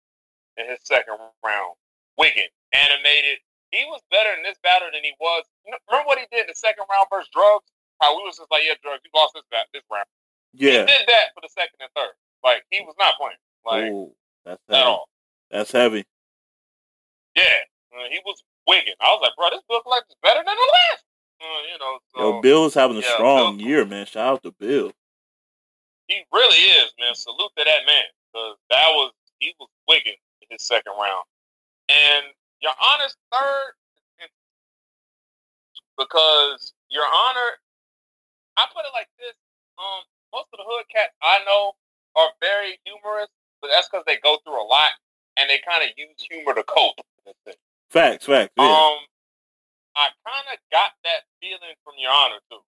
in 0.56 0.68
his 0.68 0.80
second 0.84 1.16
round. 1.44 1.74
Wiggin, 2.18 2.52
animated. 2.72 3.40
He 3.72 3.86
was 3.88 4.02
better 4.10 4.34
in 4.36 4.42
this 4.42 4.58
battle 4.60 4.90
than 4.92 5.00
he 5.06 5.14
was. 5.20 5.46
Remember 5.64 6.04
what 6.04 6.18
he 6.18 6.26
did 6.28 6.44
in 6.44 6.52
the 6.52 6.58
second 6.58 6.84
round 6.90 7.06
versus 7.08 7.30
Drugs? 7.32 7.70
How 8.02 8.16
we 8.16 8.24
was 8.24 8.36
just 8.36 8.50
like, 8.50 8.66
yeah, 8.66 8.76
Drugs, 8.82 9.00
you 9.04 9.10
lost 9.14 9.32
this 9.36 9.46
this 9.72 9.86
round. 9.88 10.08
Yeah. 10.52 10.84
He 10.84 10.90
did 10.90 11.04
that 11.06 11.32
for 11.32 11.40
the 11.40 11.52
second 11.52 11.78
and 11.80 11.92
third. 11.94 12.12
Like 12.42 12.64
he 12.70 12.82
was 12.82 12.96
not 12.98 13.14
playing. 13.16 13.40
Like 13.64 13.92
Ooh, 13.92 14.12
that's 14.44 14.62
heavy. 14.68 14.80
at 14.80 14.86
all. 14.86 15.08
That's 15.50 15.72
heavy. 15.72 16.04
Yeah, 17.36 17.60
he 18.10 18.18
was 18.26 18.42
wigging. 18.66 18.98
I 19.00 19.14
was 19.14 19.20
like, 19.22 19.36
bro, 19.36 19.50
this 19.50 19.62
book 19.68 19.84
Bill 19.84 19.94
Collector's 19.94 20.18
better 20.22 20.42
than 20.42 20.56
the 20.56 20.70
last. 20.90 21.04
Uh, 21.40 21.44
you 21.72 21.78
know, 21.78 21.98
so, 22.14 22.20
Yo, 22.20 22.40
Bill 22.40 22.66
is 22.66 22.74
having 22.74 22.96
a 22.96 23.00
yeah, 23.00 23.14
strong 23.14 23.56
Bill, 23.56 23.66
year, 23.66 23.84
man. 23.86 24.06
Shout 24.06 24.34
out 24.34 24.42
to 24.42 24.52
Bill. 24.58 24.92
He 26.06 26.20
really 26.32 26.58
is, 26.58 26.92
man. 26.98 27.14
Salute 27.14 27.50
to 27.56 27.64
that 27.64 27.86
man 27.86 28.04
because 28.32 28.56
that 28.70 28.88
was 28.92 29.12
he 29.38 29.54
was 29.58 29.68
wigging 29.88 30.18
in 30.42 30.48
his 30.50 30.62
second 30.62 30.92
round, 31.00 31.24
and 31.88 32.26
your 32.60 32.72
honest 32.76 33.16
third 33.32 33.72
because 36.00 36.72
your 36.88 37.04
honor. 37.04 37.60
I 38.56 38.66
put 38.74 38.84
it 38.84 38.92
like 38.96 39.08
this: 39.20 39.36
um, 39.78 40.02
most 40.32 40.48
of 40.52 40.58
the 40.58 40.66
hood 40.66 40.88
cats 40.92 41.12
I 41.22 41.44
know 41.44 41.76
are 42.16 42.32
very 42.40 42.80
humorous, 42.84 43.28
but 43.60 43.70
that's 43.72 43.88
because 43.88 44.04
they 44.08 44.16
go 44.24 44.38
through 44.42 44.60
a 44.60 44.66
lot 44.66 44.96
and 45.36 45.48
they 45.48 45.60
kind 45.62 45.84
of 45.84 45.92
use 45.96 46.16
humor 46.18 46.54
to 46.54 46.64
cope. 46.64 46.98
Facts, 47.90 48.26
facts. 48.26 48.52
Yeah. 48.56 48.64
Um, 48.64 48.98
I 50.00 50.08
kind 50.24 50.48
of 50.48 50.56
got 50.72 50.96
that 51.04 51.28
feeling 51.44 51.76
from 51.84 52.00
Your 52.00 52.08
Honor 52.08 52.40
too. 52.48 52.64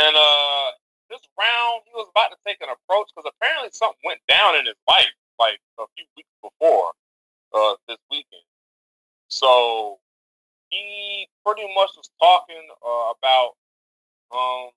And 0.00 0.16
uh, 0.16 0.68
this 1.12 1.20
round, 1.36 1.84
he 1.84 1.92
was 1.92 2.08
about 2.08 2.32
to 2.32 2.40
take 2.48 2.56
an 2.64 2.72
approach 2.72 3.12
because 3.12 3.28
apparently 3.28 3.68
something 3.76 4.00
went 4.00 4.24
down 4.24 4.56
in 4.56 4.64
his 4.64 4.80
life 4.88 5.12
like 5.36 5.60
a 5.76 5.84
few 5.92 6.08
weeks 6.16 6.32
before 6.40 6.96
uh, 7.52 7.76
this 7.84 8.00
weekend. 8.08 8.48
So 9.28 10.00
he 10.72 11.28
pretty 11.44 11.68
much 11.76 11.92
was 12.00 12.08
talking 12.16 12.64
uh, 12.80 13.12
about 13.12 13.60
um, 14.32 14.72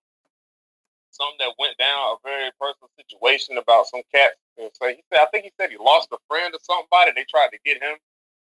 something 1.16 1.40
that 1.40 1.56
went 1.56 1.80
down, 1.80 2.20
a 2.20 2.28
very 2.28 2.52
personal 2.60 2.92
situation 3.00 3.56
about 3.56 3.88
some 3.88 4.04
cat. 4.12 4.36
So 4.76 4.92
he 4.92 5.00
said, 5.08 5.24
I 5.24 5.28
think 5.32 5.48
he 5.48 5.52
said 5.56 5.72
he 5.72 5.80
lost 5.80 6.12
a 6.12 6.20
friend 6.28 6.52
or 6.52 6.60
somebody. 6.68 7.16
They 7.16 7.24
tried 7.32 7.56
to 7.56 7.60
get 7.64 7.80
him 7.80 7.96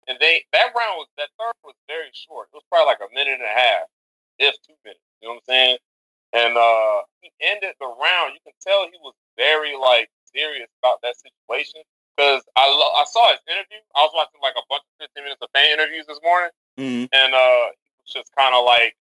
and 0.08 0.18
they 0.20 0.44
that 0.54 0.74
round 0.76 0.98
was 1.02 1.08
that 1.18 1.30
third 1.40 1.56
was 1.64 1.76
very 1.88 2.12
short. 2.14 2.50
It 2.54 2.56
was 2.58 2.66
probably 2.70 2.94
like 2.94 3.02
a 3.04 3.12
minute 3.14 3.40
and 3.42 3.48
a 3.48 3.56
half, 3.56 3.88
if 4.40 4.56
two 4.66 4.76
minutes. 4.84 5.02
You 5.22 5.30
know 5.30 5.40
what 5.40 5.44
I'm 5.46 5.50
saying? 5.50 5.78
And 6.34 6.54
uh 6.58 7.02
he 7.22 7.32
ended 7.42 7.74
the 7.80 7.88
round. 7.88 8.34
You 8.38 8.42
can 8.46 8.56
tell 8.62 8.86
he 8.90 9.00
was 9.02 9.16
very 9.38 9.74
like 9.78 10.10
serious 10.30 10.70
about 10.84 11.00
that 11.02 11.16
situation 11.18 11.82
because 12.16 12.44
I 12.56 12.68
lo- 12.70 12.96
I 13.00 13.04
saw 13.08 13.32
his 13.32 13.42
interview. 13.48 13.80
I 13.96 14.04
was 14.04 14.14
watching 14.14 14.40
like 14.44 14.56
a 14.60 14.66
bunch 14.70 14.84
of 14.84 15.08
15 15.10 15.24
minutes 15.24 15.42
of 15.42 15.50
fan 15.56 15.72
interviews 15.74 16.06
this 16.08 16.20
morning, 16.24 16.52
Mhm. 16.78 17.08
and 17.12 17.32
uh, 17.34 17.66
he 17.80 17.90
was 18.04 18.12
just 18.12 18.30
kind 18.36 18.54
of 18.56 18.66
like 18.66 18.96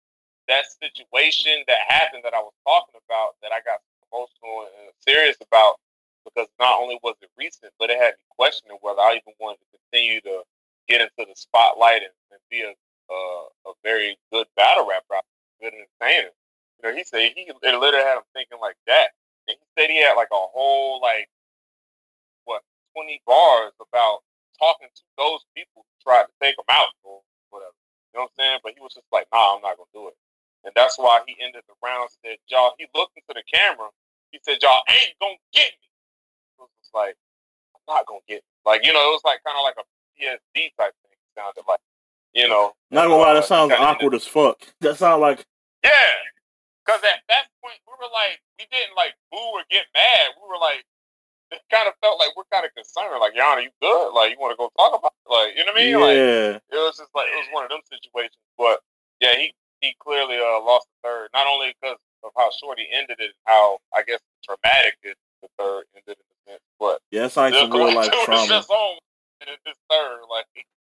that 0.48 0.66
situation 0.84 1.64
that 1.68 1.80
happened 1.88 2.24
that 2.26 2.34
I 2.34 2.42
was 2.44 2.54
talking 2.68 3.00
about 3.08 3.36
that 3.42 3.52
I 3.56 3.62
got 3.64 3.80
emotional 4.12 4.68
and 4.68 4.92
serious 5.08 5.38
about 5.40 5.80
because 6.26 6.48
not 6.60 6.80
only 6.80 7.00
was 7.02 7.16
it 7.22 7.30
recent, 7.38 7.72
but 7.80 7.90
it 7.90 7.98
had 7.98 8.14
me 8.20 8.26
questioning 8.36 8.78
whether 8.82 9.00
I 9.00 9.16
even 9.24 9.34
wanted 9.40 9.60
to 9.64 9.78
continue 9.80 10.20
to 10.22 10.44
get 10.90 11.02
into 11.02 11.28
the 11.30 11.36
spotlight 11.36 12.02
and, 12.04 12.16
and 12.32 12.42
be 12.50 12.62
a 12.64 12.74
uh, 13.12 13.72
a 13.72 13.74
very 13.84 14.18
good 14.32 14.48
battle 14.56 14.88
rapper, 14.88 15.20
good 15.62 15.74
entertainer. 15.76 16.32
You 16.80 16.82
know, 16.90 16.96
he 16.96 17.04
said 17.04 17.32
he 17.36 17.50
it 17.52 17.56
literally 17.62 18.06
had 18.06 18.18
him 18.18 18.28
thinking 18.34 18.60
like 18.62 18.78
that, 18.88 19.12
and 19.48 19.58
he 19.60 19.66
said 19.78 19.90
he 19.90 20.02
had 20.02 20.16
like 20.16 20.32
a 20.32 20.40
whole 20.54 21.02
like 21.02 21.28
what 22.46 22.64
twenty 22.96 23.22
bars 23.28 23.74
about 23.82 24.22
talking 24.60 24.90
to 24.94 25.04
those 25.18 25.44
people 25.56 25.86
who 25.86 25.94
tried 26.04 26.26
to 26.30 26.34
take 26.42 26.58
him 26.58 26.70
out 26.70 26.94
or 27.04 27.22
whatever. 27.50 27.76
You 28.14 28.20
know 28.20 28.30
what 28.30 28.36
I'm 28.38 28.40
saying? 28.40 28.60
But 28.64 28.74
he 28.76 28.82
was 28.82 28.94
just 28.94 29.08
like, 29.12 29.28
nah, 29.34 29.56
I'm 29.58 29.64
not 29.64 29.78
gonna 29.78 29.94
do 29.94 30.08
it. 30.10 30.18
And 30.64 30.74
that's 30.76 30.98
why 30.98 31.22
he 31.26 31.36
ended 31.42 31.64
the 31.68 31.76
round 31.82 32.10
said, 32.22 32.38
Y'all, 32.50 32.74
he 32.78 32.86
looked 32.94 33.18
into 33.18 33.34
the 33.34 33.44
camera, 33.50 33.90
he 34.32 34.40
said, 34.44 34.60
Y'all 34.62 34.84
ain't 34.90 35.18
gonna 35.22 35.42
get 35.54 35.74
me. 35.74 35.88
It 36.62 36.70
was 36.70 36.92
like, 36.94 37.16
I'm 37.76 37.86
not 37.90 38.06
gonna 38.06 38.26
get 38.28 38.44
me. 38.46 38.52
Like, 38.66 38.86
you 38.86 38.94
know, 38.94 39.02
it 39.02 39.14
was 39.18 39.26
like 39.26 39.42
kinda 39.46 39.62
like 39.62 39.78
a 39.80 39.86
PSD 40.22 40.70
type 40.78 40.94
thing, 41.04 41.18
sounded 41.38 41.64
like. 41.68 41.80
You 42.34 42.48
know. 42.48 42.72
Not 42.92 43.08
gonna 43.12 43.18
lie, 43.18 43.34
that 43.34 43.44
Uh, 43.44 43.48
sounds 43.48 43.74
awkward 43.74 44.14
as 44.14 44.26
fuck. 44.26 44.62
That 44.80 44.96
sounds 44.98 45.20
like 45.20 45.44
Yeah. 45.84 45.90
Cause 46.88 47.04
at 47.04 47.22
that 47.28 47.46
point 47.62 47.76
we 47.88 47.94
were 48.00 48.08
like 48.14 48.40
we 48.58 48.66
didn't 48.72 48.96
like 48.96 49.14
boo 49.32 49.38
or 49.38 49.64
get 49.70 49.86
mad. 49.94 50.32
We 50.42 50.48
were 50.48 50.58
like 50.58 50.86
it 51.52 51.60
kind 51.70 51.88
of 51.88 51.94
felt 52.00 52.18
like 52.20 52.32
we're 52.38 52.48
kind 52.52 52.64
of 52.66 52.72
concerned. 52.74 53.20
Like, 53.20 53.36
Yana, 53.36 53.62
you 53.64 53.72
good? 53.84 54.16
Like, 54.16 54.32
you 54.32 54.40
want 54.40 54.56
to 54.56 54.56
go 54.56 54.72
talk 54.80 54.96
about 54.98 55.12
it? 55.12 55.28
Like, 55.28 55.52
you 55.52 55.66
know 55.68 55.76
what 55.76 55.82
I 55.82 55.84
mean? 55.84 56.00
Like, 56.00 56.16
yeah. 56.16 56.50
it 56.72 56.80
was 56.80 56.96
just 56.96 57.12
like 57.14 57.28
it 57.28 57.36
was 57.36 57.50
one 57.52 57.64
of 57.68 57.70
them 57.70 57.84
situations. 57.92 58.40
But 58.58 58.80
yeah, 59.20 59.36
he 59.36 59.52
he 59.84 59.92
clearly 60.00 60.40
uh, 60.40 60.64
lost 60.64 60.88
the 60.88 61.10
third, 61.10 61.28
not 61.36 61.48
only 61.52 61.76
because 61.76 62.00
of 62.24 62.32
how 62.40 62.48
short 62.56 62.80
he 62.80 62.88
ended 62.88 63.20
it, 63.20 63.36
how 63.46 63.80
I 63.94 64.04
guess 64.08 64.20
traumatic 64.48 64.96
it, 65.04 65.18
the 65.44 65.50
third 65.60 65.84
ended 65.96 66.16
in 66.16 66.28
a 66.32 66.52
sense, 66.56 66.64
but 66.80 67.02
Yeah, 67.12 67.28
that's 67.28 67.36
like 67.36 67.54
some 67.54 67.72
real 67.72 67.94
life 68.00 68.12
trauma. 68.24 68.48
his 68.48 68.68
own 68.72 68.96
in 69.50 69.56
this 69.66 69.78
third, 69.90 70.20
like 70.30 70.46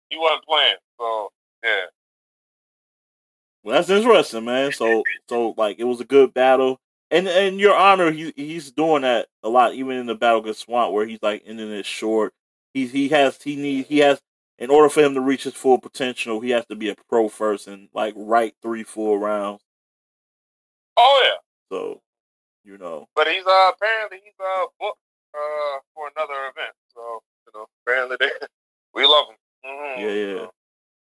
he 0.10 0.18
wasn't 0.18 0.46
playing. 0.46 0.76
So 1.00 1.30
yeah, 1.64 1.86
Well, 3.64 3.76
that's 3.76 3.89
interesting, 3.89 4.46
man. 4.46 4.72
So, 4.72 5.04
so 5.30 5.54
like, 5.58 5.80
it 5.80 5.86
was 5.86 6.00
a 6.02 6.06
good 6.06 6.34
battle, 6.34 6.80
and 7.12 7.28
and 7.28 7.60
your 7.60 7.76
honor, 7.76 8.12
he 8.12 8.34
he's 8.36 8.72
doing 8.72 9.02
that 9.04 9.28
a 9.43 9.50
lot, 9.50 9.74
even 9.74 9.98
in 9.98 10.06
the 10.06 10.16
battle 10.16 10.41
against 10.41 10.62
Swamp, 10.62 10.93
where 10.93 11.06
he's 11.08 11.22
like 11.22 11.43
ending 11.46 11.72
it 11.72 11.86
short. 11.86 12.34
He 12.74 12.88
he 12.88 13.10
has 13.10 13.41
he 13.41 13.56
need 13.56 13.86
he 13.88 14.00
has 14.00 14.22
in 14.58 14.70
order 14.70 14.89
for 14.89 15.02
him 15.02 15.14
to 15.16 15.22
reach 15.22 15.43
his 15.43 15.54
full 15.54 15.78
potential, 15.80 16.39
he 16.39 16.52
has 16.52 16.66
to 16.68 16.76
be 16.76 16.89
a 16.89 16.96
pro 17.10 17.28
first 17.28 17.68
and 17.68 17.89
like 17.93 18.14
right 18.16 18.54
three 18.62 18.84
four 18.84 19.20
rounds. 19.20 19.62
oh 20.98 21.24
yeah. 21.26 21.38
So, 21.76 22.02
you 22.64 22.78
know, 22.78 23.08
But 23.16 23.28
he's 23.28 23.46
uh 23.46 23.72
apparently 23.76 24.20
he's 24.24 24.34
uh 24.39 24.66
booked 24.80 25.00
uh 25.34 25.80
for 25.93 26.10
another 26.16 26.39
event. 26.56 26.75
Apparently 27.86 28.18
they 28.20 28.30
we 28.94 29.06
love 29.06 29.28
him. 29.30 29.36
Mhm. 29.66 29.98
yeah, 30.00 30.08
yeah. 30.12 30.38
So, 30.40 30.52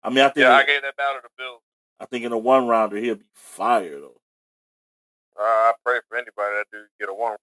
I 0.05 0.11
mean, 0.11 0.19
I 0.25 0.29
think 0.29 0.45
yeah. 0.45 0.55
I 0.57 0.65
gave 0.65 0.83
that 0.83 0.97
battle 0.97 1.21
to 1.23 1.29
Bill. 1.39 1.63
I 2.01 2.07
think 2.07 2.25
in 2.25 2.33
a 2.33 2.39
one 2.39 2.67
rounder 2.67 2.97
he'll 2.97 3.15
be 3.17 3.25
fire 3.35 4.01
though. 4.01 4.21
Uh, 5.39 5.43
I 5.43 5.73
pray 5.85 6.01
for 6.09 6.17
anybody 6.17 6.57
that 6.57 6.67
do 6.73 6.85
get 7.01 7.09
a 7.09 7.15
one 7.15 7.37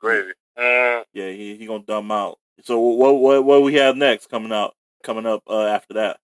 gravy. 0.00 0.32
Mm. 0.58 1.04
Yeah, 1.12 1.30
he 1.30 1.56
he 1.56 1.66
gonna 1.66 1.84
dumb 1.84 2.10
out. 2.10 2.38
So 2.64 2.78
what 2.78 3.12
what 3.16 3.44
what 3.44 3.62
we 3.62 3.74
have 3.74 3.96
next 3.96 4.28
coming 4.30 4.52
out 4.52 4.74
coming 5.02 5.26
up 5.26 5.42
uh, 5.46 5.66
after 5.66 5.94
that? 5.94 6.18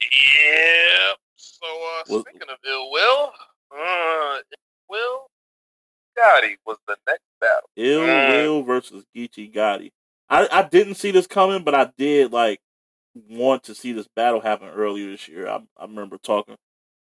Yep. 0.00 1.18
So 1.36 1.66
uh, 1.66 2.02
What- 2.08 2.20
speaking 2.28 2.48
of 2.50 2.58
ill 2.68 2.90
will, 2.90 3.32
uh, 3.74 4.36
Ill 4.36 4.42
Will 4.88 5.26
Gotti 6.18 6.56
was 6.66 6.76
the 6.86 6.96
next 7.06 7.24
battle. 7.40 7.70
Ill 7.76 8.00
Mm. 8.00 8.30
Will 8.30 8.62
versus 8.62 9.04
Geechee 9.16 9.52
Gotti. 9.52 9.90
I, 10.32 10.48
I 10.50 10.62
didn't 10.62 10.94
see 10.94 11.10
this 11.10 11.26
coming, 11.26 11.62
but 11.62 11.74
I 11.74 11.92
did 11.98 12.32
like 12.32 12.60
want 13.28 13.64
to 13.64 13.74
see 13.74 13.92
this 13.92 14.08
battle 14.16 14.40
happen 14.40 14.68
earlier 14.68 15.10
this 15.10 15.28
year. 15.28 15.46
I, 15.46 15.60
I 15.76 15.84
remember 15.84 16.16
talking 16.16 16.56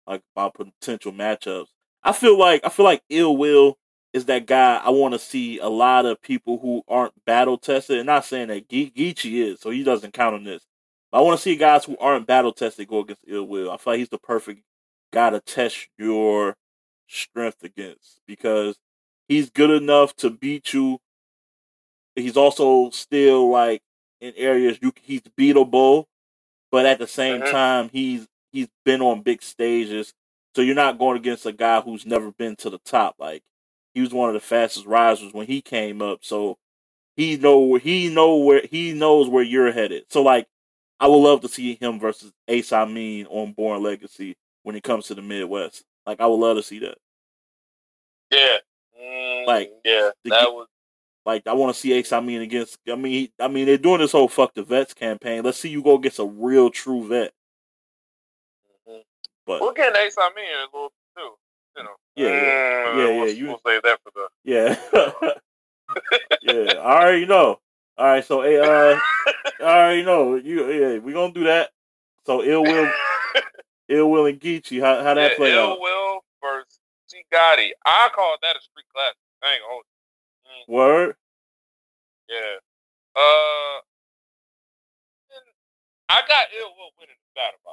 like 0.07 0.23
about 0.37 0.55
potential 0.55 1.13
matchups. 1.13 1.67
I 2.05 2.13
feel 2.13 2.39
like 2.39 2.63
I 2.65 2.69
feel 2.69 2.85
like 2.85 3.03
Ill 3.11 3.37
Will 3.37 3.79
is 4.13 4.27
that 4.27 4.47
guy 4.47 4.77
I 4.77 4.91
want 4.91 5.15
to 5.15 5.19
see 5.19 5.59
a 5.59 5.69
lot 5.69 6.07
of 6.07 6.23
people 6.23 6.59
who 6.61 6.83
aren't 6.89 7.15
battle 7.27 7.59
tested. 7.59 7.99
And 7.99 8.07
not 8.07 8.25
saying 8.25 8.49
that 8.49 8.69
Ge- 8.69 8.95
Geechee 8.95 9.43
is, 9.53 9.61
so 9.61 9.71
he 9.71 9.83
doesn't 9.83 10.15
count 10.15 10.37
on 10.37 10.45
this. 10.45 10.65
But 11.11 11.19
I 11.19 11.23
want 11.23 11.39
to 11.39 11.43
see 11.43 11.57
guys 11.57 11.85
who 11.85 11.99
aren't 11.99 12.29
battle 12.29 12.53
tested 12.53 12.87
go 12.87 13.01
against 13.01 13.25
Ill 13.27 13.45
Will. 13.49 13.73
I 13.73 13.77
feel 13.77 13.95
like 13.95 13.99
he's 13.99 14.09
the 14.09 14.19
perfect 14.19 14.63
guy 15.13 15.31
to 15.31 15.41
test 15.41 15.89
your 15.99 16.55
strength 17.09 17.65
against 17.65 18.21
because 18.27 18.79
he's 19.29 19.51
good 19.51 19.71
enough 19.71 20.15
to 20.17 20.31
beat 20.31 20.73
you. 20.73 21.01
He's 22.17 22.39
also 22.39 22.91
still 22.91 23.51
like 23.51 23.83
in 24.21 24.35
areas 24.37 24.79
you 24.83 24.93
he's 25.03 25.23
beatable, 25.39 26.07
but 26.73 26.87
at 26.87 26.99
the 27.01 27.07
same 27.09 27.43
Mhm. 27.43 27.51
time 27.53 27.91
he's 27.93 28.27
he's 28.53 28.69
been 28.85 29.03
on 29.03 29.23
big 29.23 29.43
stages. 29.43 30.15
So 30.57 30.63
you're 30.63 30.75
not 30.77 30.99
going 30.99 31.19
against 31.19 31.47
a 31.47 31.53
guy 31.53 31.81
who's 31.83 32.07
never 32.07 32.33
been 32.33 32.57
to 32.59 32.71
the 32.71 32.79
top. 32.81 33.17
Like 33.19 33.43
he 33.95 34.03
was 34.03 34.13
one 34.15 34.29
of 34.31 34.35
the 34.35 34.41
fastest 34.41 34.87
risers 34.87 35.33
when 35.35 35.47
he 35.49 35.63
came 35.63 36.03
up. 36.03 36.21
So 36.25 36.59
he 37.17 37.37
know 37.39 37.77
he 37.77 38.11
know 38.15 38.37
where 38.39 38.63
he 38.71 38.95
knows 38.95 39.29
where 39.29 39.45
you're 39.45 39.73
headed. 39.73 40.05
So 40.11 40.23
like 40.23 40.49
I 41.01 41.09
would 41.09 41.17
love 41.19 41.43
to 41.43 41.49
see 41.49 41.77
him 41.77 42.01
versus 42.01 42.33
Ace 42.49 42.73
Amin 42.73 43.27
on 43.29 43.53
Banned 43.55 43.85
Legacy 43.85 44.37
when 44.65 44.77
it 44.77 44.85
comes 44.85 45.07
to 45.09 45.15
the 45.17 45.23
Midwest. 45.23 45.85
Like 46.07 46.21
I 46.21 46.27
would 46.27 46.37
love 46.37 46.57
to 46.59 46.63
see 46.65 46.81
that. 46.81 46.99
Yeah. 48.31 48.59
Mm, 49.01 49.47
Like, 49.47 49.73
yeah, 49.85 50.11
that 50.31 50.47
Ge- 50.47 50.53
was 50.53 50.69
Like 51.27 51.47
I 51.49 51.53
want 51.55 51.75
to 51.75 51.81
see 51.81 51.93
Ace 51.93 52.13
Amin 52.13 52.41
against. 52.41 52.79
I 52.89 52.95
mean, 52.95 53.29
I 53.41 53.49
mean 53.49 53.67
they're 53.67 53.77
doing 53.77 53.99
this 53.99 54.13
whole 54.13 54.29
fuck 54.29 54.55
the 54.55 54.63
vets 54.63 54.95
campaign. 54.95 55.43
Let's 55.43 55.59
see 55.59 55.69
you 55.69 55.83
go 55.83 55.97
against 55.97 56.21
a 56.21 56.25
real 56.25 56.71
true 56.71 57.07
vet. 57.07 57.33
mhm. 58.89 59.03
But 59.47 59.61
we're 59.61 59.75
getting 59.75 60.01
Ace 60.01 60.17
Amin 60.19 60.45
in 60.45 60.61
a 60.61 60.65
little 60.73 60.93
too. 61.17 61.33
You 61.77 61.83
know. 61.83 61.97
Yeah, 62.15 62.29
yeah. 62.29 62.35
Mm, 62.35 62.97
Yeah, 62.97 63.03
yeah, 63.09 63.21
We'll, 63.21 63.29
you- 63.35 63.47
we'll 63.49 63.61
save 63.67 63.83
that 63.83 63.99
for 64.03 64.13
the. 64.15 64.29
yeah, 64.45 64.79
yeah. 66.43 66.73
I 66.79 67.03
already 67.03 67.27
know. 67.27 67.61
All 67.99 68.07
right, 68.07 68.25
so 68.25 68.43
hey, 68.43 68.59
uh, 68.59 68.99
I 69.61 69.65
already 69.65 70.05
know 70.05 70.37
you. 70.37 70.71
Yeah, 70.71 70.99
we 70.99 71.13
gonna 71.13 71.33
do 71.33 71.45
that. 71.45 71.71
So 72.27 72.43
ill 72.45 72.63
will, 72.63 72.91
ill 73.89 74.11
will 74.11 74.27
and 74.27 74.41
Geechee. 74.41 74.81
How 74.81 75.03
how 75.03 75.15
that 75.15 75.33
yeah, 75.33 75.37
play 75.37 75.53
Ill 75.53 75.73
out? 75.73 75.81
Will 75.81 76.21
versus 76.43 76.79
G 77.11 77.25
Gotti. 77.33 77.71
I 77.85 78.11
call 78.15 78.37
that 78.43 78.57
a 78.57 78.61
street 78.61 78.85
classic. 78.95 79.17
I 79.43 79.55
ain't 79.55 79.63
gonna 79.63 79.73
hold 79.73 79.85
you. 80.57 80.75
Mm, 80.75 80.77
Word. 80.77 81.17
yeah. 82.29 82.57
Uh, 83.17 83.79
and 85.37 85.47
I 86.09 86.21
got 86.29 86.47
Ill 86.59 86.73
Will 86.77 86.93
winning 87.01 87.17
the 87.17 87.33
battle 87.35 87.61
by 87.65 87.73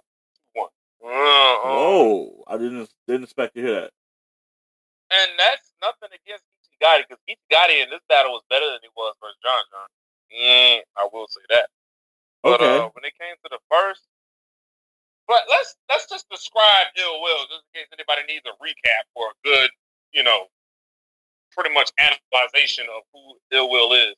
one. 0.53 0.69
Whoa, 1.01 2.43
I 2.47 2.57
didn't 2.57 2.89
didn't 3.07 3.23
expect 3.23 3.55
to 3.55 3.61
hear 3.61 3.81
that. 3.81 3.91
And 5.11 5.31
that's 5.37 5.73
nothing 5.81 6.09
against 6.15 6.43
Gotti 6.81 7.05
because 7.07 7.21
Gotti 7.51 7.83
in 7.83 7.89
this 7.89 8.03
battle 8.09 8.31
was 8.33 8.43
better 8.49 8.65
than 8.71 8.81
he 8.83 8.89
was 8.95 9.15
versus 9.21 9.37
John 9.43 9.63
John. 9.71 9.89
Mm, 10.33 10.79
I 10.97 11.07
will 11.11 11.27
say 11.29 11.41
that. 11.49 11.67
But 12.43 12.61
Okay. 12.61 12.77
uh, 12.85 12.89
when 12.95 13.05
it 13.05 13.13
came 13.19 13.35
to 13.43 13.49
the 13.51 13.59
first, 13.69 14.03
but 15.27 15.43
let's 15.49 15.75
let's 15.89 16.09
just 16.09 16.27
describe 16.29 16.87
Ill 16.97 17.21
Will 17.21 17.45
just 17.51 17.63
in 17.73 17.83
case 17.83 17.89
anybody 17.93 18.23
needs 18.27 18.45
a 18.47 18.55
recap 18.59 19.05
or 19.15 19.31
a 19.31 19.37
good, 19.43 19.69
you 20.13 20.23
know, 20.23 20.47
pretty 21.55 21.73
much 21.73 21.91
analyzation 21.99 22.85
of 22.95 23.03
who 23.13 23.37
Ill 23.55 23.69
Will 23.69 23.93
is. 23.93 24.15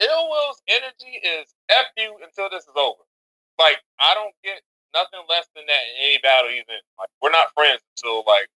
Ill 0.00 0.28
Will's 0.30 0.60
energy 0.68 1.20
is 1.24 1.48
F 1.70 1.88
you 1.96 2.16
until 2.24 2.50
this 2.50 2.64
is 2.64 2.76
over. 2.76 3.00
Like 3.58 3.80
I 4.00 4.14
don't 4.14 4.34
get 4.44 4.60
nothing 4.94 5.24
less 5.28 5.48
than 5.56 5.64
that 5.66 5.84
in 5.88 5.94
any 6.12 6.18
battle 6.22 6.50
even. 6.52 6.80
Like 7.00 7.08
we're 7.22 7.32
not 7.32 7.52
friends 7.56 7.80
until 7.96 8.24
like 8.28 8.48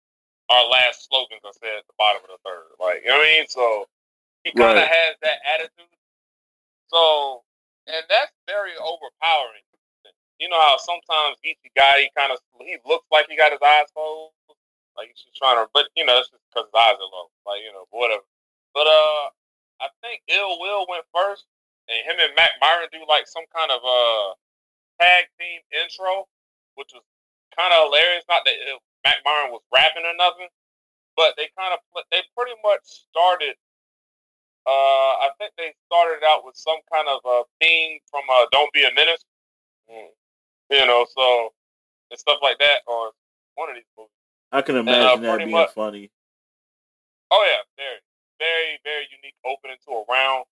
our 0.51 0.67
last 0.71 1.09
slogans 1.09 1.43
are 1.45 1.57
said 1.62 1.83
at 1.83 1.87
the 1.89 1.97
bottom 1.99 2.23
of 2.25 2.31
the 2.35 2.41
third. 2.47 2.71
Like 2.81 3.03
you 3.05 3.11
know 3.11 3.19
what 3.19 3.29
I 3.29 3.33
mean? 3.41 3.47
So 3.49 3.87
he 4.45 4.53
kind 4.53 4.79
of 4.79 4.85
Right. 4.85 4.93
has 4.93 5.15
that 5.23 5.39
attitude. 5.55 5.93
So 6.89 7.43
and 7.89 8.05
that's 8.11 8.33
very 8.49 8.75
overpowering. 8.79 9.65
You 10.41 10.49
know 10.51 10.61
how 10.61 10.77
sometimes 10.79 11.39
each 11.45 11.59
guy 11.77 12.03
he 12.07 12.11
kind 12.17 12.33
of 12.33 12.39
he 12.61 12.79
looks 12.87 13.07
like 13.12 13.27
he 13.31 13.37
got 13.37 13.53
his 13.53 13.62
eyes 13.65 13.87
closed, 13.95 14.35
like 14.97 15.11
he's 15.12 15.22
just 15.24 15.36
trying 15.36 15.59
to, 15.59 15.68
but 15.74 15.88
you 15.97 16.07
know 16.07 16.18
it's 16.18 16.30
just 16.30 16.42
because 16.51 16.68
his 16.70 16.76
eyes 16.76 16.99
are 17.01 17.12
low, 17.12 17.30
like 17.47 17.62
you 17.62 17.72
know 17.72 17.86
whatever. 17.90 18.24
But 18.74 18.86
uh, 18.88 19.22
I 19.82 19.88
think 20.03 20.22
Ill 20.28 20.61
Will 20.61 20.86
went 20.90 21.07
first, 21.14 21.47
and 21.88 22.01
him 22.07 22.18
and 22.20 22.34
Mac 22.36 22.57
Myron 22.61 22.88
do 22.92 23.03
like 23.09 23.26
some 23.28 23.47
kind 23.55 23.70
of 23.72 23.80
uh 23.84 24.34
tag 25.01 25.30
team 25.40 25.61
intro, 25.74 26.28
which 26.76 26.92
was 26.95 27.05
kind 27.57 27.72
of 27.74 27.90
hilarious. 27.90 28.24
Not 28.28 28.45
that 28.47 28.57
it, 28.57 28.78
Mac 29.05 29.20
Myron 29.24 29.53
was 29.53 29.62
rapping 29.74 30.07
or 30.07 30.16
nothing, 30.16 30.49
but 31.16 31.34
they 31.36 31.51
kind 31.59 31.74
of 31.74 31.80
they 32.11 32.22
pretty 32.36 32.57
much 32.64 32.82
started 33.11 33.57
Uh, 34.66 35.28
I 35.28 35.30
think 35.38 35.53
they 35.59 35.74
started 35.86 36.24
out 36.24 36.45
with 36.45 36.57
some 36.57 36.80
kind 36.92 37.09
of 37.09 37.20
a 37.26 37.45
theme 37.61 38.01
from 38.11 38.24
uh, 38.32 38.47
"Don't 38.53 38.72
Be 38.72 38.84
a 38.84 38.92
Menace," 38.95 39.24
mm. 39.90 40.09
you 40.70 40.86
know, 40.86 41.07
so 41.16 41.53
and 42.11 42.18
stuff 42.20 42.38
like 42.42 42.59
that, 42.61 42.80
or 42.86 43.12
one 43.57 43.68
of 43.70 43.76
these 43.76 43.88
movies. 43.99 44.24
I 44.55 44.63
can 44.63 44.79
imagine 44.79 45.19
uh, 45.19 45.35
that 45.35 45.39
being 45.39 45.51
much, 45.51 45.75
funny. 45.75 46.15
Oh 47.35 47.43
yeah, 47.43 47.67
very, 47.75 47.99
very, 48.39 48.79
very 48.87 49.07
unique 49.11 49.35
opening 49.43 49.83
to 49.83 49.91
a 49.99 50.03
round, 50.07 50.47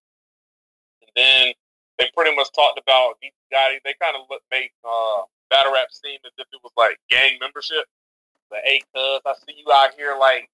and 1.06 1.10
then 1.14 1.54
they 2.02 2.10
pretty 2.10 2.34
much 2.34 2.50
talked 2.50 2.82
about 2.82 3.22
Gotti. 3.54 3.78
They 3.86 3.94
kind 4.02 4.18
of 4.18 4.26
made 4.50 4.74
uh, 4.82 5.22
battle 5.54 5.70
rap 5.70 5.94
seem 5.94 6.18
as 6.26 6.34
if 6.34 6.50
it 6.50 6.58
was 6.66 6.74
like 6.74 6.98
gang 7.14 7.38
membership. 7.38 7.86
The 8.50 8.58
hey, 8.66 8.82
cuz 8.90 9.22
I 9.22 9.38
see 9.46 9.54
you 9.54 9.70
out 9.70 9.94
here 9.94 10.18
like 10.18 10.50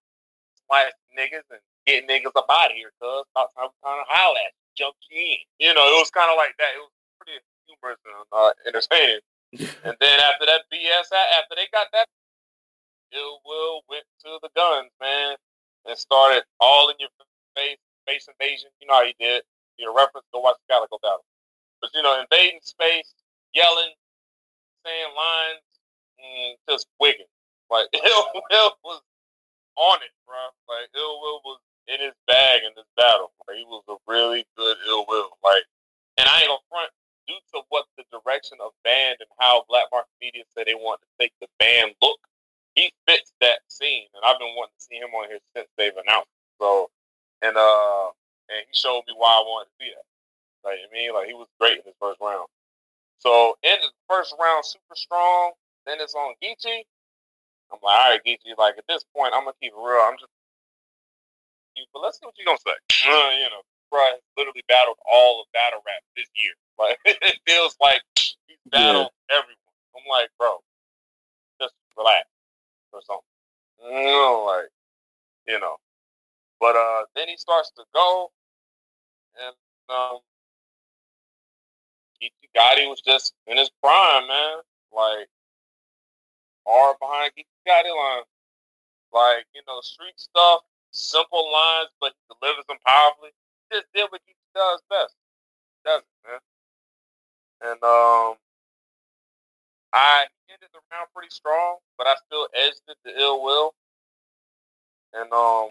slash 0.69 0.93
niggas 1.17 1.49
and 1.49 1.65
get 1.89 2.05
niggas 2.05 2.37
up 2.37 2.53
out 2.53 2.69
of 2.69 2.77
here, 2.77 2.93
cuz. 3.01 3.25
Time 3.33 3.49
kind 3.57 3.97
of 3.97 4.07
holler 4.13 4.45
at 4.45 4.53
jump 4.77 4.93
you 5.09 5.25
in. 5.25 5.41
You 5.57 5.73
know, 5.73 5.89
it 5.89 5.97
was 5.97 6.13
kind 6.13 6.29
of 6.29 6.37
like 6.37 6.53
that. 6.61 6.77
It 6.77 6.85
was 6.85 6.93
pretty 7.17 7.41
humorous 7.65 7.97
and 8.05 8.29
uh, 8.29 8.53
entertaining. 8.69 9.25
and 9.89 9.97
then 9.97 10.17
after 10.21 10.45
that 10.45 10.69
BS, 10.69 11.09
after 11.17 11.57
they 11.57 11.65
got 11.73 11.89
that, 11.97 12.05
Ill 13.13 13.41
Will 13.45 13.83
went 13.89 14.05
to 14.25 14.39
the 14.43 14.51
guns, 14.55 14.91
man, 15.01 15.37
and 15.87 15.97
started 15.97 16.45
all 16.61 16.91
in 16.91 16.97
your 16.99 17.11
face, 17.57 17.79
face 18.07 18.29
invasion. 18.29 18.71
You 18.81 18.89
know 18.89 19.01
how 19.01 19.07
he 19.07 19.15
did. 19.19 19.43
You 19.79 19.87
know, 19.87 19.95
reference, 19.95 20.27
go 20.33 20.41
watch 20.41 20.57
the 20.67 20.75
Calicoe 20.75 20.99
battle. 21.01 21.25
But, 21.81 21.91
you 21.95 22.03
know, 22.03 22.19
invading 22.21 22.61
space, 22.63 23.15
yelling, 23.55 23.95
saying 24.85 25.13
lines, 25.15 25.67
mm, 26.19 26.53
just 26.69 26.87
wigging. 26.99 27.31
Like, 27.71 27.87
Ill 27.95 28.25
Will 28.35 28.73
was 28.83 29.03
on 29.77 29.99
it, 30.03 30.13
bro. 30.27 30.43
Like, 30.67 30.91
Ill 30.97 31.21
Will 31.21 31.41
was 31.45 31.61
in 31.89 32.01
his 32.01 32.15
bag 32.27 32.63
in 32.65 32.73
this 32.77 32.89
battle. 32.97 33.33
Like, 33.49 33.57
he 33.57 33.65
was 33.65 33.83
a 33.89 33.97
really 34.07 34.45
good 34.57 34.77
ill 34.87 35.07
will. 35.09 35.33
Like, 35.43 35.65
and 36.21 36.29
I 36.29 36.45
ain't 36.45 36.53
gonna 36.53 36.69
front 36.69 36.91
due 37.27 37.41
to 37.55 37.63
what 37.69 37.87
the 37.97 38.05
direction 38.13 38.59
of 38.61 38.73
band 38.85 39.17
and 39.21 39.29
how 39.41 39.65
Black 39.69 39.89
Market 39.93 40.13
Media 40.21 40.45
said 40.53 40.67
they 40.67 40.75
want 40.75 41.01
to 41.01 41.09
take 41.21 41.33
the 41.41 41.49
band 41.59 41.93
look. 42.01 42.21
He 42.79 42.95
fits 43.11 43.35
that 43.43 43.67
scene, 43.67 44.07
and 44.15 44.23
I've 44.23 44.39
been 44.39 44.55
wanting 44.55 44.79
to 44.79 44.87
see 44.87 45.03
him 45.03 45.11
on 45.11 45.27
here 45.27 45.43
since 45.51 45.67
they've 45.75 45.99
announced. 45.99 46.31
It. 46.31 46.63
So, 46.63 46.95
and 47.43 47.59
uh, 47.59 48.15
and 48.47 48.63
he 48.63 48.71
showed 48.71 49.03
me 49.11 49.19
why 49.19 49.35
I 49.35 49.43
wanted 49.43 49.67
to 49.67 49.77
see 49.83 49.91
that. 49.91 50.07
Like, 50.63 50.79
I 50.79 50.87
mean, 50.95 51.11
like 51.11 51.27
he 51.27 51.35
was 51.35 51.51
great 51.59 51.83
in 51.83 51.91
his 51.91 51.99
first 51.99 52.23
round. 52.23 52.47
So, 53.19 53.59
in 53.67 53.83
the 53.83 53.91
first 54.07 54.31
round, 54.39 54.63
super 54.63 54.95
strong. 54.95 55.59
Then 55.91 55.99
it's 55.99 56.15
on 56.15 56.39
Geechee. 56.39 56.87
I'm 57.75 57.83
like, 57.83 57.99
all 57.99 58.11
right, 58.15 58.23
Geechee. 58.23 58.55
Like 58.55 58.79
at 58.79 58.87
this 58.87 59.03
point, 59.11 59.35
I'm 59.35 59.43
gonna 59.43 59.59
keep 59.59 59.75
it 59.75 59.83
real. 59.83 60.07
I'm 60.07 60.15
just 60.15 60.31
but 61.93 62.03
let's 62.03 62.19
see 62.19 62.27
what 62.27 62.35
you're 62.39 62.47
gonna 62.47 62.63
say. 62.63 62.79
Uh, 63.11 63.31
you 63.43 63.51
know, 63.51 63.63
bro 63.91 64.03
literally 64.39 64.63
battled 64.71 64.99
all 65.03 65.43
of 65.43 65.51
battle 65.51 65.83
rap 65.83 66.03
this 66.15 66.31
year. 66.39 66.55
Like 66.79 66.95
it 67.03 67.43
feels 67.43 67.75
like 67.83 67.99
he's 68.15 68.63
battled 68.71 69.11
yeah. 69.11 69.43
everyone. 69.43 69.75
I'm 69.99 70.07
like, 70.07 70.31
bro, 70.39 70.63
just 71.59 71.75
relax 71.99 72.23
or 72.93 73.01
something. 73.07 73.25
You 73.85 74.05
know, 74.05 74.45
like, 74.47 74.71
you 75.47 75.61
know. 75.61 75.77
But 76.61 76.77
uh 76.77 77.05
then 77.15 77.29
he 77.29 77.37
starts 77.37 77.71
to 77.77 77.85
go 77.95 78.31
and 79.41 79.55
um 79.89 80.19
Geechee 82.23 82.51
Gotti 82.57 82.89
was 82.89 83.01
just 83.01 83.35
in 83.47 83.57
his 83.57 83.71
prime, 83.83 84.27
man. 84.27 84.59
Like 84.93 85.29
hard 86.67 86.97
behind 87.01 87.33
Geechee 87.39 87.63
Gotti 87.67 87.95
line. 87.95 88.25
Like, 89.13 89.47
you 89.55 89.63
know, 89.67 89.81
street 89.81 90.17
stuff, 90.17 90.61
simple 90.91 91.51
lines, 91.53 91.89
but 92.01 92.13
he 92.13 92.35
delivers 92.35 92.67
them 92.69 92.77
powerfully. 92.87 93.31
Just 93.73 93.87
did 93.95 94.07
what 94.11 94.21
he 94.27 94.35
does 94.55 94.83
best. 94.91 95.15
Does 95.85 96.03
it, 96.03 96.29
man. 96.29 96.41
And 97.73 97.83
um, 97.83 98.35
I 99.93 100.27
ended 100.51 100.69
the 100.73 100.81
round 100.93 101.09
pretty 101.15 101.31
strong, 101.31 101.79
but 101.97 102.07
I 102.07 102.15
still 102.27 102.49
edged 102.55 102.83
it 102.89 102.97
to 103.07 103.21
ill 103.21 103.43
will. 103.43 103.75
And 105.13 105.33
um, 105.33 105.71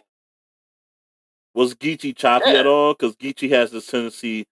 was 1.54 1.76
Geechee 1.76 2.16
choppy 2.16 2.52
yeah. 2.52 2.60
at 2.60 2.68
all? 2.68 2.94
Because 2.94 3.16
Geechee 3.16 3.50
has 3.50 3.72
this 3.72 3.88
tendency 3.88 4.48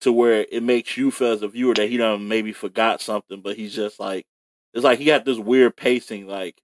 to 0.00 0.12
where 0.12 0.46
it 0.50 0.62
makes 0.62 0.96
you 0.96 1.10
feel 1.10 1.32
as 1.32 1.42
a 1.42 1.48
viewer 1.48 1.74
that 1.74 1.88
he 1.88 1.96
done 1.96 2.28
maybe 2.28 2.52
forgot 2.52 3.00
something, 3.00 3.40
but 3.40 3.56
he's 3.56 3.74
just 3.74 3.98
like 3.98 4.26
it's 4.72 4.84
like 4.84 4.98
he 4.98 5.04
got 5.04 5.24
this 5.24 5.38
weird 5.38 5.76
pacing. 5.76 6.26
Like 6.26 6.60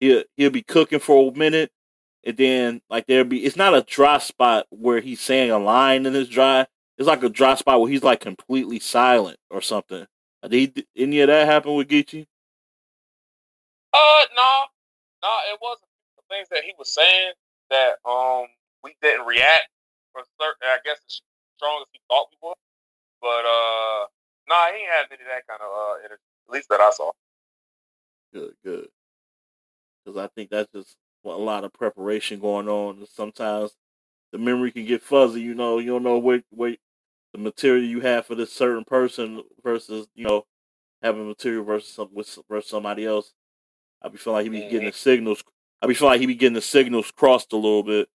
he'll 0.00 0.22
he'll 0.36 0.50
be 0.50 0.62
cooking 0.62 1.00
for 1.00 1.30
a 1.30 1.36
minute, 1.36 1.70
and 2.24 2.36
then 2.36 2.80
like 2.88 3.06
there'll 3.06 3.24
be 3.24 3.44
it's 3.44 3.56
not 3.56 3.74
a 3.74 3.82
dry 3.82 4.18
spot 4.18 4.66
where 4.70 5.00
he's 5.00 5.20
saying 5.20 5.50
a 5.50 5.58
line 5.58 6.06
and 6.06 6.16
it's 6.16 6.30
dry. 6.30 6.66
It's 6.96 7.08
like 7.08 7.22
a 7.24 7.28
dry 7.28 7.56
spot 7.56 7.80
where 7.80 7.90
he's 7.90 8.04
like 8.04 8.20
completely 8.20 8.78
silent 8.78 9.38
or 9.50 9.60
something. 9.60 10.06
Did 10.48 10.86
any 10.96 11.20
of 11.20 11.28
that 11.28 11.46
happen 11.46 11.74
with 11.74 11.88
Geechee? 11.88 12.26
Uh, 13.92 14.20
no, 14.36 14.64
no, 15.22 15.30
it 15.52 15.58
wasn't 15.62 15.88
the 16.16 16.22
things 16.28 16.48
that 16.50 16.64
he 16.64 16.74
was 16.78 16.92
saying 16.92 17.32
that 17.70 17.94
um 18.04 18.46
we 18.82 18.94
didn't 19.00 19.26
react 19.26 19.68
for 20.12 20.22
certain. 20.40 20.62
I 20.64 20.78
guess 20.84 20.98
as 21.08 21.20
strong 21.56 21.80
as 21.82 21.88
he 21.92 22.00
thought 22.08 22.28
we 22.30 22.48
would, 22.48 22.56
but 23.22 23.44
uh, 23.46 24.06
no, 24.48 24.54
nah, 24.54 24.66
he 24.74 24.82
ain't 24.82 24.92
had 24.92 25.06
any 25.10 25.22
of 25.22 25.28
that 25.28 25.46
kind 25.48 25.60
of 25.62 25.70
uh 25.70 25.94
energy. 26.04 26.22
At 26.48 26.52
least 26.52 26.68
that 26.68 26.80
I 26.80 26.90
saw. 26.90 27.12
Good, 28.32 28.54
good. 28.64 28.88
Because 30.04 30.18
I 30.18 30.28
think 30.34 30.50
that's 30.50 30.70
just 30.72 30.96
a 31.24 31.28
lot 31.28 31.64
of 31.64 31.72
preparation 31.72 32.40
going 32.40 32.68
on. 32.68 33.06
Sometimes 33.14 33.74
the 34.32 34.38
memory 34.38 34.72
can 34.72 34.84
get 34.84 35.02
fuzzy. 35.02 35.40
You 35.40 35.54
know, 35.54 35.78
you 35.78 35.92
don't 35.92 36.02
know 36.02 36.18
what 36.18 36.42
what 36.50 36.76
the 37.34 37.40
material 37.40 37.84
you 37.84 38.00
have 38.00 38.24
for 38.24 38.36
this 38.36 38.52
certain 38.52 38.84
person 38.84 39.42
versus 39.64 40.06
you 40.14 40.24
know 40.24 40.46
having 41.02 41.26
material 41.26 41.64
versus 41.64 41.92
some, 41.92 42.08
with 42.12 42.38
versus 42.48 42.70
somebody 42.70 43.04
else. 43.04 43.34
I 44.00 44.08
be 44.08 44.18
feeling 44.18 44.36
like 44.36 44.44
he 44.44 44.50
be 44.50 44.70
getting 44.70 44.86
the 44.86 44.92
signals. 44.92 45.42
I 45.82 45.88
be 45.88 45.94
feeling 45.94 46.12
like 46.12 46.20
he 46.20 46.26
be 46.26 46.36
getting 46.36 46.54
the 46.54 46.62
signals 46.62 47.10
crossed 47.10 47.52
a 47.52 47.56
little 47.56 47.82
bit. 47.82 48.08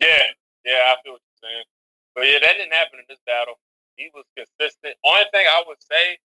Yeah, 0.00 0.26
yeah, 0.64 0.90
I 0.90 0.96
feel 1.04 1.12
what 1.12 1.22
you're 1.22 1.50
saying. 1.50 1.64
But 2.16 2.26
yeah, 2.26 2.38
that 2.42 2.54
didn't 2.58 2.72
happen 2.72 2.98
in 2.98 3.06
this 3.08 3.20
battle. 3.24 3.54
He 3.94 4.10
was 4.12 4.24
consistent. 4.34 4.96
Only 5.04 5.24
thing 5.30 5.46
I 5.46 5.62
would 5.68 5.78
say 5.78 6.18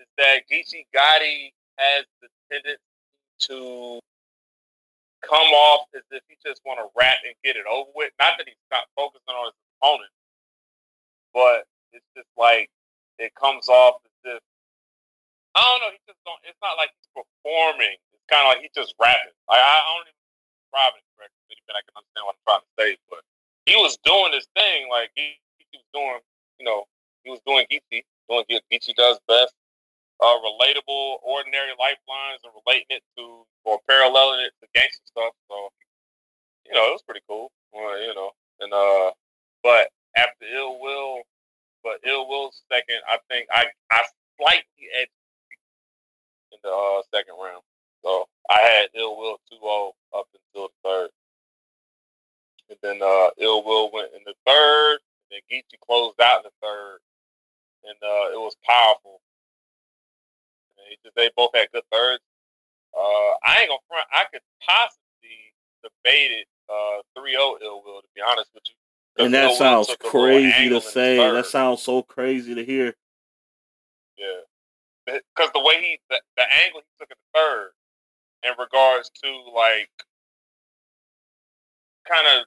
is 0.00 0.06
that 0.16 0.48
Geechee 0.50 0.86
Gotti 0.96 1.52
has 1.76 2.06
the 2.22 2.28
tendency 2.50 2.80
to 3.50 4.00
come 5.20 5.52
off 5.52 5.84
as 5.94 6.02
if 6.10 6.22
he 6.28 6.36
just 6.40 6.62
want 6.64 6.80
to 6.80 6.88
rap 6.96 7.20
and 7.26 7.34
get 7.44 7.56
it 7.56 7.68
over 7.70 7.90
with. 7.94 8.12
Not 8.18 8.38
that 8.38 8.48
he's 8.48 8.56
not 8.72 8.88
focusing 8.96 9.34
on 9.36 9.52
his 9.52 9.58
opponent, 9.76 10.10
but 11.34 11.66
it's 11.92 12.06
just 12.16 12.30
like 12.36 12.70
it 13.18 13.34
comes 13.34 13.68
off 13.68 14.00
as 14.04 14.38
if 14.38 14.42
I 15.54 15.60
don't 15.60 15.80
know. 15.82 15.92
He 15.92 16.00
just 16.06 16.22
don't. 16.22 16.38
It's 16.46 16.60
not 16.62 16.78
like 16.78 16.94
he's 16.94 17.10
performing. 17.10 17.98
It's 18.14 18.26
kind 18.30 18.46
of 18.46 18.54
like 18.54 18.62
he's 18.62 18.74
just 18.74 18.94
rapping. 19.02 19.34
Like 19.50 19.60
I, 19.60 19.66
I 19.66 19.90
don't 19.98 20.06
even 20.06 20.22
describe 20.62 20.94
it 20.94 21.04
correctly. 21.18 21.42
Maybe 21.50 21.70
I 21.74 21.82
can 21.82 21.94
understand 21.98 22.24
what 22.26 22.36
I'm 22.38 22.44
trying 22.46 22.64
to 22.64 22.72
say, 22.78 22.90
but 23.10 23.22
he 23.66 23.74
was 23.74 23.98
doing 24.06 24.30
his 24.32 24.46
thing. 24.54 24.86
Like 24.86 25.10
he, 25.18 25.38
he 25.58 25.78
was 25.78 25.88
doing, 25.90 26.22
you 26.62 26.64
know, 26.66 26.86
he 27.26 27.34
was 27.34 27.42
doing 27.42 27.66
Geechee, 27.66 28.06
doing 28.30 28.46
Geechee 28.46 28.94
does 28.94 29.18
best 29.26 29.54
uh, 30.22 30.36
relatable, 30.40 31.18
ordinary 31.22 31.74
lifelines 31.78 32.40
and 32.44 32.52
relating 32.62 32.88
it 32.90 33.02
to 33.16 33.44
or 33.64 33.80
paralleling 33.88 34.40
it 34.46 34.52
to 34.60 34.68
gangster 34.74 35.04
stuff. 35.06 35.34
So, 35.48 35.56
you 36.66 36.74
know, 36.74 36.86
it 36.86 36.94
was 36.94 37.02
pretty 37.02 37.24
cool. 37.28 37.50
Well, 37.72 37.98
you 38.00 38.14
know, 38.14 38.30
and 38.60 38.72
uh, 38.72 39.10
but 39.62 39.88
after 40.16 40.44
Ill 40.46 40.80
Will, 40.80 41.22
but 41.82 42.00
Ill 42.06 42.28
Will's 42.28 42.62
second, 42.70 42.98
I 43.08 43.18
think 43.28 43.48
I 43.52 43.66
I 43.90 44.04
slightly 44.38 44.86
edged 45.00 45.10
in 46.52 46.58
the 46.62 46.70
uh, 46.70 47.02
second 47.14 47.34
round. 47.42 47.62
So 48.02 48.26
I 48.48 48.60
had 48.60 48.88
Ill 48.94 49.16
Will 49.16 49.38
2-0 49.52 49.92
up 50.16 50.26
until 50.32 50.68
the 50.68 50.88
third. 50.88 51.10
And 52.70 52.78
then 52.82 53.02
uh, 53.02 53.30
Ill 53.38 53.62
Will 53.64 53.90
went 53.92 54.10
in 54.14 54.22
the 54.24 54.34
third, 54.46 54.98
and 55.30 55.30
then 55.30 55.40
Geechee 55.50 55.80
closed 55.84 56.20
out 56.20 56.44
in 56.44 56.50
the 56.50 56.66
third. 56.66 56.98
And 57.84 57.96
uh, 58.02 58.32
it 58.32 58.40
was 58.40 58.56
powerful 58.66 59.20
they 61.20 61.30
both 61.36 61.50
had 61.54 61.68
good 61.72 61.84
thirds. 61.92 62.22
Uh, 62.96 63.32
I 63.44 63.60
ain't 63.60 63.68
gonna 63.68 63.84
front. 63.88 64.08
I 64.08 64.24
could 64.32 64.44
possibly 64.64 65.52
debate 65.84 66.32
it 66.44 66.46
uh, 66.68 67.04
3-0 67.12 67.60
ill 67.62 67.82
will 67.84 68.00
to 68.00 68.08
be 68.14 68.22
honest 68.24 68.50
with 68.54 68.64
you. 68.66 68.79
And 69.20 69.34
that 69.34 69.56
sounds 69.56 69.94
crazy 70.02 70.68
to 70.68 70.80
say. 70.80 71.16
That 71.16 71.46
sounds 71.46 71.82
so 71.82 72.02
crazy 72.02 72.54
to 72.54 72.64
hear. 72.64 72.94
Yeah, 74.18 74.40
because 75.06 75.50
the 75.54 75.60
way 75.60 75.80
he 75.80 75.98
the, 76.08 76.20
the 76.36 76.42
angle 76.64 76.80
he 76.80 76.86
took 76.98 77.10
in 77.10 77.16
the 77.32 77.38
third, 77.38 77.70
in 78.42 78.52
regards 78.58 79.10
to 79.22 79.30
like 79.54 79.90
kind 82.08 82.26
of 82.38 82.46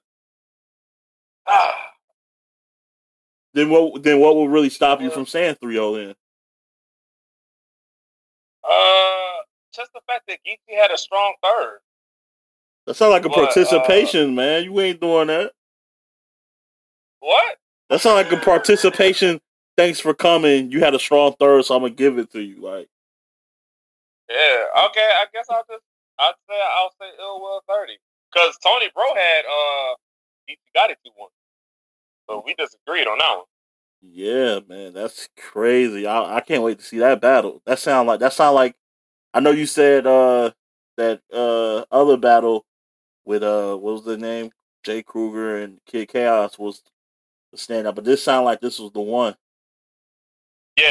ah. 1.48 1.76
Then 3.54 3.70
what? 3.70 4.04
Then 4.04 4.20
what 4.20 4.36
will 4.36 4.50
really 4.50 4.70
stop 4.70 5.02
you 5.02 5.12
from 5.12 5.26
saying 5.26 5.58
3-0 5.64 5.96
then? 5.96 6.16
Uh, 8.64 9.42
just 9.76 9.92
the 9.94 10.02
fact 10.08 10.24
that 10.28 10.40
Geechee 10.48 10.80
had 10.80 10.92
a 10.92 10.98
strong 10.98 11.34
third. 11.44 11.80
That 12.88 12.96
sounds 12.96 13.12
like 13.12 13.26
a 13.26 13.30
but, 13.30 13.36
participation, 13.36 14.30
uh, 14.30 14.34
man. 14.34 14.64
You 14.64 14.80
ain't 14.80 15.00
doing 15.00 15.28
that. 15.28 15.52
What? 17.24 17.56
That 17.90 18.02
sounds 18.02 18.30
like 18.30 18.34
a 18.34 18.44
participation. 18.44 19.40
Thanks 19.78 19.98
for 19.98 20.14
coming. 20.14 20.70
You 20.70 20.82
had 20.82 20.94
a 20.94 21.00
strong 21.00 21.34
third, 21.40 21.64
so 21.64 21.74
I'm 21.74 21.82
gonna 21.84 21.94
give 21.94 22.18
it 22.18 22.30
to 22.34 22.42
you. 22.42 22.62
Like, 22.62 22.90
yeah, 24.30 24.66
okay. 24.88 25.10
I 25.16 25.26
guess 25.34 25.46
I'll 25.50 25.64
just 25.70 25.84
I'll 26.20 26.34
say 26.50 26.60
I'll 26.78 26.92
say 27.00 27.08
ill 27.22 27.40
will 27.40 27.62
thirty 27.68 27.94
because 28.32 28.58
Tony 28.62 28.88
Bro 28.94 29.06
had 29.16 29.46
uh 29.46 29.96
he 30.48 30.58
got 30.76 30.90
it 30.90 30.98
two 31.06 31.12
one, 31.16 31.30
so 32.30 32.44
we 32.46 32.56
disagreed 32.56 33.08
on 33.08 33.18
that 33.20 33.36
one. 33.38 33.46
Yeah, 34.02 34.60
man, 34.68 34.94
that's 34.94 35.30
crazy. 35.38 36.06
I 36.06 36.38
I 36.38 36.42
can't 36.42 36.62
wait 36.62 36.80
to 36.80 36.86
see 36.86 37.00
that 37.00 37.22
battle. 37.22 37.62
That 37.66 37.80
sound 37.80 38.10
like 38.10 38.20
that 38.20 38.34
sound 38.34 38.56
like 38.56 38.76
I 39.34 39.40
know 39.40 39.52
you 39.52 39.66
said 39.66 40.06
uh 40.06 40.52
that 40.98 41.22
uh 41.34 41.86
other 41.90 42.18
battle 42.18 42.66
with 43.24 43.44
uh 43.44 43.78
what 43.78 43.94
was 43.94 44.04
the 44.04 44.18
name? 44.18 44.52
Jay 44.84 45.04
Kruger 45.04 45.58
and 45.58 45.80
Kid 45.86 46.10
Chaos 46.10 46.60
was 46.60 46.84
the 47.54 47.60
standout, 47.60 47.96
but 47.96 48.06
this 48.06 48.24
sound 48.24 48.46
like 48.46 48.62
this 48.62 48.80
was 48.80 48.92
the 48.94 49.02
one. 49.02 49.36
Yeah, 50.78 50.90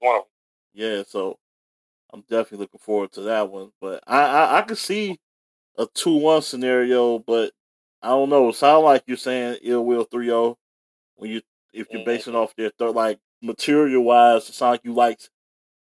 one 0.00 0.16
of 0.16 0.22
them. 0.22 0.28
Yeah, 0.74 1.02
so 1.06 1.38
I'm 2.12 2.22
definitely 2.22 2.58
looking 2.58 2.80
forward 2.80 3.12
to 3.12 3.22
that 3.22 3.50
one. 3.50 3.72
But 3.80 4.02
I 4.06 4.22
I, 4.24 4.58
I 4.58 4.62
could 4.62 4.78
see 4.78 5.18
a 5.78 5.86
two 5.94 6.16
one 6.16 6.42
scenario, 6.42 7.18
but 7.20 7.52
I 8.02 8.08
don't 8.10 8.30
know. 8.30 8.50
It 8.50 8.56
sound 8.56 8.84
like 8.84 9.04
you're 9.06 9.16
saying 9.18 9.58
ill 9.62 9.84
will 9.84 10.06
3-0 10.06 10.56
when 11.16 11.30
you 11.32 11.42
if 11.74 11.88
you're 11.92 12.02
Mhm. 12.02 12.06
basing 12.06 12.36
off 12.36 12.54
their 12.56 12.70
third 12.78 12.94
like 12.96 13.20
material 13.42 14.02
wise, 14.04 14.48
it 14.48 14.54
sounds 14.54 14.74
like 14.74 14.84
you 14.84 14.94
liked 14.94 15.30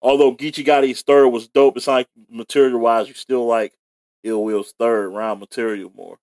although 0.03 0.35
Geechee 0.37 0.65
Gotti's 0.67 1.03
third 1.03 1.29
was 1.29 1.49
dope, 1.49 1.77
it's 1.79 1.87
like 1.89 2.09
material 2.31 2.81
wise 2.81 3.09
you 3.09 3.15
still 3.15 3.47
like 3.47 3.75
Ill 4.25 4.45
Will's 4.45 4.73
third 4.79 5.11
round 5.11 5.41
material 5.41 5.93
more. 5.97 6.19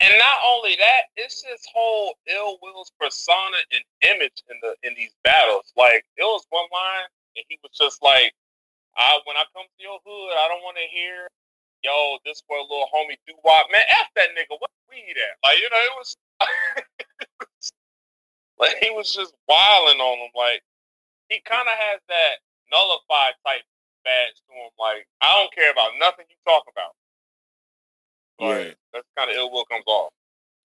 And 0.00 0.10
not 0.18 0.38
only 0.42 0.74
that, 0.76 1.14
it's 1.16 1.44
his 1.46 1.62
whole 1.70 2.18
ill 2.26 2.58
will's 2.62 2.90
persona 2.98 3.58
and 3.70 3.84
image 4.10 4.42
in 4.50 4.58
the 4.60 4.74
in 4.82 4.94
these 4.98 5.14
battles. 5.22 5.70
Like 5.76 6.02
it 6.18 6.26
was 6.26 6.42
one 6.50 6.66
line, 6.72 7.06
and 7.38 7.44
he 7.48 7.58
was 7.62 7.70
just 7.78 8.02
like, 8.02 8.34
"I 8.98 9.20
when 9.24 9.36
I 9.38 9.46
come 9.54 9.64
to 9.64 9.82
your 9.82 10.02
hood, 10.02 10.34
I 10.34 10.48
don't 10.50 10.66
want 10.66 10.76
to 10.82 10.88
hear, 10.90 11.30
yo, 11.86 12.18
this 12.26 12.42
a 12.42 12.52
little 12.52 12.90
homie 12.90 13.22
do 13.26 13.38
wop, 13.44 13.70
man. 13.70 13.86
F 14.02 14.10
that 14.18 14.34
nigga, 14.34 14.58
what 14.58 14.70
weed 14.90 15.14
at? 15.14 15.38
Like 15.46 15.58
you 15.62 15.70
know, 15.70 15.84
it 15.86 15.94
was, 15.94 16.10
like 18.58 18.76
he 18.82 18.90
was 18.90 19.14
just 19.14 19.32
wilding 19.46 20.02
on 20.02 20.18
him. 20.26 20.34
Like 20.34 20.62
he 21.30 21.38
kind 21.46 21.70
of 21.70 21.76
has 21.78 22.00
that 22.10 22.42
nullified 22.66 23.38
type 23.46 23.62
badge 24.02 24.42
to 24.48 24.52
him. 24.58 24.74
Like 24.74 25.06
I 25.22 25.38
don't 25.38 25.54
care 25.54 25.70
about 25.70 25.94
nothing 26.02 26.26
you 26.28 26.36
talk 26.42 26.66
about. 26.66 26.98
Like 28.40 28.66
Yeah. 28.68 28.72
that's 28.92 29.06
kind 29.16 29.30
of 29.30 29.36
ill 29.36 29.50
will 29.50 29.64
comes 29.66 29.84
off. 29.86 30.10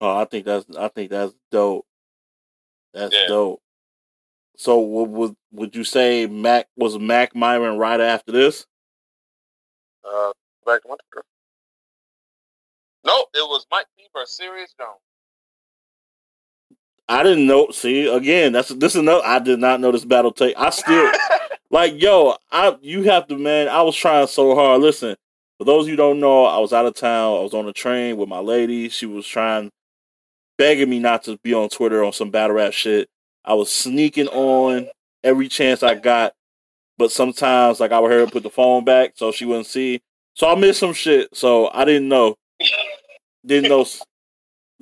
Oh, 0.01 0.17
I 0.17 0.25
think 0.25 0.45
that's 0.45 0.65
I 0.77 0.87
think 0.89 1.11
that's 1.11 1.33
dope. 1.51 1.85
That's 2.93 3.13
Yeah. 3.13 3.27
dope. 3.27 3.61
So 4.57 4.79
would 4.79 5.09
would 5.11 5.35
would 5.51 5.75
you 5.75 5.83
say 5.83 6.27
Mac 6.27 6.67
was 6.75 6.97
Mac 6.99 7.35
Myron 7.35 7.77
right 7.77 7.99
after 8.01 8.31
this? 8.31 8.65
Uh, 10.03 10.31
back 10.65 10.81
one. 10.87 10.97
Nope, 13.03 13.27
it 13.33 13.47
was 13.47 13.65
Mike 13.71 13.85
versus 14.13 14.35
Serius 14.37 14.73
Jones. 14.77 14.99
I 17.07 17.23
didn't 17.23 17.47
know. 17.47 17.69
See, 17.71 18.07
again, 18.07 18.53
that's 18.53 18.69
this 18.69 18.95
is 18.95 19.01
no. 19.01 19.21
I 19.21 19.39
did 19.39 19.59
not 19.59 19.79
know 19.81 19.91
this 19.91 20.05
battle 20.05 20.31
take. 20.31 20.55
I 20.57 20.69
still 20.69 21.11
like, 21.71 21.99
yo, 22.01 22.35
I 22.51 22.77
you 22.81 23.03
have 23.03 23.27
to, 23.27 23.37
man. 23.37 23.67
I 23.67 23.81
was 23.81 23.95
trying 23.95 24.27
so 24.27 24.55
hard. 24.55 24.81
Listen, 24.81 25.15
for 25.61 25.65
those 25.65 25.83
of 25.83 25.89
you 25.89 25.93
who 25.93 25.97
don't 25.97 26.19
know, 26.19 26.45
I 26.45 26.57
was 26.57 26.73
out 26.73 26.87
of 26.87 26.95
town. 26.95 27.37
I 27.37 27.41
was 27.41 27.53
on 27.53 27.67
a 27.67 27.71
train 27.71 28.17
with 28.17 28.27
my 28.27 28.39
lady. 28.39 28.89
She 28.89 29.05
was 29.05 29.27
trying, 29.27 29.69
begging 30.57 30.89
me 30.89 30.97
not 30.97 31.25
to 31.25 31.37
be 31.43 31.53
on 31.53 31.69
Twitter 31.69 32.03
on 32.03 32.13
some 32.13 32.31
battle 32.31 32.55
rap 32.55 32.73
shit. 32.73 33.07
I 33.45 33.53
was 33.53 33.71
sneaking 33.71 34.27
on 34.29 34.87
every 35.23 35.47
chance 35.47 35.83
I 35.83 35.93
got, 35.93 36.33
but 36.97 37.11
sometimes 37.11 37.79
like 37.79 37.91
I 37.91 37.99
would 37.99 38.09
hear 38.09 38.21
her 38.21 38.25
put 38.25 38.41
the 38.41 38.49
phone 38.49 38.85
back 38.85 39.11
so 39.13 39.31
she 39.31 39.45
wouldn't 39.45 39.67
see. 39.67 40.01
So 40.33 40.51
I 40.51 40.55
missed 40.55 40.79
some 40.79 40.93
shit. 40.93 41.29
So 41.37 41.69
I 41.71 41.85
didn't 41.85 42.09
know. 42.09 42.37
Didn't 43.45 43.69
know. 43.69 43.85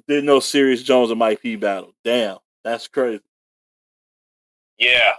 Didn't 0.07 0.27
know 0.27 0.39
Serius 0.39 0.81
Jones 0.81 1.09
and 1.09 1.19
Mike 1.19 1.41
P 1.41 1.57
battle. 1.57 1.93
Damn, 2.05 2.37
that's 2.63 2.87
crazy, 2.87 3.21
yeah, 4.77 5.11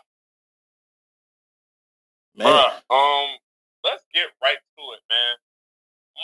man. 2.34 2.48
Bruh, 2.48 2.94
um, 2.96 3.36
let's 3.84 4.04
get 4.14 4.24
right 4.42 4.56
to 4.56 4.82
it, 4.94 5.00
man. 5.10 5.36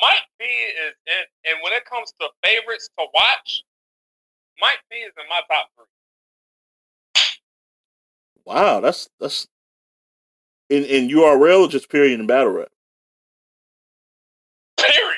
Mike 0.02 0.26
P 0.38 0.44
is 0.46 0.94
in, 1.06 1.50
and 1.52 1.62
when 1.62 1.72
it 1.72 1.84
comes 1.84 2.12
to 2.20 2.28
favorites 2.44 2.88
to 2.98 3.06
watch, 3.14 3.62
Mike 4.60 4.78
P 4.90 4.98
is 4.98 5.12
in 5.16 5.28
my 5.28 5.40
top 5.48 5.68
three. 5.76 5.84
Wow, 8.44 8.80
that's 8.80 9.08
that's 9.20 9.46
in 10.70 10.84
in 10.84 11.08
URL 11.08 11.66
or 11.66 11.68
just 11.68 11.88
period 11.88 12.20
in 12.20 12.26
battle 12.26 12.52
rap. 12.52 12.68
Period. 14.76 15.16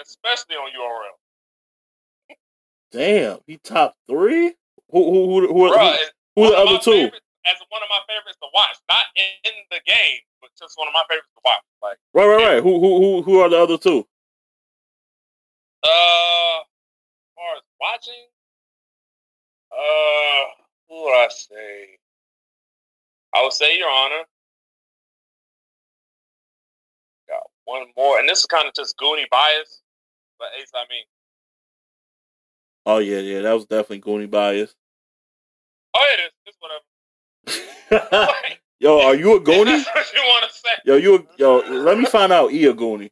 Especially 0.00 0.56
on 0.56 0.70
URL. 0.70 2.36
Damn, 2.92 3.38
he 3.46 3.56
top 3.58 3.94
three. 4.08 4.54
Who 4.90 5.04
who 5.12 5.40
who 5.40 5.48
who, 5.48 5.70
Bruh, 5.72 5.96
who, 6.36 6.44
who 6.44 6.44
are 6.44 6.50
the 6.50 6.56
other 6.56 6.78
two? 6.78 6.90
favorites- 6.92 7.20
As 7.46 7.56
one 7.68 7.82
of 7.82 7.88
my 7.88 8.00
favorites 8.08 8.38
to 8.42 8.48
watch, 8.52 8.76
not 8.90 9.06
in, 9.14 9.54
the 9.70 9.80
game, 9.86 10.20
but 10.40 10.50
just 10.58 10.76
one 10.76 10.88
of 10.88 10.94
my 10.94 11.02
favorites 11.08 11.30
to 11.34 11.42
watch. 11.44 11.62
Like, 11.82 11.98
Right, 12.14 12.26
right, 12.26 12.54
right. 12.54 12.62
Who 12.62 12.80
who 12.80 12.98
who 13.00 13.22
who 13.22 13.40
are 13.40 13.48
the 13.48 13.58
other 13.58 13.78
two? 13.78 14.06
Uh, 15.82 16.58
as 16.62 17.30
far 17.36 17.50
as 17.56 17.62
watching, 17.80 18.26
uh, 19.70 20.44
who 20.88 21.04
would 21.04 21.14
I 21.14 21.28
say? 21.30 21.98
I 23.34 23.42
would 23.42 23.52
say 23.52 23.78
Your 23.78 23.90
Honor. 23.90 24.24
Got 27.28 27.42
one 27.64 27.86
more, 27.96 28.18
and 28.18 28.28
this 28.28 28.40
is 28.40 28.46
kind 28.46 28.66
of 28.66 28.74
just 28.74 28.96
Goonie 28.98 29.28
bias, 29.30 29.82
but 30.38 30.48
Ace, 30.58 30.70
I 30.74 30.84
mean, 30.90 31.04
Oh 32.88 32.98
yeah, 32.98 33.18
yeah, 33.18 33.40
that 33.42 33.52
was 33.52 33.66
definitely 33.66 34.00
Goonie 34.00 34.30
bias. 34.30 34.72
oh, 35.92 36.06
yeah, 36.08 36.22
it 36.22 36.26
is. 36.28 36.32
It's 36.46 36.56
whatever. 36.60 36.84
yo, 38.80 39.00
are 39.00 39.14
you 39.14 39.36
a 39.36 39.40
Goonie? 39.40 39.84
That's 39.84 39.86
what 39.86 40.12
you 40.12 40.20
want 40.20 40.50
to 40.50 40.58
say? 40.58 40.68
Yo, 40.84 40.96
you 40.96 41.14
a, 41.16 41.24
yo? 41.38 41.58
Let 41.58 41.98
me 41.98 42.06
find 42.06 42.32
out. 42.32 42.52
E 42.52 42.66
a 42.66 42.74
Goonie. 42.74 43.10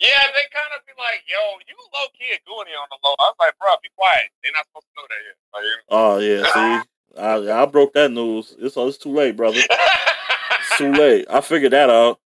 Yeah, 0.00 0.08
they 0.34 0.46
kind 0.50 0.74
of 0.76 0.84
be 0.84 0.92
like, 0.98 1.22
"Yo, 1.28 1.38
you 1.68 1.76
low 1.94 2.08
key 2.18 2.34
a 2.34 2.38
Goonie 2.48 2.74
on 2.74 2.88
the 2.90 2.98
low." 3.04 3.14
I 3.20 3.30
was 3.30 3.36
like, 3.38 3.54
"Bro, 3.60 3.70
be 3.82 3.88
quiet. 3.96 4.30
They're 4.42 4.52
not 4.52 4.66
supposed 4.66 4.86
to 4.86 4.94
know 4.98 5.06
that 5.08 5.22
yet." 5.22 5.36
Like, 5.54 5.62
you 5.62 5.76
Oh 5.88 6.18
yeah, 6.18 7.44
see, 7.46 7.52
I 7.52 7.62
I 7.62 7.66
broke 7.66 7.92
that 7.94 8.10
news. 8.10 8.54
It's 8.58 8.76
it's 8.76 8.98
too 8.98 9.12
late, 9.12 9.36
brother. 9.36 9.60
It's 9.60 10.78
too 10.78 10.92
late. 11.00 11.26
I 11.30 11.40
figured 11.40 11.72
that 11.72 11.88
out. 11.88 12.18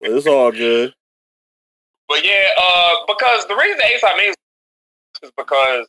But 0.00 0.10
it's 0.10 0.26
all 0.26 0.50
good. 0.50 0.92
But 2.08 2.24
yeah, 2.24 2.44
uh, 2.60 2.90
because 3.06 3.46
the 3.46 3.54
reason 3.54 3.78
Ace 3.84 4.02
Amin 4.02 4.34
is 5.22 5.30
because 5.36 5.86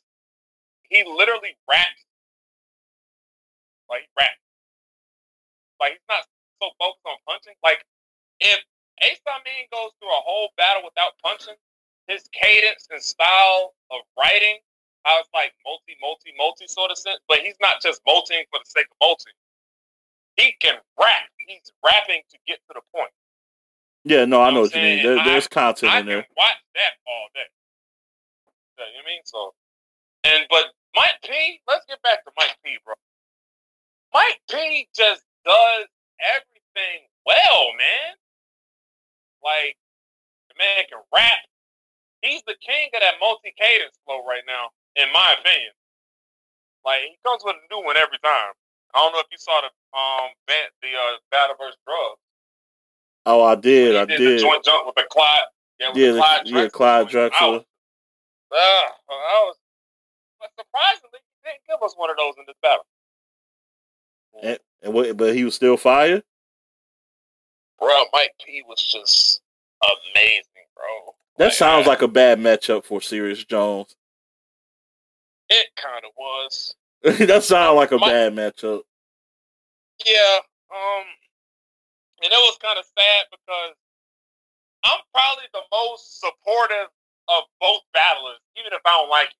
he 0.89 1.03
literally 1.03 1.57
raps 1.67 2.05
like 3.89 4.05
he 4.05 4.11
raps. 4.17 4.41
Like 5.79 5.97
he's 5.97 6.07
not 6.09 6.23
so 6.61 6.69
focused 6.79 7.05
on 7.07 7.17
punching. 7.27 7.55
Like 7.63 7.83
if 8.39 8.59
Ace 9.03 9.21
Amin 9.27 9.67
goes 9.71 9.91
through 9.99 10.11
a 10.11 10.23
whole 10.23 10.49
battle 10.57 10.83
without 10.83 11.15
punching, 11.23 11.55
his 12.07 12.23
cadence 12.33 12.87
and 12.91 13.01
style 13.01 13.73
of 13.91 14.01
writing, 14.17 14.59
how 15.05 15.19
it's 15.19 15.29
like 15.33 15.53
multi, 15.65 15.95
multi, 16.01 16.33
multi 16.37 16.67
sort 16.67 16.91
of 16.91 16.97
sense, 16.97 17.19
but 17.27 17.39
he's 17.39 17.55
not 17.61 17.81
just 17.81 18.01
multing 18.05 18.43
for 18.51 18.59
the 18.59 18.67
sake 18.69 18.87
of 18.91 18.97
multing. 19.01 19.33
He 20.35 20.53
can 20.59 20.75
rap. 20.99 21.27
He's 21.47 21.71
rapping 21.83 22.21
to 22.31 22.37
get 22.47 22.59
to 22.67 22.73
the 22.75 22.81
point. 22.95 23.11
Yeah, 24.05 24.25
no, 24.25 24.41
I 24.41 24.47
I'm 24.47 24.53
know 24.53 24.61
what 24.61 24.75
you 24.75 24.81
mean. 24.81 25.03
There, 25.03 25.19
I- 25.19 25.23
there's 25.25 25.47
content 25.47 25.91
I 25.91 25.99
in 25.99 26.05
there. 26.05 26.25
watch 26.37 26.59
that 26.75 26.93
all 27.07 27.27
day. 27.35 27.47
You 28.79 28.85
know 28.85 28.91
what 28.95 29.03
I 29.03 29.07
mean? 29.11 29.21
So, 29.25 29.53
and 30.23 30.45
but 30.49 30.71
Mike 30.95 31.19
P, 31.23 31.59
let's 31.67 31.85
get 31.85 32.01
back 32.01 32.23
to 32.23 32.31
Mike 32.37 32.55
P, 32.63 32.77
bro. 32.85 32.95
Mike 34.13 34.41
P 34.49 34.87
just 34.95 35.21
does 35.45 35.85
everything 36.21 37.07
well, 37.25 37.63
man. 37.77 38.15
Like 39.43 39.77
the 40.49 40.55
man 40.59 40.83
can 40.89 40.99
rap. 41.13 41.43
He's 42.21 42.43
the 42.43 42.55
king 42.59 42.89
of 42.93 43.01
that 43.01 43.15
multi 43.21 43.53
cadence 43.57 43.95
flow 44.05 44.25
right 44.27 44.43
now, 44.47 44.71
in 44.99 45.07
my 45.13 45.35
opinion. 45.39 45.71
Like 46.83 47.01
he 47.07 47.15
comes 47.25 47.43
with 47.45 47.55
a 47.55 47.63
new 47.73 47.83
one 47.85 47.95
every 47.97 48.19
time. 48.19 48.51
I 48.93 48.99
don't 48.99 49.13
know 49.13 49.19
if 49.21 49.29
you 49.31 49.37
saw 49.39 49.61
the 49.61 49.69
um 49.95 50.33
the 50.47 50.91
uh, 50.91 51.17
battle 51.31 51.55
versus 51.59 51.77
drugs. 51.85 52.19
Oh, 53.25 53.43
I 53.43 53.55
did. 53.55 53.95
I 53.95 54.05
did 54.05 54.17
did. 54.17 54.39
the 54.39 54.41
joint 54.41 54.63
jump 54.65 54.87
with 54.87 54.95
the 54.95 55.05
Clyde. 55.11 55.47
Yeah, 55.79 55.89
with 55.89 55.97
Yeah, 55.97 56.07
the 56.07 56.13
the- 56.13 56.19
Clyde 56.19 56.41
yeah, 56.45 56.53
Drexler 56.67 56.71
Clyde 56.71 57.09
joint. 57.09 57.33
I 57.33 57.37
Drexler. 57.39 57.51
was, 57.51 57.63
uh, 58.51 58.87
I 59.13 59.37
was, 59.45 59.55
but 60.39 60.49
surprisingly, 60.57 61.19
he 61.21 61.37
didn't 61.45 61.63
give 61.69 61.79
us 61.83 61.93
one 61.95 62.09
of 62.09 62.17
those 62.17 62.33
in 62.39 62.43
this 62.47 62.57
battle. 62.63 62.83
And, 64.41 64.59
and 64.81 64.93
what, 64.93 65.15
but 65.17 65.35
he 65.35 65.43
was 65.43 65.55
still 65.55 65.77
fired. 65.77 66.23
Bro, 67.79 68.03
Mike 68.13 68.33
P 68.45 68.63
was 68.67 68.81
just 68.81 69.41
amazing, 70.13 70.43
bro. 70.75 71.13
That 71.37 71.45
Like, 71.45 71.53
sounds 71.53 71.87
like 71.87 72.01
a 72.01 72.07
bad 72.07 72.39
matchup 72.39 72.85
for 72.85 73.01
Serius 73.01 73.43
Jones. 73.45 73.95
It 75.49 75.67
kind 75.75 76.03
of 76.05 76.11
was. 76.17 76.75
that 77.27 77.43
sounds 77.43 77.75
like 77.77 77.91
a 77.91 77.97
My- 77.97 78.09
bad 78.09 78.33
matchup. 78.33 78.81
Yeah. 80.05 80.37
Um, 80.71 81.05
and 82.23 82.31
it 82.31 82.39
was 82.45 82.57
kind 82.61 82.77
of 82.77 82.85
sad 82.85 83.25
because 83.31 83.75
I'm 84.85 84.99
probably 85.13 85.45
the 85.53 85.61
most 85.71 86.19
supportive 86.19 86.87
of 87.27 87.43
both 87.59 87.81
battlers, 87.93 88.39
even 88.57 88.71
if 88.73 88.81
I 88.85 88.91
don't 88.91 89.09
like 89.09 89.27
it. 89.27 89.35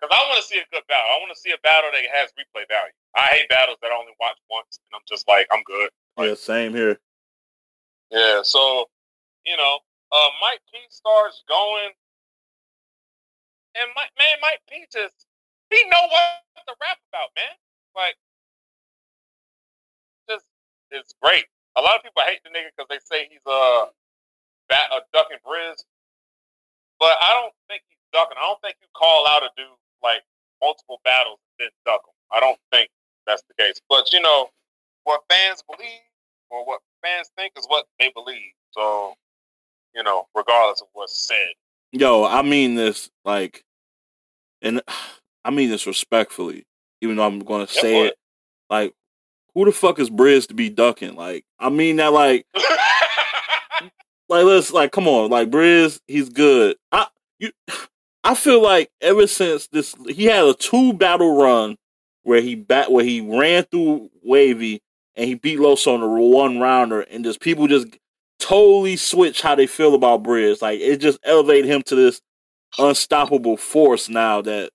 Because 0.00 0.10
I 0.12 0.20
want 0.28 0.42
to 0.42 0.46
see 0.46 0.58
a 0.58 0.66
good 0.72 0.84
battle. 0.88 1.08
I 1.08 1.18
want 1.22 1.32
to 1.32 1.40
see 1.40 1.52
a 1.52 1.60
battle 1.62 1.90
that 1.92 2.04
has 2.12 2.28
replay 2.36 2.66
value. 2.68 2.92
I 3.16 3.30
hate 3.32 3.48
battles 3.48 3.78
that 3.80 3.92
I 3.92 3.96
only 3.96 4.12
watch 4.20 4.36
once, 4.50 4.78
and 4.82 4.92
I'm 4.92 5.06
just 5.08 5.26
like, 5.28 5.46
I'm 5.52 5.62
good. 5.62 5.90
Yeah, 6.18 6.34
same 6.34 6.74
here. 6.74 6.98
Yeah. 8.10 8.42
So, 8.42 8.90
you 9.46 9.56
know, 9.56 9.78
uh, 10.12 10.30
Mike 10.42 10.60
P 10.70 10.78
starts 10.90 11.42
going, 11.48 11.90
and 13.74 13.88
Mike, 13.96 14.14
man, 14.18 14.38
Mike 14.42 14.62
P 14.70 14.86
just 14.92 15.26
he 15.70 15.82
know 15.90 16.04
what 16.06 16.66
to 16.68 16.74
rap 16.78 16.98
about, 17.10 17.34
man. 17.34 17.54
Like, 17.96 18.14
just 20.28 20.46
it's 20.90 21.14
great. 21.22 21.46
A 21.74 21.82
lot 21.82 21.98
of 21.98 22.02
people 22.06 22.22
hate 22.22 22.42
the 22.46 22.50
nigga 22.54 22.70
because 22.70 22.86
they 22.86 23.02
say 23.02 23.26
he's 23.26 23.42
a 23.46 23.90
bat 24.68 24.90
a 24.94 25.02
ducking 25.12 25.42
Briz, 25.42 25.82
but 26.98 27.14
I 27.18 27.34
don't 27.34 27.54
think 27.66 27.82
he's 27.90 28.04
ducking. 28.14 28.38
I 28.38 28.46
don't 28.46 28.62
think 28.62 28.78
you 28.78 28.88
call 28.94 29.26
out 29.26 29.42
a 29.42 29.50
dude 29.56 29.74
like 30.04 30.22
multiple 30.62 31.00
battles 31.04 31.38
and 31.58 31.66
then 31.66 31.70
duck. 31.86 32.02
I 32.32 32.40
don't 32.40 32.58
think 32.72 32.90
that's 33.26 33.42
the 33.48 33.54
case. 33.62 33.80
But 33.88 34.12
you 34.12 34.20
know, 34.20 34.48
what 35.04 35.22
fans 35.30 35.62
believe 35.68 36.00
or 36.50 36.64
what 36.66 36.80
fans 37.04 37.30
think 37.36 37.52
is 37.58 37.66
what 37.66 37.86
they 38.00 38.10
believe. 38.14 38.52
So, 38.72 39.14
you 39.94 40.02
know, 40.02 40.26
regardless 40.34 40.80
of 40.82 40.88
what's 40.92 41.16
said. 41.16 41.54
Yo, 41.92 42.24
I 42.24 42.42
mean 42.42 42.74
this 42.74 43.10
like, 43.24 43.64
and 44.62 44.82
I 45.44 45.50
mean 45.50 45.70
this 45.70 45.86
respectfully, 45.86 46.64
even 47.00 47.16
though 47.16 47.26
I'm 47.26 47.40
going 47.40 47.66
to 47.66 47.74
Yeah, 47.74 47.80
say 47.80 47.92
boy. 47.94 48.06
it. 48.06 48.16
Like, 48.70 48.94
who 49.54 49.64
the 49.66 49.72
fuck 49.72 49.98
is 50.00 50.10
Briz 50.10 50.48
to 50.48 50.54
be 50.54 50.68
ducking? 50.70 51.14
Like, 51.16 51.44
I 51.58 51.68
mean 51.68 51.96
that 51.96 52.12
like, 52.12 52.46
like 54.28 54.44
let's 54.44 54.72
like, 54.72 54.92
come 54.92 55.06
on, 55.06 55.30
like 55.30 55.50
Briz, 55.50 56.00
he's 56.08 56.28
good. 56.30 56.76
I 56.92 57.06
you, 57.38 57.50
I 58.24 58.34
feel 58.34 58.62
like 58.62 58.90
ever 59.00 59.26
since 59.26 59.66
this, 59.68 59.94
he 60.08 60.24
had 60.24 60.44
a 60.44 60.54
two 60.54 60.92
battle 60.94 61.36
run 61.40 61.76
where 62.22 62.40
he 62.40 62.54
bat 62.54 62.90
where 62.90 63.04
he 63.04 63.20
ran 63.20 63.64
through 63.64 64.10
Wavy 64.22 64.80
and 65.14 65.28
he 65.28 65.34
beat 65.34 65.60
Los 65.60 65.86
on 65.86 66.02
a 66.02 66.08
one 66.08 66.58
rounder, 66.58 67.02
and 67.02 67.22
just 67.24 67.40
people 67.40 67.66
just 67.68 67.86
totally 68.40 68.96
switch 68.96 69.42
how 69.42 69.54
they 69.54 69.66
feel 69.66 69.94
about 69.94 70.22
Briz. 70.22 70.62
Like 70.62 70.80
it 70.80 70.96
just 70.96 71.18
elevated 71.22 71.66
him 71.70 71.82
to 71.82 71.94
this 71.94 72.20
unstoppable 72.78 73.56
force 73.56 74.08
now 74.08 74.40
that 74.42 74.70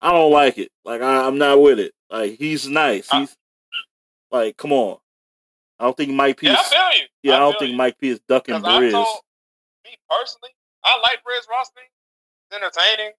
I 0.00 0.10
don't 0.12 0.32
like 0.32 0.58
it. 0.58 0.70
Like 0.84 1.02
I, 1.02 1.26
I'm 1.26 1.38
not 1.38 1.60
with 1.60 1.78
it. 1.78 1.92
Like 2.10 2.38
he's 2.38 2.66
nice. 2.66 3.08
I- 3.12 3.20
He's 3.20 3.36
like, 4.30 4.56
come 4.56 4.72
on. 4.72 4.98
I 5.78 5.84
don't 5.84 5.96
think 5.96 6.10
Mike 6.12 6.38
P. 6.38 6.46
yeah, 6.48 6.56
I 6.58 6.62
feel 6.64 7.00
you. 7.00 7.06
yeah, 7.22 7.36
I 7.36 7.38
don't 7.38 7.58
think 7.58 7.70
you. 7.72 7.76
Mike 7.76 7.98
P 7.98 8.08
is 8.08 8.20
ducking 8.28 8.56
I 8.56 8.58
Briz. 8.58 8.92
me 9.84 9.96
personally, 10.10 10.50
I 10.84 10.98
like 11.02 11.18
Briz 11.18 11.48
Rothstein. 11.48 11.84
Entertaining, 12.52 13.12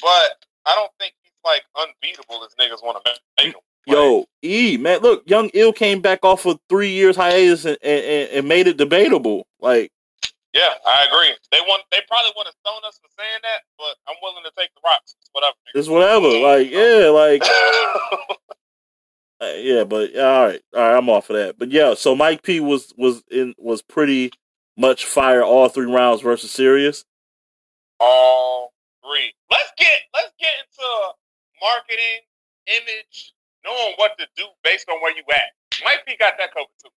but 0.00 0.44
I 0.66 0.74
don't 0.74 0.92
think 0.98 1.14
he's 1.22 1.32
like 1.44 1.62
unbeatable 1.76 2.44
as 2.44 2.54
niggas 2.54 2.82
want 2.82 3.02
to 3.04 3.12
make 3.38 3.54
him. 3.54 3.60
Like, 3.86 3.96
Yo, 3.96 4.26
E 4.44 4.76
man, 4.76 5.00
look, 5.00 5.28
Young 5.28 5.50
Ill 5.54 5.72
came 5.72 6.00
back 6.00 6.20
off 6.24 6.46
of 6.46 6.60
three 6.68 6.90
years 6.90 7.16
hiatus 7.16 7.64
and, 7.64 7.76
and, 7.82 8.30
and 8.30 8.48
made 8.48 8.68
it 8.68 8.76
debatable. 8.76 9.44
Like, 9.60 9.90
yeah, 10.54 10.74
I 10.86 11.06
agree. 11.08 11.34
They 11.50 11.58
want, 11.62 11.82
they 11.90 11.98
probably 12.06 12.32
want 12.36 12.46
to 12.48 12.54
stone 12.60 12.82
us 12.86 13.00
for 13.02 13.08
saying 13.18 13.40
that, 13.42 13.62
but 13.78 13.96
I'm 14.06 14.16
willing 14.22 14.44
to 14.44 14.52
take 14.56 14.68
the 14.74 14.82
rocks. 14.84 15.16
It's 15.20 15.30
whatever. 15.32 15.56
it's 15.74 15.88
whatever. 15.88 16.28
Like, 16.28 16.70
yeah, 16.70 17.08
like, 17.08 17.42
uh, 19.40 19.56
yeah, 19.56 19.84
but 19.84 20.14
yeah, 20.14 20.22
all 20.22 20.46
right, 20.46 20.60
all 20.76 20.80
right, 20.80 20.96
I'm 20.98 21.08
off 21.08 21.30
of 21.30 21.36
that. 21.36 21.58
But 21.58 21.72
yeah, 21.72 21.94
so 21.94 22.14
Mike 22.14 22.42
P 22.42 22.60
was 22.60 22.92
was 22.96 23.24
in 23.30 23.54
was 23.58 23.82
pretty 23.82 24.30
much 24.76 25.06
fire 25.06 25.42
all 25.42 25.68
three 25.68 25.90
rounds 25.90 26.22
versus 26.22 26.50
Serius. 26.50 27.04
All 28.02 28.72
three. 29.02 29.32
Let's 29.50 29.72
get 29.78 29.98
let's 30.14 30.32
get 30.40 30.50
into 30.58 30.88
marketing, 31.62 32.26
image, 32.66 33.34
knowing 33.64 33.94
what 33.96 34.18
to 34.18 34.26
do 34.36 34.44
based 34.64 34.88
on 34.90 35.00
where 35.00 35.16
you 35.16 35.22
at. 35.30 35.54
Mike 35.84 36.04
P 36.06 36.16
got 36.18 36.34
that 36.38 36.52
covered 36.52 36.74
too. 36.82 36.90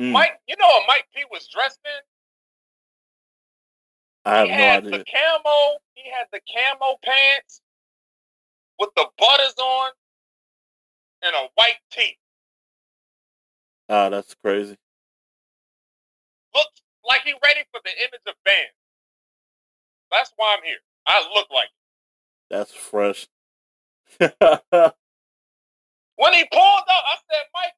Mm, 0.00 0.12
Mike, 0.12 0.40
you 0.48 0.56
know 0.58 0.66
what 0.66 0.84
Mike 0.88 1.06
P 1.14 1.24
was 1.30 1.46
dressed 1.48 1.80
in? 1.84 2.00
I 4.24 4.38
have 4.38 4.48
he 4.48 4.52
no 4.52 4.58
had 4.58 4.86
idea. 4.86 4.98
the 4.98 5.04
camo. 5.04 5.78
He 5.94 6.10
had 6.10 6.26
the 6.32 6.40
camo 6.52 6.96
pants 7.04 7.60
with 8.78 8.90
the 8.96 9.06
butters 9.18 9.54
on 9.58 9.90
and 11.22 11.34
a 11.34 11.48
white 11.54 11.80
tee. 11.92 12.18
Ah, 13.88 14.08
that's 14.08 14.34
crazy. 14.42 14.76
Looks 16.54 16.82
like 17.08 17.22
he 17.24 17.32
ready 17.42 17.60
for 17.72 17.80
the 17.84 17.90
image 17.90 18.24
of 18.26 18.34
band. 18.44 18.68
That's 20.12 20.32
why 20.36 20.56
I'm 20.58 20.64
here. 20.64 20.78
I 21.06 21.22
look 21.34 21.48
like 21.50 21.68
it. 21.68 21.82
That's 22.50 22.72
fresh. 22.72 23.28
When 26.16 26.32
he 26.34 26.44
pulled 26.52 26.86
up, 26.88 27.04
I 27.10 27.16
said, 27.30 27.44
Mike, 27.54 27.76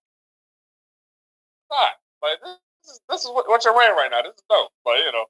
God, 1.71 1.93
like 2.23 2.39
this 2.45 2.59
is 2.93 3.01
this 3.09 3.23
is 3.25 3.31
what, 3.31 3.49
what 3.49 3.65
you're 3.65 3.75
wearing 3.75 3.97
right 3.97 4.11
now. 4.11 4.23
This 4.23 4.37
is 4.37 4.45
dope. 4.51 4.73
But 4.85 4.99
you 5.01 5.13
know. 5.13 5.27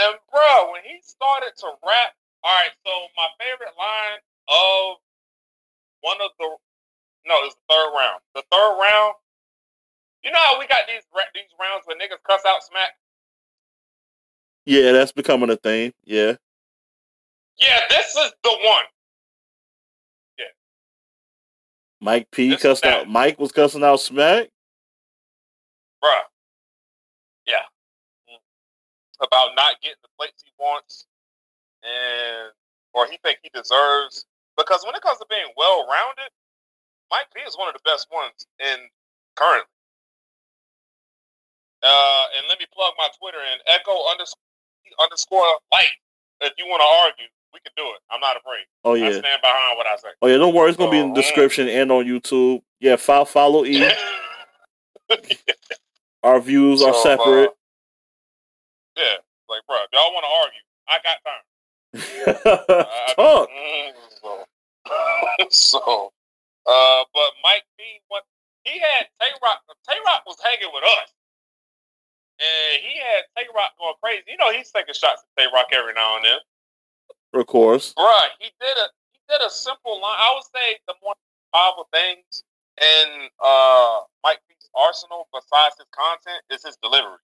And 0.00 0.16
bro, 0.32 0.72
when 0.72 0.82
he 0.84 0.98
started 1.04 1.52
to 1.62 1.68
rap, 1.86 2.12
all 2.42 2.54
right, 2.56 2.74
so 2.86 2.92
my 3.16 3.28
favorite 3.38 3.76
line 3.78 4.20
of 4.50 4.98
one 6.02 6.18
of 6.22 6.32
the 6.38 6.48
no, 7.26 7.36
it's 7.46 7.56
the 7.56 7.66
third 7.74 7.90
round. 7.94 8.20
The 8.34 8.44
third 8.50 8.74
round, 8.80 9.14
you 10.24 10.32
know 10.32 10.42
how 10.42 10.58
we 10.58 10.66
got 10.66 10.86
these 10.88 11.04
these 11.34 11.52
rounds 11.60 11.84
where 11.86 11.98
niggas 11.98 12.22
cuss 12.26 12.42
out 12.46 12.64
smack? 12.64 12.94
Yeah, 14.64 14.92
that's 14.92 15.12
becoming 15.12 15.50
a 15.50 15.56
thing. 15.56 15.92
Yeah. 16.04 16.36
Yeah, 17.58 17.78
this 17.90 18.16
is 18.16 18.32
the 18.42 18.50
one. 18.64 18.84
Yeah. 20.38 20.44
Mike 22.00 22.28
P 22.30 22.50
This 22.50 22.62
cussed 22.62 22.84
out. 22.84 23.08
Mike 23.08 23.38
was 23.38 23.52
cussing 23.52 23.84
out 23.84 24.00
Smack. 24.00 24.48
Bruh. 26.02 26.22
Yeah. 27.46 27.62
About 29.20 29.50
not 29.56 29.80
getting 29.82 30.02
the 30.02 30.08
plates 30.18 30.42
he 30.44 30.50
wants 30.58 31.06
and 31.82 32.50
or 32.94 33.06
he 33.06 33.18
think 33.22 33.38
he 33.42 33.50
deserves. 33.54 34.26
Because 34.56 34.84
when 34.84 34.94
it 34.94 35.02
comes 35.02 35.18
to 35.18 35.26
being 35.30 35.48
well 35.56 35.86
rounded, 35.88 36.30
Mike 37.10 37.26
P 37.34 37.40
is 37.46 37.56
one 37.56 37.68
of 37.68 37.74
the 37.74 37.84
best 37.84 38.08
ones 38.12 38.46
in 38.60 38.88
currently. 39.36 39.68
Uh, 41.82 42.24
and 42.38 42.46
let 42.48 42.58
me 42.58 42.66
plug 42.72 42.94
my 42.98 43.08
Twitter 43.18 43.42
and 43.42 43.60
echo 43.66 43.92
underscore 44.10 44.41
underscore 45.02 45.44
light. 45.72 45.86
If 46.40 46.52
you 46.58 46.66
want 46.66 46.80
to 46.82 46.88
argue, 47.06 47.30
we 47.54 47.60
can 47.60 47.72
do 47.76 47.84
it. 47.94 48.00
I'm 48.10 48.20
not 48.20 48.36
afraid. 48.36 48.64
Oh 48.84 48.94
I 48.94 48.98
yeah. 48.98 49.10
stand 49.18 49.40
behind 49.42 49.76
what 49.78 49.86
I 49.86 49.96
say. 49.96 50.08
Oh 50.22 50.26
yeah. 50.28 50.36
Don't 50.38 50.54
worry. 50.54 50.68
It's 50.68 50.78
gonna 50.78 50.90
be 50.90 50.98
in 50.98 51.10
Oh, 51.10 51.14
the 51.14 51.20
mm. 51.20 51.22
description 51.22 51.68
and 51.68 51.92
on 51.92 52.04
YouTube. 52.04 52.62
Yeah. 52.80 52.96
Follow 52.96 53.24
follow 53.24 53.64
E. 53.64 53.90
Our 56.22 56.40
views 56.40 56.82
are 56.82 56.92
So, 56.94 56.98
uh, 56.98 57.02
separate. 57.02 57.50
yeah, 58.96 59.16
like 59.48 59.62
bro, 59.66 59.76
if 59.82 59.90
y'all 59.92 60.12
want 60.14 60.24
to 60.24 60.32
argue, 60.42 60.64
I 60.88 60.98
got 61.02 61.18
time. 61.26 61.44
I- 62.78 63.14
Talk. 63.16 63.48
Mm, 63.50 63.92
So, 64.20 64.46
so, 65.50 66.12
uh, 66.66 67.04
but 67.12 67.30
Mike 67.42 67.64
P, 67.78 67.84
what 68.08 68.22
he 68.64 68.78
had 68.78 69.08
Tay 69.20 69.30
Roc. 69.42 69.58
Tay 69.88 69.96
Roc 70.06 70.22
was 70.26 70.36
hanging 70.42 70.70
with 70.72 70.84
us, 70.84 71.12
and 72.42 72.82
he 72.82 72.98
had 72.98 73.22
Tay 73.38 73.46
Roc 73.54 73.70
going 73.78 73.94
crazy. 74.02 74.26
You 74.26 74.36
know, 74.36 74.50
he's 74.50 74.70
taking 74.74 74.94
shots 74.94 75.22
at 75.22 75.30
Tay 75.38 75.46
Roc 75.54 75.70
every 75.70 75.94
now 75.94 76.18
and 76.18 76.24
then. 76.26 76.40
Of 77.38 77.46
course. 77.46 77.94
right? 77.96 78.34
he 78.42 78.50
did 78.60 78.76
a 78.76 78.86
he 79.14 79.18
did 79.30 79.40
a 79.40 79.50
simple 79.50 80.02
line. 80.02 80.18
I 80.18 80.34
would 80.34 80.48
say 80.50 80.76
the 80.90 80.94
more 81.00 81.14
powerful 81.54 81.88
things 81.94 82.44
in 82.80 83.30
uh 83.38 84.04
Mike 84.26 84.42
P's 84.50 84.68
arsenal 84.74 85.28
besides 85.32 85.78
his 85.78 85.88
content 85.94 86.42
is 86.50 86.66
his 86.66 86.76
delivery. 86.82 87.22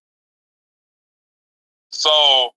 So 1.90 2.54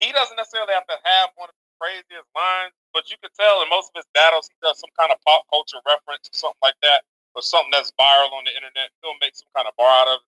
he 0.00 0.12
doesn't 0.12 0.36
necessarily 0.36 0.74
have 0.74 0.86
to 0.86 0.98
have 1.02 1.30
one 1.34 1.50
of 1.50 1.56
the 1.56 1.68
craziest 1.80 2.28
lines, 2.34 2.74
but 2.92 3.10
you 3.10 3.16
could 3.18 3.34
tell 3.34 3.62
in 3.62 3.70
most 3.70 3.90
of 3.94 3.98
his 3.98 4.08
battles 4.14 4.46
he 4.50 4.58
does 4.62 4.78
some 4.78 4.90
kind 4.94 5.10
of 5.10 5.18
pop 5.26 5.46
culture 5.50 5.82
reference 5.86 6.28
or 6.30 6.34
something 6.34 6.62
like 6.62 6.78
that, 6.82 7.02
or 7.34 7.42
something 7.42 7.70
that's 7.74 7.90
viral 7.98 8.34
on 8.34 8.46
the 8.46 8.54
internet. 8.54 8.90
He'll 9.02 9.18
make 9.22 9.34
some 9.34 9.50
kind 9.54 9.66
of 9.66 9.74
bar 9.78 9.90
out 9.90 10.10
of 10.10 10.18
it. 10.22 10.27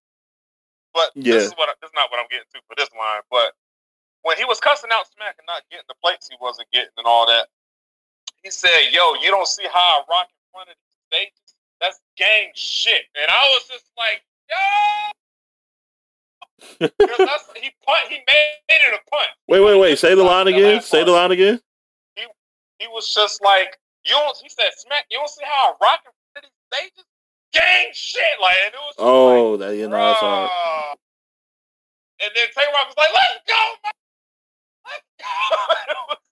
But 0.92 1.10
Yeah. 1.14 1.34
this 1.34 1.46
is 1.46 1.52
what 1.54 1.68
this 1.80 1.88
is 1.88 1.94
not 1.94 2.10
what 2.10 2.20
I'm 2.20 2.26
getting 2.28 2.48
to 2.54 2.60
for 2.66 2.74
this 2.76 2.90
line. 2.98 3.22
But 3.30 3.54
when 4.22 4.36
he 4.36 4.44
was 4.44 4.60
cussing 4.60 4.90
out 4.92 5.06
Smack 5.12 5.36
and 5.38 5.46
not 5.46 5.62
getting 5.70 5.86
the 5.88 5.94
plates 6.02 6.28
he 6.28 6.36
wasn't 6.40 6.70
getting 6.72 6.92
and 6.96 7.06
all 7.06 7.26
that, 7.26 7.48
he 8.42 8.50
said, 8.50 8.90
"Yo, 8.90 9.14
you 9.14 9.30
don't 9.30 9.48
see 9.48 9.66
how 9.72 10.00
I 10.00 10.04
rock 10.08 10.28
in 10.28 10.36
front 10.52 10.68
of 10.70 10.76
these 10.76 11.06
stages? 11.08 11.54
That's 11.80 12.00
gang 12.16 12.52
shit." 12.54 13.06
And 13.14 13.30
I 13.30 13.42
was 13.54 13.68
just 13.68 13.90
like, 13.96 14.24
"Yo." 14.48 14.56
that's, 17.18 17.48
he 17.56 17.72
punt. 17.86 18.08
He 18.08 18.16
made 18.16 18.58
it 18.68 18.94
a 18.94 19.10
punt. 19.10 19.30
Wait, 19.48 19.60
wait, 19.60 19.78
wait. 19.78 19.98
Say 19.98 20.14
the 20.14 20.22
line 20.22 20.48
again. 20.48 20.82
Say 20.82 21.04
the 21.04 21.12
line 21.12 21.30
again. 21.32 21.60
He 22.16 22.26
he 22.78 22.86
was 22.88 23.12
just 23.14 23.42
like, 23.42 23.78
you 24.04 24.12
don't. 24.12 24.36
He 24.38 24.48
said, 24.48 24.70
"Smack, 24.76 25.06
you 25.10 25.18
don't 25.18 25.30
see 25.30 25.44
how 25.44 25.70
I 25.70 25.84
rock 25.84 26.00
in 26.04 26.12
front 26.32 26.44
of 26.46 26.50
these 26.50 26.78
stages, 26.78 27.04
gang 27.52 27.90
shit." 27.92 28.22
Like, 28.40 28.56
and 28.64 28.74
it 28.74 28.80
was. 28.80 28.94
Oh, 28.98 29.50
like, 29.52 29.60
that 29.60 29.76
you 29.76 29.88
know 29.88 29.96
that's 29.96 30.20
hard. 30.20 30.50
And 32.22 32.30
then 32.34 32.46
Tay 32.54 32.66
Roc 32.74 32.86
was 32.86 32.96
like, 32.96 33.08
"Let's 33.14 33.40
go, 33.46 33.62
man. 33.84 33.92
Let's 34.86 35.04
go." 35.18 36.14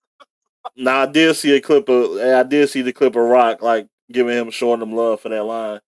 Now 0.77 1.03
I 1.03 1.07
did 1.07 1.35
see 1.35 1.57
a 1.57 1.61
clip 1.61 1.89
of 1.89 2.19
I 2.19 2.45
did 2.45 2.71
see 2.71 2.83
the 2.83 2.93
clip 2.93 3.17
of 3.17 3.25
Rock 3.25 3.63
like 3.63 3.89
giving 4.13 4.37
him 4.37 4.51
showing 4.53 4.81
him 4.81 4.95
love 4.95 5.21
for 5.21 5.29
that 5.29 5.43
line. 5.43 5.81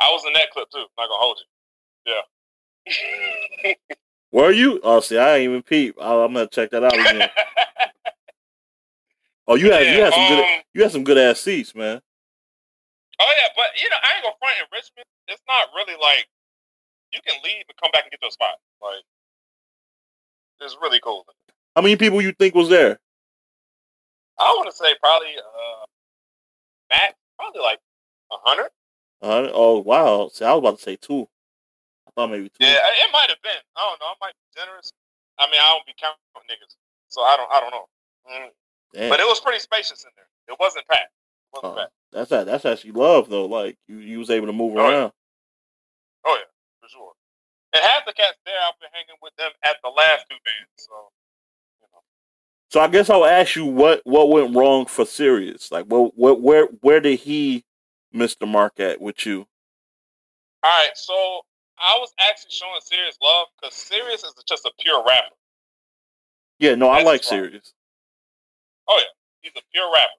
I 0.00 0.08
was 0.10 0.24
in 0.26 0.32
that 0.32 0.50
clip 0.52 0.68
too. 0.70 0.84
Not 0.98 1.08
gonna 1.08 1.14
hold 1.14 1.38
you. 2.06 2.14
Yeah. 3.66 3.72
Were 4.32 4.50
you? 4.50 4.80
Oh, 4.82 5.00
see, 5.00 5.16
I 5.16 5.36
ain't 5.36 5.50
even 5.50 5.62
peep. 5.62 5.96
I, 6.00 6.12
I'm 6.12 6.34
gonna 6.34 6.48
check 6.48 6.70
that 6.70 6.84
out 6.84 6.94
again. 6.94 7.30
Oh, 9.50 9.54
you 9.54 9.72
had 9.72 9.86
you 9.86 10.02
had 10.02 10.12
some 10.12 10.28
good 10.28 10.44
um, 10.44 10.60
you 10.74 10.82
had 10.82 10.92
some 10.92 11.04
good 11.04 11.16
ass 11.16 11.40
seats, 11.40 11.74
man. 11.74 12.02
Oh 13.20 13.32
yeah, 13.34 13.48
but 13.56 13.74
you 13.80 13.88
know, 13.90 13.98
I 13.98 14.16
ain't 14.16 14.24
gonna 14.24 14.38
front 14.38 14.58
in 14.62 14.66
Richmond. 14.70 15.06
It's 15.26 15.42
not 15.48 15.68
really 15.74 15.98
like 15.98 16.26
you 17.12 17.20
can 17.26 17.34
leave 17.42 17.66
and 17.66 17.76
come 17.80 17.90
back 17.92 18.04
and 18.04 18.10
get 18.10 18.22
your 18.22 18.30
spot. 18.30 18.62
Like 18.82 19.02
it's 20.60 20.76
really 20.80 21.00
cool. 21.02 21.26
How 21.74 21.82
many 21.82 21.96
people 21.96 22.22
you 22.22 22.32
think 22.32 22.54
was 22.54 22.68
there? 22.68 22.98
I 24.38 24.54
want 24.54 24.70
to 24.70 24.76
say 24.76 24.94
probably 25.02 25.34
uh, 25.34 25.84
Matt, 26.90 27.14
probably 27.38 27.60
like 27.60 27.78
a 28.30 28.38
hundred. 28.42 28.70
Uh, 29.20 29.50
oh 29.52 29.82
wow! 29.82 30.30
See, 30.32 30.44
I 30.44 30.54
was 30.54 30.62
about 30.62 30.76
to 30.78 30.82
say 30.82 30.94
two. 30.94 31.26
I 32.06 32.10
thought 32.14 32.30
maybe 32.30 32.48
two. 32.48 32.62
Yeah, 32.62 32.78
it 32.78 33.10
might 33.12 33.30
have 33.30 33.42
been. 33.42 33.62
I 33.74 33.82
don't 33.82 33.98
know. 33.98 34.14
I 34.14 34.16
might 34.22 34.34
be 34.38 34.46
generous. 34.54 34.92
I 35.38 35.50
mean, 35.50 35.58
I 35.58 35.74
don't 35.74 35.86
be 35.86 35.94
counting 35.98 36.22
niggas, 36.46 36.78
so 37.08 37.22
I 37.22 37.36
don't. 37.36 37.50
I 37.50 37.58
don't 37.60 37.74
know. 37.74 37.86
Mm. 38.30 39.10
But 39.10 39.20
it 39.20 39.26
was 39.26 39.40
pretty 39.40 39.58
spacious 39.58 40.04
in 40.04 40.10
there. 40.14 40.30
It 40.54 40.56
wasn't 40.60 40.86
packed. 40.86 41.12
Packed. 41.54 41.64
Oh, 41.64 41.86
that's 42.12 42.30
that. 42.30 42.46
That's 42.46 42.64
actually 42.64 42.92
love 42.92 43.28
though. 43.28 43.46
Like 43.46 43.76
you, 43.88 43.98
you 43.98 44.18
was 44.18 44.30
able 44.30 44.46
to 44.46 44.52
move 44.52 44.74
Oh, 44.76 44.88
yeah. 44.88 44.88
around. 44.96 45.12
Oh 46.24 46.36
yeah, 46.38 46.44
for 46.80 46.88
sure. 46.88 47.12
And 47.74 47.84
half 47.84 48.06
the 48.06 48.12
cats 48.12 48.38
there, 48.46 48.54
I've 48.66 48.78
been 48.80 48.90
hanging 48.92 49.16
with 49.22 49.34
them 49.36 49.50
at 49.64 49.76
the 49.82 49.90
last 49.90 50.24
two 50.30 50.36
bands. 50.44 50.70
So, 50.76 50.92
you 51.80 51.86
know. 51.92 52.00
So 52.70 52.80
I 52.80 52.88
guess 52.88 53.10
I'll 53.10 53.24
ask 53.26 53.56
you 53.56 53.66
what 53.66 54.00
what 54.04 54.30
went 54.30 54.54
wrong 54.54 54.86
for 54.86 55.04
Serius. 55.04 55.70
Like, 55.70 55.86
what 55.86 56.16
what 56.16 56.40
where 56.40 56.66
where 56.80 57.00
did 57.00 57.20
he 57.20 57.64
miss 58.12 58.34
the 58.36 58.46
mark 58.46 58.80
at 58.80 59.00
with 59.00 59.26
you? 59.26 59.46
All 60.62 60.70
right, 60.70 60.90
so 60.94 61.40
I 61.78 61.96
was 62.00 62.12
actually 62.18 62.50
showing 62.50 62.80
Serius 62.82 63.16
love 63.22 63.46
because 63.60 63.74
Serius 63.74 64.24
is 64.24 64.34
just 64.48 64.64
a 64.64 64.72
pure 64.80 65.04
rapper. 65.06 65.34
Yeah, 66.58 66.74
no, 66.74 66.88
I 66.88 67.02
like. 67.02 67.22
Sirius. 67.22 67.72
Oh 68.88 68.98
yeah, 68.98 69.04
he's 69.42 69.52
a 69.56 69.62
pure 69.72 69.86
rapper, 69.92 70.10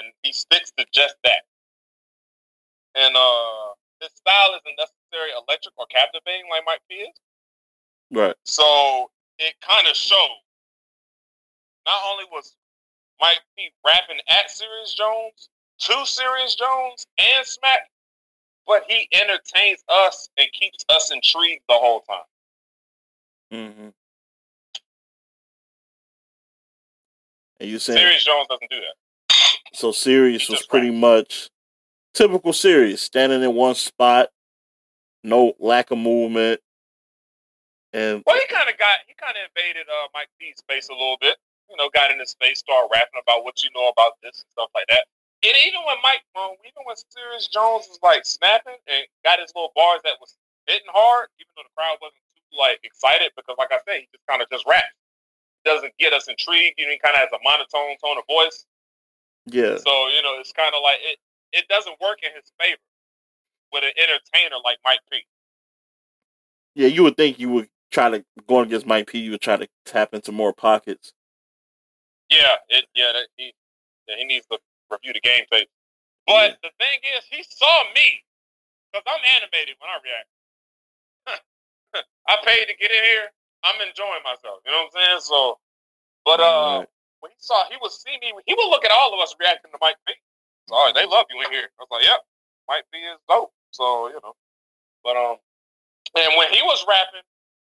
and 0.00 0.12
he 0.22 0.32
sticks 0.32 0.72
to 0.78 0.86
just 0.92 1.14
that. 1.24 1.44
And 2.94 3.14
uh, 3.14 3.76
his 4.00 4.10
style 4.16 4.58
isn't 4.58 4.76
necessarily 4.76 5.32
electric 5.36 5.74
or 5.78 5.86
captivating 5.86 6.48
like 6.50 6.62
Mike 6.66 6.80
P 6.88 6.96
is. 6.96 7.16
Right. 8.10 8.34
So 8.44 9.10
it 9.38 9.54
kind 9.60 9.86
of 9.86 9.94
showed. 9.94 10.42
Not 11.86 12.02
only 12.10 12.24
was 12.32 12.56
Mike 13.20 13.40
P 13.56 13.70
rapping 13.84 14.20
at 14.28 14.50
Serius 14.50 14.94
Jones, 14.94 15.48
to 15.80 15.92
Serius 16.04 16.56
Jones 16.56 17.06
and 17.18 17.46
Smack, 17.46 17.88
but 18.66 18.84
he 18.88 19.08
entertains 19.12 19.82
us 19.88 20.28
and 20.36 20.46
keeps 20.52 20.84
us 20.88 21.10
intrigued 21.10 21.62
the 21.68 21.74
whole 21.74 22.00
time. 22.00 22.18
Mm-hmm. 23.52 23.88
And 27.60 27.70
you 27.70 27.78
saying 27.78 27.98
Serius 27.98 28.24
Jones 28.24 28.46
doesn't 28.48 28.70
do 28.70 28.76
that. 28.76 28.94
So? 29.72 29.92
Serius 29.92 30.48
was 30.48 30.66
pretty 30.66 30.90
much 30.90 31.50
typical 32.14 32.52
Serius, 32.52 33.02
standing 33.02 33.42
in 33.42 33.54
one 33.54 33.74
spot, 33.74 34.28
no 35.22 35.54
lack 35.58 35.90
of 35.90 35.98
movement, 35.98 36.60
and 37.92 38.22
Well, 38.26 38.38
he 38.38 38.46
kind 38.46 38.70
of 38.70 38.78
got 38.78 39.02
he 39.06 39.14
kind 39.18 39.34
of 39.34 39.50
invaded 39.50 39.86
uh, 39.90 40.06
Mike 40.14 40.30
P's 40.38 40.58
space 40.58 40.88
a 40.88 40.94
little 40.94 41.18
bit. 41.20 41.36
You 41.70 41.76
know, 41.78 41.90
got 41.94 42.10
in 42.10 42.18
his 42.18 42.34
space, 42.34 42.58
started 42.58 42.90
rapping 42.90 43.22
about 43.22 43.46
what 43.46 43.62
you 43.62 43.70
know 43.74 43.90
about 43.94 44.18
this 44.22 44.42
and 44.42 44.50
stuff 44.50 44.70
like 44.74 44.86
that. 44.90 45.06
And 45.40 45.54
even 45.64 45.80
when 45.86 45.96
Mike, 46.02 46.26
um, 46.34 46.58
even 46.66 46.82
when 46.84 46.98
Serius 46.98 47.46
Jones 47.48 47.86
was 47.86 48.02
like 48.02 48.26
snapping 48.26 48.76
and 48.90 49.06
got 49.24 49.38
his 49.38 49.54
little 49.54 49.72
bars 49.72 50.02
that 50.04 50.18
was 50.20 50.34
hitting 50.66 50.90
hard, 50.90 51.30
even 51.38 51.50
though 51.54 51.64
the 51.64 51.74
crowd 51.78 51.96
wasn't 52.02 52.20
too 52.34 52.58
like 52.58 52.82
excited 52.82 53.32
because, 53.38 53.54
like 53.56 53.70
I 53.70 53.78
said, 53.86 54.02
he 54.02 54.06
just 54.10 54.26
kind 54.26 54.42
of 54.42 54.50
just 54.50 54.66
raps. 54.66 54.98
Doesn't 55.64 55.94
get 55.98 56.12
us 56.12 56.26
intrigued. 56.26 56.76
You 56.76 56.90
know, 56.90 56.94
he 56.94 57.00
kind 57.00 57.14
of 57.14 57.22
has 57.24 57.32
a 57.32 57.40
monotone 57.40 57.96
tone 58.02 58.18
of 58.18 58.26
voice. 58.26 58.66
Yeah, 59.46 59.76
So 59.76 60.08
you 60.08 60.22
know, 60.22 60.38
it's 60.38 60.52
kind 60.52 60.74
of 60.74 60.82
like 60.82 60.98
it. 61.02 61.18
It 61.52 61.66
doesn't 61.68 62.00
work 62.00 62.18
in 62.22 62.30
his 62.34 62.52
favor 62.60 62.78
with 63.72 63.84
an 63.84 63.90
entertainer 63.98 64.56
like 64.64 64.78
Mike 64.84 65.00
P. 65.10 65.20
yeah. 66.74 66.88
You 66.88 67.02
would 67.04 67.16
think 67.16 67.38
you 67.40 67.48
would 67.50 67.68
try 67.90 68.10
to 68.10 68.24
go 68.48 68.60
against 68.60 68.86
Mike 68.86 69.08
P. 69.08 69.18
You 69.18 69.32
would 69.32 69.40
try 69.40 69.56
to 69.56 69.68
tap 69.84 70.14
into 70.14 70.32
more 70.32 70.52
pockets. 70.52 71.12
Yeah, 72.30 72.56
it 72.68 72.86
yeah, 72.94 73.12
that, 73.12 73.26
he 73.36 73.52
yeah, 74.08 74.16
he 74.18 74.24
needs 74.24 74.46
to 74.46 74.58
review 74.90 75.12
the 75.12 75.20
game 75.20 75.44
tape. 75.50 75.68
But 76.26 76.58
the 76.62 76.70
thing 76.78 76.98
is, 77.16 77.24
he 77.30 77.42
saw 77.48 77.82
me 77.94 78.22
because 78.92 79.04
I'm 79.06 79.20
animated 79.36 79.76
when 79.80 79.90
I 79.90 79.98
react. 80.02 80.28
I 82.28 82.36
paid 82.46 82.66
to 82.66 82.76
get 82.78 82.90
in 82.90 83.04
here. 83.04 83.28
I'm 83.64 83.80
enjoying 83.80 84.22
myself. 84.24 84.60
You 84.64 84.72
know 84.72 84.84
what 84.86 84.92
I'm 84.94 85.08
saying? 85.08 85.20
So, 85.22 85.58
but 86.24 86.40
uh, 86.40 86.78
Right. 86.80 86.88
When 87.20 87.30
he 87.32 87.38
saw, 87.40 87.64
he 87.68 87.76
would 87.80 87.92
see 87.92 88.16
me. 88.20 88.32
He 88.44 88.52
would 88.56 88.70
look 88.72 88.84
at 88.84 88.92
all 88.92 89.12
of 89.12 89.20
us 89.20 89.36
reacting 89.38 89.70
to 89.72 89.80
Mike 89.80 90.00
P. 90.08 90.12
So, 90.68 90.74
all 90.74 90.86
right, 90.88 90.94
they 90.96 91.06
love 91.06 91.26
you 91.28 91.40
in 91.44 91.52
here. 91.52 91.68
I 91.76 91.80
was 91.84 91.92
like, 91.92 92.04
yep, 92.04 92.20
Mike 92.68 92.84
P 92.92 92.98
is 93.00 93.20
dope. 93.28 93.52
So 93.70 94.08
you 94.08 94.18
know, 94.24 94.34
but 95.04 95.14
um, 95.16 95.38
and 96.18 96.34
when 96.34 96.50
he 96.50 96.60
was 96.66 96.82
rapping, 96.88 97.24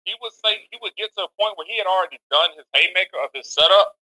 he 0.04 0.14
would 0.22 0.32
say 0.44 0.64
he 0.70 0.78
would 0.80 0.94
get 0.94 1.10
to 1.18 1.26
a 1.26 1.30
point 1.34 1.58
where 1.58 1.66
he 1.66 1.76
had 1.76 1.88
already 1.88 2.22
done 2.30 2.54
his 2.54 2.66
haymaker 2.72 3.18
of 3.20 3.30
his 3.34 3.50
setup, 3.50 3.98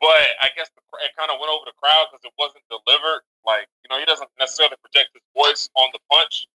but 0.00 0.22
I 0.44 0.52
guess 0.54 0.68
the, 0.76 0.82
it 1.00 1.16
kind 1.16 1.32
of 1.32 1.40
went 1.40 1.50
over 1.50 1.64
the 1.64 1.76
crowd 1.80 2.12
because 2.12 2.22
it 2.26 2.34
wasn't 2.36 2.64
delivered. 2.68 3.24
Like 3.46 3.66
you 3.82 3.88
know, 3.88 3.98
he 3.98 4.06
doesn't 4.06 4.28
necessarily 4.36 4.76
project 4.84 5.16
his 5.16 5.24
voice 5.32 5.70
on 5.76 5.88
the 5.96 6.00
punch, 6.12 6.46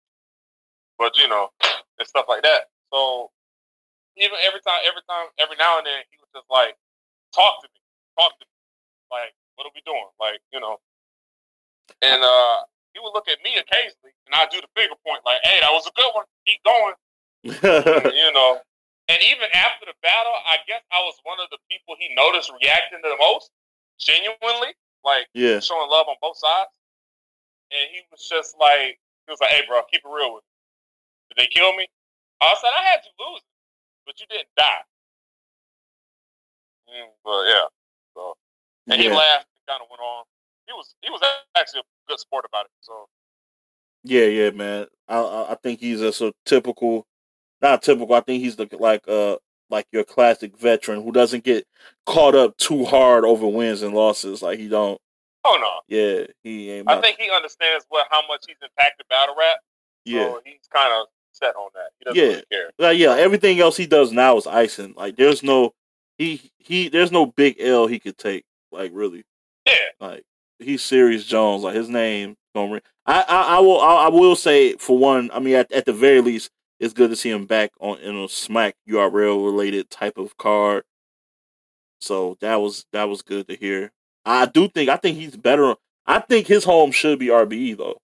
but 0.97 1.17
you 1.17 1.27
know, 1.27 1.49
and 1.97 2.07
stuff 2.07 2.29
like 2.29 2.43
that. 2.43 2.69
So 2.93 3.31
even 4.17 4.37
every 4.43 4.61
time, 4.61 4.81
every 4.85 5.03
time, 5.07 5.31
every 5.39 5.57
now 5.57 5.77
and 5.79 5.85
then, 5.87 6.03
he 6.11 6.17
was 6.19 6.29
just 6.35 6.49
like, 6.51 6.75
"Talk 7.33 7.61
to 7.63 7.67
me, 7.69 7.79
talk 8.17 8.33
to 8.39 8.45
me." 8.45 8.55
Like, 9.11 9.33
what 9.55 9.65
are 9.65 9.73
we 9.73 9.81
doing? 9.85 10.09
Like, 10.19 10.39
you 10.53 10.59
know, 10.59 10.79
and 12.01 12.21
uh, 12.23 12.57
he 12.93 12.99
would 13.01 13.13
look 13.13 13.27
at 13.27 13.41
me 13.43 13.57
occasionally, 13.57 14.13
and 14.27 14.33
I 14.33 14.45
do 14.49 14.61
the 14.61 14.71
finger 14.75 14.95
point, 15.05 15.21
like, 15.25 15.41
"Hey, 15.43 15.59
that 15.61 15.73
was 15.73 15.87
a 15.87 15.93
good 15.95 16.11
one. 16.13 16.25
Keep 16.45 16.61
going." 16.63 16.95
you 18.13 18.31
know. 18.33 18.61
And 19.09 19.17
even 19.25 19.49
after 19.57 19.89
the 19.89 19.97
battle, 20.05 20.37
I 20.45 20.61
guess 20.69 20.85
I 20.93 21.01
was 21.01 21.17
one 21.25 21.41
of 21.41 21.49
the 21.49 21.57
people 21.65 21.97
he 21.97 22.13
noticed 22.13 22.53
reacting 22.53 23.01
to 23.01 23.09
the 23.09 23.17
most, 23.17 23.49
genuinely, 23.97 24.77
like 25.01 25.25
yeah, 25.33 25.57
showing 25.59 25.89
love 25.89 26.05
on 26.05 26.15
both 26.21 26.37
sides. 26.37 26.69
And 27.73 27.89
he 27.89 28.05
was 28.13 28.21
just 28.29 28.53
like, 28.61 29.01
he 29.25 29.29
was 29.33 29.41
like, 29.41 29.49
"Hey, 29.49 29.65
bro, 29.65 29.81
keep 29.89 30.05
it 30.05 30.09
real 30.09 30.37
with 30.37 30.45
me. 30.45 30.53
Did 31.33 31.37
they 31.41 31.49
kill 31.49 31.73
me?" 31.73 31.89
I 32.41 32.53
said, 32.61 32.69
"I 32.69 32.85
had 32.93 33.01
you 33.01 33.13
lose, 33.17 33.41
but 34.05 34.13
you 34.21 34.29
didn't 34.29 34.53
die." 34.55 34.85
But 37.23 37.43
yeah, 37.47 37.65
so 38.15 38.33
and 38.87 39.01
he 39.01 39.09
laughed 39.09 39.47
and 39.55 39.67
kind 39.67 39.81
of 39.81 39.87
went 39.89 40.01
on. 40.01 40.23
He 40.67 40.73
was 40.73 40.95
he 41.01 41.09
was 41.09 41.21
actually 41.57 41.81
a 41.81 41.83
good 42.09 42.19
sport 42.19 42.45
about 42.47 42.65
it. 42.65 42.71
So 42.81 43.07
yeah, 44.03 44.25
yeah, 44.25 44.49
man. 44.51 44.87
I 45.07 45.17
I 45.51 45.57
think 45.61 45.79
he's 45.79 45.99
just 45.99 46.21
a 46.21 46.33
typical, 46.45 47.05
not 47.61 47.81
typical. 47.83 48.15
I 48.15 48.21
think 48.21 48.43
he's 48.43 48.55
the 48.55 48.67
like 48.79 49.07
uh 49.07 49.37
like 49.69 49.85
your 49.91 50.03
classic 50.03 50.57
veteran 50.57 51.03
who 51.03 51.11
doesn't 51.11 51.43
get 51.43 51.65
caught 52.05 52.35
up 52.35 52.57
too 52.57 52.85
hard 52.85 53.23
over 53.25 53.47
wins 53.47 53.81
and 53.83 53.93
losses. 53.93 54.41
Like 54.41 54.57
he 54.59 54.67
don't. 54.67 54.99
oh 55.45 55.57
no, 55.61 55.95
Yeah, 55.95 56.25
he 56.43 56.71
ain't. 56.71 56.89
I 56.89 56.99
think 57.01 57.17
he 57.19 57.29
understands 57.29 57.85
what 57.89 58.07
how 58.09 58.21
much 58.27 58.45
he's 58.47 58.57
impacted 58.61 59.07
battle 59.09 59.35
rap. 59.37 59.57
yeah. 60.05 60.23
So 60.23 60.41
he's 60.45 60.59
kind 60.73 60.91
of 60.93 61.07
set 61.31 61.55
on 61.55 61.69
that. 61.75 61.91
He 61.99 62.05
doesn't 62.05 62.17
Yeah. 62.17 62.29
really 62.29 62.43
care. 62.51 62.71
Like, 62.79 62.97
yeah, 62.97 63.15
everything 63.15 63.59
else 63.59 63.77
he 63.77 63.85
does 63.85 64.11
now 64.11 64.37
is 64.37 64.47
icing. 64.47 64.93
Like 64.97 65.15
there's 65.17 65.43
no 65.43 65.73
he 66.19 66.51
he 66.59 66.89
there's 66.89 67.11
no 67.11 67.25
big 67.25 67.59
L 67.59 67.87
he 67.87 67.97
could 67.99 68.17
take. 68.19 68.43
Like 68.71 68.91
really, 68.93 69.23
Yeah. 69.65 69.73
like 69.99 70.23
he's 70.59 70.83
Serius 70.83 71.25
Jones. 71.25 71.63
Like 71.63 71.75
his 71.75 71.89
name. 71.89 72.35
I 72.55 72.71
I, 73.07 73.23
I 73.27 73.59
will 73.59 73.79
I, 73.81 74.05
I 74.05 74.07
will 74.09 74.35
say 74.35 74.75
for 74.75 74.97
one. 74.97 75.31
I 75.33 75.39
mean 75.39 75.55
at, 75.55 75.71
at 75.71 75.85
the 75.85 75.93
very 75.93 76.21
least, 76.21 76.51
it's 76.79 76.93
good 76.93 77.09
to 77.09 77.15
see 77.15 77.29
him 77.31 77.45
back 77.45 77.71
on 77.79 77.97
in 77.99 78.15
a 78.17 78.27
Smack 78.29 78.75
URL 78.87 79.43
related 79.43 79.89
type 79.89 80.17
of 80.17 80.37
card. 80.37 80.83
So 82.01 82.37
that 82.41 82.55
was 82.57 82.85
that 82.91 83.05
was 83.09 83.21
good 83.21 83.47
to 83.47 83.55
hear. 83.55 83.91
I 84.25 84.45
do 84.45 84.67
think 84.67 84.89
I 84.89 84.97
think 84.97 85.17
he's 85.17 85.35
better. 85.37 85.75
I 86.05 86.19
think 86.19 86.47
his 86.47 86.63
home 86.65 86.91
should 86.91 87.19
be 87.19 87.27
RBE 87.27 87.77
though. 87.77 87.97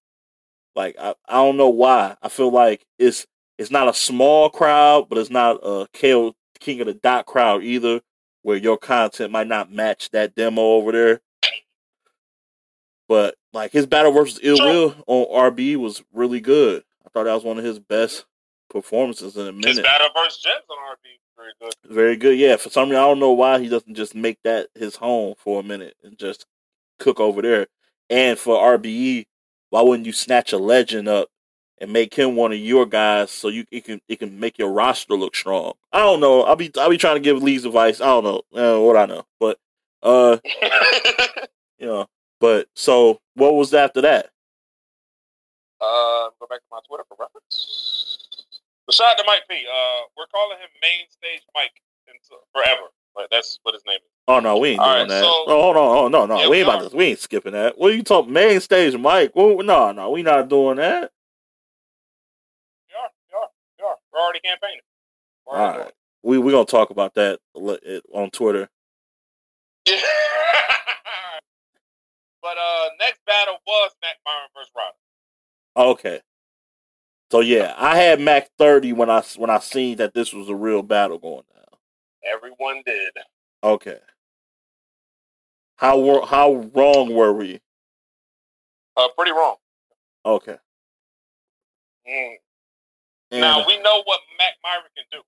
Like 0.75 0.95
I, 0.99 1.15
I 1.27 1.33
don't 1.35 1.57
know 1.57 1.69
why. 1.69 2.15
I 2.21 2.29
feel 2.29 2.51
like 2.51 2.85
it's 2.99 3.25
it's 3.57 3.71
not 3.71 3.87
a 3.87 3.93
small 3.93 4.49
crowd, 4.49 5.07
but 5.09 5.17
it's 5.17 5.29
not 5.29 5.59
a 5.63 5.87
KO 5.93 6.33
King 6.65 6.81
of 6.81 6.87
the 6.87 6.93
Dot 6.93 7.25
crowd 7.25 7.63
either. 7.63 8.01
where 8.41 8.57
your 8.57 8.77
content 8.77 9.31
might 9.31 9.47
not 9.47 9.71
match 9.71 10.11
that 10.11 10.35
demo 10.35 10.61
over 10.61 10.91
there. 10.91 11.21
But 13.07 13.35
like 13.53 13.71
his 13.71 13.85
battle 13.85 14.11
versus 14.11 14.39
Ill 14.43 14.57
Will 14.57 14.95
on 15.07 15.51
RB 15.51 15.75
was 15.77 16.03
really 16.13 16.41
good. 16.41 16.83
I 17.05 17.09
thought 17.09 17.23
that 17.23 17.33
was 17.33 17.43
one 17.43 17.57
of 17.57 17.63
his 17.63 17.79
best 17.79 18.25
performances 18.69 19.35
in 19.35 19.47
a 19.47 19.51
minute. 19.51 19.77
His 19.77 19.79
battle 19.79 20.07
versus 20.15 20.41
Jens 20.41 20.63
on 20.69 20.77
RB 20.77 21.19
very 21.35 21.51
good. 21.59 21.73
Very 21.93 22.17
good, 22.17 22.37
yeah. 22.37 22.55
For 22.55 22.69
some 22.69 22.89
reason, 22.89 23.03
I 23.03 23.07
don't 23.07 23.19
know 23.19 23.31
why 23.31 23.59
he 23.59 23.67
doesn't 23.67 23.95
just 23.95 24.15
make 24.15 24.39
that 24.43 24.69
his 24.75 24.95
home 24.95 25.35
for 25.37 25.59
a 25.59 25.63
minute 25.63 25.95
and 26.03 26.17
just 26.17 26.45
cook 26.99 27.19
over 27.19 27.41
there. 27.41 27.67
And 28.09 28.37
for 28.37 28.57
RBE, 28.57 29.25
why 29.69 29.81
wouldn't 29.81 30.05
you 30.05 30.13
snatch 30.13 30.53
a 30.53 30.57
legend 30.57 31.07
up 31.07 31.29
and 31.79 31.91
make 31.91 32.13
him 32.13 32.35
one 32.35 32.51
of 32.51 32.57
your 32.59 32.85
guys 32.85 33.31
so 33.31 33.49
you 33.49 33.65
it 33.71 33.83
can 33.83 34.01
it 34.07 34.19
can 34.19 34.39
make 34.39 34.57
your 34.57 34.71
roster 34.71 35.15
look 35.15 35.35
strong? 35.35 35.73
I 35.91 35.99
don't 35.99 36.19
know. 36.19 36.43
I'll 36.43 36.55
be 36.55 36.71
I'll 36.77 36.89
be 36.89 36.97
trying 36.97 37.15
to 37.15 37.21
give 37.21 37.41
Lee's 37.41 37.65
advice. 37.65 38.01
I 38.01 38.05
don't 38.05 38.23
know 38.53 38.77
uh, 38.77 38.81
what 38.81 38.97
I 38.97 39.05
know, 39.05 39.25
but 39.39 39.59
uh, 40.03 40.37
you 41.79 41.87
know. 41.87 42.07
But 42.39 42.67
so 42.75 43.19
what 43.35 43.55
was 43.55 43.73
after 43.73 44.01
that? 44.01 44.27
Uh, 45.81 46.29
go 46.39 46.47
back 46.49 46.59
to 46.59 46.65
my 46.71 46.79
Twitter 46.87 47.03
for 47.07 47.17
reference. 47.19 48.27
Besides 48.87 49.19
to 49.19 49.23
Mike 49.25 49.43
P, 49.49 49.55
uh, 49.55 50.01
we're 50.15 50.27
calling 50.27 50.57
him 50.59 50.69
main 50.81 51.09
stage 51.09 51.41
Mike 51.55 51.81
forever. 52.53 52.89
Like 53.15 53.27
that's 53.31 53.59
what 53.63 53.73
his 53.73 53.83
name 53.87 53.97
is. 53.97 54.11
Oh 54.27 54.39
no, 54.39 54.57
we 54.57 54.69
ain't 54.69 54.79
All 54.79 54.87
doing 54.87 54.99
right, 55.01 55.09
that. 55.09 55.23
So, 55.23 55.29
oh, 55.47 55.61
hold 55.61 55.77
on, 55.77 55.97
oh 55.97 56.07
no, 56.07 56.25
no, 56.25 56.39
yeah, 56.39 56.49
we 56.49 56.57
ain't 56.57 56.67
about 56.67 56.81
this. 56.81 56.93
We 56.93 57.05
ain't 57.05 57.19
skipping 57.19 57.53
that. 57.53 57.77
What 57.77 57.91
are 57.91 57.95
you 57.95 58.03
talking? 58.03 58.33
Main 58.33 58.59
stage, 58.59 58.97
Mike? 58.97 59.31
Well, 59.35 59.57
no, 59.63 59.91
no, 59.91 60.11
we 60.11 60.23
not 60.23 60.49
doing 60.49 60.77
that. 60.77 61.11
We 62.89 62.95
are, 62.95 63.09
we 63.29 63.37
are, 63.37 63.49
we 63.79 63.85
are. 63.85 63.95
We're 64.15 64.21
already 64.21 64.39
campaigning. 64.39 64.79
We're 65.45 65.57
All 65.57 65.77
right, 65.77 65.91
we 66.23 66.37
we 66.37 66.51
gonna 66.51 66.65
talk 66.65 66.89
about 66.89 67.15
that 67.15 67.39
on 67.53 68.29
Twitter. 68.31 68.69
Yeah. 69.85 69.95
but 72.41 72.57
uh, 72.57 72.89
next 72.99 73.19
battle 73.25 73.57
was 73.67 73.91
Mac 74.01 74.15
Myron 74.25 74.47
versus 74.55 74.71
Ryder. 74.75 75.89
Okay. 75.91 76.21
So 77.29 77.41
yeah, 77.41 77.73
I 77.77 77.97
had 77.97 78.21
Mac 78.21 78.49
thirty 78.57 78.93
when 78.93 79.09
I 79.09 79.21
when 79.35 79.49
I 79.49 79.59
seen 79.59 79.97
that 79.97 80.13
this 80.13 80.33
was 80.33 80.47
a 80.47 80.55
real 80.55 80.81
battle 80.81 81.17
going 81.17 81.43
down. 81.53 81.79
Everyone 82.23 82.83
did. 82.85 83.11
Okay. 83.63 83.99
How 85.75 86.23
how 86.25 86.53
wrong 86.73 87.13
were 87.13 87.33
we? 87.33 87.59
Uh, 88.95 89.09
pretty 89.17 89.31
wrong. 89.31 89.57
Okay. 90.25 90.55
Mm. 92.09 92.35
Now 93.31 93.65
we 93.65 93.81
know 93.81 94.03
what 94.05 94.21
Mac 94.37 94.53
Myron 94.63 94.89
can 94.95 95.05
do. 95.11 95.21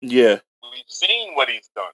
Yeah. 0.00 0.38
We've 0.62 0.84
seen 0.88 1.34
what 1.34 1.48
he's 1.48 1.70
done. 1.74 1.92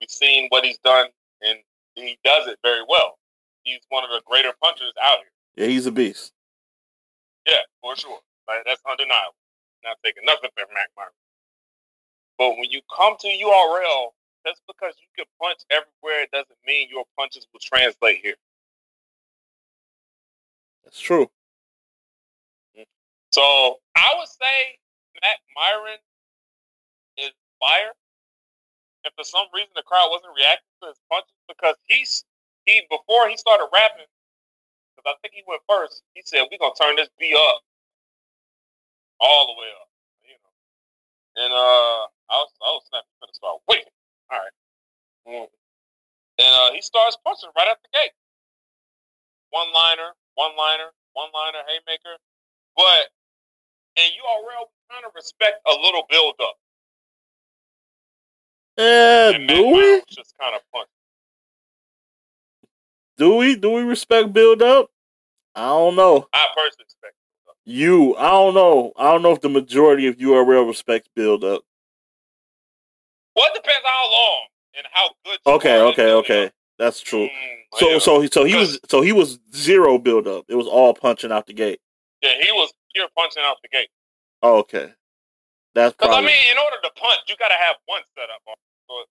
We've 0.00 0.10
seen 0.10 0.48
what 0.48 0.64
he's 0.64 0.78
done, 0.78 1.08
and 1.42 1.58
he 1.94 2.18
does 2.24 2.48
it 2.48 2.58
very 2.62 2.82
well. 2.88 3.18
He's 3.62 3.80
one 3.88 4.04
of 4.04 4.10
the 4.10 4.22
greater 4.26 4.52
punchers 4.62 4.92
out 5.02 5.18
here. 5.18 5.66
Yeah, 5.66 5.72
he's 5.72 5.86
a 5.86 5.92
beast. 5.92 6.32
Yeah, 7.46 7.62
for 7.80 7.96
sure. 7.96 8.18
Like, 8.46 8.64
that's 8.64 8.82
undeniable. 8.88 9.34
Not 9.84 9.96
taking 10.04 10.24
nothing 10.24 10.50
from 10.54 10.66
Mac 10.74 10.88
Myron. 10.96 11.12
But 12.38 12.56
when 12.56 12.70
you 12.70 12.80
come 12.94 13.16
to 13.20 13.28
URL 13.28 14.12
just 14.46 14.62
because 14.66 14.94
you 15.00 15.08
can 15.16 15.26
punch 15.40 15.58
everywhere 15.70 16.22
it 16.22 16.30
doesn't 16.30 16.58
mean 16.66 16.88
your 16.90 17.04
punches 17.18 17.46
will 17.52 17.60
translate 17.60 18.20
here. 18.22 18.36
That's 20.84 21.00
true. 21.00 21.28
So 23.30 23.80
I 23.96 24.08
would 24.16 24.28
say 24.28 24.78
Mac 25.22 25.38
Myron 25.54 26.00
is 27.18 27.32
fire. 27.60 27.92
And 29.04 29.12
for 29.16 29.24
some 29.24 29.46
reason 29.54 29.70
the 29.76 29.86
crowd 29.86 30.08
wasn't 30.10 30.34
reacting 30.36 30.72
to 30.82 30.88
his 30.92 31.00
punches 31.10 31.36
because 31.46 31.76
he's 31.86 32.24
he 32.66 32.82
before 32.90 33.28
he 33.28 33.36
started 33.36 33.68
rapping, 33.72 34.08
because 34.96 35.06
I 35.08 35.14
think 35.22 35.34
he 35.34 35.42
went 35.46 35.62
first, 35.68 36.02
he 36.14 36.22
said, 36.24 36.44
We're 36.50 36.60
gonna 36.60 36.76
turn 36.76 36.96
this 36.96 37.08
B 37.18 37.34
up. 37.36 37.60
All 39.20 39.50
the 39.50 39.56
way 39.58 39.70
up. 39.74 39.88
You 40.24 40.36
know. 40.38 40.52
And 41.44 41.52
uh 41.52 42.00
I 42.28 42.36
was 42.42 42.50
I 42.60 42.70
was 42.76 42.84
gonna 42.92 43.34
start 43.34 43.60
waiting. 43.68 43.94
All 44.30 44.38
right. 44.38 44.56
Mm. 45.28 45.48
And 46.38 46.52
uh, 46.54 46.70
he 46.72 46.80
starts 46.82 47.18
punching 47.24 47.50
right 47.56 47.66
at 47.66 47.82
the 47.82 47.90
gate. 47.92 48.14
One 49.50 49.72
liner, 49.74 50.14
one 50.34 50.54
liner, 50.54 50.94
one 51.14 51.30
liner, 51.34 51.66
haymaker. 51.66 52.16
But 52.76 53.10
in 53.98 54.10
URL, 54.12 54.66
kind 54.90 55.04
of 55.04 55.12
respect 55.14 55.60
a 55.66 55.74
little 55.74 56.04
build 56.08 56.34
up. 56.40 56.56
Yeah, 58.78 59.38
do 59.46 59.66
we? 59.66 60.02
Just 60.08 60.34
kind 60.40 60.54
of 60.54 60.62
punch. 60.72 60.88
Do 63.16 63.34
we? 63.34 63.56
Do 63.56 63.72
we 63.72 63.82
respect 63.82 64.32
build 64.32 64.62
up? 64.62 64.90
I 65.54 65.66
don't 65.66 65.96
know. 65.96 66.28
I 66.32 66.46
personally 66.54 66.84
respect 66.84 67.14
You, 67.64 68.16
I 68.16 68.30
don't 68.30 68.54
know. 68.54 68.92
I 68.96 69.10
don't 69.10 69.22
know 69.22 69.32
if 69.32 69.40
the 69.40 69.48
majority 69.48 70.06
of 70.06 70.16
URL 70.18 70.68
respects 70.68 71.08
build 71.16 71.42
up. 71.42 71.62
Well, 73.34 73.46
it 73.52 73.54
depends 73.54 73.82
how 73.84 74.10
long 74.10 74.46
and 74.76 74.86
how 74.92 75.10
good. 75.24 75.38
okay, 75.46 75.80
okay, 75.80 76.12
okay. 76.12 76.50
That's 76.78 77.00
true. 77.00 77.24
Mm, 77.26 77.78
so, 77.78 77.88
yeah. 77.88 77.98
so, 77.98 78.26
so 78.26 78.44
he 78.44 78.54
was, 78.54 78.78
so 78.88 79.00
he 79.02 79.10
was 79.10 79.40
zero 79.52 79.98
build 79.98 80.28
up. 80.28 80.44
It 80.48 80.54
was 80.54 80.68
all 80.68 80.94
punching 80.94 81.32
out 81.32 81.46
the 81.46 81.52
gate. 81.52 81.80
Yeah, 82.22 82.30
he 82.40 82.52
was 82.52 82.72
pure 82.98 83.08
punching 83.14 83.42
out 83.46 83.62
the 83.62 83.70
gate. 83.70 83.94
Oh, 84.42 84.58
okay. 84.66 84.90
That's 85.74 85.94
because 85.94 86.10
I 86.10 86.18
mean, 86.18 86.42
in 86.50 86.58
order 86.58 86.82
to 86.82 86.90
punch, 86.98 87.22
you 87.30 87.38
got 87.38 87.54
to 87.54 87.60
have 87.62 87.78
one 87.86 88.02
setup. 88.18 88.42
On. 88.50 88.58
So 88.90 89.06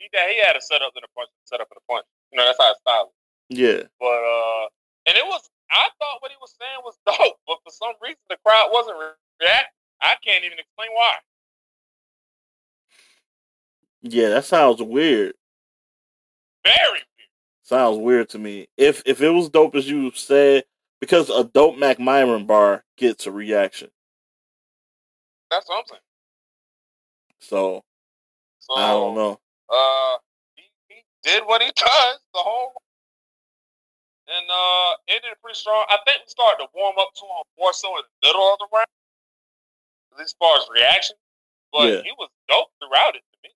he 0.00 0.08
he 0.08 0.40
had 0.40 0.56
a 0.56 0.62
setup 0.64 0.96
and 0.96 1.04
a 1.04 1.12
punch, 1.12 1.28
setup 1.44 1.68
and 1.68 1.76
a 1.76 1.84
punch. 1.92 2.08
You 2.32 2.40
know, 2.40 2.44
that's 2.48 2.56
how 2.56 2.72
it's 2.72 2.80
style. 2.80 3.12
Yeah. 3.52 3.84
But 4.00 4.20
uh, 4.24 4.64
and 5.12 5.14
it 5.20 5.26
was. 5.28 5.44
I 5.68 5.90
thought 5.98 6.22
what 6.22 6.30
he 6.30 6.38
was 6.40 6.54
saying 6.56 6.80
was 6.84 6.96
dope, 7.06 7.36
but 7.46 7.58
for 7.64 7.72
some 7.72 7.92
reason 8.00 8.22
the 8.30 8.38
crowd 8.44 8.70
wasn't 8.72 8.96
reacting. 8.96 9.76
I 10.00 10.16
can't 10.24 10.44
even 10.44 10.58
explain 10.58 10.88
why. 10.94 11.16
Yeah, 14.02 14.28
that 14.30 14.44
sounds 14.44 14.80
weird. 14.80 15.34
Very 16.64 16.76
weird. 16.92 17.02
Sounds 17.62 17.98
weird 17.98 18.28
to 18.30 18.38
me. 18.38 18.68
If 18.76 19.02
if 19.04 19.20
it 19.20 19.30
was 19.30 19.48
dope 19.50 19.74
as 19.74 19.88
you 19.88 20.12
said, 20.12 20.64
because 21.00 21.30
a 21.30 21.44
dope 21.44 21.78
Mac 21.78 21.98
Myron 21.98 22.46
bar 22.46 22.84
gets 22.96 23.26
a 23.26 23.32
reaction. 23.32 23.90
That's 25.50 25.68
what 25.68 25.78
I'm 25.78 25.84
saying. 25.88 26.00
So, 27.40 27.82
so 28.58 28.74
I 28.74 28.90
don't 28.90 29.14
know. 29.14 29.38
Uh, 29.68 30.18
he, 30.54 30.64
he 30.88 31.02
did 31.22 31.44
what 31.44 31.62
he 31.62 31.68
does 31.68 32.18
the 32.34 32.40
whole, 32.40 32.72
and 34.28 34.46
uh, 34.50 34.96
ended 35.08 35.38
pretty 35.42 35.56
strong. 35.56 35.84
I 35.88 35.98
think 36.06 36.20
we 36.26 36.30
started 36.30 36.64
to 36.64 36.68
warm 36.74 36.94
up 36.98 37.10
to 37.14 37.24
him 37.24 37.44
more 37.58 37.72
so 37.72 37.96
in 37.96 38.02
the 38.22 38.28
middle 38.28 38.52
of 38.52 38.58
the 38.58 38.66
round, 38.72 38.86
as 40.20 40.34
far 40.38 40.56
as 40.56 40.64
reaction. 40.74 41.16
But 41.72 41.88
yeah. 41.88 42.02
he 42.02 42.12
was 42.18 42.28
dope 42.48 42.68
throughout 42.80 43.16
it. 43.16 43.22
To 43.32 43.38
me. 43.44 43.50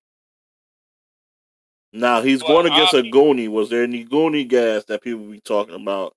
Now 1.93 2.23
he's 2.23 2.43
going 2.43 2.67
against 2.67 2.95
a 2.95 3.03
Goonie. 3.03 3.49
Was 3.49 3.71
there 3.71 3.83
any 3.83 4.05
Goonie 4.05 4.47
gas 4.47 4.85
that 4.85 5.03
people 5.03 5.25
be 5.25 5.41
talking 5.41 5.75
about? 5.75 6.15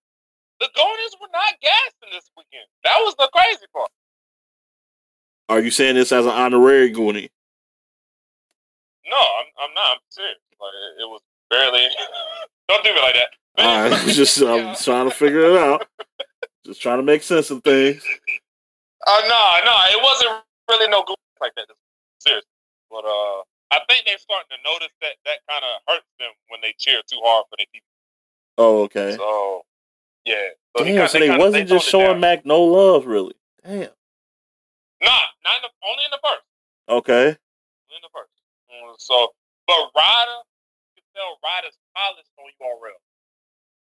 The 0.63 0.71
Goonies 0.79 1.15
were 1.19 1.27
not 1.33 1.59
gassing 1.59 2.07
this 2.15 2.31
weekend. 2.37 2.63
That 2.85 2.95
was 3.03 3.15
the 3.19 3.27
crazy 3.35 3.67
part. 3.75 3.91
Are 5.49 5.59
you 5.59 5.69
saying 5.69 5.95
this 5.95 6.13
as 6.13 6.23
an 6.23 6.31
honorary 6.31 6.89
Goonie? 6.89 7.27
No, 9.03 9.19
I'm, 9.19 9.51
I'm 9.59 9.73
not. 9.75 9.91
I'm 9.91 10.03
serious. 10.07 10.39
Like, 10.55 10.71
it, 10.71 11.03
it 11.03 11.07
was 11.11 11.19
barely. 11.49 11.83
Don't 12.69 12.81
do 12.81 12.93
me 12.95 13.01
like 13.01 13.15
that. 13.15 13.27
All 13.57 13.89
right, 13.89 14.07
just 14.07 14.39
I'm 14.39 14.73
trying 14.77 15.09
to 15.09 15.13
figure 15.13 15.41
it 15.51 15.57
out. 15.57 15.85
Just 16.65 16.81
trying 16.81 16.99
to 16.99 17.03
make 17.03 17.23
sense 17.23 17.51
of 17.51 17.61
things. 17.61 18.01
Uh, 19.05 19.21
no, 19.27 19.41
no, 19.65 19.75
it 19.91 20.01
wasn't 20.01 20.47
really 20.69 20.87
no 20.87 21.03
Goonies 21.03 21.41
like 21.41 21.51
that. 21.57 21.67
Seriously, 22.19 22.47
but 22.89 23.03
uh, 23.03 23.43
I 23.75 23.83
think 23.91 24.05
they're 24.05 24.17
starting 24.17 24.47
to 24.55 24.63
notice 24.63 24.95
that 25.01 25.19
that 25.25 25.39
kind 25.49 25.65
of 25.65 25.81
hurts 25.91 26.07
them 26.19 26.31
when 26.47 26.61
they 26.61 26.73
cheer 26.79 27.01
too 27.11 27.19
hard 27.21 27.43
for 27.49 27.57
their 27.59 27.67
people. 27.73 27.91
Oh, 28.57 28.83
okay. 28.83 29.17
So, 29.17 29.65
yeah. 30.25 30.55
So 30.77 30.83
Damn, 30.83 31.07
so 31.07 31.19
they, 31.19 31.29
they 31.29 31.37
wasn't 31.37 31.69
just 31.69 31.87
showing 31.87 32.19
Mac 32.19 32.45
no 32.45 32.63
love, 32.63 33.05
really. 33.05 33.35
Damn. 33.63 33.93
Nah, 35.01 35.27
not 35.43 35.55
in 35.59 35.63
the, 35.67 35.71
only 35.85 36.03
in 36.07 36.11
the 36.11 36.21
first. 36.23 36.45
Okay. 36.89 37.27
Only 37.35 37.97
in 37.99 38.03
the 38.03 38.13
first. 38.13 38.33
Mm, 38.71 38.95
so, 38.97 39.35
but 39.67 39.91
Ryder, 39.95 40.39
you 40.95 41.03
can 41.03 41.05
tell 41.13 41.37
Ryder's 41.43 41.77
polished 41.93 42.31
on 42.39 42.49
URL. 42.57 42.99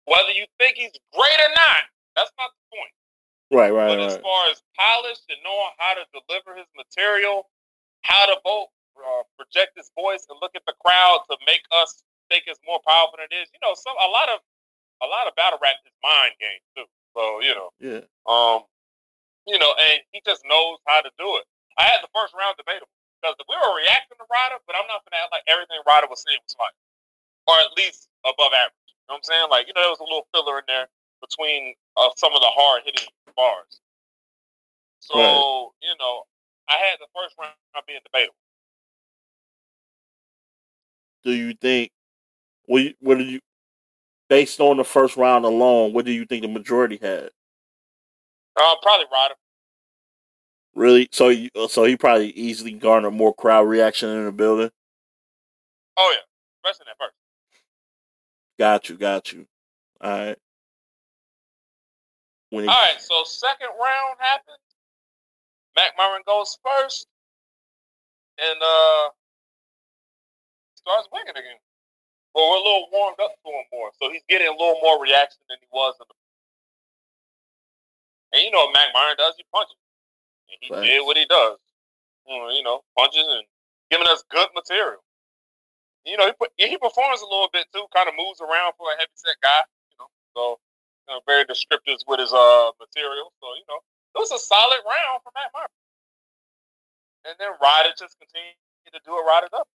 Whether 0.06 0.32
you 0.32 0.46
think 0.58 0.78
he's 0.78 0.94
great 1.12 1.40
or 1.42 1.52
not, 1.54 1.82
that's 2.16 2.32
not 2.38 2.50
the 2.54 2.64
point. 2.72 2.94
Right, 3.50 3.74
right, 3.74 3.90
but 3.90 3.98
right. 3.98 4.14
as 4.14 4.18
far 4.22 4.42
as 4.50 4.62
polished 4.78 5.26
and 5.28 5.38
knowing 5.42 5.74
how 5.78 5.98
to 5.98 6.06
deliver 6.14 6.54
his 6.54 6.70
material, 6.78 7.50
how 8.02 8.26
to 8.30 8.38
both 8.46 8.70
uh, 8.94 9.26
project 9.34 9.74
his 9.74 9.90
voice 9.98 10.24
and 10.30 10.38
look 10.40 10.54
at 10.54 10.62
the 10.66 10.74
crowd 10.78 11.26
to 11.30 11.36
make 11.46 11.66
us 11.82 12.02
think 12.30 12.46
it's 12.46 12.62
more 12.62 12.78
powerful 12.86 13.18
than 13.18 13.26
it 13.26 13.34
is. 13.34 13.50
You 13.50 13.58
know, 13.58 13.74
some 13.74 13.98
a 13.98 14.06
lot 14.06 14.30
of 14.30 14.38
a 15.00 15.08
lot 15.08 15.26
of 15.26 15.34
battle 15.34 15.58
rap 15.60 15.76
is 15.84 15.92
mind 16.04 16.36
games 16.38 16.64
too. 16.76 16.88
So 17.16 17.40
you 17.40 17.54
know, 17.56 17.68
yeah. 17.80 18.04
Um, 18.28 18.64
you 19.48 19.58
know, 19.58 19.72
and 19.90 20.04
he 20.12 20.20
just 20.22 20.44
knows 20.46 20.78
how 20.86 21.00
to 21.00 21.10
do 21.18 21.28
it. 21.40 21.44
I 21.80 21.88
had 21.88 22.04
the 22.04 22.12
first 22.12 22.36
round 22.36 22.54
debatable. 22.60 22.92
because 23.22 23.36
we 23.48 23.56
were 23.56 23.74
reacting 23.76 24.20
to 24.20 24.26
Ryder, 24.28 24.60
but 24.68 24.76
I'm 24.76 24.86
not 24.86 25.02
gonna 25.08 25.20
act 25.20 25.32
like 25.32 25.46
everything 25.48 25.80
Ryder 25.86 26.08
was 26.08 26.22
saying 26.22 26.40
was 26.44 26.54
fire, 26.54 26.76
or 27.48 27.56
at 27.60 27.72
least 27.76 28.08
above 28.22 28.52
average. 28.52 28.76
You 28.86 29.12
know 29.12 29.18
what 29.18 29.24
I'm 29.24 29.28
saying? 29.28 29.48
Like 29.50 29.64
you 29.66 29.74
know, 29.74 29.82
there 29.82 29.94
was 29.94 30.04
a 30.04 30.08
little 30.08 30.28
filler 30.30 30.60
in 30.60 30.66
there 30.68 30.86
between 31.20 31.74
uh, 31.96 32.12
some 32.16 32.32
of 32.32 32.40
the 32.40 32.52
hard 32.52 32.84
hitting 32.84 33.08
bars. 33.36 33.80
So 35.00 35.16
right. 35.16 35.68
you 35.82 35.94
know, 35.98 36.24
I 36.68 36.76
had 36.76 37.00
the 37.00 37.08
first 37.16 37.34
round 37.40 37.56
being 37.86 38.00
debatable. 38.04 38.36
Do 41.24 41.32
you 41.32 41.54
think? 41.54 41.90
What, 42.66 42.94
what 43.00 43.18
did 43.18 43.26
you, 43.26 43.40
based 44.30 44.60
on 44.60 44.78
the 44.78 44.84
first 44.84 45.18
round 45.18 45.44
alone, 45.44 45.92
what 45.92 46.06
do 46.06 46.12
you 46.12 46.24
think 46.24 46.42
the 46.42 46.48
majority 46.48 46.98
had? 47.02 47.30
Uh, 48.56 48.74
probably 48.80 49.06
Ryder. 49.12 49.34
Really? 50.74 51.08
So, 51.10 51.28
you, 51.28 51.50
so 51.68 51.84
he 51.84 51.96
probably 51.96 52.30
easily 52.30 52.72
garnered 52.72 53.12
more 53.12 53.34
crowd 53.34 53.68
reaction 53.68 54.08
in 54.08 54.24
the 54.24 54.32
building. 54.32 54.70
Oh 55.98 56.14
yeah, 56.14 56.22
especially 56.64 56.86
that 56.88 56.96
first. 56.98 57.14
Got 58.58 58.88
you, 58.88 58.96
got 58.96 59.32
you. 59.32 59.46
All 60.00 60.10
right. 60.10 60.38
When 62.50 62.64
he... 62.64 62.68
All 62.68 62.74
right, 62.74 63.00
so 63.00 63.24
second 63.24 63.68
round 63.78 64.16
happened. 64.20 64.56
Mac 65.76 65.92
Myron 65.98 66.22
goes 66.26 66.56
first, 66.64 67.06
and 68.38 68.60
uh 68.62 69.08
starts 70.76 71.08
winning 71.12 71.30
again. 71.30 71.58
Well, 72.34 72.46
we're 72.46 72.62
a 72.62 72.66
little 72.66 72.86
warmed 72.94 73.18
up 73.18 73.34
to 73.34 73.48
him 73.50 73.66
more, 73.74 73.90
so 73.98 74.06
he's 74.10 74.22
getting 74.30 74.46
a 74.46 74.54
little 74.54 74.78
more 74.82 75.02
reaction 75.02 75.42
than 75.50 75.58
he 75.58 75.66
was 75.74 75.98
in 75.98 76.06
the. 76.06 76.14
And 78.30 78.46
you 78.46 78.54
know 78.54 78.70
what 78.70 78.74
Mac 78.74 78.94
Myron 78.94 79.18
does? 79.18 79.34
He 79.34 79.42
punches. 79.50 79.74
And 80.46 80.58
he 80.62 80.70
right. 80.70 80.86
did 80.86 81.02
what 81.02 81.18
he 81.18 81.26
does. 81.26 81.58
You 82.30 82.62
know, 82.62 82.86
punches 82.94 83.26
and 83.26 83.42
giving 83.90 84.06
us 84.06 84.22
good 84.30 84.46
material. 84.54 85.02
You 86.06 86.14
know, 86.14 86.30
he 86.30 86.34
put, 86.38 86.54
he 86.54 86.78
performs 86.78 87.18
a 87.18 87.26
little 87.26 87.50
bit 87.50 87.66
too. 87.74 87.82
Kind 87.90 88.06
of 88.06 88.14
moves 88.14 88.38
around 88.38 88.78
for 88.78 88.86
a 88.86 88.96
heavy 89.02 89.10
set 89.18 89.34
guy. 89.42 89.66
You 89.90 89.96
know, 89.98 90.08
so 90.38 90.42
you 91.10 91.10
know, 91.10 91.20
very 91.26 91.42
descriptive 91.42 91.98
with 92.06 92.22
his 92.22 92.30
uh 92.30 92.70
material. 92.78 93.34
So 93.42 93.50
you 93.58 93.66
know, 93.66 93.82
it 94.14 94.22
was 94.22 94.30
a 94.30 94.38
solid 94.38 94.78
round 94.86 95.26
for 95.26 95.34
Mac 95.34 95.50
Myron. 95.50 95.74
And 97.26 97.34
then 97.42 97.50
Ryder 97.58 97.98
just 97.98 98.14
continued 98.22 98.54
to 98.94 99.02
do 99.02 99.18
what 99.18 99.26
Ryder 99.26 99.50
does 99.50 99.66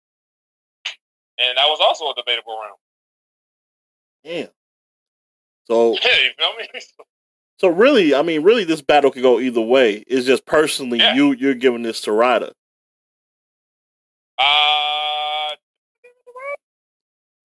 and 1.37 1.57
that 1.57 1.65
was 1.67 1.79
also 1.83 2.05
a 2.11 2.15
debatable 2.15 2.59
round. 2.59 2.77
Yeah. 4.23 4.47
So 5.65 5.93
yeah, 6.03 6.17
you 6.23 6.31
feel 6.37 6.55
me? 6.57 6.81
so 7.59 7.67
really, 7.69 8.15
I 8.15 8.21
mean, 8.21 8.43
really, 8.43 8.63
this 8.63 8.81
battle 8.81 9.11
could 9.11 9.23
go 9.23 9.39
either 9.39 9.61
way. 9.61 10.03
It's 10.07 10.25
just 10.25 10.45
personally, 10.45 10.99
yeah. 10.99 11.15
you 11.15 11.33
you're 11.33 11.55
giving 11.55 11.83
this 11.83 12.01
to 12.01 12.11
Ryder. 12.11 12.51
Uh, 14.37 15.55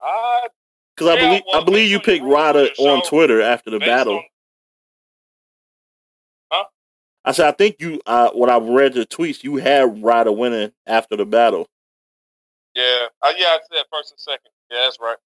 uh, 0.03 0.39
because 0.95 1.07
I 1.07 1.19
believe 1.19 1.41
well, 1.51 1.61
I 1.61 1.65
believe 1.65 1.89
you 1.89 1.99
picked 1.99 2.23
Ryder 2.23 2.67
on 2.79 3.01
Twitter 3.03 3.41
after 3.41 3.71
the 3.71 3.79
battle. 3.79 4.17
On, 4.17 4.23
huh? 6.51 6.63
I 7.25 7.31
said 7.31 7.47
I 7.47 7.51
think 7.51 7.77
you. 7.79 8.01
Uh, 8.05 8.29
when 8.31 8.49
I 8.49 8.57
read 8.57 8.93
the 8.93 9.05
tweets, 9.05 9.43
you 9.43 9.55
had 9.57 10.03
Ryder 10.03 10.31
winning 10.31 10.71
after 10.85 11.15
the 11.15 11.25
battle. 11.25 11.67
Yeah, 12.75 13.07
uh, 13.21 13.33
yeah, 13.37 13.47
I 13.47 13.59
said 13.69 13.83
first 13.91 14.11
and 14.11 14.19
second. 14.19 14.51
Yeah, 14.69 14.83
that's 14.83 14.97
right. 15.01 15.17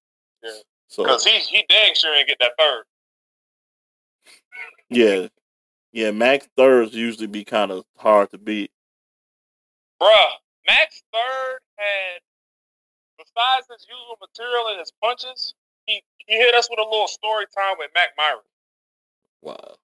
Yeah, 0.42 0.50
because 0.96 1.22
so, 1.22 1.30
he 1.30 1.38
he 1.38 1.64
dang 1.68 1.94
sure 1.94 2.14
ain't 2.14 2.28
get 2.28 2.38
that 2.40 2.52
third. 2.58 2.84
Yeah, 4.88 5.28
yeah. 5.92 6.10
Max 6.10 6.48
thirds 6.56 6.94
usually 6.94 7.28
be 7.28 7.44
kind 7.44 7.70
of 7.70 7.84
hard 7.96 8.30
to 8.30 8.38
beat. 8.38 8.70
Bruh, 10.00 10.30
Max 10.66 11.02
third 11.12 11.60
had 11.76 12.20
besides 13.18 13.66
his 13.70 13.86
usual 13.88 14.16
material 14.20 14.68
and 14.70 14.80
his 14.80 14.92
punches, 15.02 15.54
he 15.86 16.02
he 16.26 16.34
hit 16.36 16.54
us 16.54 16.68
with 16.70 16.78
a 16.78 16.82
little 16.82 17.08
story 17.08 17.46
time 17.54 17.76
with 17.78 17.90
Mac 17.94 18.10
Myron. 18.16 18.40
Wow. 19.42 19.76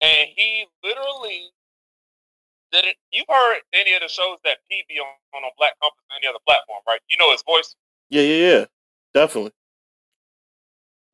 And 0.00 0.28
he 0.36 0.66
literally 0.82 1.50
did 2.74 2.90
it? 2.90 2.98
You've 3.14 3.30
heard 3.30 3.62
any 3.70 3.94
of 3.94 4.02
the 4.02 4.10
shows 4.10 4.42
that 4.42 4.58
P 4.66 4.82
be 4.90 4.98
on 4.98 5.06
on 5.38 5.46
Black 5.54 5.78
Compass 5.78 6.02
or 6.10 6.18
any 6.18 6.26
other 6.26 6.42
platform, 6.42 6.82
right? 6.90 6.98
You 7.06 7.14
know 7.22 7.30
his 7.30 7.46
voice. 7.46 7.78
Yeah, 8.10 8.26
yeah, 8.26 8.40
yeah, 8.42 8.64
definitely. 9.14 9.54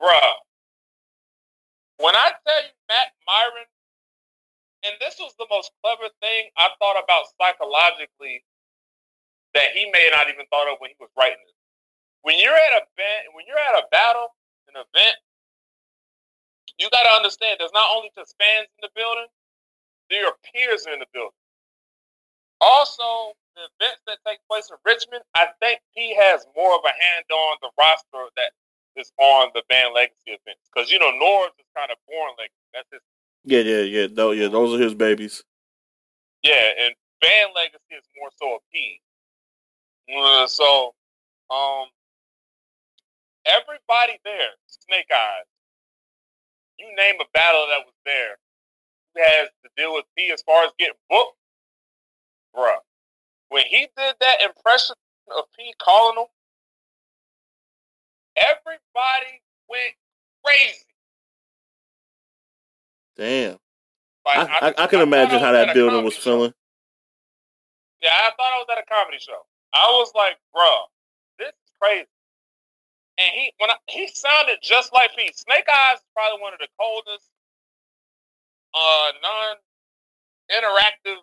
Bruh, 0.00 0.40
when 2.00 2.16
I 2.16 2.32
tell 2.40 2.60
you 2.64 2.72
Mac 2.88 3.12
Myron, 3.28 3.68
and 4.88 4.96
this 4.96 5.20
was 5.20 5.36
the 5.36 5.44
most 5.52 5.76
clever 5.84 6.08
thing 6.24 6.48
I 6.56 6.72
thought 6.80 6.96
about 6.96 7.28
psychologically 7.36 8.40
that 9.52 9.76
he 9.76 9.84
may 9.92 10.08
not 10.08 10.32
even 10.32 10.48
thought 10.48 10.72
of 10.72 10.80
when 10.80 10.88
he 10.88 10.96
was 10.96 11.12
writing 11.12 11.36
this. 11.44 11.60
When 12.24 12.40
you're 12.40 12.56
at 12.56 12.80
a 12.80 12.88
event, 12.88 13.36
when 13.36 13.44
you're 13.44 13.60
at 13.60 13.76
a 13.76 13.84
battle, 13.92 14.32
an 14.72 14.80
event, 14.80 15.16
you 16.80 16.88
got 16.88 17.04
to 17.04 17.12
understand 17.12 17.60
there's 17.60 17.76
not 17.76 17.92
only 17.92 18.08
just 18.16 18.32
fans 18.40 18.72
in 18.80 18.88
the 18.88 18.92
building, 18.96 19.28
there 20.08 20.24
are 20.24 20.36
peers 20.48 20.88
in 20.88 20.96
the 21.00 21.10
building. 21.12 21.39
Also, 22.60 23.32
the 23.56 23.64
events 23.76 24.02
that 24.06 24.18
take 24.26 24.40
place 24.48 24.68
in 24.70 24.76
Richmond, 24.84 25.24
I 25.34 25.48
think 25.60 25.80
he 25.92 26.14
has 26.14 26.46
more 26.56 26.74
of 26.74 26.84
a 26.84 26.92
hand 26.92 27.24
on 27.32 27.56
the 27.62 27.70
roster 27.76 28.28
that 28.36 28.52
is 28.96 29.12
on 29.18 29.50
the 29.54 29.62
banned 29.68 29.94
legacy 29.94 30.36
events. 30.36 30.68
Because 30.72 30.90
you 30.90 30.98
know, 30.98 31.10
Norris 31.10 31.52
is 31.58 31.66
kind 31.76 31.90
of 31.90 31.96
born 32.08 32.32
legacy. 32.38 32.68
That's 32.74 32.88
his. 32.92 33.00
Yeah, 33.44 33.64
yeah, 33.64 33.84
yeah. 33.84 34.06
No, 34.12 34.32
yeah, 34.32 34.48
those 34.48 34.78
are 34.78 34.82
his 34.82 34.94
babies. 34.94 35.42
Yeah, 36.42 36.68
and 36.84 36.94
banned 37.20 37.52
legacy 37.54 37.96
is 37.96 38.04
more 38.20 38.30
so 38.36 38.56
a 38.56 38.58
P. 38.72 39.00
Uh, 40.10 40.46
so, 40.46 40.92
um, 41.50 41.86
everybody 43.46 44.18
there, 44.24 44.52
Snake 44.66 45.08
Eyes, 45.12 45.48
you 46.78 46.88
name 46.96 47.16
a 47.20 47.28
battle 47.32 47.66
that 47.68 47.84
was 47.84 47.94
there, 48.04 48.36
has 49.16 49.48
to 49.64 49.70
deal 49.76 49.94
with 49.94 50.04
P 50.16 50.30
as 50.32 50.42
far 50.42 50.64
as 50.64 50.72
getting 50.78 50.98
booked 51.08 51.39
bruh. 52.56 52.76
When 53.48 53.64
he 53.66 53.88
did 53.96 54.14
that 54.20 54.36
impression 54.44 54.94
of 55.36 55.44
P 55.56 55.74
calling 55.82 56.18
him, 56.18 56.26
everybody 58.36 59.42
went 59.68 59.94
crazy. 60.44 60.84
Damn. 63.16 63.58
Like, 64.24 64.48
I, 64.48 64.68
I, 64.68 64.74
I, 64.84 64.86
can 64.86 65.00
I 65.00 65.02
imagine 65.02 65.40
how 65.40 65.50
that 65.52 65.74
building 65.74 66.04
was 66.04 66.16
feeling. 66.16 66.54
Yeah, 68.02 68.12
I 68.12 68.30
thought 68.36 68.52
I 68.54 68.58
was 68.58 68.66
at 68.72 68.78
a 68.78 68.86
comedy 68.86 69.18
show. 69.18 69.44
I 69.74 69.84
was 70.00 70.12
like, 70.14 70.38
bro, 70.52 70.68
this 71.38 71.48
is 71.48 71.72
crazy. 71.80 72.06
And 73.18 73.28
he 73.32 73.52
when 73.58 73.70
I, 73.70 73.76
he 73.88 74.08
sounded 74.08 74.58
just 74.62 74.92
like 74.92 75.14
P. 75.16 75.30
Snake 75.34 75.68
Eyes 75.68 75.98
is 75.98 76.04
probably 76.14 76.40
one 76.40 76.52
of 76.54 76.58
the 76.58 76.68
coldest, 76.80 77.28
uh, 78.72 79.12
non-interactive 79.20 81.20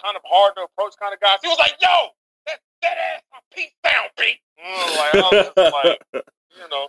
kind 0.00 0.16
of 0.16 0.22
hard 0.24 0.54
to 0.56 0.62
approach 0.68 0.94
kind 1.00 1.12
of 1.12 1.20
guys. 1.20 1.38
He 1.42 1.48
was 1.48 1.58
like, 1.58 1.74
"Yo, 1.80 2.12
that 2.46 2.58
that 2.82 2.96
ass 2.96 3.22
my 3.32 3.40
Pete 3.52 3.74
down, 3.82 4.08
Pete." 4.16 4.40
Mm, 4.60 4.88
like, 4.96 5.12
I 5.14 5.28
was 5.32 5.72
like, 5.84 6.00
you 6.56 6.68
know, 6.70 6.88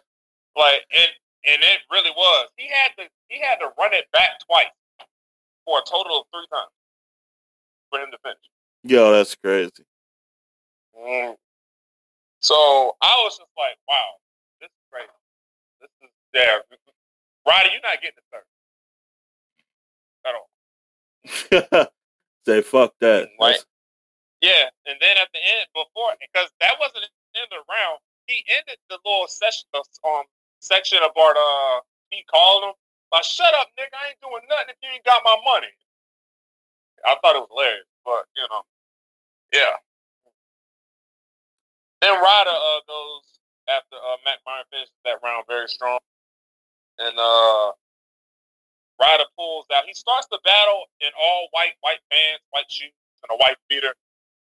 like, 0.56 0.84
and 0.92 1.12
and 1.48 1.60
it 1.64 1.80
really 1.92 2.12
was. 2.12 2.50
He 2.56 2.68
had 2.68 2.92
to 3.00 3.10
he 3.30 3.40
had 3.40 3.58
to 3.60 3.72
run 3.78 3.94
it 3.94 4.06
back 4.12 4.40
twice 4.46 4.74
for 5.66 5.80
a 5.80 5.86
total 5.90 6.22
of 6.22 6.26
three 6.32 6.48
times 6.52 6.72
for 7.90 8.00
him 8.00 8.12
to 8.12 8.18
finish. 8.24 8.48
Yo, 8.84 9.12
that's 9.12 9.36
crazy. 9.36 9.84
Mm. 10.98 11.36
So 12.40 12.96
I 13.02 13.14
was 13.24 13.38
just 13.38 13.52
like, 13.58 13.78
wow, 13.88 14.20
this 14.62 14.70
is 14.70 14.84
crazy. 14.92 15.10
This 15.82 15.90
is 16.02 16.10
there. 16.34 16.64
Roddy, 17.48 17.70
you're 17.72 17.82
not 17.82 18.02
getting 18.02 18.18
the 18.18 18.24
third 18.32 18.46
at 20.26 20.36
all. 20.36 21.88
Say 22.48 22.64
fuck 22.64 22.96
that. 23.04 23.28
Right. 23.36 23.60
Yeah, 24.40 24.72
and 24.88 24.96
then 25.04 25.16
at 25.20 25.28
the 25.36 25.44
end, 25.44 25.68
before 25.76 26.16
because 26.16 26.48
that 26.64 26.80
wasn't 26.80 27.04
the 27.04 27.12
end 27.36 27.52
of 27.52 27.60
the 27.60 27.68
round, 27.68 28.00
he 28.24 28.40
ended 28.56 28.80
the 28.88 29.04
little 29.04 29.28
session, 29.28 29.68
um, 29.76 30.24
section 30.64 31.04
about 31.04 31.36
uh, 31.36 31.84
he 32.08 32.24
called 32.32 32.72
him, 32.72 32.76
like, 33.12 33.28
"Shut 33.28 33.52
up, 33.60 33.68
nigga! 33.76 33.92
I 33.92 34.16
ain't 34.16 34.24
doing 34.24 34.48
nothing 34.48 34.72
if 34.72 34.80
you 34.80 34.88
ain't 34.96 35.04
got 35.04 35.28
my 35.28 35.36
money." 35.44 35.76
I 37.04 37.20
thought 37.20 37.36
it 37.36 37.44
was 37.44 37.52
hilarious, 37.52 37.92
but 38.08 38.24
you 38.40 38.48
know, 38.48 38.64
yeah. 39.52 39.76
Then 42.00 42.16
Ryder 42.16 42.56
uh, 42.56 42.80
goes 42.88 43.28
after 43.68 44.00
uh, 44.00 44.24
Mac 44.24 44.40
Myron 44.48 44.64
finishes 44.72 44.96
that 45.04 45.20
round 45.20 45.44
very 45.52 45.68
strong, 45.68 46.00
and 46.96 47.20
uh, 47.20 47.76
Ryder 49.00 49.30
pulls 49.38 49.66
out. 49.74 49.86
He 49.86 49.94
starts 49.94 50.28
the 50.32 50.40
battle 50.44 50.86
in 51.02 51.10
all 51.20 51.48
white, 51.52 51.78
white 51.82 52.02
pants, 52.12 52.44
white 52.50 52.70
shoes, 52.70 52.94
and 53.24 53.30
a 53.32 53.38
white 53.38 53.58
beater, 53.70 53.94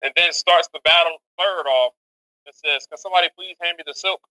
and 0.01 0.11
then 0.15 0.33
starts 0.33 0.69
the 0.73 0.79
battle 0.83 1.17
third 1.37 1.67
off 1.67 1.93
and 2.45 2.55
says, 2.55 2.87
"Can 2.87 2.97
somebody 2.97 3.29
please 3.35 3.55
hand 3.61 3.77
me 3.77 3.83
the 3.85 3.93
silk?" 3.93 4.21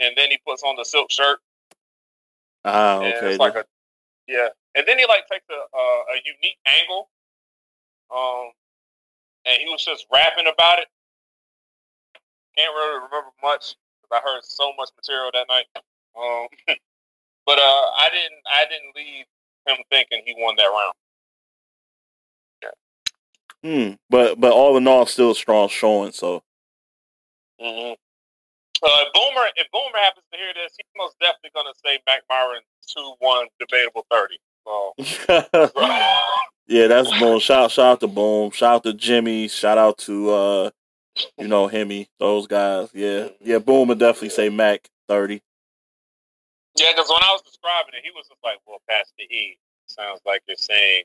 And 0.00 0.16
then 0.16 0.30
he 0.30 0.38
puts 0.46 0.62
on 0.62 0.76
the 0.76 0.84
silk 0.84 1.10
shirt. 1.10 1.40
Ah, 2.64 2.98
okay. 2.98 3.30
it's 3.30 3.38
like 3.38 3.54
a 3.56 3.64
yeah, 4.26 4.48
and 4.74 4.86
then 4.86 4.98
he 4.98 5.06
like 5.06 5.26
takes 5.28 5.46
a 5.50 5.60
uh, 5.76 6.02
a 6.12 6.16
unique 6.24 6.58
angle. 6.66 7.10
Um, 8.12 8.52
and 9.46 9.58
he 9.60 9.66
was 9.66 9.84
just 9.84 10.06
rapping 10.12 10.46
about 10.46 10.78
it. 10.78 10.88
Can't 12.56 12.72
really 12.74 12.96
remember 12.96 13.32
much 13.42 13.74
because 14.00 14.12
I 14.12 14.20
heard 14.20 14.44
so 14.44 14.72
much 14.76 14.90
material 14.96 15.30
that 15.32 15.46
night. 15.48 15.66
Um, 16.14 16.46
but 17.46 17.58
uh, 17.58 17.60
I 17.60 18.08
didn't 18.12 18.42
I 18.46 18.64
didn't 18.68 18.96
leave 18.96 19.24
him 19.66 19.84
thinking 19.90 20.22
he 20.24 20.34
won 20.38 20.56
that 20.56 20.64
round. 20.64 20.94
Yeah. 23.64 23.88
Hmm. 23.88 23.94
But 24.10 24.40
but 24.40 24.52
all 24.52 24.76
in 24.76 24.86
all, 24.86 25.06
still 25.06 25.32
a 25.32 25.34
strong 25.34 25.68
showing. 25.68 26.12
So. 26.12 26.42
Mm-hmm. 27.60 27.94
Uh, 28.84 29.04
Boomer, 29.14 29.46
if 29.54 29.70
Boomer 29.70 29.98
happens 29.98 30.24
to 30.32 30.38
hear 30.38 30.52
this, 30.54 30.72
he's 30.76 30.86
most 30.96 31.14
definitely 31.20 31.50
going 31.54 31.72
to 31.72 31.78
say 31.84 32.00
Mac 32.04 32.22
Myron 32.28 32.62
two 32.86 33.14
one 33.20 33.46
debatable 33.60 34.04
thirty. 34.10 34.38
So. 34.66 34.94
yeah, 36.66 36.86
that's 36.88 37.18
Boom. 37.18 37.38
Shout 37.38 37.70
shout 37.70 37.86
out 37.86 38.00
to 38.00 38.08
Boom. 38.08 38.50
Shout 38.50 38.74
out 38.74 38.82
to 38.84 38.92
Jimmy. 38.92 39.48
Shout 39.48 39.78
out 39.78 39.98
to 39.98 40.30
uh, 40.30 40.70
you 41.38 41.46
know 41.46 41.68
Hemi. 41.68 42.08
Those 42.18 42.46
guys. 42.48 42.90
Yeah, 42.92 43.28
yeah. 43.40 43.58
Boom 43.58 43.88
would 43.88 43.98
definitely 43.98 44.30
say 44.30 44.48
Mac 44.48 44.88
thirty. 45.08 45.42
Yeah, 46.76 46.92
because 46.92 47.08
when 47.08 47.22
I 47.22 47.32
was 47.32 47.42
describing 47.42 47.94
it, 47.94 48.04
he 48.04 48.10
was 48.10 48.28
just 48.28 48.40
like, 48.42 48.58
"Well, 48.66 48.80
Pastor 48.88 49.22
E 49.22 49.58
sounds 49.86 50.20
like 50.24 50.42
you're 50.46 50.56
saying 50.56 51.04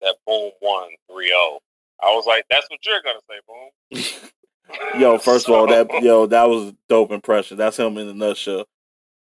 that 0.00 0.16
Boom 0.26 0.52
won 0.60 0.90
3-0. 1.10 1.58
I 2.02 2.14
was 2.14 2.26
like, 2.26 2.44
"That's 2.50 2.68
what 2.70 2.84
you're 2.84 3.02
gonna 3.02 3.20
say, 3.28 3.40
Boom." 3.46 4.30
yo, 5.00 5.18
first 5.18 5.48
of 5.48 5.54
all, 5.54 5.66
that 5.66 6.02
yo, 6.02 6.26
that 6.26 6.48
was 6.48 6.68
a 6.68 6.76
dope 6.88 7.10
impression. 7.10 7.56
That's 7.56 7.78
him 7.78 7.98
in 7.98 8.08
a 8.08 8.14
nutshell. 8.14 8.66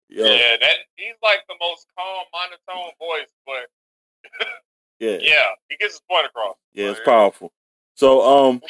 Yo. 0.08 0.24
Yeah, 0.24 0.56
that 0.60 0.76
he's 0.96 1.14
like 1.22 1.40
the 1.48 1.54
most 1.60 1.86
calm, 1.96 2.24
monotone 2.32 2.92
voice, 2.98 3.28
but 3.44 4.46
yeah, 5.00 5.18
yeah, 5.20 5.42
he 5.68 5.76
gets 5.76 5.94
his 5.94 6.02
point 6.10 6.26
across. 6.26 6.56
Yeah, 6.72 6.90
it's 6.90 7.00
powerful. 7.00 7.52
So, 7.94 8.22
um, 8.22 8.62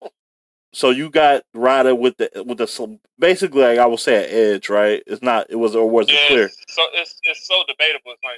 so 0.76 0.90
you 0.90 1.08
got 1.08 1.42
Ryder 1.54 1.94
with 1.94 2.16
the 2.18 2.28
with 2.44 2.58
the 2.58 2.98
basically, 3.18 3.62
like 3.62 3.78
I 3.78 3.86
would 3.86 4.00
say, 4.00 4.24
an 4.24 4.28
edge, 4.28 4.68
right? 4.68 5.02
It's 5.06 5.22
not. 5.22 5.46
It 5.48 5.56
was 5.56 5.74
or 5.74 5.88
was 5.88 6.06
it 6.08 6.18
clear? 6.28 6.50
So 6.68 6.82
it's 6.92 7.16
it's 7.24 7.46
so 7.48 7.64
debatable. 7.66 8.12
It's 8.12 8.20
not. 8.22 8.36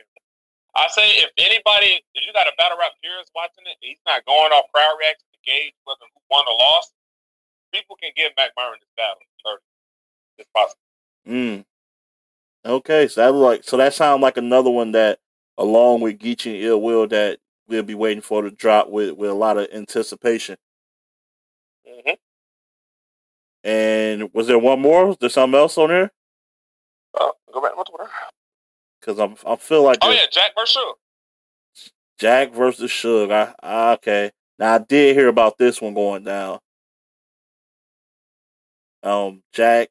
I 0.77 0.87
say 0.95 1.11
if 1.19 1.31
anybody, 1.39 1.99
if 2.15 2.23
you 2.27 2.33
got 2.33 2.47
a 2.47 2.55
battle 2.57 2.79
rap 2.79 2.93
purist 3.03 3.33
watching 3.35 3.67
it, 3.67 3.77
he's 3.81 3.99
not 4.07 4.25
going 4.25 4.53
off 4.53 4.71
crowd 4.73 4.95
reaction 5.01 5.27
to 5.35 5.39
gauge 5.43 5.75
whether 5.83 6.07
who 6.15 6.21
won 6.31 6.47
or 6.47 6.55
lost 6.55 6.93
people 7.73 7.97
can 8.01 8.11
give 8.17 8.33
Mac 8.37 8.51
Myron 8.57 8.79
this 8.81 8.89
battle. 8.97 9.17
Thirty, 9.45 9.63
it's 10.39 10.49
possible. 10.55 10.81
Mm. 11.27 11.65
Okay, 12.65 13.09
so 13.09 13.21
that 13.21 13.33
like 13.33 13.65
so 13.65 13.77
that 13.77 13.95
sounds 13.95 14.23
like 14.23 14.37
another 14.37 14.71
one 14.71 14.93
that, 14.93 15.19
along 15.57 16.01
with 16.01 16.19
Geechi 16.19 16.55
and 16.55 16.65
Ill 16.65 16.83
Will, 16.83 17.07
that 17.09 17.39
we'll 17.67 17.83
be 17.83 17.95
waiting 17.95 18.23
for 18.23 18.43
to 18.43 18.51
drop 18.51 18.89
with 18.89 19.17
with 19.17 19.31
a 19.31 19.35
lot 19.35 19.59
of 19.59 19.69
anticipation. 19.73 20.57
And 23.69 24.31
was 24.33 24.47
there 24.47 24.59
one 24.59 24.81
more? 24.81 25.09
Was 25.09 25.19
there 25.21 25.29
something 25.29 25.61
else 25.61 25.77
on 25.77 25.91
there? 25.91 26.11
Uh, 27.21 27.33
go 27.53 27.61
back. 27.61 27.77
What's 27.77 27.91
what? 27.91 28.09
Because 28.99 29.19
I'm 29.19 29.37
I 29.47 29.57
feel 29.57 29.83
like 29.83 29.99
oh 30.01 30.11
yeah, 30.11 30.23
Jack 30.33 30.53
versus 30.59 30.83
Suge. 31.77 31.91
Jack 32.19 32.55
versus 32.55 32.91
Suge. 32.91 33.31
I, 33.31 33.55
I 33.63 33.93
okay. 33.93 34.31
Now 34.59 34.77
I 34.77 34.79
did 34.79 35.15
hear 35.15 35.29
about 35.29 35.59
this 35.59 35.83
one 35.83 35.93
going 35.93 36.25
down. 36.25 36.61
Um, 39.03 39.43
Jack, 39.53 39.91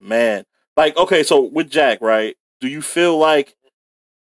man, 0.00 0.44
like 0.76 0.96
okay, 0.96 1.24
so 1.24 1.40
with 1.40 1.68
Jack, 1.68 1.98
right? 2.00 2.36
Do 2.60 2.68
you 2.68 2.82
feel 2.82 3.18
like 3.18 3.56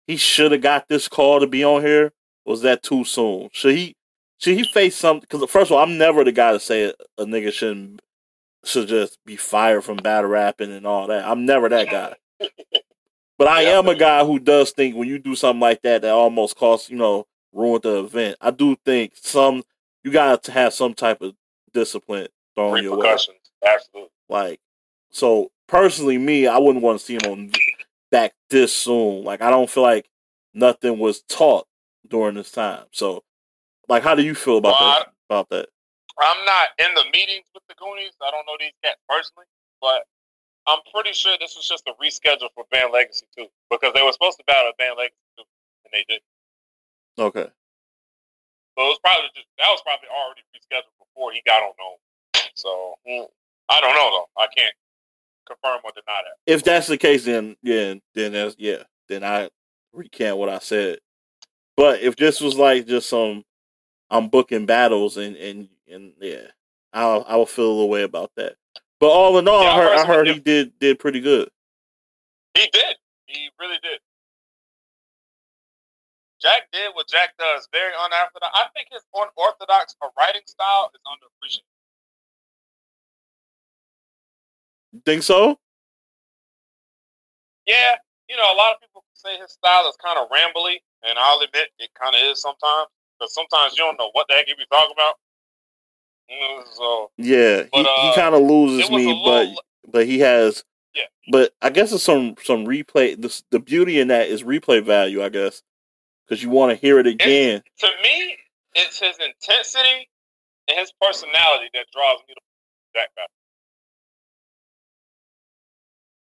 he 0.06 0.18
should 0.18 0.52
have 0.52 0.62
got 0.62 0.88
this 0.88 1.08
call 1.08 1.40
to 1.40 1.48
be 1.48 1.64
on 1.64 1.82
here? 1.82 2.14
Was 2.46 2.62
that 2.62 2.84
too 2.84 3.06
soon? 3.06 3.50
Should 3.54 3.76
he? 3.76 3.96
Should 4.38 4.56
he 4.56 4.66
face 4.66 4.96
something? 4.96 5.26
Because 5.28 5.50
first 5.50 5.72
of 5.72 5.78
all, 5.78 5.84
I'm 5.84 5.98
never 5.98 6.24
the 6.24 6.32
guy 6.32 6.52
to 6.52 6.60
say 6.60 6.84
a, 6.84 6.94
a 7.18 7.26
nigga 7.26 7.52
shouldn't 7.52 8.02
should 8.64 8.88
just 8.88 9.18
be 9.26 9.36
fired 9.36 9.84
from 9.84 9.98
battle 9.98 10.30
rapping 10.30 10.72
and 10.72 10.86
all 10.86 11.08
that. 11.08 11.28
I'm 11.28 11.46
never 11.46 11.70
that 11.70 11.90
guy. 11.90 12.16
But 13.42 13.48
I 13.48 13.64
am 13.64 13.88
a 13.88 13.96
guy 13.96 14.24
who 14.24 14.38
does 14.38 14.70
think 14.70 14.96
when 14.96 15.08
you 15.08 15.18
do 15.18 15.34
something 15.34 15.60
like 15.60 15.82
that 15.82 16.04
that 16.04 16.12
almost 16.12 16.56
costs, 16.56 16.92
you 16.92 16.96
know, 16.96 17.26
ruin 17.52 17.82
the 17.82 17.98
event. 18.04 18.38
I 18.40 18.52
do 18.52 18.76
think 18.86 19.14
some 19.16 19.64
you 20.04 20.12
got 20.12 20.44
to 20.44 20.52
have 20.52 20.76
some 20.76 20.94
type 20.94 21.22
of 21.22 21.34
discipline 21.74 22.28
thrown 22.54 22.84
your 22.84 22.98
way. 22.98 23.18
Absolutely. 23.66 24.12
Like, 24.30 24.60
so 25.10 25.52
personally, 25.68 26.20
me, 26.20 26.46
I 26.46 26.60
wouldn't 26.60 26.84
want 26.84 27.00
to 27.00 27.04
see 27.06 27.16
him 27.16 27.32
on 27.32 27.52
back 28.12 28.34
this 28.52 28.74
soon. 28.74 29.24
Like, 29.24 29.42
I 29.42 29.50
don't 29.50 29.68
feel 29.68 29.82
like 29.82 30.08
nothing 30.54 31.00
was 31.00 31.24
taught 31.24 31.66
during 32.08 32.36
this 32.36 32.52
time. 32.52 32.84
So, 32.92 33.24
like, 33.90 34.04
how 34.04 34.14
do 34.14 34.22
you 34.22 34.36
feel 34.36 34.58
about 34.58 34.76
well, 34.80 34.90
that? 34.90 35.08
I, 35.08 35.12
about 35.34 35.50
that? 35.50 35.70
I'm 36.22 36.46
not 36.46 36.70
in 36.78 36.94
the 36.94 37.06
meetings 37.12 37.46
with 37.54 37.64
the 37.68 37.76
Goonies. 37.76 38.14
I 38.22 38.32
don't 38.32 38.46
know 38.46 38.58
these 38.60 38.78
cats 38.84 39.02
personally, 39.10 39.50
but 39.82 40.06
I'm 40.68 40.80
pretty 40.94 41.14
sure 41.14 41.36
this 41.40 41.58
was 41.58 41.68
just 41.68 41.90
a 41.90 41.94
reschedule 41.98 42.54
for 42.54 42.66
Banned 42.72 42.94
Legacy 42.94 43.26
too, 43.36 43.48
because 43.70 43.94
they 43.94 44.04
were 44.06 44.14
supposed 44.14 44.38
to 44.38 44.46
battle 44.46 44.72
Banned 44.78 44.98
Legacy 44.98 45.26
too, 45.38 45.46
and 45.86 45.92
they 45.92 46.06
didn't. 46.08 46.30
Okay. 47.18 47.50
So 48.78 48.86
it 48.86 48.92
was 48.94 49.00
probably 49.04 49.30
just 49.36 49.48
that 49.58 49.68
was 49.68 49.82
probably 49.82 50.08
already 50.10 50.42
rescheduled 50.54 50.96
before 51.02 51.34
he 51.34 51.42
got 51.46 51.64
on 51.64 51.74
home. 51.78 52.00
So 52.56 52.96
mm. 53.08 53.26
I 53.70 53.82
don't 53.82 53.96
know 53.96 54.10
though. 54.12 54.42
I 54.42 54.48
can't 54.56 54.74
confirm 55.48 55.82
or 55.84 55.92
deny 55.92 56.22
that. 56.24 56.38
If 56.46 56.64
that's 56.64 56.88
the 56.88 56.98
case, 56.98 57.26
then 57.26 57.58
yeah, 57.64 57.96
then 58.14 58.34
that's 58.34 58.56
yeah, 58.58 58.84
then 59.10 59.24
I 59.24 59.50
recant 59.94 60.38
what 60.38 60.50
I 60.50 60.60
said. 60.60 61.00
But 61.76 62.02
if 62.02 62.16
this 62.16 62.40
was 62.40 62.58
like 62.58 62.88
just 62.88 63.10
some, 63.10 63.44
I'm 64.10 64.30
booking 64.30 64.66
battles 64.66 65.18
and 65.18 65.36
and 65.36 65.70
and 65.88 66.14
yeah, 66.20 66.48
I'll 66.94 67.26
I 67.28 67.36
will 67.36 67.46
feel 67.46 67.68
a 67.68 67.74
little 67.74 67.90
way 67.90 68.04
about 68.04 68.32
that. 68.38 68.56
But 69.00 69.10
all 69.10 69.38
in 69.40 69.48
all, 69.48 69.64
yeah, 69.64 69.72
I 69.72 69.78
heard 69.78 69.98
I 69.98 70.06
heard 70.06 70.28
he 70.28 70.40
did 70.40 70.78
did 70.80 71.00
pretty 71.00 71.22
good. 71.22 71.50
He 72.56 72.68
did. 72.72 72.96
He 73.26 73.50
really 73.60 73.80
did. 73.82 74.00
Jack 76.42 76.72
did 76.74 76.90
what 76.94 77.08
Jack 77.08 77.38
does, 77.38 77.68
very 77.72 77.94
unorthodox. 77.94 78.52
I 78.54 78.66
think 78.74 78.88
his 78.92 79.04
unorthodox 79.14 79.96
writing 80.18 80.42
style 80.46 80.90
is 80.94 81.02
underappreciated. 81.06 81.70
Think 85.06 85.24
so? 85.24 85.60
Yeah, 87.68 87.96
you 88.28 88.36
know, 88.36 88.52
a 88.52 88.58
lot 88.58 88.74
of 88.74 88.82
people 88.82 89.06
say 89.14 89.38
his 89.38 89.52
style 89.54 89.88
is 89.88 89.96
kind 90.04 90.18
of 90.18 90.28
rambly, 90.30 90.82
and 91.08 91.18
I'll 91.20 91.40
admit 91.42 91.70
it 91.78 91.92
kind 91.94 92.16
of 92.16 92.22
is 92.26 92.42
sometimes. 92.42 92.90
Because 93.20 93.36
sometimes 93.36 93.78
you 93.78 93.86
don't 93.86 94.00
know 94.00 94.10
what 94.14 94.26
the 94.28 94.34
heck 94.34 94.48
he 94.48 94.56
be 94.58 94.66
talking 94.72 94.98
about. 94.98 95.14
So 96.74 97.12
yeah, 97.18 97.64
but, 97.72 97.82
he, 97.82 97.86
uh, 97.86 98.02
he 98.02 98.16
kind 98.16 98.36
of 98.36 98.42
loses 98.42 98.90
me, 98.90 99.08
little, 99.08 99.26
but 99.26 99.92
but 99.92 100.06
he 100.06 100.20
has. 100.20 100.64
Yeah. 100.96 101.04
But 101.32 101.54
I 101.62 101.70
guess 101.70 101.92
it's 101.92 102.04
some 102.04 102.36
some 102.44 102.66
replay. 102.66 103.22
The 103.22 103.42
the 103.52 103.60
beauty 103.60 104.00
in 104.00 104.08
that 104.10 104.28
is 104.28 104.44
replay 104.44 104.84
value, 104.84 105.24
I 105.24 105.30
guess, 105.30 105.62
because 106.26 106.42
you 106.42 106.50
want 106.50 106.72
to 106.72 106.76
hear 106.76 107.00
it 107.00 107.08
again. 107.08 107.62
It's, 107.66 107.82
to 107.82 107.90
me, 108.04 108.38
it's 108.76 109.00
his 109.00 109.18
intensity 109.20 110.10
and 110.70 110.80
his 110.80 110.94
personality 111.02 111.70
that 111.74 111.86
draws 111.94 112.20
me 112.28 112.34
to 112.34 112.42
Jack 112.96 113.10
Battle. 113.16 113.28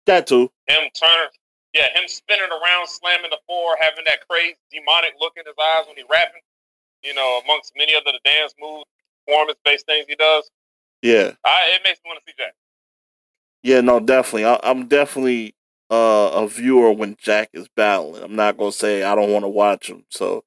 That 0.07 0.27
too. 0.27 0.51
Him 0.69 0.91
turning, 0.93 1.33
yeah, 1.73 1.89
him 1.95 2.07
spinning 2.09 2.51
around, 2.51 2.89
slamming 2.89 3.31
the 3.31 3.41
floor, 3.47 3.77
having 3.81 4.05
that 4.07 4.29
crazy 4.29 4.57
demonic 4.71 5.15
look 5.19 5.33
in 5.37 5.45
his 5.47 5.57
eyes 5.57 5.87
when 5.87 5.97
he 5.97 6.05
rapping. 6.11 6.43
You 7.03 7.15
know, 7.15 7.41
amongst 7.45 7.73
many 7.77 7.95
other 7.95 8.13
the 8.13 8.21
dance 8.25 8.55
moves, 8.61 8.85
performance 9.27 9.59
based 9.65 9.87
things 9.87 10.07
he 10.09 10.17
does. 10.17 10.51
Yeah, 11.03 11.33
I, 11.45 11.75
it 11.75 11.83
makes 11.85 12.01
me 12.05 12.09
want 12.09 12.21
to 12.25 12.31
see 12.31 12.35
Jack. 12.39 12.55
Yeah, 13.63 13.81
no, 13.81 14.01
definitely. 14.01 14.45
I, 14.45 14.61
am 14.63 14.89
definitely 14.89 15.55
uh, 15.91 16.31
a 16.35 16.49
viewer 16.49 16.93
when 16.93 17.17
Jack 17.19 17.51
is 17.53 17.69
battling. 17.69 18.23
I'm 18.23 18.37
not 18.37 18.57
gonna 18.57 18.73
say 18.73 19.03
I 19.03 19.15
don't 19.15 19.33
want 19.33 19.45
to 19.45 19.49
watch 19.49 19.89
him. 19.89 20.05
So 20.11 20.45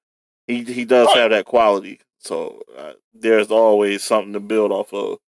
he 0.47 0.63
he 0.63 0.85
does 0.85 1.11
have 1.13 1.31
that 1.31 1.45
quality. 1.45 1.99
So 2.19 2.61
uh, 2.77 2.93
there's 3.13 3.51
always 3.51 4.03
something 4.03 4.33
to 4.33 4.39
build 4.39 4.71
off 4.71 4.93
of. 4.93 5.19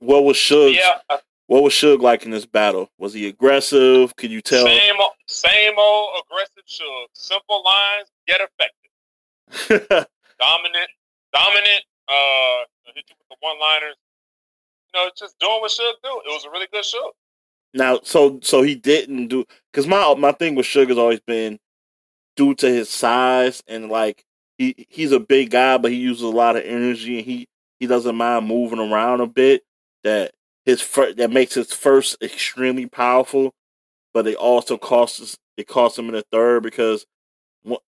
What 0.00 0.24
was 0.24 0.36
Suge? 0.36 0.76
Yeah. 0.76 1.18
What 1.46 1.62
was 1.62 1.74
Suge 1.74 2.00
like 2.00 2.24
in 2.24 2.30
this 2.30 2.46
battle? 2.46 2.90
Was 2.98 3.14
he 3.14 3.26
aggressive? 3.28 4.16
Could 4.16 4.30
you 4.30 4.40
tell? 4.40 4.66
Same, 4.66 4.94
same 5.26 5.74
old 5.78 6.10
aggressive 6.24 6.64
Suge. 6.68 7.06
Simple 7.12 7.64
lines, 7.64 8.08
get 8.26 8.40
effective. 8.40 10.06
dominant, 10.44 10.90
dominant. 11.32 11.82
Uh, 12.08 12.68
hit 12.94 13.04
you 13.08 13.16
with 13.18 13.28
the 13.30 13.36
one-liners. 13.40 13.96
You 14.92 15.00
know, 15.00 15.10
just 15.16 15.38
doing 15.38 15.60
what 15.60 15.70
Suge 15.70 15.96
do. 16.02 16.20
It 16.24 16.32
was 16.32 16.44
a 16.44 16.50
really 16.50 16.68
good 16.72 16.84
show. 16.84 17.12
Now, 17.72 18.00
so 18.02 18.38
so 18.42 18.62
he 18.62 18.74
didn't 18.74 19.28
do 19.28 19.44
because 19.72 19.86
my 19.86 20.14
my 20.14 20.32
thing 20.32 20.54
with 20.54 20.66
Suge 20.66 20.88
has 20.88 20.98
always 20.98 21.20
been 21.20 21.58
due 22.36 22.54
to 22.56 22.68
his 22.68 22.88
size 22.88 23.62
and 23.66 23.88
like 23.88 24.24
he 24.58 24.86
he's 24.88 25.12
a 25.12 25.18
big 25.18 25.50
guy, 25.50 25.78
but 25.78 25.90
he 25.90 25.96
uses 25.96 26.22
a 26.22 26.28
lot 26.28 26.56
of 26.56 26.62
energy 26.64 27.18
and 27.18 27.26
he 27.26 27.48
he 27.80 27.86
doesn't 27.86 28.14
mind 28.14 28.46
moving 28.46 28.78
around 28.78 29.20
a 29.20 29.26
bit 29.26 29.62
that 30.04 30.32
his 30.64 30.80
fir- 30.80 31.14
that 31.14 31.30
makes 31.32 31.54
his 31.54 31.72
first 31.72 32.22
extremely 32.22 32.86
powerful, 32.86 33.52
but 34.12 34.26
it 34.28 34.36
also 34.36 34.78
costs 34.78 35.36
it 35.56 35.66
costs 35.66 35.98
him 35.98 36.06
in 36.08 36.14
the 36.14 36.24
third 36.30 36.62
because 36.62 37.04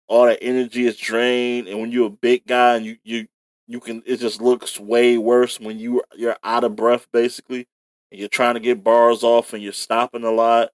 all 0.08 0.26
that 0.26 0.42
energy 0.42 0.86
is 0.86 0.96
drained, 0.96 1.68
and 1.68 1.80
when 1.80 1.92
you're 1.92 2.06
a 2.06 2.10
big 2.10 2.46
guy 2.46 2.76
and 2.76 2.86
you 2.86 2.96
you 3.04 3.26
you 3.66 3.80
can 3.80 4.02
it 4.06 4.18
just 4.18 4.40
looks 4.40 4.78
way 4.80 5.18
worse 5.18 5.60
when 5.60 5.78
you 5.78 6.02
you're 6.14 6.36
out 6.42 6.64
of 6.64 6.76
breath 6.76 7.06
basically, 7.12 7.66
and 8.10 8.20
you're 8.20 8.28
trying 8.28 8.54
to 8.54 8.60
get 8.60 8.84
bars 8.84 9.22
off 9.22 9.52
and 9.52 9.62
you're 9.62 9.72
stopping 9.72 10.24
a 10.24 10.30
lot. 10.30 10.70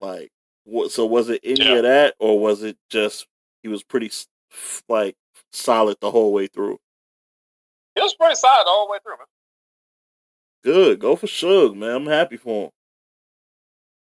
Like, 0.00 0.30
what? 0.64 0.90
So 0.90 1.06
was 1.06 1.28
it 1.28 1.40
any 1.44 1.64
yeah. 1.64 1.74
of 1.74 1.82
that, 1.84 2.14
or 2.18 2.38
was 2.38 2.62
it 2.62 2.76
just 2.90 3.26
he 3.62 3.68
was 3.68 3.82
pretty 3.82 4.10
like 4.88 5.16
solid 5.52 5.96
the 6.00 6.10
whole 6.10 6.32
way 6.32 6.46
through? 6.46 6.78
He 7.94 8.02
was 8.02 8.14
pretty 8.14 8.34
solid 8.34 8.64
all 8.64 8.64
the 8.64 8.70
whole 8.70 8.90
way 8.90 8.98
through, 9.02 9.16
man. 9.16 9.26
Good, 10.64 10.98
go 10.98 11.14
for 11.14 11.26
Suge, 11.26 11.76
man. 11.76 11.90
I'm 11.90 12.06
happy 12.06 12.36
for 12.36 12.64
him. 12.64 12.70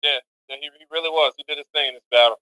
Yeah, 0.02 0.18
yeah 0.48 0.56
he, 0.60 0.68
he 0.78 0.84
really 0.90 1.10
was. 1.10 1.32
He 1.36 1.44
did 1.48 1.58
his 1.58 1.66
thing 1.72 1.88
in 1.88 1.94
this 1.94 2.02
battle. 2.10 2.36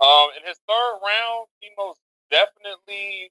Um, 0.00 0.28
in 0.36 0.46
his 0.46 0.58
third 0.66 0.94
round, 1.02 1.46
he 1.60 1.70
most 1.78 2.00
definitely 2.30 3.30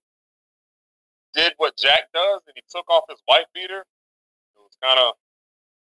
did 1.34 1.54
what 1.58 1.78
Jack 1.78 2.12
does, 2.14 2.42
and 2.48 2.54
he 2.56 2.64
took 2.70 2.90
off 2.90 3.04
his 3.10 3.22
white 3.26 3.46
beater. 3.54 3.86
It 4.56 4.60
was 4.60 4.78
kind 4.82 5.00
of 5.00 5.14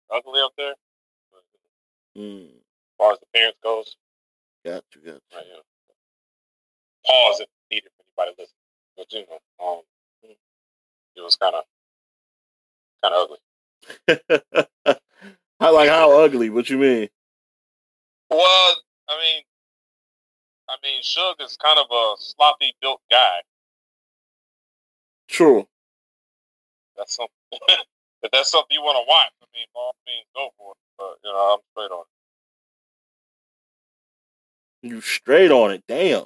ugly 0.10 0.42
up 0.42 0.54
there. 0.58 0.74
Mm. 2.18 2.46
As 2.46 2.96
far 2.98 3.14
as 3.14 3.20
the 3.20 3.26
parents 3.34 3.60
goes. 3.64 3.96
Got 4.66 4.84
you, 4.96 5.02
got 5.02 5.22
you. 5.32 5.38
Right, 5.38 5.46
yeah. 5.48 5.62
Pause 7.06 7.42
if 7.42 7.48
needed 7.72 7.90
for 7.98 8.24
anybody 8.24 8.36
listening. 8.38 8.58
But 8.98 9.14
you 9.14 9.26
know, 9.30 9.66
um, 9.66 9.82
it 11.16 11.22
was 11.22 11.36
kind 11.36 11.56
of 11.56 11.64
kind 13.04 13.16
of 13.16 13.30
ugly. 13.30 13.40
how 15.60 15.74
like 15.74 15.90
how 15.90 16.20
ugly? 16.20 16.50
What 16.50 16.70
you 16.70 16.78
mean? 16.78 17.10
Well, 18.30 18.76
I 19.10 19.18
mean, 19.18 19.44
I 20.72 20.76
mean, 20.82 21.02
Suge 21.02 21.46
is 21.46 21.58
kind 21.58 21.78
of 21.78 21.86
a 21.92 22.16
sloppy 22.18 22.74
built 22.82 23.02
guy. 23.12 23.42
True. 25.28 25.68
That's 26.98 27.16
something. 27.18 27.36
if 28.24 28.32
that's 28.32 28.52
something 28.52 28.74
you 28.74 28.82
want 28.82 28.96
to 28.96 29.06
watch, 29.08 29.32
I 29.42 29.46
mean, 29.54 29.68
all 29.76 29.94
means 30.08 30.26
go 30.34 30.50
for 30.58 30.72
it. 30.72 30.78
But 30.98 31.18
you 31.26 31.34
know, 31.34 31.54
I'm 31.54 31.60
straight 31.72 31.92
on 31.92 32.06
it. 34.82 34.88
You 34.88 35.02
straight 35.02 35.52
on 35.52 35.72
it, 35.72 35.84
damn. 35.88 36.26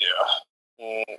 Yeah. 0.00 0.06
Mm. 0.80 1.16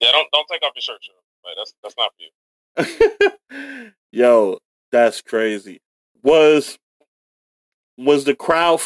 Yeah. 0.00 0.12
Don't 0.12 0.28
don't 0.32 0.46
take 0.48 0.62
off 0.62 0.72
your 0.76 0.82
shirt, 0.82 1.00
Suge. 1.02 1.44
Like, 1.44 1.56
that's 1.56 1.74
that's 1.82 1.96
not 1.98 2.12
for 2.14 3.82
you. 3.82 3.92
Yo, 4.12 4.58
that's 4.92 5.20
crazy. 5.22 5.80
Was 6.22 6.78
was 7.96 8.24
the 8.24 8.36
crowd 8.36 8.80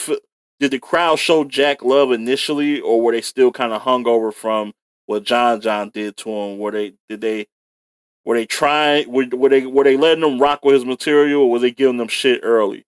did 0.59 0.71
the 0.71 0.79
crowd 0.79 1.19
show 1.19 1.45
Jack 1.45 1.83
love 1.83 2.13
initially, 2.13 2.81
or 2.81 3.01
were 3.01 3.13
they 3.13 3.21
still 3.21 3.53
kind 3.53 3.73
of 3.73 3.83
hung 3.83 4.07
over 4.07 4.33
from 4.33 4.73
what 5.07 5.25
John 5.25 5.61
John 5.61 5.91
did 5.91 6.17
to 6.19 6.31
him? 6.31 6.59
Were 6.59 6.71
they 6.71 6.95
did 7.09 7.21
they 7.21 7.47
were 8.25 8.37
they 8.37 8.47
trying 8.47 9.11
were, 9.11 9.27
were 9.33 9.49
they 9.49 9.67
were 9.67 9.85
they 9.85 9.97
letting 9.97 10.25
him 10.25 10.41
rock 10.41 10.65
with 10.65 10.75
his 10.75 10.85
material, 10.85 11.43
or 11.43 11.51
were 11.51 11.59
they 11.59 11.71
giving 11.71 11.99
them 11.99 12.09
shit 12.09 12.41
early? 12.43 12.87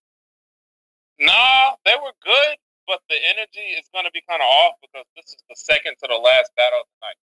Nah, 1.20 1.76
they 1.84 1.94
were 2.02 2.12
good, 2.24 2.56
but 2.86 3.00
the 3.08 3.16
energy 3.30 3.74
is 3.76 3.84
going 3.92 4.04
to 4.04 4.10
be 4.12 4.22
kind 4.28 4.40
of 4.40 4.46
off 4.46 4.74
because 4.80 5.04
this 5.16 5.26
is 5.26 5.42
the 5.48 5.56
second 5.56 5.94
to 6.02 6.08
the 6.08 6.14
last 6.14 6.50
battle 6.56 6.80
of 6.80 6.86
the 6.86 6.98
night. 7.06 7.20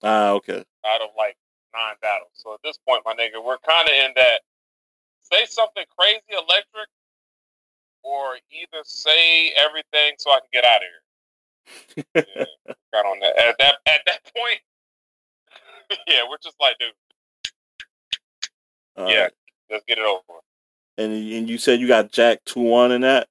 Ah, 0.00 0.30
okay. 0.38 0.64
Out 0.86 1.02
of 1.02 1.10
like 1.18 1.36
nine 1.74 1.96
battles, 2.00 2.30
so 2.34 2.54
at 2.54 2.60
this 2.64 2.78
point, 2.88 3.02
my 3.04 3.12
nigga, 3.12 3.44
we're 3.44 3.58
kind 3.58 3.88
of 3.88 3.94
in 3.94 4.12
that. 4.16 4.40
Say 5.30 5.44
something 5.44 5.84
crazy 5.98 6.32
electric 6.32 6.88
or 8.02 8.36
either 8.50 8.82
say 8.84 9.52
everything 9.56 10.14
so 10.18 10.30
I 10.30 10.40
can 10.40 10.48
get 10.52 10.64
out 10.64 10.80
of 10.82 10.88
here. 12.24 12.24
yeah, 12.36 12.74
got 12.92 13.06
on 13.06 13.20
that. 13.20 13.36
At 13.38 13.56
that 13.58 13.74
at 13.86 14.00
that 14.06 14.20
point, 14.34 14.60
yeah, 16.06 16.22
we're 16.28 16.38
just 16.42 16.56
like, 16.60 16.76
dude. 16.78 16.92
Yeah, 18.96 19.28
let's 19.70 19.84
get 19.86 19.98
it 19.98 20.04
over. 20.04 20.40
And 20.96 21.12
and 21.12 21.48
you 21.48 21.58
said 21.58 21.80
you 21.80 21.86
got 21.86 22.10
Jack 22.10 22.44
two 22.44 22.60
one 22.60 22.90
in 22.92 23.02
that. 23.02 23.28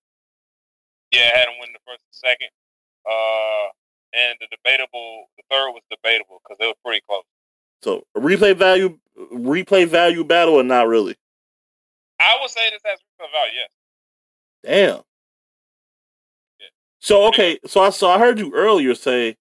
Yeah, 1.11 1.31
I 1.33 1.37
had 1.37 1.47
him 1.47 1.59
win 1.59 1.69
the 1.73 1.79
first 1.85 2.03
and 2.03 2.15
second. 2.15 2.49
Uh, 3.05 3.71
and 4.13 4.37
the 4.39 4.47
debatable, 4.51 5.27
the 5.37 5.43
third 5.49 5.71
was 5.71 5.83
debatable 5.89 6.41
because 6.43 6.57
it 6.59 6.65
was 6.65 6.75
pretty 6.83 7.01
close. 7.07 7.23
So 7.83 8.03
replay 8.15 8.55
value, 8.55 8.97
replay 9.33 9.87
value 9.87 10.23
battle, 10.23 10.55
or 10.55 10.63
not 10.63 10.87
really? 10.87 11.15
I 12.19 12.35
would 12.41 12.49
say 12.49 12.69
this 12.71 12.81
has 12.85 12.99
replay 12.99 13.31
value. 13.31 13.53
Yes. 13.55 13.69
Damn. 14.67 14.99
So 16.99 17.27
okay, 17.27 17.57
so 17.65 17.79
I 17.81 17.89
so 17.89 18.09
I 18.09 18.19
heard 18.19 18.37
you 18.37 18.53
earlier 18.53 18.95
say 18.95 19.37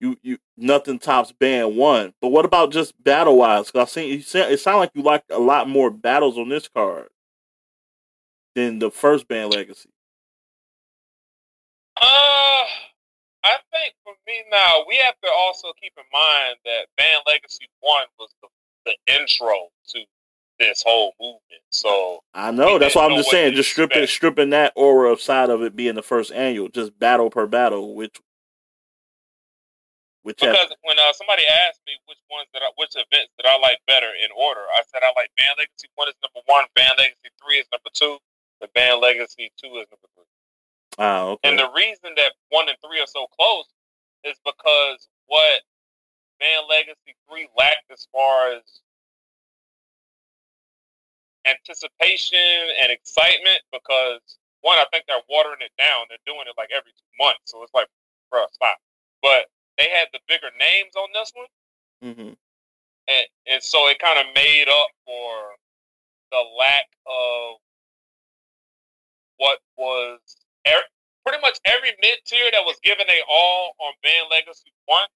you 0.00 0.16
you 0.22 0.36
nothing 0.58 0.98
tops 0.98 1.32
banned 1.32 1.76
one, 1.76 2.12
but 2.20 2.28
what 2.28 2.44
about 2.44 2.70
just 2.70 2.92
battle 3.02 3.38
wise? 3.38 3.70
Because 3.70 3.88
I 3.88 3.90
seen 3.90 4.12
you 4.12 4.20
said 4.20 4.52
it 4.52 4.60
sounded 4.60 4.80
like 4.80 4.90
you 4.94 5.02
like 5.02 5.24
a 5.30 5.38
lot 5.38 5.66
more 5.66 5.90
battles 5.90 6.36
on 6.36 6.50
this 6.50 6.68
card 6.68 7.08
than 8.54 8.80
the 8.80 8.90
first 8.90 9.26
banned 9.28 9.54
legacy. 9.54 9.88
Uh, 11.96 12.64
I 13.42 13.56
think 13.72 13.94
for 14.04 14.12
me 14.26 14.42
now 14.50 14.84
we 14.86 14.96
have 14.96 15.18
to 15.22 15.28
also 15.38 15.68
keep 15.80 15.94
in 15.96 16.04
mind 16.12 16.58
that 16.66 16.86
banned 16.98 17.22
legacy 17.26 17.66
one 17.80 18.04
was 18.18 18.28
the 18.42 18.48
the 18.84 19.14
intro 19.20 19.68
to 19.88 20.04
this 20.60 20.84
whole 20.86 21.14
movement. 21.20 21.62
So 21.70 22.22
I 22.34 22.50
know 22.50 22.78
that's 22.78 22.94
why 22.94 23.06
I'm 23.06 23.16
just 23.16 23.30
saying, 23.30 23.54
just 23.54 23.70
stripping 23.70 24.04
expect. 24.04 24.12
stripping 24.12 24.50
that 24.50 24.72
aura 24.76 25.16
side 25.18 25.50
of 25.50 25.62
it 25.62 25.74
being 25.74 25.94
the 25.96 26.02
first 26.02 26.30
annual, 26.32 26.68
just 26.68 26.98
battle 26.98 27.30
per 27.30 27.46
battle, 27.46 27.94
which 27.94 28.20
which 30.22 30.36
because 30.36 30.54
has, 30.54 30.70
when 30.84 30.98
uh, 30.98 31.12
somebody 31.16 31.42
asked 31.66 31.80
me 31.86 31.96
which 32.06 32.20
ones 32.30 32.46
that 32.52 32.60
I, 32.62 32.70
which 32.76 32.92
events 32.92 33.32
that 33.40 33.48
I 33.48 33.58
like 33.58 33.80
better 33.88 34.12
in 34.12 34.30
order, 34.36 34.60
I 34.60 34.82
said 34.86 35.00
I 35.02 35.10
like 35.16 35.32
Banned 35.40 35.56
Legacy 35.58 35.88
one 35.96 36.08
is 36.08 36.14
number 36.22 36.44
one, 36.46 36.68
Banned 36.76 36.98
Legacy 36.98 37.32
three 37.40 37.58
is 37.58 37.66
number 37.72 37.90
two, 37.94 38.18
the 38.60 38.68
Banned 38.74 39.00
Legacy 39.00 39.50
two 39.56 39.80
is 39.80 39.88
number 39.90 40.06
three. 40.14 40.28
Ah, 40.98 41.24
okay. 41.34 41.48
And 41.48 41.58
the 41.58 41.70
reason 41.74 42.12
that 42.20 42.36
one 42.50 42.68
and 42.68 42.76
three 42.84 43.00
are 43.00 43.08
so 43.08 43.26
close 43.32 43.66
is 44.24 44.36
because 44.44 45.08
what 45.26 45.62
Band 46.40 46.66
Legacy 46.68 47.16
three 47.28 47.48
lacked 47.56 47.88
as 47.92 48.08
far 48.12 48.52
as 48.52 48.62
anticipation 51.50 52.38
and 52.82 52.90
excitement 52.90 53.60
because 53.72 54.20
one, 54.62 54.78
I 54.78 54.86
think 54.92 55.04
they're 55.08 55.24
watering 55.28 55.64
it 55.64 55.72
down. 55.80 56.06
They're 56.08 56.22
doing 56.28 56.44
it 56.46 56.54
like 56.56 56.70
every 56.70 56.92
two 56.92 57.12
months, 57.18 57.48
so 57.48 57.62
it's 57.62 57.72
like, 57.72 57.88
bro, 58.30 58.44
stop. 58.52 58.76
But 59.22 59.48
they 59.78 59.88
had 59.88 60.08
the 60.12 60.20
bigger 60.28 60.52
names 60.60 60.92
on 60.96 61.08
this 61.16 61.32
one, 61.32 61.50
mm-hmm. 62.04 62.32
and 62.36 63.26
and 63.48 63.62
so 63.62 63.88
it 63.88 63.98
kind 63.98 64.20
of 64.20 64.28
made 64.34 64.68
up 64.68 64.90
for 65.08 65.56
the 66.30 66.42
lack 66.56 66.88
of 67.08 67.58
what 69.40 69.58
was 69.76 70.20
er- 70.68 70.92
pretty 71.24 71.40
much 71.40 71.58
every 71.64 71.96
mid 72.04 72.20
tier 72.28 72.52
that 72.52 72.64
was 72.64 72.76
given 72.84 73.08
a 73.08 73.20
all 73.28 73.72
on 73.80 73.92
Banned 74.04 74.28
Legacy 74.30 74.72
One 74.84 75.08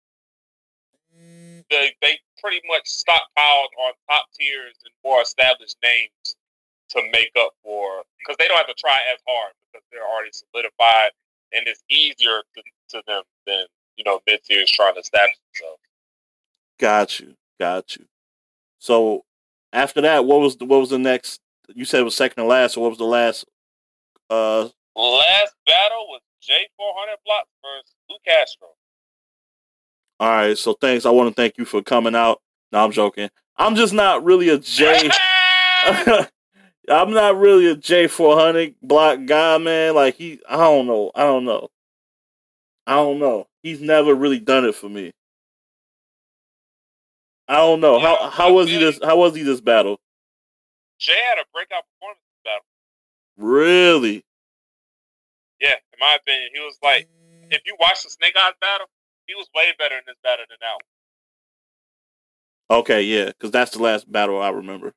they, 1.70 1.94
they 2.02 2.18
pretty 2.40 2.60
much 2.68 2.84
stockpiled 2.84 3.72
on 3.78 3.92
top 4.08 4.26
tiers 4.38 4.74
and 4.84 4.92
more 5.04 5.22
established 5.22 5.76
names 5.82 6.36
to 6.90 7.02
make 7.12 7.30
up 7.38 7.52
for 7.62 8.02
because 8.18 8.36
they 8.38 8.46
don't 8.48 8.58
have 8.58 8.66
to 8.66 8.74
try 8.78 8.98
as 9.12 9.20
hard 9.26 9.52
because 9.72 9.84
they're 9.90 10.06
already 10.06 10.30
solidified 10.32 11.10
and 11.52 11.66
it's 11.66 11.82
easier 11.88 12.42
to, 12.54 12.62
to 12.90 13.02
them 13.06 13.22
than 13.46 13.66
you 13.96 14.04
know 14.04 14.20
mid 14.26 14.42
tiers 14.44 14.70
trying 14.70 14.94
to 14.94 15.00
establish 15.00 15.36
themselves. 15.54 15.80
Got 16.78 17.20
you, 17.20 17.36
got 17.58 17.96
you. 17.96 18.04
So 18.78 19.24
after 19.72 20.00
that, 20.02 20.24
what 20.24 20.40
was 20.40 20.56
the, 20.56 20.64
what 20.64 20.80
was 20.80 20.90
the 20.90 20.98
next? 20.98 21.40
You 21.74 21.84
said 21.84 22.00
it 22.00 22.04
was 22.04 22.16
second 22.16 22.42
to 22.42 22.48
last. 22.48 22.74
So 22.74 22.80
what 22.80 22.90
was 22.90 22.98
the 22.98 23.04
last? 23.04 23.46
Uh, 24.28 24.68
last 24.94 25.54
battle 25.66 26.06
was 26.08 26.20
J 26.42 26.52
four 26.76 26.92
hundred 26.96 27.18
block 27.24 27.46
versus 27.62 27.94
Lou 28.10 28.16
Castro. 28.26 28.68
All 30.20 30.28
right, 30.28 30.56
so 30.56 30.74
thanks. 30.74 31.06
I 31.06 31.10
want 31.10 31.28
to 31.28 31.34
thank 31.34 31.58
you 31.58 31.64
for 31.64 31.82
coming 31.82 32.14
out. 32.14 32.40
No, 32.72 32.84
I'm 32.84 32.92
joking. 32.92 33.30
I'm 33.56 33.74
just 33.74 33.92
not 33.92 34.24
really 34.24 34.48
a 34.48 34.58
J. 34.58 35.10
I'm 36.88 37.12
not 37.12 37.36
really 37.36 37.68
a 37.68 37.76
J400 37.76 38.74
block 38.82 39.24
guy, 39.26 39.58
man. 39.58 39.94
Like 39.94 40.16
he, 40.16 40.40
I 40.48 40.56
don't 40.56 40.86
know. 40.86 41.10
I 41.14 41.22
don't 41.22 41.44
know. 41.44 41.68
I 42.86 42.96
don't 42.96 43.18
know. 43.18 43.46
He's 43.62 43.80
never 43.80 44.14
really 44.14 44.40
done 44.40 44.64
it 44.64 44.74
for 44.74 44.88
me. 44.88 45.12
I 47.48 47.56
don't 47.56 47.80
know 47.80 47.98
yeah, 47.98 48.16
how 48.16 48.30
how 48.30 48.52
was 48.54 48.68
he 48.68 48.78
this 48.78 48.98
how 49.02 49.18
was 49.18 49.34
he 49.34 49.42
this 49.42 49.60
battle? 49.60 50.00
Jay 50.98 51.12
had 51.12 51.38
a 51.38 51.44
breakout 51.52 51.84
performance 51.92 52.20
this 52.30 52.40
battle. 52.44 52.64
Really? 53.36 54.24
Yeah, 55.60 55.76
in 55.92 55.98
my 56.00 56.16
opinion, 56.20 56.50
he 56.54 56.60
was 56.60 56.78
like, 56.82 57.08
if 57.50 57.62
you 57.66 57.76
watch 57.78 58.02
the 58.02 58.10
Snake 58.10 58.34
Eyes 58.36 58.54
battle, 58.60 58.86
he 59.26 59.34
was 59.34 59.48
way 59.54 59.72
better 59.78 59.96
in 59.96 60.02
this 60.06 60.16
battle 60.22 60.44
than 60.48 60.58
that 60.60 60.74
one. 60.74 60.80
Okay, 62.80 63.02
yeah, 63.02 63.26
because 63.26 63.50
that's 63.50 63.72
the 63.72 63.82
last 63.82 64.10
battle 64.10 64.40
I 64.40 64.50
remember. 64.50 64.94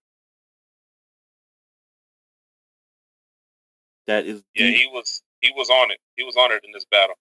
That 4.08 4.26
is 4.26 4.42
yeah. 4.56 4.68
Deep. 4.68 4.78
He 4.78 4.88
was 4.88 5.22
he 5.42 5.52
was 5.56 5.70
on 5.70 5.92
it. 5.92 6.00
He 6.16 6.24
was 6.24 6.38
on 6.38 6.52
it 6.52 6.62
in 6.64 6.72
this 6.72 6.86
battle. 6.86 7.16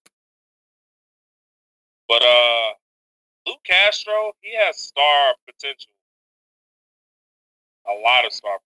But 2.08 2.22
uh, 2.22 2.70
Luke 3.46 3.58
Castro, 3.64 4.32
he 4.40 4.56
has 4.56 4.78
star 4.78 5.34
potential. 5.46 5.90
A 7.88 7.94
lot 8.00 8.24
of 8.24 8.32
star. 8.32 8.58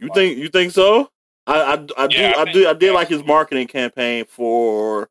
You 0.00 0.14
think 0.14 0.38
you 0.38 0.48
think 0.48 0.72
so? 0.72 1.08
I 1.46 1.62
I, 1.62 1.72
I 1.72 2.06
do 2.08 2.18
I 2.18 2.40
I, 2.40 2.52
do 2.52 2.68
I 2.68 2.72
did 2.72 2.92
like 2.92 3.08
his 3.08 3.24
marketing 3.24 3.68
campaign 3.68 4.24
for 4.24 5.08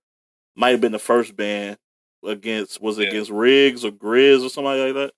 might 0.56 0.72
have 0.72 0.82
been 0.82 0.92
the 0.92 1.00
first 1.00 1.36
banned 1.36 1.78
against 2.26 2.82
was 2.82 2.98
it 3.00 3.04
Yeah. 3.04 3.08
against 3.10 3.32
Riggs 3.32 3.86
or 3.86 3.92
Grizz 3.92 4.46
or 4.46 4.50
somebody 4.50 4.82
like 4.84 4.94
that. 4.96 5.14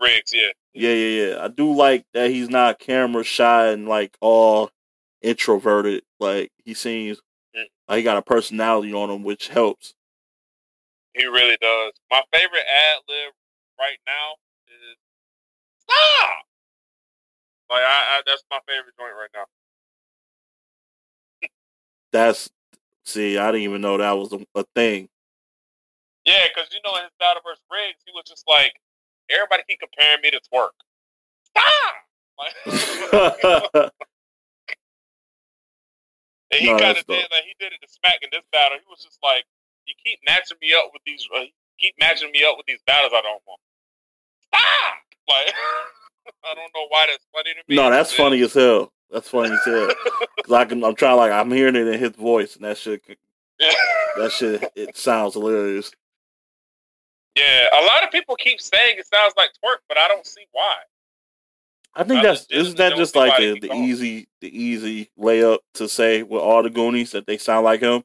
Riggs, 0.00 0.32
yeah. 0.34 0.48
Yeah, 0.74 0.92
yeah, 0.92 1.26
yeah. 1.28 1.44
I 1.44 1.48
do 1.48 1.72
like 1.72 2.04
that 2.14 2.30
he's 2.30 2.48
not 2.50 2.78
camera 2.80 3.22
shy 3.24 3.68
and 3.68 3.88
like 3.88 4.16
all 4.20 4.70
introverted. 5.22 6.02
Like 6.20 6.50
he 6.64 6.74
seems 6.74 7.20
Mm. 7.56 7.66
like 7.88 7.98
he 7.98 8.02
got 8.02 8.16
a 8.16 8.22
personality 8.22 8.92
on 8.92 9.10
him, 9.10 9.22
which 9.22 9.48
helps. 9.48 9.94
He 11.14 11.24
really 11.26 11.56
does. 11.60 11.92
My 12.10 12.22
favorite 12.32 12.64
ad 12.66 13.02
lib 13.08 13.32
right 13.78 13.98
now 14.04 14.34
is 14.66 14.96
stop. 15.78 16.44
Like 17.70 17.82
I, 17.82 18.18
I 18.18 18.22
that's 18.26 18.42
my 18.50 18.58
favorite 18.66 18.94
joint 18.98 19.14
right 19.14 19.30
now. 19.32 19.44
That's 22.12 22.50
see, 23.04 23.38
I 23.38 23.46
didn't 23.52 23.62
even 23.62 23.80
know 23.80 23.98
that 23.98 24.12
was 24.12 24.32
a, 24.32 24.44
a 24.54 24.64
thing. 24.74 25.08
Yeah, 26.26 26.44
because 26.48 26.72
you 26.72 26.80
know 26.84 26.96
in 26.96 27.04
his 27.04 27.16
battle 27.20 27.42
versus 27.44 27.62
Briggs, 27.68 28.00
he 28.06 28.12
was 28.12 28.24
just 28.26 28.44
like, 28.48 28.74
everybody 29.30 29.62
keep 29.68 29.80
comparing 29.80 30.22
me 30.22 30.30
to 30.32 30.40
Twork. 30.48 30.76
Stop. 31.44 31.94
Like, 32.38 32.54
and 36.52 36.60
he 36.60 36.66
No, 36.66 36.78
kind 36.78 36.96
of 36.98 37.06
did 37.06 37.28
like 37.30 37.44
he 37.44 37.54
did 37.60 37.72
it 37.72 37.80
to 37.82 37.88
Smack 37.88 38.20
in 38.22 38.30
this 38.32 38.44
battle. 38.52 38.78
He 38.78 38.86
was 38.88 39.04
just 39.04 39.18
like, 39.22 39.44
you 39.86 39.94
keep 40.02 40.20
matching 40.26 40.56
me 40.62 40.72
up 40.74 40.90
with 40.92 41.02
these, 41.06 41.26
uh, 41.34 41.44
keep 41.78 41.94
matching 42.00 42.32
me 42.32 42.44
up 42.48 42.56
with 42.56 42.66
these 42.66 42.82
battles 42.86 43.12
I 43.14 43.20
don't 43.22 43.42
want. 43.46 43.60
Stop. 44.48 44.94
Like 45.28 45.54
I 46.44 46.54
don't 46.54 46.72
know 46.74 46.86
why 46.88 47.06
that's 47.08 47.26
funny 47.32 47.52
to 47.54 47.62
me. 47.68 47.76
no, 47.76 47.90
that's 47.90 48.12
funny 48.14 48.40
as 48.42 48.54
hell. 48.54 48.92
That's 49.10 49.28
funny 49.28 49.52
as 49.54 49.64
hell. 49.64 49.88
Cause 50.44 50.52
I 50.52 50.64
can, 50.64 50.82
I'm 50.84 50.94
trying 50.94 51.16
like 51.16 51.32
I'm 51.32 51.50
hearing 51.50 51.76
it 51.76 51.86
in 51.86 51.98
his 52.00 52.12
voice, 52.16 52.56
and 52.56 52.64
that 52.64 52.78
shit, 52.78 53.02
that 54.16 54.32
shit, 54.32 54.64
it 54.74 54.96
sounds 54.96 55.34
hilarious. 55.34 55.92
Yeah, 57.36 57.66
a 57.72 57.82
lot 57.82 58.04
of 58.04 58.10
people 58.10 58.36
keep 58.36 58.60
saying 58.60 58.96
it 58.98 59.06
sounds 59.06 59.34
like 59.36 59.50
Twork, 59.62 59.78
but 59.88 59.98
I 59.98 60.08
don't 60.08 60.26
see 60.26 60.44
why. 60.52 60.76
I 61.96 62.02
think 62.04 62.20
I 62.20 62.22
that's 62.22 62.46
isn't 62.50 62.76
that 62.78 62.96
just 62.96 63.14
like 63.14 63.36
the, 63.38 63.58
the 63.58 63.72
easy 63.72 64.28
the 64.40 64.56
easy 64.56 65.10
layup 65.18 65.58
to 65.74 65.88
say 65.88 66.22
with 66.22 66.42
all 66.42 66.62
the 66.62 66.70
Goonies 66.70 67.12
that 67.12 67.26
they 67.26 67.38
sound 67.38 67.64
like 67.64 67.80
him. 67.80 68.02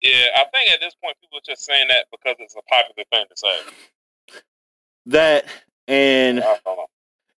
Yeah, 0.00 0.26
I 0.34 0.44
think 0.52 0.72
at 0.72 0.80
this 0.80 0.94
point 1.02 1.16
people 1.20 1.38
are 1.38 1.46
just 1.46 1.64
saying 1.64 1.86
that 1.88 2.06
because 2.10 2.36
it's 2.40 2.56
a 2.56 2.62
popular 2.62 3.04
thing 3.12 3.24
to 3.30 3.36
say. 3.36 4.42
That 5.06 5.44
and 5.86 6.40
I 6.40 6.58
don't 6.64 6.64
know. 6.64 6.86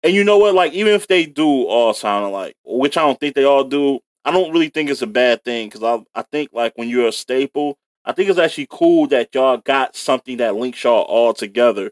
and 0.03 0.13
you 0.13 0.23
know 0.23 0.37
what? 0.37 0.55
Like 0.55 0.71
even 0.73 0.93
if 0.93 1.07
they 1.07 1.25
do 1.25 1.63
all 1.63 1.93
sound 1.93 2.25
alike, 2.25 2.55
which 2.63 2.95
I 2.95 3.01
don't 3.01 3.19
think 3.19 3.35
they 3.35 3.43
all 3.43 3.65
do, 3.65 3.99
I 4.23 4.31
don't 4.31 4.53
really 4.53 4.69
think 4.69 4.89
it's 4.89 5.01
a 5.01 5.07
bad 5.07 5.43
thing 5.43 5.67
because 5.67 5.83
I 5.83 6.19
I 6.19 6.23
think 6.23 6.51
like 6.53 6.73
when 6.77 6.87
you're 6.87 7.09
a 7.09 7.13
staple, 7.13 7.77
I 8.05 8.11
think 8.11 8.29
it's 8.29 8.39
actually 8.39 8.67
cool 8.69 9.07
that 9.07 9.33
y'all 9.33 9.57
got 9.57 9.95
something 9.95 10.37
that 10.37 10.55
links 10.55 10.83
y'all 10.83 11.03
all 11.03 11.33
together. 11.33 11.91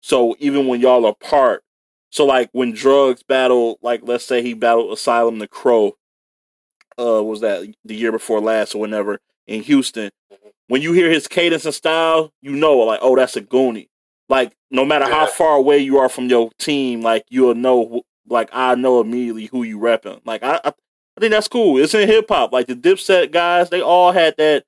So 0.00 0.36
even 0.38 0.66
when 0.66 0.80
y'all 0.80 1.06
are 1.06 1.10
apart, 1.10 1.64
so 2.10 2.24
like 2.24 2.50
when 2.52 2.72
Drugz 2.72 3.26
battle, 3.26 3.78
like 3.82 4.00
let's 4.04 4.24
say 4.24 4.42
he 4.42 4.54
battled 4.54 4.92
Asylum 4.92 5.38
the 5.38 5.48
Crow, 5.48 5.96
uh, 6.98 7.22
was 7.22 7.40
that 7.40 7.66
the 7.84 7.94
year 7.94 8.12
before 8.12 8.40
last 8.40 8.74
or 8.74 8.80
whenever 8.80 9.18
in 9.46 9.62
Houston. 9.62 10.10
When 10.68 10.82
you 10.82 10.92
hear 10.92 11.10
his 11.10 11.28
cadence 11.28 11.64
and 11.64 11.74
style, 11.74 12.32
you 12.42 12.52
know 12.52 12.78
like 12.78 13.00
oh 13.02 13.16
that's 13.16 13.36
a 13.36 13.42
Goonie. 13.42 13.88
Like 14.28 14.52
no 14.70 14.84
matter 14.84 15.04
how 15.04 15.26
far 15.26 15.56
away 15.56 15.78
you 15.78 15.98
are 15.98 16.08
from 16.08 16.28
your 16.28 16.50
team, 16.58 17.02
like 17.02 17.24
you'll 17.28 17.54
know. 17.54 18.02
Like 18.28 18.50
I 18.52 18.74
know 18.74 19.00
immediately 19.00 19.46
who 19.46 19.62
you 19.62 19.78
repping. 19.78 20.20
Like 20.24 20.42
I, 20.42 20.60
I, 20.64 20.72
I 21.16 21.20
think 21.20 21.30
that's 21.30 21.48
cool. 21.48 21.78
It's 21.78 21.94
in 21.94 22.08
hip 22.08 22.26
hop. 22.28 22.52
Like 22.52 22.66
the 22.66 22.74
Dipset 22.74 23.30
guys, 23.30 23.70
they 23.70 23.80
all 23.80 24.10
had 24.10 24.34
that, 24.38 24.64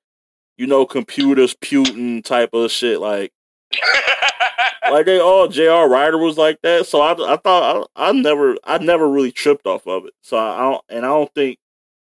you 0.59 0.67
know, 0.67 0.85
computers 0.85 1.55
Putin 1.55 2.21
type 2.21 2.53
of 2.53 2.69
shit. 2.69 2.99
Like 2.99 3.31
like 4.91 5.05
they 5.05 5.17
all 5.17 5.47
J.R. 5.47 5.89
Writer 5.89 6.17
was 6.17 6.37
like 6.37 6.61
that. 6.63 6.85
So 6.85 6.99
I, 6.99 7.13
I 7.13 7.37
thought 7.37 7.87
I, 7.95 8.09
I 8.09 8.11
never 8.11 8.57
I 8.65 8.77
never 8.77 9.09
really 9.09 9.31
tripped 9.31 9.65
off 9.65 9.87
of 9.87 10.05
it. 10.05 10.13
So 10.21 10.35
I, 10.35 10.57
I 10.57 10.69
don't 10.69 10.83
and 10.89 11.05
I 11.05 11.09
don't 11.09 11.33
think 11.33 11.59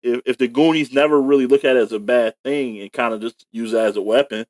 if 0.03 0.23
if 0.25 0.39
the 0.39 0.49
Goonies 0.49 0.95
never 0.95 1.21
really 1.21 1.47
look 1.47 1.67
at 1.67 1.77
it 1.77 1.83
as 1.83 1.93
a 1.93 1.99
bad 1.99 2.35
thing 2.43 2.81
and 2.81 2.91
kind 2.91 3.13
of 3.13 3.21
just 3.21 3.45
use 3.53 3.75
it 3.75 3.81
as 3.81 3.99
a 3.99 4.03
weapon, 4.03 4.47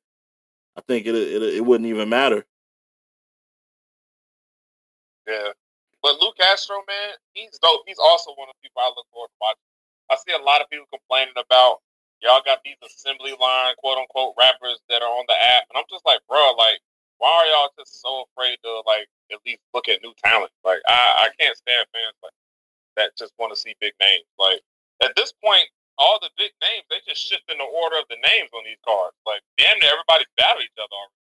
I 0.77 0.81
think 0.87 1.05
it 1.05 1.15
it, 1.15 1.43
it 1.43 1.65
wouldn't 1.65 1.89
even 1.89 2.07
matter. 2.07 2.45
Yeah. 5.27 5.49
But 6.01 6.21
Luke 6.21 6.37
Castro, 6.39 6.77
man, 6.87 7.15
he's 7.33 7.59
dope. 7.61 7.81
He's 7.85 7.99
also 7.99 8.31
one 8.35 8.47
of 8.47 8.55
the 8.55 8.69
people 8.69 8.81
I 8.81 8.87
look 8.95 9.05
forward 9.11 9.27
to 9.27 9.39
watching. 9.41 9.59
I 10.09 10.15
see 10.15 10.33
a 10.33 10.41
lot 10.41 10.61
of 10.61 10.69
people 10.69 10.85
complaining 10.89 11.35
about 11.35 11.79
y'all 12.21 12.45
got 12.45 12.59
these 12.63 12.79
assembly 12.83 13.33
line 13.39 13.73
quote 13.79 13.97
unquote 13.97 14.35
rappers 14.37 14.79
that 14.89 15.01
are 15.01 15.13
on 15.13 15.25
the 15.27 15.35
app, 15.35 15.67
and 15.69 15.77
I'm 15.77 15.89
just 15.89 16.05
like, 16.05 16.19
bro, 16.27 16.53
like, 16.57 16.79
why 17.17 17.29
are 17.29 17.47
y'all 17.51 17.73
just 17.77 18.01
so 18.01 18.25
afraid 18.31 18.57
to 18.63 18.83
like 18.87 19.07
at 19.31 19.39
least 19.45 19.61
look 19.73 19.87
at 19.87 20.03
new 20.03 20.13
talent? 20.23 20.51
Like, 20.63 20.79
I 20.87 21.27
I 21.27 21.35
can't 21.39 21.57
stand 21.57 21.87
fans 21.91 22.15
like 22.23 22.35
that 22.99 23.15
just 23.17 23.33
want 23.39 23.53
to 23.53 23.59
see 23.59 23.75
big 23.79 23.93
names. 24.01 24.27
Like 24.37 24.61
at 25.01 25.15
this 25.15 25.33
point, 25.43 25.65
all 25.97 26.19
the 26.21 26.29
big 26.37 26.51
names 26.61 26.83
they 26.89 26.99
just 27.07 27.21
shift 27.21 27.43
in 27.49 27.57
the 27.57 27.63
order 27.63 27.97
of 27.97 28.05
the 28.09 28.15
names 28.15 28.49
on 28.53 28.63
these 28.65 28.81
cards. 28.85 29.15
Like 29.25 29.41
damn 29.57 29.79
near 29.79 29.89
everybody's 29.91 30.31
battle 30.37 30.61
each 30.61 30.75
other. 30.77 30.91
already. 30.91 31.15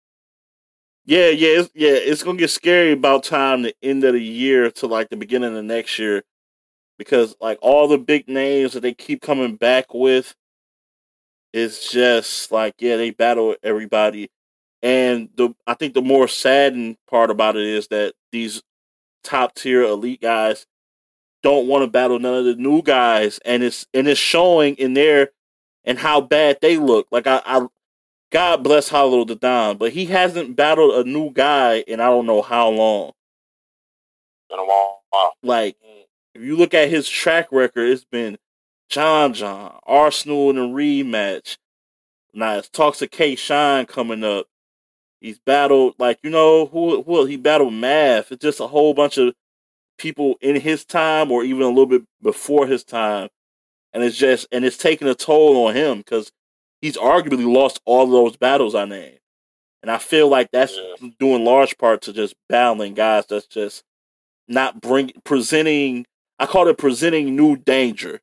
Yeah, 1.06 1.30
yeah, 1.30 1.60
it's, 1.62 1.72
yeah. 1.74 1.96
It's 2.12 2.24
gonna 2.24 2.38
get 2.38 2.50
scary 2.50 2.92
about 2.92 3.24
time 3.24 3.62
the 3.62 3.76
end 3.82 4.04
of 4.04 4.14
the 4.14 4.24
year 4.24 4.70
to 4.72 4.88
like 4.88 5.10
the 5.10 5.16
beginning 5.16 5.56
of 5.56 5.64
next 5.64 5.98
year, 5.98 6.24
because 6.98 7.36
like 7.40 7.60
all 7.62 7.88
the 7.88 7.98
big 7.98 8.28
names 8.28 8.74
that 8.74 8.82
they 8.82 8.94
keep 8.94 9.22
coming 9.22 9.56
back 9.56 9.94
with, 9.94 10.36
it's 11.54 11.92
just 11.92 12.52
like 12.52 12.76
yeah, 12.80 12.98
they 12.98 13.12
battle 13.12 13.56
everybody, 13.64 14.30
and 14.82 15.30
the 15.36 15.54
I 15.66 15.74
think 15.74 15.94
the 15.94 16.02
more 16.02 16.28
saddened 16.28 16.98
part 17.10 17.32
about 17.32 17.56
it 17.56 17.66
is 17.66 17.88
that 17.88 18.14
these 18.32 18.62
top 19.24 19.56
tier 19.56 19.84
elite 19.84 20.22
guys 20.22 20.66
don't 21.44 21.68
want 21.68 21.84
to 21.84 21.88
battle 21.88 22.20
none 22.20 22.36
of 22.36 22.46
the 22.46 22.56
new 22.56 22.82
guys, 22.82 23.40
and 23.46 23.64
it's 23.64 23.86
and 23.94 24.08
it's 24.08 24.20
showing 24.20 24.76
in 24.76 24.94
there 24.94 25.30
and 25.84 25.98
how 25.98 26.22
bad 26.22 26.60
they 26.62 26.78
look. 26.78 27.08
Like 27.12 27.28
I, 27.28 27.42
I 27.46 27.68
God 28.32 28.64
bless 28.64 28.90
Hollow 28.90 29.26
Da 29.26 29.36
Don, 29.36 29.78
but 29.78 29.94
he 29.94 30.06
hasn't 30.06 30.56
battled 30.56 31.06
a 31.06 31.10
new 31.10 31.32
guy 31.32 31.80
in 31.88 32.00
I 32.00 32.08
don't 32.08 32.26
know 32.26 32.42
how 32.42 32.70
long. 32.70 33.14
Been 34.50 34.60
a 34.60 34.66
while. 34.66 34.98
Like, 35.44 35.76
mm. 35.78 36.04
if 36.36 36.42
you 36.42 36.56
look 36.56 36.74
at 36.74 36.90
his 36.90 37.08
track 37.08 37.48
record, 37.52 37.90
it's 37.90 38.06
been 38.06 38.38
John 38.90 39.34
John, 39.34 39.80
Arsonal 39.88 40.50
in 40.50 40.58
a 40.58 40.62
rematch. 40.62 41.58
Now 42.34 42.58
it's 42.58 42.70
talks 42.70 43.02
of 43.02 43.12
K 43.12 43.36
Shine 43.36 43.86
coming 43.86 44.24
up. 44.24 44.46
He's 45.20 45.40
battled 45.40 45.96
like 45.98 46.20
you 46.24 46.30
know 46.30 46.68
who 46.68 47.02
who 47.04 47.26
he 47.26 47.38
battled 47.38 47.74
Math. 47.74 48.32
It's 48.32 48.42
just 48.42 48.60
a 48.60 48.68
whole 48.68 48.94
bunch 48.94 49.18
of 49.18 49.34
people 49.98 50.36
in 50.42 50.60
his 50.60 50.86
time 50.86 51.32
or 51.32 51.44
even 51.44 51.64
a 51.64 51.70
little 51.70 51.88
bit 51.88 52.04
before 52.22 52.68
his 52.68 52.84
time, 52.84 53.30
and 53.94 54.04
it's 54.04 54.18
just 54.18 54.48
and 54.52 54.64
it's 54.64 54.78
taking 54.78 55.08
a 55.08 55.16
toll 55.16 55.68
on 55.68 55.76
him 55.76 55.98
because 55.98 56.32
he's 56.82 56.98
arguably 56.98 57.52
lost 57.52 57.82
all 57.86 58.04
of 58.06 58.12
those 58.12 58.38
battles 58.38 58.76
I 58.76 58.86
named, 58.86 59.20
and 59.82 59.90
I 59.92 59.98
feel 59.98 60.30
like 60.30 60.52
that's 60.52 60.78
Yeah. 60.78 61.10
in 61.20 61.44
large 61.44 61.78
part 61.78 62.04
to 62.04 62.14
just 62.14 62.36
battling 62.48 62.94
guys 62.94 63.26
that's 63.26 63.48
just 63.48 63.84
not 64.48 64.80
bring 64.80 65.12
presenting. 65.24 66.06
I 66.40 66.46
call 66.46 66.68
it 66.68 66.78
presenting 66.78 67.36
new 67.36 67.58
danger. 67.58 68.22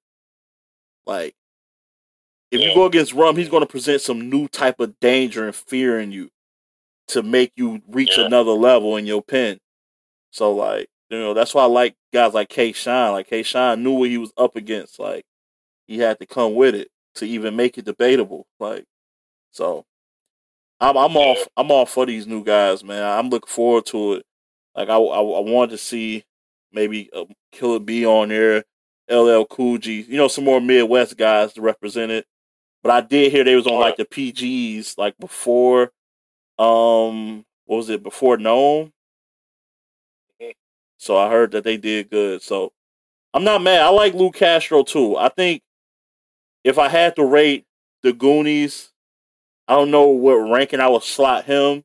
Like 1.06 1.34
if 2.50 2.60
you 2.60 2.74
go 2.74 2.86
against 2.86 3.12
Rum, 3.12 3.36
he's 3.36 3.48
going 3.48 3.62
to 3.62 3.66
present 3.68 4.00
some 4.00 4.30
new 4.30 4.48
type 4.48 4.80
of 4.80 4.98
danger 5.00 5.44
and 5.44 5.54
fear 5.54 5.98
in 6.00 6.12
you 6.12 6.30
to 7.08 7.22
make 7.22 7.52
you 7.56 7.82
reach 7.88 8.16
Yeah. 8.16 8.26
another 8.26 8.52
level 8.52 8.96
in 8.96 9.06
your 9.06 9.22
pen. 9.22 9.58
So 10.30 10.52
like 10.52 10.88
you 11.10 11.18
know 11.18 11.34
that's 11.34 11.54
why 11.54 11.62
I 11.62 11.66
like 11.66 11.94
guys 12.12 12.34
like 12.34 12.48
K 12.48 12.72
Shine. 12.72 13.12
Like 13.12 13.28
K 13.28 13.42
Shine 13.42 13.82
knew 13.82 13.92
what 13.92 14.08
he 14.08 14.18
was 14.18 14.32
up 14.36 14.56
against. 14.56 14.98
Like 14.98 15.24
he 15.86 15.98
had 15.98 16.18
to 16.20 16.26
come 16.26 16.54
with 16.54 16.74
it 16.74 16.88
to 17.16 17.26
even 17.26 17.56
make 17.56 17.76
it 17.78 17.84
debatable. 17.84 18.46
Like 18.58 18.84
so, 19.52 19.84
I'm 20.80 20.96
I'm 20.96 21.16
off. 21.16 21.46
I'm 21.56 21.70
all 21.70 21.86
for 21.86 22.06
these 22.06 22.26
new 22.26 22.42
guys, 22.42 22.82
man. 22.82 23.02
I'm 23.02 23.28
looking 23.30 23.48
forward 23.52 23.86
to 23.86 24.14
it. 24.14 24.26
Like 24.74 24.88
I 24.88 24.94
I, 24.96 25.18
I 25.20 25.40
wanted 25.40 25.70
to 25.72 25.78
see 25.78 26.24
maybe 26.72 27.10
uh, 27.12 27.24
Killer 27.52 27.78
B 27.78 28.04
on 28.06 28.30
there, 28.30 28.64
LL 29.10 29.44
Cool 29.44 29.78
G. 29.78 30.02
You 30.02 30.16
know 30.16 30.28
some 30.28 30.44
more 30.44 30.60
Midwest 30.60 31.16
guys 31.16 31.52
to 31.54 31.60
represent 31.60 32.12
it. 32.12 32.26
But 32.82 32.92
I 32.92 33.00
did 33.00 33.32
hear 33.32 33.44
they 33.44 33.56
was 33.56 33.66
on 33.66 33.80
like 33.80 33.96
the 33.96 34.04
PGs 34.04 34.98
like 34.98 35.16
before. 35.18 35.92
Um, 36.58 37.44
what 37.64 37.78
was 37.78 37.90
it 37.90 38.02
before 38.02 38.36
NOME? 38.36 38.92
So 40.98 41.16
I 41.16 41.30
heard 41.30 41.52
that 41.52 41.64
they 41.64 41.76
did 41.76 42.10
good. 42.10 42.42
So 42.42 42.72
I'm 43.32 43.44
not 43.44 43.62
mad. 43.62 43.80
I 43.80 43.88
like 43.88 44.14
Lou 44.14 44.30
Castro 44.30 44.82
too. 44.82 45.16
I 45.16 45.28
think 45.28 45.62
if 46.62 46.78
I 46.78 46.88
had 46.88 47.16
to 47.16 47.24
rate 47.24 47.64
the 48.02 48.12
Goonies 48.12 48.92
I 49.66 49.74
don't 49.76 49.90
know 49.90 50.08
what 50.08 50.34
ranking 50.34 50.80
I 50.80 50.88
would 50.88 51.02
slot 51.02 51.44
him. 51.44 51.84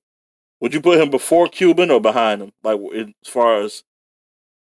Would 0.59 0.73
you 0.73 0.81
put 0.81 0.99
him 0.99 1.09
before 1.09 1.47
Cuban 1.47 1.91
or 1.91 2.01
behind 2.01 2.41
him? 2.41 2.51
Like 2.63 2.79
as 2.93 3.29
far 3.29 3.61
as 3.61 3.83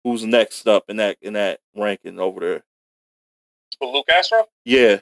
who's 0.08 0.24
next 0.24 0.66
up 0.66 0.84
in 0.88 0.96
that 0.96 1.18
in 1.20 1.34
that 1.34 1.60
ranking 1.76 2.18
over 2.18 2.40
there? 2.40 2.64
Luke 3.80 4.06
Castro? 4.08 4.46
Yeah, 4.64 4.98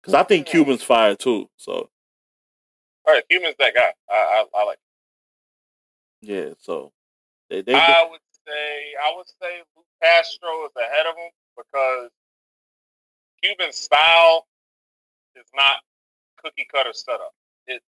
because 0.00 0.14
I 0.14 0.22
think 0.22 0.46
hmm. 0.46 0.52
Cuban's 0.52 0.82
fired 0.82 1.18
too. 1.18 1.48
So, 1.56 1.90
all 3.06 3.14
right, 3.14 3.22
Cuban's 3.30 3.54
that 3.58 3.74
guy. 3.74 3.92
I 4.10 4.14
I, 4.14 4.44
I 4.54 4.64
like. 4.64 4.78
Yeah, 6.20 6.50
so 6.58 6.92
they, 7.50 7.62
they 7.62 7.74
I 7.74 8.06
would 8.10 8.20
say 8.46 8.94
I 9.02 9.14
would 9.16 9.26
say 9.40 9.62
Luke 9.76 9.86
Castro 10.02 10.64
is 10.64 10.72
ahead 10.76 11.06
of 11.06 11.16
him 11.16 11.30
because 11.56 12.10
Cuban 13.42 13.72
style 13.72 14.46
is 15.36 15.46
not 15.54 15.82
cookie 16.42 16.66
cutter 16.72 16.92
setup. 16.92 17.32
It's 17.66 17.84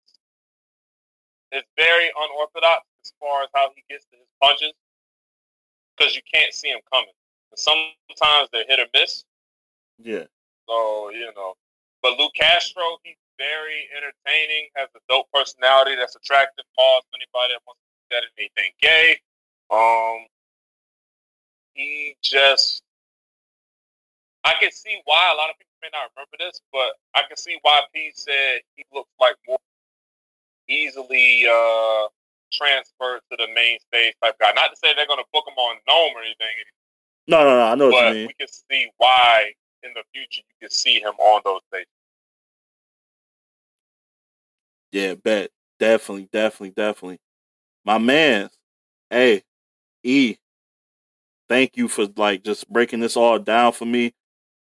it's 1.50 1.68
very 1.76 2.10
unorthodox 2.16 2.84
as 3.04 3.12
far 3.20 3.42
as 3.42 3.48
how 3.54 3.70
he 3.74 3.82
gets 3.88 4.04
to 4.06 4.16
his 4.16 4.26
punches 4.42 4.72
because 5.96 6.14
you 6.14 6.22
can't 6.32 6.52
see 6.52 6.68
him 6.68 6.80
coming. 6.92 7.14
And 7.52 7.58
sometimes 7.58 8.48
they're 8.52 8.66
hit 8.68 8.80
or 8.80 8.86
miss. 8.94 9.24
Yeah. 9.98 10.24
So 10.68 11.10
you 11.10 11.30
know, 11.36 11.54
but 12.02 12.18
Luke 12.18 12.32
Castro, 12.34 12.98
he's 13.02 13.16
very 13.38 13.88
entertaining, 13.96 14.68
has 14.76 14.88
a 14.94 15.00
dope 15.08 15.26
personality 15.32 15.96
that's 15.96 16.16
attractive. 16.16 16.64
Pause 16.76 17.02
anybody 17.14 17.54
that 17.54 17.62
wants 17.66 17.80
to 17.80 17.94
that 18.10 18.22
anything 18.38 18.72
gay. 18.80 19.18
Um, 19.70 20.26
he 21.74 22.16
just, 22.22 22.82
I 24.44 24.54
can 24.60 24.70
see 24.70 25.00
why 25.04 25.32
a 25.32 25.36
lot 25.36 25.50
of 25.50 25.56
people 25.58 25.74
may 25.82 25.88
not 25.92 26.10
remember 26.14 26.36
this, 26.38 26.60
but 26.72 26.94
I 27.14 27.26
can 27.26 27.36
see 27.36 27.58
why 27.62 27.80
P 27.94 28.12
said 28.14 28.60
he 28.76 28.84
looks 28.92 29.10
like 29.20 29.36
more 29.48 29.58
easily 30.68 31.46
uh, 31.46 32.06
transferred 32.56 33.20
to 33.30 33.36
the 33.36 33.48
main 33.54 33.78
stage 33.88 34.14
type 34.22 34.36
guy. 34.40 34.52
Not 34.54 34.70
to 34.70 34.76
say 34.76 34.94
they're 34.94 35.06
going 35.06 35.18
to 35.18 35.30
book 35.32 35.44
him 35.46 35.54
on 35.54 35.76
NOME 35.88 36.16
or 36.16 36.22
anything. 36.22 36.46
No, 37.26 37.40
no, 37.40 37.56
no. 37.56 37.62
I 37.62 37.74
know 37.74 37.90
but 37.90 37.94
what 37.94 38.08
you 38.08 38.14
mean. 38.14 38.26
we 38.28 38.34
can 38.34 38.48
see 38.48 38.90
why 38.98 39.52
in 39.82 39.90
the 39.94 40.02
future 40.12 40.42
you 40.48 40.68
can 40.68 40.70
see 40.70 41.00
him 41.00 41.14
on 41.18 41.42
those 41.44 41.60
stages. 41.68 41.88
Yeah, 44.92 45.14
bet. 45.14 45.50
Definitely, 45.80 46.28
definitely, 46.32 46.70
definitely. 46.70 47.18
My 47.84 47.98
man, 47.98 48.48
hey, 49.10 49.42
E, 50.04 50.36
thank 51.48 51.76
you 51.76 51.88
for 51.88 52.06
like 52.16 52.44
just 52.44 52.68
breaking 52.70 53.00
this 53.00 53.16
all 53.16 53.38
down 53.38 53.72
for 53.72 53.84
me. 53.84 54.14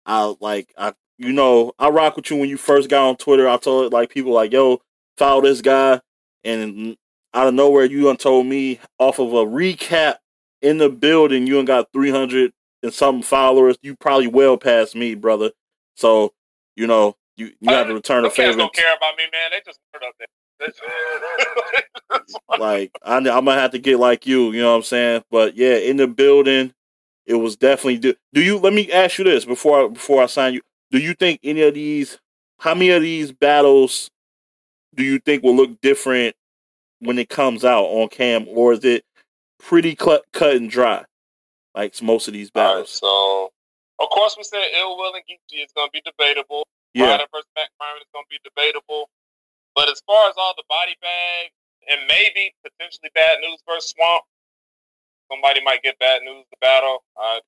I 0.05 0.33
like 0.39 0.73
I 0.77 0.93
you 1.17 1.33
know, 1.33 1.73
I 1.77 1.89
rock 1.89 2.15
with 2.15 2.31
you 2.31 2.37
when 2.37 2.49
you 2.49 2.57
first 2.57 2.89
got 2.89 3.07
on 3.07 3.17
Twitter. 3.17 3.47
I 3.47 3.57
told 3.57 3.93
like 3.93 4.09
people 4.09 4.31
like, 4.31 4.51
yo, 4.51 4.81
follow 5.17 5.41
this 5.41 5.61
guy 5.61 5.99
and 6.43 6.97
out 7.33 7.47
of 7.47 7.53
nowhere 7.53 7.85
you 7.85 8.03
done 8.03 8.17
told 8.17 8.45
me 8.45 8.79
off 8.99 9.19
of 9.19 9.33
a 9.33 9.45
recap 9.45 10.15
in 10.61 10.77
the 10.77 10.89
building, 10.89 11.47
you 11.47 11.55
done 11.55 11.65
got 11.65 11.91
three 11.93 12.11
hundred 12.11 12.51
and 12.83 12.93
something 12.93 13.23
followers. 13.23 13.77
You 13.81 13.95
probably 13.95 14.27
well 14.27 14.57
past 14.57 14.95
me, 14.95 15.15
brother. 15.15 15.51
So, 15.95 16.33
you 16.75 16.87
know, 16.87 17.15
you, 17.37 17.51
you 17.59 17.73
have 17.73 17.87
to 17.87 17.93
return 17.93 18.25
a 18.25 18.29
favor. 18.29 18.57
don't 18.57 18.73
care 18.73 18.95
about 18.95 19.17
me, 19.17 19.23
man. 19.31 19.51
They 19.51 19.61
just 19.65 19.79
put 19.93 20.03
up 20.03 20.13
there. 20.19 20.27
like 22.59 22.91
I, 23.03 23.17
I'm 23.17 23.23
gonna 23.23 23.53
have 23.53 23.71
to 23.71 23.79
get 23.79 23.97
like 23.97 24.27
you. 24.27 24.51
You 24.51 24.61
know 24.61 24.71
what 24.71 24.77
I'm 24.77 24.83
saying? 24.83 25.23
But 25.31 25.55
yeah, 25.55 25.75
in 25.75 25.97
the 25.97 26.07
building, 26.07 26.73
it 27.25 27.35
was 27.35 27.55
definitely. 27.55 27.97
Do, 27.97 28.13
do 28.33 28.41
you? 28.41 28.59
Let 28.59 28.73
me 28.73 28.91
ask 28.91 29.17
you 29.17 29.23
this 29.23 29.43
before 29.43 29.85
I, 29.85 29.87
before 29.87 30.21
I 30.21 30.27
sign 30.27 30.53
you. 30.53 30.61
Do 30.91 30.99
you 30.99 31.15
think 31.15 31.39
any 31.43 31.61
of 31.63 31.73
these? 31.73 32.19
How 32.59 32.75
many 32.75 32.91
of 32.91 33.01
these 33.01 33.31
battles 33.31 34.11
do 34.93 35.03
you 35.03 35.17
think 35.17 35.41
will 35.41 35.55
look 35.55 35.81
different 35.81 36.35
when 37.01 37.19
it 37.19 37.29
comes 37.29 37.65
out 37.65 37.85
on 37.85 38.07
cam, 38.09 38.45
or 38.47 38.73
is 38.73 38.85
it 38.85 39.03
pretty 39.59 39.95
cut 39.95 40.23
cut 40.33 40.55
and 40.55 40.69
dry? 40.69 41.03
Like 41.75 42.01
most 42.01 42.27
of 42.27 42.33
these 42.33 42.51
All 42.55 42.61
right, 42.61 42.69
battles. 42.73 42.91
so 42.91 43.51
of 43.99 44.09
course 44.09 44.35
we 44.37 44.43
said 44.43 44.63
Ill 44.79 44.97
Will 44.97 45.13
and 45.13 45.23
Geechi 45.23 45.63
is 45.63 45.71
going 45.75 45.89
to 45.89 45.91
be 45.91 46.01
debatable. 46.05 46.65
Yeah, 46.93 47.11
Ryder 47.11 47.25
versus 47.33 47.49
Mac 47.55 47.69
Myron 47.79 48.01
is 48.01 48.11
going 48.13 48.25
to 48.25 48.31
be 48.31 48.39
debatable. 48.43 49.09
But 49.75 49.89
as 49.89 50.01
far 50.05 50.27
as 50.29 50.35
all 50.37 50.53
the 50.57 50.67
body 50.67 50.95
bags 51.01 51.55
and 51.89 52.01
maybe 52.07 52.53
potentially 52.63 53.09
bad 53.15 53.39
news 53.39 53.63
versus 53.67 53.91
Swamp, 53.95 54.23
somebody 55.31 55.63
might 55.63 55.81
get 55.81 55.97
bad 55.99 56.21
news 56.23 56.43
to 56.51 56.57
battle. 56.59 57.03
Uh, 57.15 57.39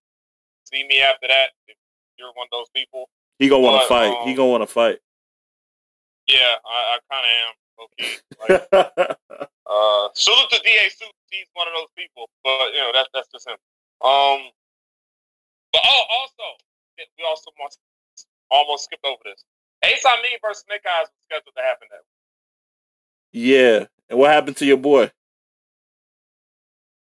see 0.63 0.87
me 0.87 1.01
after 1.01 1.27
that 1.27 1.51
if 1.67 1.75
you're 2.17 2.31
one 2.33 2.47
of 2.47 2.55
those 2.55 2.69
people. 2.73 3.09
he 3.39 3.49
gonna 3.49 3.61
want 3.61 3.81
to 3.81 3.87
fight. 3.87 4.15
he 4.23 4.31
um, 4.31 4.35
gonna 4.37 4.49
want 4.49 4.63
to 4.63 4.71
fight. 4.71 4.99
Yeah, 6.27 6.55
I, 6.63 6.95
I 6.95 6.97
kind 7.11 7.25
of 7.25 7.31
am. 7.49 7.53
Okay, 7.79 8.21
like, 8.41 8.69
uh, 9.65 10.05
salute 10.13 10.49
to 10.51 10.59
Da 10.61 10.89
Suit. 10.89 11.15
He's 11.31 11.49
one 11.53 11.67
of 11.67 11.73
those 11.73 11.91
people, 11.97 12.29
but 12.43 12.73
you 12.73 12.81
know 12.81 12.91
that's 12.93 13.09
that's 13.13 13.29
just 13.31 13.47
him. 13.47 13.57
Um, 14.01 14.51
but 15.73 15.81
oh, 15.81 16.03
also 16.09 16.45
we 16.97 17.23
also 17.25 17.49
must 17.57 17.79
almost 18.51 18.85
skipped 18.85 19.05
over 19.05 19.21
this. 19.25 19.43
Ace 19.83 20.05
Amin 20.05 20.37
versus 20.45 20.63
Snake 20.69 20.85
Eyes 20.85 21.09
was 21.09 21.21
scheduled 21.25 21.55
to 21.57 21.63
happen 21.63 21.87
that 21.91 22.05
yeah. 23.33 23.85
And 24.09 24.19
what 24.19 24.31
happened 24.31 24.57
to 24.57 24.65
your 24.65 24.77
boy? 24.77 25.11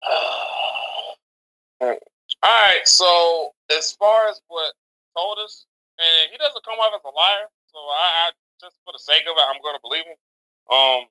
All 1.81 1.97
right, 2.45 2.85
so 2.85 3.51
as 3.77 3.93
far 3.93 4.29
as 4.29 4.41
what 4.47 4.75
told 5.17 5.39
us, 5.43 5.67
and 5.99 6.31
he 6.31 6.37
doesn't 6.37 6.63
come 6.65 6.79
off 6.79 6.93
as 6.95 7.01
a 7.03 7.11
liar, 7.11 7.49
so 7.73 7.79
I, 7.79 8.29
I 8.29 8.31
just 8.61 8.77
for 8.85 8.93
the 8.93 8.99
sake 9.01 9.23
of 9.27 9.35
it, 9.35 9.49
I'm 9.49 9.61
going 9.63 9.75
to 9.75 9.83
believe 9.83 10.05
him. 10.05 10.15
Um, 10.71 11.05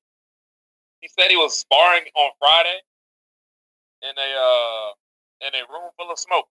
he 1.01 1.07
said 1.07 1.29
he 1.29 1.37
was 1.37 1.57
sparring 1.57 2.03
on 2.15 2.31
Friday 2.39 2.79
in 4.03 4.13
a 4.17 4.29
uh 4.37 4.89
in 5.47 5.53
a 5.53 5.63
room 5.71 5.89
full 5.97 6.11
of 6.11 6.19
smoke, 6.19 6.49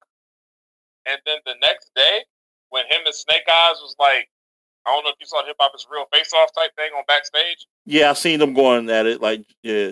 and 1.06 1.18
then 1.26 1.38
the 1.44 1.54
next 1.60 1.90
day, 1.94 2.24
when 2.70 2.84
him 2.86 3.02
and 3.04 3.14
Snake 3.14 3.42
Eyes 3.48 3.76
was 3.82 3.94
like, 3.98 4.28
I 4.86 4.90
don't 4.90 5.04
know 5.04 5.10
if 5.10 5.16
you 5.20 5.26
saw 5.26 5.44
Hip 5.44 5.56
Hop 5.58 5.72
is 5.74 5.86
Real 5.90 6.06
Face 6.12 6.32
Off 6.32 6.50
type 6.54 6.70
thing 6.76 6.90
on 6.96 7.02
backstage. 7.08 7.66
Yeah, 7.84 8.10
I 8.10 8.12
seen 8.14 8.38
them 8.38 8.54
going 8.54 8.88
at 8.90 9.06
it. 9.06 9.20
Like, 9.20 9.44
yeah, 9.62 9.90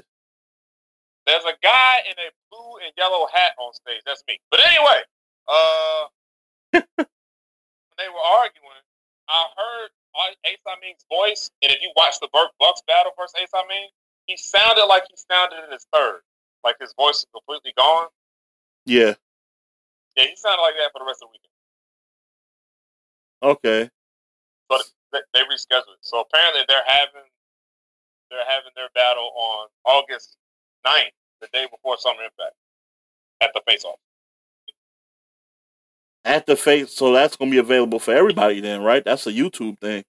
There's 1.26 1.44
a 1.44 1.54
guy 1.62 1.94
in 2.06 2.14
a 2.18 2.30
blue 2.50 2.78
and 2.84 2.92
yellow 2.96 3.26
hat 3.32 3.52
on 3.58 3.72
stage. 3.74 4.02
That's 4.06 4.22
me. 4.28 4.38
But 4.50 4.60
anyway, 4.60 5.00
uh, 5.48 6.04
when 6.72 7.96
they 7.98 8.08
were 8.08 8.22
arguing, 8.22 8.84
I 9.28 9.46
heard 9.56 9.90
Ace 10.46 10.58
Amin's 10.66 11.04
voice, 11.10 11.50
and 11.62 11.72
if 11.72 11.82
you 11.82 11.92
watch 11.96 12.14
the 12.20 12.28
Burt 12.32 12.50
Bucks 12.60 12.82
battle 12.86 13.12
versus 13.18 13.34
Ace 13.40 13.50
Amin, 13.54 13.88
he 14.26 14.36
sounded 14.36 14.86
like 14.86 15.04
he 15.10 15.16
sounded 15.16 15.64
in 15.66 15.72
his 15.72 15.86
third, 15.92 16.20
like 16.62 16.76
his 16.80 16.94
voice 16.96 17.18
is 17.18 17.26
completely 17.32 17.72
gone. 17.76 18.08
yeah. 18.86 19.14
Yeah, 20.16 20.30
he 20.30 20.36
sounded 20.36 20.62
like 20.62 20.74
that 20.78 20.92
for 20.92 21.00
the 21.00 21.06
rest 21.06 21.22
of 21.22 21.28
the 21.28 21.34
weekend. 21.34 21.50
Okay. 23.42 23.90
But 24.68 24.82
they, 25.12 25.18
they 25.34 25.40
rescheduled 25.40 25.98
it. 25.98 26.02
So 26.02 26.20
apparently 26.20 26.62
they're 26.68 26.86
having 26.86 27.26
they're 28.30 28.46
having 28.46 28.70
their 28.76 28.88
battle 28.94 29.30
on 29.34 29.68
August 29.84 30.36
9th, 30.86 31.14
the 31.40 31.48
day 31.52 31.66
before 31.70 31.98
Summer 31.98 32.22
Impact, 32.22 32.54
at 33.40 33.50
the 33.54 33.62
Face 33.66 33.84
Off. 33.84 33.98
At 36.26 36.46
the 36.46 36.56
face, 36.56 36.92
so 36.94 37.12
that's 37.12 37.36
gonna 37.36 37.50
be 37.50 37.58
available 37.58 37.98
for 37.98 38.14
everybody 38.14 38.60
then, 38.60 38.82
right? 38.82 39.04
That's 39.04 39.26
a 39.26 39.32
YouTube 39.32 39.78
thing. 39.80 40.02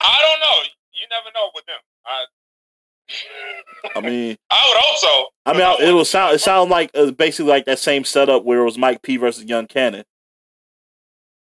I 0.00 0.16
don't 0.20 0.40
know. 0.40 0.68
You 0.92 1.06
never 1.10 1.30
know 1.34 1.50
with 1.54 1.64
them. 1.64 1.78
I, 2.04 3.98
I 3.98 4.00
mean, 4.06 4.36
I 4.50 4.66
would 4.68 4.78
hope 4.82 4.98
so. 4.98 5.26
I 5.46 5.52
mean, 5.54 5.62
I- 5.62 5.88
it 5.88 5.92
will 5.92 6.04
sound 6.04 6.34
it 6.34 6.40
sound 6.40 6.70
like 6.70 6.90
uh, 6.94 7.10
basically 7.10 7.50
like 7.50 7.64
that 7.64 7.78
same 7.78 8.04
setup 8.04 8.44
where 8.44 8.60
it 8.60 8.64
was 8.64 8.76
Mike 8.76 9.00
P 9.02 9.16
versus 9.16 9.44
Young 9.44 9.66
Cannon. 9.66 10.04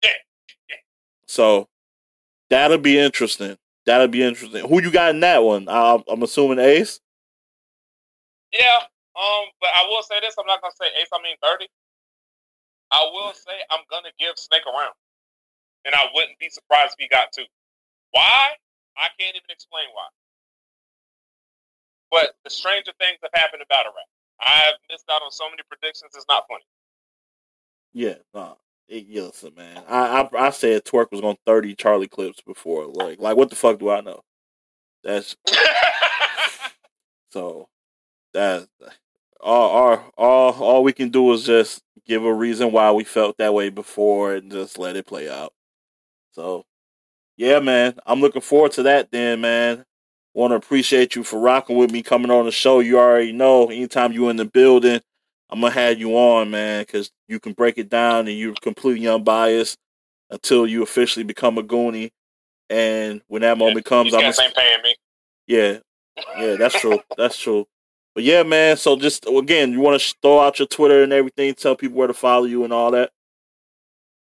Yeah, 0.05 0.11
yeah. 0.69 0.77
So 1.27 1.67
that'll 2.51 2.77
be 2.79 2.99
interesting. 2.99 3.57
That'll 3.87 4.09
be 4.09 4.23
interesting. 4.23 4.69
Who 4.69 4.83
you 4.83 4.91
got 4.91 5.11
in 5.15 5.21
that 5.21 5.43
one? 5.43 5.67
I'm, 5.67 6.03
I'm 6.09 6.23
assuming 6.23 6.59
Ace. 6.59 7.01
Yeah. 8.53 8.81
Um, 9.17 9.45
but 9.61 9.71
I 9.75 9.87
will 9.89 10.03
say 10.03 10.21
this: 10.21 10.35
I'm 10.39 10.47
not 10.47 10.61
gonna 10.61 10.75
say 10.79 10.87
Ace. 11.01 11.09
I 11.13 11.23
mean 11.23 11.37
thirty. 11.43 11.69
I 12.93 13.09
will 13.13 13.33
say 13.35 13.53
I'm 13.71 13.85
gonna 13.91 14.13
give 14.19 14.39
Snake 14.39 14.63
a 14.67 14.71
round, 14.71 14.95
and 15.85 15.95
I 15.95 16.07
wouldn't 16.15 16.39
be 16.39 16.49
surprised 16.51 16.97
if 16.99 17.01
he 17.01 17.09
got 17.09 17.33
two. 17.33 17.45
Why? 18.13 18.51
I 18.97 19.09
can't 19.19 19.37
even 19.37 19.51
explain 19.51 19.87
why. 19.95 20.09
But 22.11 22.35
the 22.45 22.51
stranger 22.51 22.93
things 22.99 23.19
have 23.23 23.31
happened 23.35 23.63
about 23.65 23.87
a 23.87 23.91
rap. 23.91 24.09
I've 24.41 24.79
missed 24.91 25.05
out 25.13 25.23
on 25.23 25.31
so 25.31 25.49
many 25.49 25.63
predictions. 25.69 26.11
It's 26.15 26.27
not 26.29 26.45
funny. 26.49 26.65
Yeah, 27.93 28.17
nah. 28.35 28.55
It, 28.89 29.09
listen, 29.09 29.53
man. 29.57 29.85
I, 29.89 30.23
I 30.23 30.47
I 30.47 30.51
said 30.51 30.85
Twork 30.85 31.13
was 31.13 31.21
going 31.21 31.37
thirty 31.47 31.75
Charlie 31.75 32.09
clips 32.09 32.41
before. 32.41 32.87
Like, 32.87 33.21
like 33.21 33.37
what 33.37 33.51
the 33.51 33.57
fuck 33.57 33.79
do 33.79 33.91
I 33.91 34.01
know? 34.01 34.23
That's 35.05 35.37
so. 37.31 37.69
That 38.33 38.69
all, 39.43 39.71
all 39.71 40.13
all 40.17 40.53
all 40.63 40.83
we 40.83 40.93
can 40.93 41.11
do 41.11 41.33
is 41.33 41.45
just 41.45 41.83
give 42.07 42.25
a 42.25 42.33
reason 42.33 42.73
why 42.73 42.91
we 42.93 43.05
felt 43.05 43.37
that 43.39 43.55
way 43.55 43.69
before 43.71 44.35
and 44.35 44.51
just 44.51 44.79
let 44.79 44.97
it 44.97 45.07
play 45.07 45.29
out. 45.29 45.53
So, 46.33 46.65
yeah, 47.37 47.61
man, 47.61 47.95
I'm 48.07 48.21
looking 48.21 48.43
forward 48.43 48.73
to 48.73 48.83
that. 48.85 49.11
Then, 49.11 49.41
man, 49.41 49.85
want 50.35 50.53
to 50.53 50.57
appreciate 50.57 51.15
you 51.15 51.25
for 51.25 51.39
rocking 51.41 51.77
with 51.77 51.91
me, 51.91 52.03
coming 52.03 52.31
on 52.31 52.47
the 52.47 52.53
show. 52.53 52.81
You 52.81 52.99
already 52.99 53.33
know, 53.33 53.67
anytime 53.67 54.13
you 54.13 54.29
in 54.29 54.37
the 54.37 54.45
building, 54.45 55.01
I'm 55.51 55.61
gonna 55.61 55.73
have 55.73 55.99
you 55.99 56.17
on, 56.17 56.51
man, 56.51 56.83
because 56.83 57.11
you 57.29 57.41
can 57.41 57.53
break 57.53 57.79
it 57.79 57.89
down 57.89 58.29
and 58.29 58.37
you're 58.37 58.55
completely 58.61 59.09
unbiased 59.09 59.79
until 60.31 60.67
you 60.67 60.83
officially 60.83 61.25
become 61.25 61.59
a 61.59 61.63
Goonie. 61.63 62.11
And 62.69 63.21
when 63.27 63.43
that 63.43 63.59
moment 63.59 63.85
yeah, 63.85 63.89
comes, 63.89 64.15
I'm 64.15 64.23
ain't 64.23 64.37
paying 64.37 64.83
me. 64.83 64.95
Yeah, 65.47 65.79
yeah, 66.39 66.55
that's 66.57 66.81
true. 66.81 67.01
that's 67.17 67.37
true. 67.37 67.67
But 68.21 68.27
yeah, 68.27 68.43
man. 68.43 68.77
So 68.77 68.97
just 68.97 69.25
again, 69.25 69.73
you 69.73 69.81
want 69.81 69.99
to 69.99 70.15
throw 70.21 70.41
out 70.41 70.59
your 70.59 70.69
Twitter 70.69 71.03
and 71.03 71.11
everything, 71.11 71.55
tell 71.55 71.75
people 71.75 71.97
where 71.97 72.07
to 72.07 72.13
follow 72.13 72.45
you 72.45 72.65
and 72.65 72.71
all 72.71 72.91
that. 72.91 73.13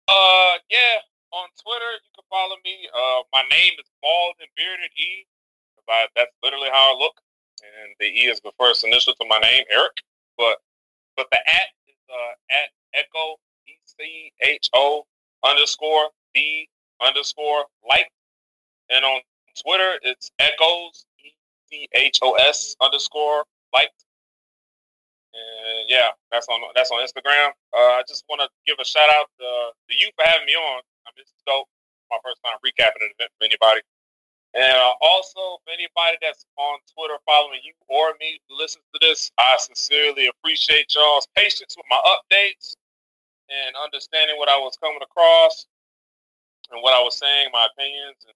Uh, 0.07 0.53
yeah, 0.69 1.01
on 1.33 1.49
Twitter 1.57 1.91
you 1.97 2.11
can 2.13 2.23
follow 2.29 2.57
me. 2.63 2.87
Uh, 2.93 3.23
my 3.33 3.41
name 3.49 3.73
is 3.73 3.89
Bald 4.03 4.35
and 4.39 4.49
Bearded 4.55 4.91
E. 4.95 5.25
I, 5.89 6.05
that's 6.15 6.29
literally 6.43 6.69
how 6.69 6.93
I 6.93 6.99
look, 6.99 7.15
and 7.57 7.95
the 7.99 8.05
E 8.05 8.29
is 8.29 8.39
the 8.41 8.51
first 8.59 8.83
initial 8.83 9.15
to 9.15 9.25
my 9.27 9.39
name, 9.39 9.63
Eric. 9.71 9.97
But 10.37 10.57
but 11.15 11.25
the 11.31 11.39
at 11.49 11.73
is 11.87 11.97
uh, 12.07 12.33
at 12.51 12.69
Echo 12.93 13.37
E 13.67 13.81
C 13.83 14.31
H 14.43 14.69
O 14.75 15.07
underscore 15.43 16.09
D 16.35 16.69
underscore 17.01 17.65
like, 17.89 18.11
and 18.91 19.03
on 19.03 19.21
Twitter 19.59 19.97
it's 20.03 20.29
Echoes 20.37 21.07
E 21.25 21.33
C 21.71 21.89
H 21.95 22.19
O 22.21 22.33
S 22.33 22.75
underscore 22.79 23.43
light. 23.73 23.93
And 25.33 25.85
yeah, 25.89 26.15
that's 26.31 26.47
on 26.49 26.59
that's 26.73 26.89
on 26.89 27.03
Instagram. 27.05 27.53
Uh, 27.75 27.99
I 27.99 28.03
just 28.07 28.25
want 28.29 28.41
to 28.41 28.49
give 28.65 28.81
a 28.81 28.85
shout 28.85 29.09
out 29.19 29.29
to, 29.37 29.49
to 29.89 29.93
you 29.93 30.09
for 30.17 30.25
having 30.25 30.47
me 30.47 30.55
on. 30.57 30.81
I 31.05 31.13
mean, 31.13 31.21
it's 31.23 31.33
dope. 31.45 31.69
My 32.09 32.17
first 32.23 32.39
time 32.41 32.57
recapping 32.63 33.03
an 33.03 33.11
event 33.13 33.31
for 33.37 33.45
anybody. 33.45 33.81
And 34.55 34.73
uh, 34.73 34.95
also, 35.03 35.59
for 35.61 35.71
anybody 35.75 36.17
that's 36.23 36.47
on 36.57 36.79
Twitter 36.95 37.19
following 37.27 37.59
you 37.61 37.75
or 37.91 38.15
me 38.19 38.39
who 38.47 38.57
listens 38.57 38.83
to 38.95 38.99
this, 39.03 39.29
I 39.37 39.59
sincerely 39.59 40.31
appreciate 40.31 40.95
y'all's 40.95 41.27
patience 41.35 41.75
with 41.75 41.85
my 41.91 41.99
updates 42.07 42.73
and 43.51 43.75
understanding 43.77 44.37
what 44.37 44.49
I 44.49 44.57
was 44.57 44.75
coming 44.81 45.03
across 45.03 45.67
and 46.71 46.81
what 46.81 46.95
I 46.95 47.03
was 47.03 47.17
saying, 47.19 47.49
my 47.53 47.67
opinions 47.69 48.17
and 48.27 48.35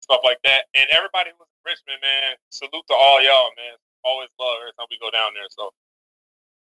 stuff 0.00 0.22
like 0.24 0.38
that. 0.44 0.66
And 0.74 0.86
everybody 0.94 1.30
who's 1.34 1.50
in 1.50 1.62
Richmond, 1.66 2.00
man, 2.02 2.38
salute 2.50 2.86
to 2.88 2.96
all 2.96 3.20
y'all, 3.22 3.50
man. 3.58 3.76
Always 4.04 4.28
love 4.40 4.56
every 4.62 4.72
time 4.78 4.86
we 4.90 4.98
go 5.00 5.10
down 5.10 5.32
there. 5.34 5.48
So, 5.50 5.70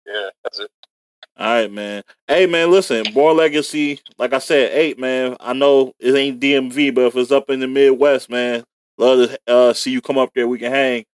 yeah, 0.06 0.28
that's 0.42 0.58
it. 0.58 0.70
All 1.38 1.46
right, 1.46 1.72
man. 1.72 2.02
Hey, 2.28 2.46
man, 2.46 2.70
listen, 2.70 3.12
Boy 3.14 3.32
Legacy, 3.32 4.00
like 4.18 4.32
I 4.34 4.38
said, 4.38 4.72
eight, 4.72 4.98
man. 4.98 5.36
I 5.40 5.52
know 5.52 5.94
it 5.98 6.14
ain't 6.14 6.40
DMV, 6.40 6.94
but 6.94 7.06
if 7.06 7.16
it's 7.16 7.32
up 7.32 7.48
in 7.48 7.60
the 7.60 7.68
Midwest, 7.68 8.28
man, 8.28 8.64
love 8.98 9.30
to 9.30 9.38
uh, 9.46 9.72
see 9.72 9.90
you 9.90 10.00
come 10.00 10.18
up 10.18 10.30
there. 10.34 10.48
We 10.48 10.58
can 10.58 10.72
hang. 10.72 11.04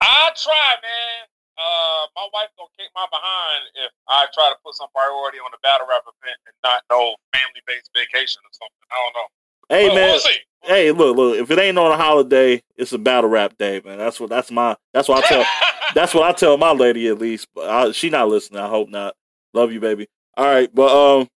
I 0.00 0.30
try, 0.34 0.70
man. 0.82 1.30
Uh, 1.56 2.04
my 2.12 2.28
wife 2.36 2.52
gonna 2.60 2.68
kick 2.76 2.92
my 2.92 3.08
behind 3.08 3.64
if 3.80 3.92
I 4.12 4.28
try 4.36 4.52
to 4.52 4.58
put 4.60 4.76
some 4.76 4.92
priority 4.92 5.40
on 5.40 5.48
the 5.56 5.60
battle 5.64 5.88
rap 5.88 6.04
event 6.04 6.36
and 6.44 6.56
not 6.60 6.84
no 6.92 7.16
family 7.32 7.64
based 7.64 7.88
vacation 7.96 8.44
or 8.44 8.52
something. 8.52 8.84
I 8.92 8.96
don't 9.00 9.14
know. 9.16 9.28
Hey, 9.72 9.84
well, 9.88 9.96
man. 9.96 10.10
We'll 10.12 10.26
see. 10.26 10.40
Hey, 10.66 10.90
look, 10.92 11.16
look. 11.16 11.38
If 11.38 11.50
it 11.50 11.58
ain't 11.58 11.78
on 11.78 11.92
a 11.92 11.96
holiday, 11.96 12.62
it's 12.76 12.92
a 12.92 12.98
battle 12.98 13.30
rap 13.30 13.56
day, 13.58 13.80
man. 13.84 13.98
That's 13.98 14.18
what. 14.18 14.30
That's 14.30 14.50
my. 14.50 14.76
That's 14.92 15.08
what 15.08 15.24
I 15.24 15.28
tell. 15.28 15.44
that's 15.94 16.14
what 16.14 16.24
I 16.24 16.32
tell 16.32 16.56
my 16.56 16.72
lady 16.72 17.08
at 17.08 17.18
least. 17.18 17.48
But 17.54 17.68
I, 17.68 17.92
she 17.92 18.10
not 18.10 18.28
listening. 18.28 18.60
I 18.60 18.68
hope 18.68 18.88
not. 18.88 19.14
Love 19.54 19.72
you, 19.72 19.80
baby. 19.80 20.08
All 20.36 20.44
right, 20.46 20.72
but 20.74 20.90
um, 20.90 21.28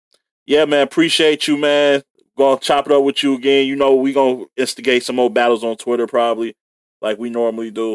yeah, 0.46 0.66
man. 0.66 0.82
Appreciate 0.82 1.48
you, 1.48 1.58
man. 1.58 2.02
Gonna 2.38 2.60
chop 2.60 2.88
it 2.88 2.92
up 2.92 3.04
with 3.04 3.22
you 3.24 3.36
again. 3.36 3.68
You 3.68 3.76
know, 3.76 3.96
we 3.96 4.14
gonna 4.14 4.46
instigate 4.58 5.04
some 5.04 5.16
more 5.16 5.30
battles 5.30 5.64
on 5.64 5.78
Twitter 5.78 6.08
probably, 6.08 6.56
like 7.02 7.18
we 7.18 7.30
normally 7.30 7.72
do. 7.72 7.94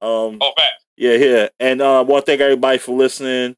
Um, 0.00 0.38
oh. 0.40 0.52
Yeah, 0.96 1.14
yeah. 1.14 1.48
And 1.58 1.82
uh, 1.82 1.98
I 1.98 2.02
want 2.02 2.24
to 2.24 2.32
thank 2.32 2.40
everybody 2.40 2.78
for 2.78 2.96
listening. 2.96 3.56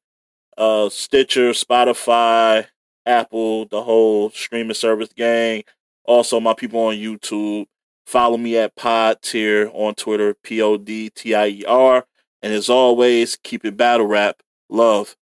Uh, 0.57 0.89
Stitcher, 0.89 1.51
Spotify, 1.51 2.67
Apple, 3.05 3.67
the 3.67 3.83
whole 3.83 4.31
streaming 4.31 4.75
service 4.75 5.11
gang. 5.15 5.63
Also, 6.07 6.41
my 6.41 6.55
people 6.55 6.81
on 6.81 6.95
YouTube. 6.95 7.67
Follow 8.07 8.37
me 8.37 8.57
at 8.57 8.77
Pod 8.77 9.21
Tier 9.23 9.69
on 9.73 9.95
Twitter, 9.95 10.35
P 10.43 10.63
O 10.63 10.77
D 10.77 11.11
T 11.11 11.35
I 11.35 11.49
E 11.49 11.65
R. 11.67 12.07
And 12.43 12.53
as 12.53 12.69
always, 12.69 13.37
keep 13.43 13.65
it 13.65 13.77
battle 13.77 14.07
rap. 14.07 14.43
Love. 14.69 15.17